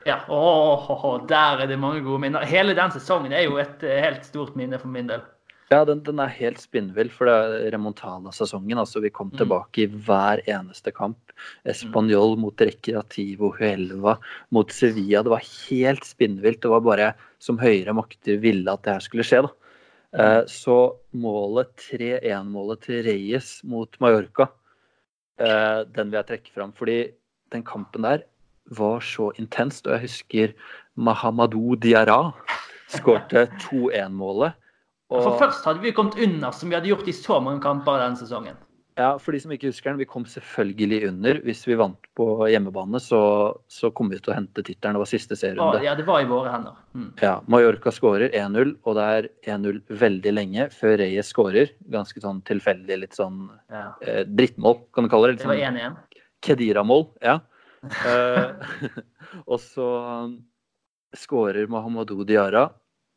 Ja, 0.05 0.17
åh, 0.27 1.15
der 1.29 1.63
er 1.63 1.71
det 1.71 1.79
mange 1.79 2.03
gode 2.03 2.19
minner. 2.25 2.43
Hele 2.45 2.75
den 2.75 2.91
sesongen 2.91 3.31
er 3.31 3.47
jo 3.47 3.55
et 3.57 3.81
helt 3.87 4.27
stort 4.27 4.59
minne 4.59 4.77
for 4.83 4.91
min 4.91 5.07
del. 5.09 5.23
Ja, 5.71 5.79
den, 5.85 6.03
den 6.05 6.19
er 6.21 6.29
helt 6.29 6.59
spinnvill, 6.61 7.09
for 7.09 7.25
det 7.25 7.35
er 7.65 7.71
remontada-sesongen. 7.73 8.77
Altså, 8.77 9.01
vi 9.01 9.09
kom 9.09 9.31
Mm. 9.31 9.37
tilbake 9.39 9.81
i 9.81 9.87
hver 9.87 10.43
eneste 10.45 10.91
kamp. 10.93 11.17
Español 11.65 12.37
mot 12.37 12.55
Recreativo 12.61 13.49
Huelva, 13.57 14.19
mot 14.51 14.69
Sevilla. 14.71 15.23
Det 15.25 15.31
var 15.33 15.41
helt 15.69 16.05
spinnvilt. 16.05 16.61
Det 16.61 16.69
var 16.69 16.81
bare 16.85 17.07
som 17.39 17.57
høyere 17.57 17.95
makter 17.97 18.37
ville 18.39 18.71
at 18.71 18.83
det 18.83 18.93
her 18.93 18.99
skulle 19.07 19.25
skje, 19.25 19.41
da. 19.41 19.49
Eh, 20.15 20.43
så 20.47 20.77
målet 21.17 21.73
3-1-målet 21.89 22.81
til 22.85 23.01
Reyes 23.03 23.63
mot 23.65 23.89
Mallorca, 23.99 24.47
eh, 25.39 25.83
den 25.91 26.11
vil 26.11 26.21
jeg 26.21 26.27
trekke 26.29 26.53
fram. 26.53 26.71
Fordi 26.77 27.11
den 27.51 27.63
kampen 27.63 28.03
der 28.03 28.23
var 28.69 28.99
så 29.01 29.31
intenst. 29.41 29.87
Og 29.87 29.93
jeg 29.97 30.05
husker 30.07 30.53
Mahamadou 30.95 31.75
Diarra 31.75 32.33
skårte 32.87 33.47
2-1-målet. 33.65 34.53
For 35.09 35.35
først 35.39 35.65
hadde 35.67 35.83
vi 35.83 35.91
kommet 35.93 36.17
under, 36.17 36.51
som 36.51 36.69
vi 36.71 36.75
hadde 36.75 36.89
gjort 36.89 37.07
i 37.07 37.13
så 37.13 37.37
mange 37.43 37.61
kamper 37.61 37.99
denne 38.01 38.17
sesongen. 38.17 38.55
Ja, 38.97 39.17
for 39.19 39.35
de 39.35 39.41
som 39.43 39.51
ikke 39.51 39.67
husker 39.67 39.91
den, 39.91 39.99
vi 39.99 40.05
kom 40.07 40.23
selvfølgelig 40.23 41.09
under. 41.09 41.39
Hvis 41.43 41.65
vi 41.67 41.75
vant 41.75 42.07
på 42.15 42.25
hjemmebane, 42.47 42.95
så, 43.03 43.19
så 43.67 43.89
kom 43.91 44.07
vi 44.09 44.21
til 44.23 44.31
å 44.31 44.37
hente 44.37 44.63
tittelen. 44.63 44.95
Det 44.95 45.01
var 45.03 45.09
siste 45.11 45.35
Og, 45.35 45.41
serierunde. 45.41 45.81
ja, 45.83 45.95
det 45.99 46.05
var 46.07 46.21
i 46.23 46.29
våre 46.29 46.53
hender. 46.53 46.77
Mm. 46.95 47.09
Ja, 47.19 47.33
Mallorca 47.51 47.91
skårer 47.91 48.31
1-0, 48.31 48.71
og 48.87 48.95
det 48.95 49.07
er 49.17 49.27
1-0 49.57 49.81
veldig 49.99 50.33
lenge 50.37 50.69
før 50.71 50.95
Reyes 51.03 51.27
skårer. 51.35 51.73
Ganske 51.91 52.23
sånn 52.23 52.39
tilfeldig, 52.47 53.01
litt 53.03 53.19
sånn 53.19 53.49
Ja. 53.69 53.83
eh, 54.01 54.23
drittmål, 54.23 54.79
kan 54.95 55.03
du 55.03 55.11
kalle 55.11 55.33
det. 55.33 55.41
Det 55.43 55.51
var 55.51 55.59
Litt 55.59 55.67
sånn 55.67 55.75
1-1. 55.75 56.23
Kedira-mål, 56.47 57.05
ja. 57.21 57.39
Eh, 57.85 58.47
og 59.51 59.59
så 59.61 59.89
skårer 61.15 61.67
Mahamadou 61.69 62.23
Diarra. 62.25 62.69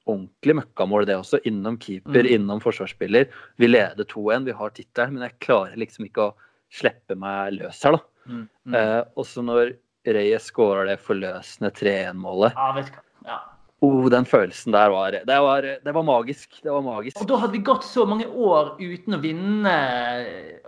Ordentlig 0.08 0.54
møkkamål, 0.62 1.04
det 1.06 1.16
også. 1.20 1.40
Innom 1.44 1.76
keeper, 1.78 2.22
Mm. 2.24 2.30
innom 2.34 2.60
forsvarsspiller. 2.64 3.26
Vi 3.58 3.66
leder 3.68 4.04
2-1, 4.08 4.44
vi 4.46 4.52
har 4.52 4.70
tittelen, 4.70 5.12
men 5.18 5.22
jeg 5.28 5.38
klarer 5.40 5.76
liksom 5.76 6.06
ikke 6.08 6.30
å 6.30 6.34
slippe 6.72 7.16
meg 7.16 7.52
løs 7.58 7.82
her, 7.84 7.92
da. 7.92 8.00
Mm. 8.28 8.48
Mm. 8.66 8.74
Eh, 8.74 9.04
også 9.16 9.44
når 9.44 9.74
Reyes 10.06 10.50
skårer 10.50 10.86
det 10.86 10.98
forløsende 11.00 11.70
3-1-målet 11.76 12.54
Ja. 12.54 12.84
Ja. 13.26 13.38
Oh, 13.82 14.08
Den 14.10 14.24
følelsen 14.26 14.72
der 14.74 14.90
var 14.90 15.12
det, 15.14 15.22
var 15.26 15.62
det 15.62 15.94
var 15.94 16.02
magisk. 16.06 16.60
Det 16.62 16.70
var 16.72 16.82
magisk. 16.82 17.20
Og 17.22 17.28
da 17.30 17.36
hadde 17.42 17.52
vi 17.52 17.62
gått 17.66 17.84
så 17.86 18.06
mange 18.08 18.26
år 18.26 18.74
uten 18.80 19.14
å 19.14 19.20
vinne. 19.22 19.74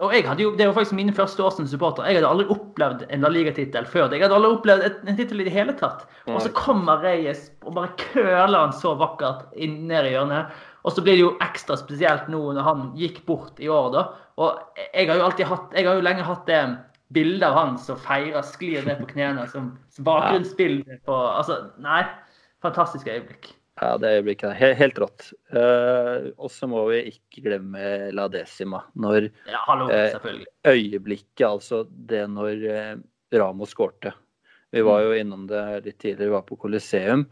Og 0.00 0.14
jeg 0.14 0.24
hadde 0.28 0.44
jo, 0.44 0.54
Det 0.56 0.66
var 0.68 0.74
faktisk 0.78 0.96
mine 0.98 1.12
første 1.16 1.42
år 1.44 1.52
som 1.56 1.66
supporter. 1.66 2.06
Jeg 2.06 2.20
hadde 2.20 2.30
aldri 2.30 2.46
opplevd 2.54 3.06
en 3.10 3.20
La 3.26 3.30
Liga-tittel 3.32 3.86
før. 3.90 4.10
Jeg 4.12 4.22
hadde 4.22 4.36
aldri 4.38 4.52
opplevd 4.56 4.84
et- 4.86 5.00
en 5.08 5.16
tittel 5.16 5.40
i 5.40 5.44
det 5.44 5.52
hele 5.52 5.72
tatt. 5.72 6.06
Og 6.26 6.40
så 6.40 6.52
kommer 6.52 7.00
Reyes 7.02 7.50
og 7.64 7.74
bare 7.74 7.90
køler 7.96 8.58
han 8.58 8.72
så 8.72 8.96
vakkert 8.96 9.46
inn 9.56 9.86
ned 9.88 10.04
i 10.06 10.12
hjørnet. 10.14 10.50
Og 10.84 10.92
så 10.92 11.02
blir 11.02 11.16
det 11.16 11.24
jo 11.26 11.36
ekstra 11.40 11.76
spesielt 11.76 12.28
nå 12.28 12.54
når 12.54 12.62
han 12.62 12.92
gikk 12.96 13.24
bort 13.26 13.58
i 13.60 13.68
år, 13.68 13.92
da. 13.92 14.08
Og 14.38 14.58
jeg 14.94 15.08
har 15.08 15.16
jo 15.16 15.24
alltid 15.26 15.46
hatt, 15.46 15.72
jeg 15.74 15.84
har 15.86 15.94
jo 15.94 16.00
lenge 16.00 16.22
hatt 16.24 16.46
det 16.46 16.78
bildet 17.12 17.42
av 17.42 17.54
han 17.54 17.78
som 17.78 17.96
feirer, 17.96 18.40
sklir 18.46 18.86
ned 18.86 19.00
på 19.00 19.08
knærne 19.12 19.48
som, 19.50 19.78
som 19.90 20.04
bakgrunnsbilde 20.04 21.00
på 21.04 21.12
Altså, 21.36 21.70
nei. 21.78 22.04
Fantastisk 22.64 23.08
øyeblikk. 23.08 23.52
Ja, 23.80 23.94
det 23.96 24.10
øyeblikket 24.18 24.50
er 24.50 24.58
helt, 24.58 24.78
helt 24.80 24.98
rått. 25.00 25.28
Uh, 25.54 26.30
og 26.36 26.50
så 26.52 26.68
må 26.68 26.82
vi 26.90 27.00
ikke 27.14 27.44
glemme 27.46 28.10
La 28.12 28.26
Decima. 28.32 28.82
Når 29.00 29.30
Ja, 29.48 29.62
hallo, 29.64 29.88
uh, 29.88 30.42
øyeblikket, 30.68 31.46
altså 31.48 31.86
det 31.88 32.26
når 32.28 32.66
uh, 32.66 32.98
Ramos 33.32 33.72
skårte. 33.72 34.12
Vi 34.70 34.82
var 34.86 35.02
jo 35.02 35.14
innom 35.16 35.46
det 35.50 35.62
litt 35.86 35.98
tidligere, 35.98 36.28
vi 36.28 36.36
var 36.36 36.44
på 36.46 36.58
Coliseum. 36.60 37.24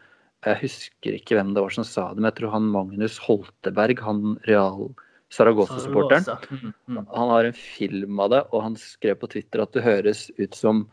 Jeg 0.46 0.60
husker 0.62 1.18
ikke 1.18 1.36
hvem 1.36 1.52
det 1.54 1.62
var 1.62 1.74
som 1.74 1.86
sa 1.86 2.08
det, 2.10 2.22
men 2.22 2.30
jeg 2.30 2.38
tror 2.40 2.54
han 2.54 2.70
Magnus 2.72 3.18
Holteberg, 3.22 4.00
han 4.06 4.38
Real 4.46 4.88
Saragossa-supporteren. 5.34 6.24
Mm, 6.48 6.72
mm. 6.88 7.02
han 7.12 7.34
har 7.34 7.44
en 7.44 7.58
film 7.58 8.22
av 8.24 8.32
det, 8.32 8.42
og 8.54 8.64
han 8.64 8.78
skrev 8.80 9.18
på 9.20 9.30
Twitter 9.34 9.62
at 9.62 9.74
det 9.76 9.84
høres 9.84 10.28
ut 10.38 10.56
som 10.56 10.86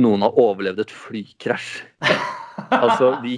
noen 0.00 0.24
har 0.24 0.38
overlevd 0.40 0.84
et 0.84 0.94
flykrasj. 0.94 1.82
Altså, 2.72 3.10
vi 3.22 3.34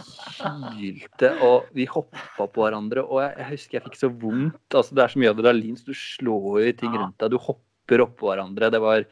hylte, 0.77 1.33
og 1.45 1.71
vi 1.77 1.87
hoppa 1.91 2.47
på 2.53 2.63
hverandre, 2.63 3.05
og 3.05 3.23
jeg, 3.25 3.33
jeg 3.41 3.49
husker 3.53 3.79
jeg 3.79 3.87
fikk 3.89 3.99
så 4.01 4.11
vondt. 4.13 4.63
Altså, 4.71 4.97
det 4.97 5.05
er 5.05 5.15
så 5.15 5.23
mye 5.23 5.33
adrenalin, 5.35 5.79
så 5.79 5.89
du 5.89 5.97
slår 5.97 6.61
i 6.67 6.77
ting 6.77 6.95
rundt 6.95 7.19
deg. 7.23 7.35
Du 7.35 7.41
hopper 7.41 8.05
oppå 8.07 8.31
hverandre. 8.33 8.71
Det 8.75 8.83
var 8.83 9.07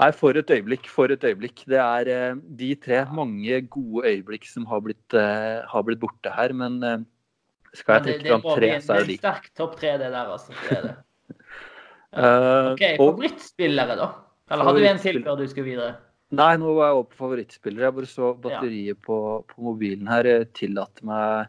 Nei, 0.00 0.08
for 0.16 0.36
et 0.38 0.50
øyeblikk. 0.54 0.88
For 0.88 1.12
et 1.12 1.24
øyeblikk. 1.28 1.64
Det 1.68 1.80
er 1.82 2.08
eh, 2.08 2.38
de 2.56 2.70
tre 2.80 3.02
mange 3.12 3.58
gode 3.68 4.08
øyeblikk 4.08 4.46
som 4.48 4.64
har 4.70 4.80
blitt, 4.84 5.16
eh, 5.18 5.60
har 5.68 5.84
blitt 5.84 6.00
borte 6.00 6.32
her, 6.32 6.54
men 6.56 6.78
eh, 6.86 7.02
skal 7.76 7.98
jeg 7.98 8.06
trekke 8.06 8.30
fram 8.30 8.46
tre, 8.48 8.70
så 8.80 8.96
er 8.96 9.04
det 9.04 9.10
de. 9.10 9.16
Det 9.16 9.18
de. 9.18 9.18
er 9.18 9.24
sterk 9.26 9.50
topp 9.58 9.76
tre, 9.80 9.92
det 10.00 10.08
der, 10.14 10.32
altså. 10.38 10.56
Det 10.64 10.78
er 10.78 10.88
det. 10.88 10.96
Ja. 12.10 12.72
OK, 12.72 12.80
og, 12.98 13.04
favorittspillere, 13.12 13.94
da? 13.94 14.06
Eller 14.50 14.66
hadde 14.66 14.80
du 14.82 14.86
en 14.88 14.96
til 14.98 15.18
før 15.22 15.36
du 15.38 15.44
skulle 15.46 15.68
videre? 15.68 15.92
Nei, 16.30 16.52
nå 16.60 16.74
var 16.76 16.90
jeg 16.90 16.98
over 16.98 17.08
på 17.10 17.20
favorittspillere. 17.24 17.86
Jeg 17.88 17.96
bare 17.98 18.10
så 18.10 18.30
batteriet 18.44 19.00
på, 19.06 19.16
på 19.50 19.64
mobilen 19.66 20.10
her 20.10 20.28
tillater 20.56 21.06
meg 21.08 21.48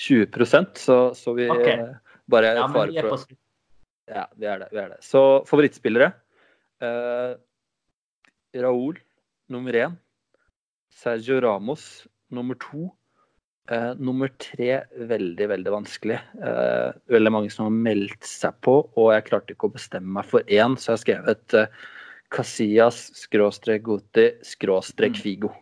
20% 0.00 0.80
så, 0.80 0.98
så 1.14 1.34
vi 1.36 1.48
Ok. 1.52 1.66
eh, 1.70 1.94
bare 2.30 2.54
Ja, 2.56 2.66
men 2.66 2.74
fare 2.78 2.90
vi 2.90 2.98
er 2.98 3.08
for 3.08 3.24
på 3.28 3.36
Ja, 4.10 4.26
vi 4.36 4.48
er 4.50 4.64
det. 4.64 4.68
Vi 4.72 4.80
er 4.82 4.88
det. 4.94 4.98
Så 5.04 5.22
favorittspillere. 5.48 6.12
Eh, 6.82 7.36
Raúl 8.64 8.98
nummer 9.50 9.72
én. 9.72 9.96
Sergio 10.94 11.40
Ramos 11.42 12.06
nummer 12.30 12.54
to. 12.60 12.90
Eh, 13.70 13.94
nummer 13.96 14.28
tre 14.38 14.82
veldig, 14.92 15.46
veldig 15.48 15.72
vanskelig. 15.72 16.18
Eh, 16.36 16.90
veldig 17.08 17.32
mange 17.32 17.50
som 17.52 17.64
har 17.70 17.76
meldt 17.86 18.26
seg 18.28 18.56
på, 18.64 18.76
og 18.92 19.12
jeg 19.14 19.24
klarte 19.30 19.54
ikke 19.54 19.70
å 19.70 19.74
bestemme 19.76 20.18
meg 20.18 20.28
for 20.28 20.44
én, 20.52 20.76
så 20.76 20.92
jeg 20.92 20.98
har 20.98 21.04
skrevet 21.04 21.56
eh, 21.62 21.78
Casillas 22.34 23.06
skråstrek 23.18 23.82
Goti 23.86 24.30
skråstrek 24.42 25.14
Mm. 25.14 25.22
Figo. 25.22 25.52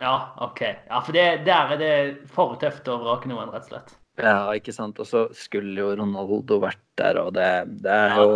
Ja, 0.00 0.34
OK. 0.42 0.60
Ja, 0.88 1.00
For 1.00 1.12
det, 1.14 1.44
der 1.46 1.74
er 1.74 1.78
det 1.78 2.28
for 2.34 2.56
tøft 2.58 2.88
å 2.90 2.98
vrake 2.98 3.30
noen, 3.30 3.52
rett 3.54 3.68
og 3.68 3.76
slett. 3.76 3.94
Ja, 4.18 4.50
ikke 4.54 4.72
sant. 4.74 4.98
Og 5.02 5.06
så 5.06 5.24
skulle 5.34 5.74
jo 5.78 5.92
Ronaldo 5.98 6.58
vært 6.62 6.82
der, 6.98 7.18
og 7.22 7.32
det, 7.34 7.48
det 7.82 7.94
er 7.94 8.16
jo 8.18 8.34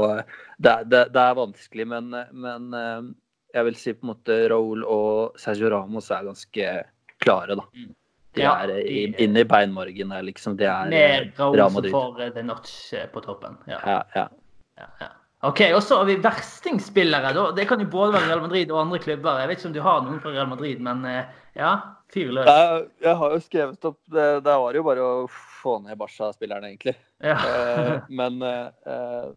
det, 0.59 0.75
det, 0.91 1.03
det 1.15 1.23
er 1.23 1.39
vanskelig, 1.39 1.87
men, 1.87 2.15
men 2.35 2.75
eh, 2.75 3.09
jeg 3.55 3.69
vil 3.69 3.79
si 3.79 3.95
på 3.95 4.07
en 4.07 4.13
måte 4.13 4.39
Raúl 4.51 4.83
og 4.87 5.39
Sergio 5.39 5.71
Ramos 5.75 6.11
er 6.15 6.27
ganske 6.31 6.73
klare, 7.23 7.59
da. 7.59 7.67
De 8.37 8.43
Ja, 8.45 8.57
er 8.63 8.75
i, 8.83 9.07
inne 9.25 9.43
i 9.43 9.49
beinmargen 9.49 10.13
her, 10.15 10.27
liksom. 10.27 10.59
Det 10.59 10.67
er 10.71 10.91
Med 10.91 11.39
Raúl 11.39 11.63
som 11.71 11.91
får 11.91 12.35
the 12.35 12.43
notch 12.47 12.75
eh, 12.95 13.07
på 13.11 13.23
toppen. 13.25 13.59
Ja. 13.71 13.79
Ja, 13.83 14.03
ja. 14.15 14.29
Ja, 14.79 14.91
ja. 15.01 15.09
OK, 15.47 15.61
og 15.71 15.83
så 15.87 16.01
har 16.01 16.09
vi 16.09 16.17
verstingspillere. 16.19 17.31
Det 17.55 17.67
kan 17.71 17.79
jo 17.79 17.87
både 17.91 18.17
være 18.17 18.27
Real 18.27 18.41
Madrid 18.43 18.73
og 18.75 18.81
andre 18.81 18.99
klubber. 18.99 19.39
Jeg 19.39 19.51
vet 19.51 19.61
ikke 19.61 19.69
om 19.69 19.77
du 19.77 19.85
har 19.85 20.01
noen 20.03 20.19
fra 20.23 20.33
Real 20.35 20.49
Madrid, 20.51 20.81
men 20.83 21.05
eh, 21.07 21.29
ja, 21.55 21.75
fyr 22.11 22.33
løs. 22.35 22.49
Jeg, 22.51 22.81
jeg 23.05 23.15
har 23.21 23.35
jo 23.37 23.45
skrevet 23.45 23.87
opp 23.87 23.99
det, 24.11 24.27
det 24.47 24.57
var 24.65 24.79
jo 24.79 24.83
bare 24.89 25.05
å 25.05 25.13
få 25.61 25.77
ned 25.85 26.01
Barca-spillerne, 26.01 26.73
egentlig. 26.73 26.97
Ja. 27.23 27.37
Eh, 27.39 27.93
men 28.21 28.43
eh, 28.43 28.91
eh, 28.91 29.31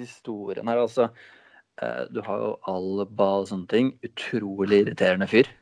historien 0.00 0.72
her, 0.72 0.80
altså 0.86 1.10
eh, 1.82 2.02
Du 2.08 2.22
har 2.24 2.42
jo 2.46 2.50
Alba 2.72 3.28
og 3.42 3.50
sånne 3.52 3.68
ting. 3.68 3.92
Utrolig 4.08 4.86
irriterende 4.86 5.28
fyr. 5.28 5.52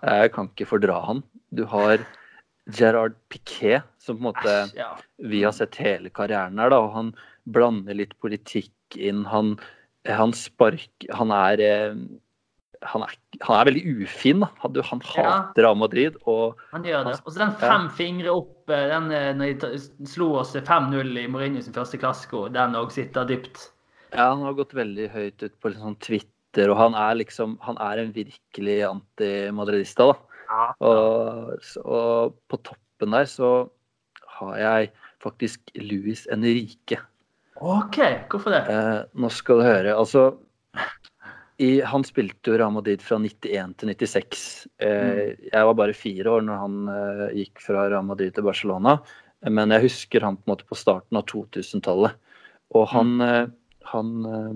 Jeg 0.00 0.32
kan 0.32 0.48
ikke 0.48 0.70
fordra 0.72 0.96
han. 1.04 1.20
Du 1.52 1.66
har 1.68 2.00
Gerard 2.72 3.20
Piquet, 3.28 3.84
som 4.00 4.16
på 4.16 4.22
en 4.22 4.30
måte 4.30 4.48
Æsj, 4.48 4.74
ja. 4.80 4.90
vi 5.28 5.44
har 5.44 5.52
sett 5.52 5.76
hele 5.76 6.08
karrieren 6.08 6.56
her, 6.60 6.72
da, 6.72 6.80
og 6.80 6.94
han 6.96 7.12
blander 7.46 7.94
litt 7.98 8.14
politikk 8.22 8.96
inn. 8.96 9.24
Han, 9.30 9.56
han 10.08 10.32
spark... 10.36 10.88
Han 11.12 11.32
er 11.34 11.60
eh, 11.64 11.96
han 12.84 13.00
er, 13.06 13.14
han 13.40 13.56
er 13.56 13.68
veldig 13.70 13.82
ufin. 14.04 14.42
Han, 14.60 14.74
han 14.76 15.00
Ja. 15.16 15.22
hater 15.22 15.62
Real 15.64 15.76
Madrid. 15.80 16.16
og 16.28 16.58
Han 16.72 16.84
gjør 16.84 17.06
det. 17.08 17.14
Og 17.24 17.32
så 17.32 17.38
den 17.40 17.54
fem 17.56 17.86
fingre 17.96 18.34
opp, 18.34 18.68
eh, 18.68 18.88
den 18.90 19.10
eh, 19.12 19.30
når 19.32 19.54
de 19.62 19.78
slo 20.06 20.34
oss 20.42 20.52
5-0 20.52 21.16
i 21.22 21.26
Mourinho 21.32 21.62
sin 21.64 21.72
første 21.72 21.96
klassiko, 21.98 22.48
den 22.52 22.76
òg 22.76 22.92
sitter 22.92 23.24
dypt. 23.24 23.70
Ja, 24.12 24.28
han 24.34 24.44
har 24.44 24.52
gått 24.54 24.74
veldig 24.76 25.08
høyt 25.10 25.42
ut 25.42 25.56
på 25.60 25.72
sånn 25.72 25.96
Twitter, 25.98 26.70
og 26.70 26.76
han 26.78 26.94
er 26.94 27.16
liksom 27.18 27.56
Han 27.64 27.80
er 27.82 27.98
en 28.04 28.12
virkelig 28.14 28.76
antimadridista, 28.86 30.12
da. 30.12 30.18
Og, 30.84 31.56
og 31.82 32.36
på 32.52 32.60
toppen 32.68 33.10
der 33.16 33.24
så 33.26 33.70
har 34.36 34.58
jeg 34.60 34.92
faktisk 35.24 35.72
Luis 35.80 36.26
Enrique. 36.30 37.00
OK, 37.64 37.96
hvorfor 38.28 38.52
det? 38.52 38.62
Eh, 38.68 39.02
nå 39.16 39.30
skal 39.32 39.60
du 39.60 39.64
høre. 39.64 39.94
Altså 39.96 40.26
i, 41.62 41.78
Han 41.86 42.02
spilte 42.04 42.50
jo 42.50 42.58
Real 42.58 42.74
Madrid 42.74 43.00
fra 43.04 43.16
91 43.22 43.76
til 43.80 43.92
96. 43.94 44.42
Eh, 44.82 45.34
Jeg 45.48 45.68
var 45.70 45.76
bare 45.78 45.96
fire 45.96 46.34
år 46.34 46.44
når 46.44 46.60
han 46.60 46.76
eh, 46.92 47.24
gikk 47.40 47.62
fra 47.64 47.86
Real 47.88 48.04
Madrid 48.04 48.34
til 48.36 48.44
Barcelona. 48.44 48.98
Men 49.48 49.72
jeg 49.72 49.86
husker 49.86 50.24
han 50.24 50.36
på 50.36 50.44
en 50.46 50.54
måte 50.54 50.68
på 50.68 50.76
starten 50.76 51.20
av 51.20 51.24
2000-tallet. 51.30 52.16
Og 52.74 52.88
han, 52.92 53.14
eh, 53.24 53.46
han 53.92 54.12
eh, 54.28 54.54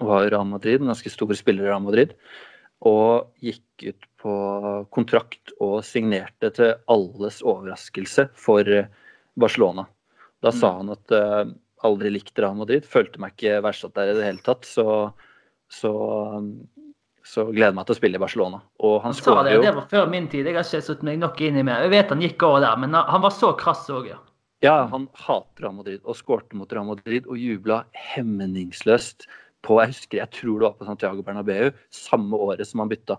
var 0.00 0.24
i 0.24 0.32
Real 0.32 0.48
Madrid, 0.48 0.80
en 0.80 0.92
ganske 0.94 1.12
stor 1.12 1.36
spiller 1.36 1.66
i 1.66 1.70
Real 1.72 1.84
Madrid. 1.84 2.14
Og 2.88 3.34
gikk 3.44 3.90
ut 3.90 4.06
på 4.20 4.34
kontrakt 4.94 5.52
og 5.60 5.80
signerte 5.84 6.52
til 6.56 6.76
alles 6.88 7.42
overraskelse 7.44 8.30
for 8.38 8.64
eh, 8.64 8.88
Barcelona. 9.36 9.84
Da 10.40 10.54
sa 10.56 10.78
han 10.78 10.88
at 10.94 11.12
aldri 11.86 12.12
likte 12.12 12.42
Real 12.42 12.58
Madrid, 12.58 12.86
følte 12.88 13.20
meg 13.22 13.34
ikke 13.36 13.60
verdsatt 13.64 13.96
der 13.96 14.12
i 14.12 14.16
det 14.18 14.26
hele 14.26 14.44
tatt. 14.46 14.68
Så, 14.68 14.86
så, 15.72 15.92
så 17.26 17.46
gleder 17.50 17.76
meg 17.76 17.88
til 17.88 17.96
å 17.96 18.00
spille 18.00 18.20
i 18.20 18.22
Barcelona. 18.22 18.62
Og 18.84 18.98
han 19.04 19.14
Han 19.14 19.20
sa 19.20 19.36
det, 19.46 19.54
jo 19.56 19.62
det 19.64 19.76
var 19.78 19.86
før 19.92 20.10
min 20.12 20.28
tid. 20.32 20.48
Jeg 20.48 20.58
har 20.58 20.66
ikke 20.66 20.88
satt 20.90 21.04
meg 21.06 21.20
nok 21.22 21.40
inn 21.44 21.60
i 21.60 21.66
mer. 21.66 21.86
Jeg 21.86 21.94
vet 21.94 22.12
han 22.12 22.24
gikk 22.24 22.44
over 22.48 22.64
der, 22.66 22.80
men 22.82 22.96
han 22.96 23.24
var 23.24 23.34
så 23.36 23.54
krass 23.58 23.86
òg, 23.92 24.10
ja. 24.12 24.20
Ja, 24.60 24.82
han 24.92 25.06
hater 25.16 25.64
Real 25.64 25.78
Madrid 25.78 26.02
og 26.04 26.18
skårte 26.18 26.58
mot 26.58 26.72
Real 26.72 26.84
Madrid 26.84 27.24
og 27.24 27.38
jubla 27.40 27.86
hemningsløst 27.96 29.24
på 29.64 29.78
Jeg 29.80 29.92
husker, 29.92 30.18
jeg 30.20 30.32
tror 30.36 30.54
det 30.56 30.66
var 30.66 30.76
på 30.76 30.86
Santiago 30.88 31.24
Bernabeu, 31.24 31.70
samme 31.92 32.36
året 32.36 32.68
som 32.68 32.80
han 32.80 32.92
bytta. 32.92 33.16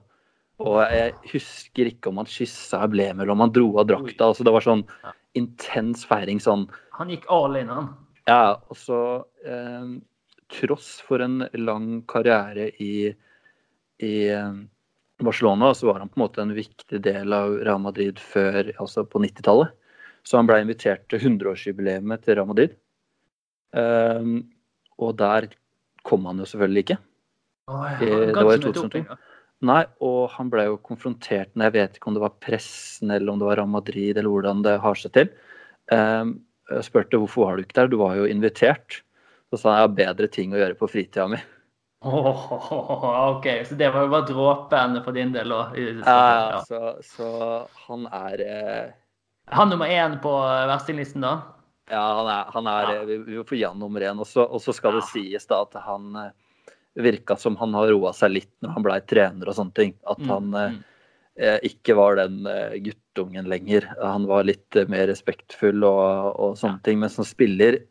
Og 0.61 0.77
jeg 0.93 1.13
husker 1.31 1.89
ikke 1.89 2.09
om 2.11 2.21
han 2.21 2.29
kyssa 2.29 2.83
emblemet 2.85 3.23
eller 3.23 3.33
om 3.33 3.43
han 3.45 3.53
dro 3.53 3.67
av 3.81 3.87
drakta. 3.89 4.29
Altså, 4.29 4.45
det 4.45 4.53
var 4.53 4.65
sånn 4.65 4.83
intens 5.37 6.05
feiring 6.05 6.41
sånn. 6.43 6.67
Han 6.97 7.13
gikk 7.13 7.25
all 7.33 7.57
in, 7.57 7.69
han. 7.73 7.91
Ja, 8.31 8.61
altså 8.71 8.97
eh, 9.43 9.97
Tross 10.51 10.99
for 11.07 11.23
en 11.23 11.45
lang 11.55 12.01
karriere 12.07 12.69
i, 12.83 13.11
i 14.03 14.15
eh, 14.29 14.57
Barcelona, 15.21 15.73
så 15.75 15.89
var 15.89 16.01
han 16.01 16.11
på 16.11 16.19
en 16.19 16.25
måte 16.25 16.43
en 16.43 16.55
viktig 16.55 17.01
del 17.03 17.35
av 17.35 17.55
Real 17.59 17.81
Madrid 17.83 18.19
før, 18.19 18.73
altså 18.77 19.05
på 19.07 19.21
90-tallet. 19.23 19.71
Så 20.27 20.37
han 20.37 20.49
ble 20.49 20.59
invitert 20.61 21.07
til 21.09 21.23
100-årsjubileet 21.23 22.25
til 22.25 22.37
Real 22.37 22.49
Madrid. 22.49 22.75
Eh, 23.77 24.31
og 25.01 25.15
der 25.19 25.49
kom 26.07 26.27
han 26.29 26.41
jo 26.41 26.47
selvfølgelig 26.49 26.85
ikke. 26.85 26.99
Oh, 27.71 27.85
ja. 27.87 27.97
Eh, 27.97 28.27
det 28.31 28.45
var 28.45 28.53
i 28.53 28.59
ikke 28.59 28.73
møte 28.73 28.75
2002. 28.79 29.19
Nei, 29.69 29.81
og 30.01 30.21
han 30.33 30.49
ble 30.49 30.63
jo 30.65 30.77
konfrontert 30.81 31.51
med 31.53 31.67
Jeg 31.69 31.75
vet 31.75 31.97
ikke 31.97 32.09
om 32.09 32.15
det 32.15 32.23
var 32.23 32.39
pressen 32.41 33.11
eller 33.13 33.29
om 33.29 33.41
det 33.41 33.45
var 33.45 33.59
Real 33.59 33.69
Madrid 33.69 34.17
eller 34.17 34.31
hvordan 34.33 34.63
det 34.65 34.79
har 34.81 34.97
seg 34.97 35.13
til. 35.17 35.29
Um, 35.93 36.39
jeg 36.77 36.87
spurte 36.87 37.19
hvorfor 37.21 37.45
var 37.49 37.57
du 37.59 37.65
ikke 37.65 37.77
der, 37.81 37.89
du 37.91 37.97
var 38.01 38.15
jo 38.19 38.27
invitert. 38.29 39.01
Så 39.51 39.59
sa 39.59 39.73
han 39.73 39.81
jeg 39.81 39.87
har 39.89 39.97
bedre 39.97 40.27
ting 40.31 40.53
å 40.55 40.59
gjøre 40.61 40.77
på 40.79 40.87
fritida 40.91 41.25
mi. 41.31 41.39
Åh, 42.01 42.53
OK, 43.37 43.45
så 43.69 43.75
det 43.77 43.91
var 43.93 44.07
jo 44.07 44.11
bare 44.13 44.25
dråpen 44.29 44.95
for 45.05 45.13
din 45.13 45.33
del. 45.35 45.51
òg? 45.53 45.75
Ja, 46.01 46.61
så, 46.65 46.95
så 47.05 47.27
han 47.85 48.07
er 48.09 48.41
eh, 48.47 48.93
Han 49.53 49.69
nummer 49.69 49.85
én 49.91 50.15
på 50.23 50.31
verstinglisten, 50.71 51.21
da? 51.21 51.35
Ja, 51.91 52.01
han 52.21 52.29
er, 52.31 52.51
han 52.55 52.69
er 52.71 52.93
Ja. 52.95 53.03
vi, 53.05 53.43
får 53.43 53.57
gi 53.59 53.65
han 53.67 53.79
nummer 53.79 54.01
én. 54.01 54.19
Og 54.23 54.25
så, 54.27 54.73
skal 54.73 54.95
ja. 54.95 55.01
det 55.01 55.09
sies 55.11 55.45
da 55.51 55.61
at 55.67 55.75
han 55.85 56.15
eh, 56.23 56.31
virka 56.95 57.35
som 57.37 57.55
han 57.59 57.75
har 57.77 57.91
roa 57.91 58.13
seg 58.15 58.33
litt 58.39 58.51
når 58.63 58.73
han 58.77 58.87
blei 58.87 58.97
trener 59.07 59.51
og 59.51 59.57
sånne 59.59 59.75
ting. 59.77 59.93
At 60.07 60.17
Mm, 60.23 60.31
han 60.31 60.47
mm, 60.49 60.79
mm. 60.79 60.79
Eh, 61.39 61.57
ikke 61.67 61.95
var 61.99 62.19
den 62.19 62.43
eh, 62.49 62.77
guttungen 62.83 63.49
lenger. 63.51 63.87
Han 64.01 64.27
var 64.29 64.47
litt 64.49 64.75
eh, 64.75 64.89
mer 64.91 65.07
respektfull 65.11 65.83
og, 65.87 66.37
og 66.41 66.59
sånne 66.59 66.81
ting. 66.85 67.01
Men 67.03 67.13
som 67.13 67.27
spiller 67.27 67.81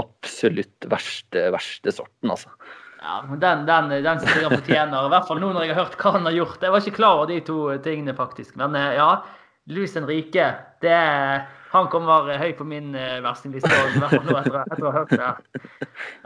absolutt 0.00 0.88
verste, 0.90 1.48
verste 1.54 1.94
sorten, 1.94 2.32
altså. 2.34 2.50
Ja, 3.04 3.20
den, 3.28 3.66
den, 3.68 3.90
den 4.04 4.22
jeg 4.24 4.48
fortjener. 4.48 5.06
I 5.06 5.12
hvert 5.12 5.28
fall 5.28 5.42
nå 5.42 5.50
når 5.52 5.66
jeg 5.66 5.74
har 5.74 5.84
hørt 5.84 5.98
hva 6.00 6.14
han 6.16 6.28
har 6.30 6.38
gjort. 6.38 6.62
Jeg 6.64 6.72
var 6.72 6.84
ikke 6.84 6.98
klar 7.02 7.18
over 7.18 7.28
de 7.30 7.42
to 7.44 7.58
tingene, 7.84 8.16
faktisk. 8.16 8.54
Men 8.60 8.78
ja, 8.96 9.10
Luis 9.68 9.92
Henrique, 9.96 10.46
det, 10.80 11.00
han 11.74 11.88
kommer 11.90 12.28
høy 12.38 12.52
på 12.54 12.66
min 12.68 12.92
eh, 12.94 13.18
verstingliste 13.24 13.70
etter, 13.70 14.60
etter 14.60 14.84
å 14.84 14.92
ha 14.92 15.00
hørt 15.00 15.10
det. 15.10 15.62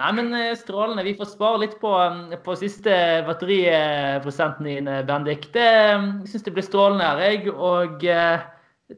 Nei, 0.01 0.11
men 0.19 0.29
eh, 0.37 0.53
strålende. 0.59 1.07
Vi 1.07 1.17
får 1.17 1.31
spare 1.31 1.63
litt 1.65 1.79
på, 1.81 1.95
eh, 2.05 2.37
på 2.45 2.57
siste 2.61 2.93
batteriprosenten 3.29 4.69
din, 4.69 4.91
eh, 4.93 5.01
Bendik. 5.09 5.49
Det 5.55 5.65
eh, 5.65 6.07
syns 6.29 6.45
det 6.45 6.53
blir 6.57 6.67
strålende 6.67 7.09
her, 7.09 7.25
jeg. 7.25 7.55
Og 7.55 8.05
eh, 8.05 8.45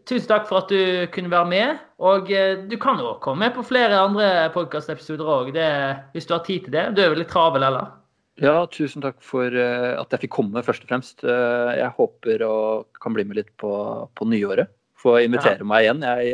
tusen 0.03 0.27
takk 0.33 0.51
for 0.51 0.65
at 0.65 0.75
du 0.75 1.07
kunne 1.15 1.31
være 1.31 1.51
med. 1.53 1.87
Og 2.03 2.35
eh, 2.35 2.57
du 2.67 2.75
kan 2.83 2.99
jo 2.99 3.15
komme 3.23 3.47
med 3.47 3.55
på 3.55 3.67
flere 3.71 4.03
andre 4.03 4.51
podkastepisoder 4.57 5.31
òg, 5.31 5.55
hvis 6.17 6.27
du 6.27 6.35
har 6.35 6.45
tid 6.49 6.67
til 6.67 6.75
det. 6.75 6.89
Du 6.97 7.05
er 7.05 7.15
vel 7.15 7.23
litt 7.23 7.31
travel, 7.31 7.69
eller? 7.71 7.95
Ja, 8.41 8.65
tusen 8.73 9.03
takk 9.05 9.19
for 9.23 9.53
eh, 9.53 9.95
at 10.01 10.15
jeg 10.15 10.25
fikk 10.25 10.35
komme, 10.39 10.63
først 10.65 10.87
og 10.87 10.91
fremst. 10.91 11.23
Eh, 11.23 11.73
jeg 11.77 11.95
håper 11.99 12.43
å 12.47 12.55
kan 12.99 13.15
bli 13.15 13.27
med 13.29 13.39
litt 13.39 13.51
på, 13.61 13.71
på 14.17 14.31
nyåret. 14.33 14.73
Få 15.01 15.17
invitere 15.25 15.65
meg 15.65 15.87
igjen. 15.87 16.03
Jeg, 16.05 16.33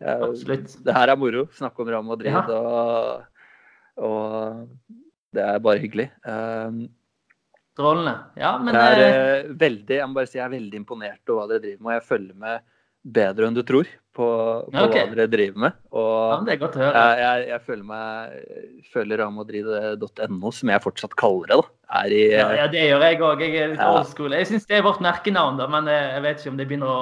jeg, 0.00 0.22
Absolutt. 0.28 0.76
det 0.86 0.94
her 0.96 1.12
er 1.12 1.18
moro. 1.20 1.44
Snakke 1.58 1.84
om 1.84 1.90
Real 1.92 2.06
Madrid, 2.06 2.32
Ja. 2.32 2.44
og, 2.48 3.26
og 4.00 4.96
det 5.36 5.44
er 5.44 5.58
bare 5.62 5.82
hyggelig. 5.82 6.08
Eh, 6.24 6.80
Strålende. 7.76 8.14
Ja, 8.40 8.54
men 8.60 8.74
jeg 8.76 8.92
er 8.92 9.00
eh, 9.04 9.34
eh, 9.40 9.50
veldig 9.60 9.96
jeg 10.00 10.08
må 10.10 10.16
bare 10.18 10.28
si 10.28 10.38
jeg 10.40 10.44
er 10.44 10.52
veldig 10.56 10.80
imponert 10.80 11.30
over 11.32 11.44
hva 11.44 11.50
dere 11.52 11.62
driver 11.64 11.82
med. 11.84 11.90
og 11.90 11.96
Jeg 11.98 12.08
følger 12.08 12.40
med 12.46 12.64
bedre 13.20 13.46
enn 13.48 13.56
du 13.56 13.62
tror 13.64 13.92
på, 14.16 14.26
på 14.66 14.82
okay. 14.84 15.04
hva 15.06 15.14
dere 15.14 15.26
driver 15.30 15.62
med. 15.64 15.76
ja, 15.94 16.38
Det 16.46 16.54
er 16.54 16.58
godt 16.60 16.76
å 16.76 16.82
høre. 16.82 17.02
jeg, 17.04 17.20
jeg, 17.22 17.44
jeg 17.52 17.62
føler 17.68 17.84
meg 17.90 18.88
føler 18.90 19.22
ramadrid.no, 19.22 20.50
som 20.56 20.72
jeg 20.74 20.84
fortsatt 20.84 21.14
kaller 21.20 21.52
det, 21.52 21.60
da, 21.60 21.68
er 22.02 22.16
i 22.16 22.20
Ja, 22.32 22.48
ja, 22.58 22.66
det 22.72 22.82
gjør 22.88 23.06
jeg 23.06 23.22
òg. 23.28 23.44
Jeg 23.46 23.54
er 23.62 23.72
litt 23.74 23.80
Ja. 23.84 23.92
old. 23.94 24.36
Jeg 24.36 24.50
syns 24.50 24.66
det 24.66 24.80
er 24.80 24.84
vårt 24.86 25.00
merkenavn, 25.04 25.60
da, 25.62 25.68
men 25.70 25.88
eh, 25.88 26.12
jeg 26.16 26.22
vet 26.26 26.42
ikke 26.42 26.52
om 26.54 26.60
det 26.60 26.68
begynner 26.70 26.92
å 26.92 27.00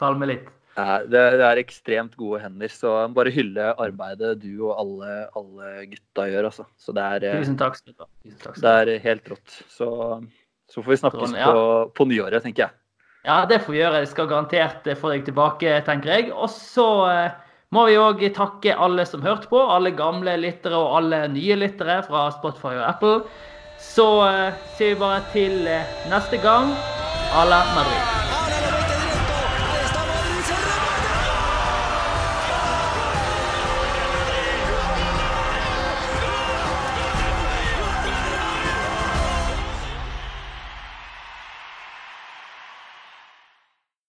falme 0.00 0.28
litt. 0.30 0.48
Ja, 0.78 1.00
det, 1.02 1.22
det 1.40 1.46
er 1.48 1.58
ekstremt 1.58 2.12
gode 2.14 2.38
hender, 2.44 2.70
så 2.70 2.92
bare 3.10 3.32
hylle 3.34 3.72
arbeidet 3.82 4.36
du 4.44 4.60
og 4.68 4.76
alle, 4.78 5.14
alle 5.34 5.70
gutta 5.90 6.28
gjør, 6.30 6.50
altså. 6.52 6.68
Så 6.78 6.94
det 6.94 7.06
er, 7.16 7.26
eh, 7.32 7.40
Tusen 7.40 7.56
takk. 7.58 7.80
Tusen 7.82 7.96
takk. 8.44 8.60
det 8.62 8.74
er 8.84 8.92
helt 9.08 9.32
rått. 9.32 9.56
Så, 9.74 9.88
så 10.70 10.84
får 10.84 10.92
vi 10.94 11.00
snakkes 11.00 11.32
Sånn, 11.32 11.40
på, 11.40 11.64
på 11.98 12.06
nyåret, 12.12 12.44
tenker 12.46 12.68
jeg. 12.68 12.76
Ja, 13.26 13.42
det 13.48 13.60
får 13.64 13.72
vi 13.74 13.80
gjøre. 13.82 14.00
Jeg 14.04 14.12
skal 14.12 14.30
garantert 14.30 14.86
eh, 14.86 14.98
få 14.98 15.12
deg 15.12 15.26
tilbake, 15.26 15.80
tenker 15.88 16.14
jeg. 16.14 16.30
Og 16.32 16.50
så 16.52 16.88
eh, 17.10 17.36
må 17.74 17.88
vi 17.88 17.98
òg 18.00 18.22
takke 18.36 18.76
alle 18.76 19.06
som 19.08 19.24
hørte 19.26 19.50
på. 19.50 19.60
Alle 19.60 19.92
gamle 19.96 20.36
lyttere 20.40 20.78
og 20.78 21.00
alle 21.00 21.24
nye 21.34 21.58
lyttere 21.58 22.00
fra 22.06 22.28
Spotify 22.38 22.76
og 22.78 22.86
Apple. 22.92 23.18
Så 23.82 24.08
eh, 24.28 24.64
sier 24.78 24.94
vi 24.94 25.02
bare 25.02 25.20
til 25.34 25.60
neste 26.12 26.40
gang. 26.44 26.72
À 27.34 27.44
la 27.44 27.62
Madrid. 27.74 28.27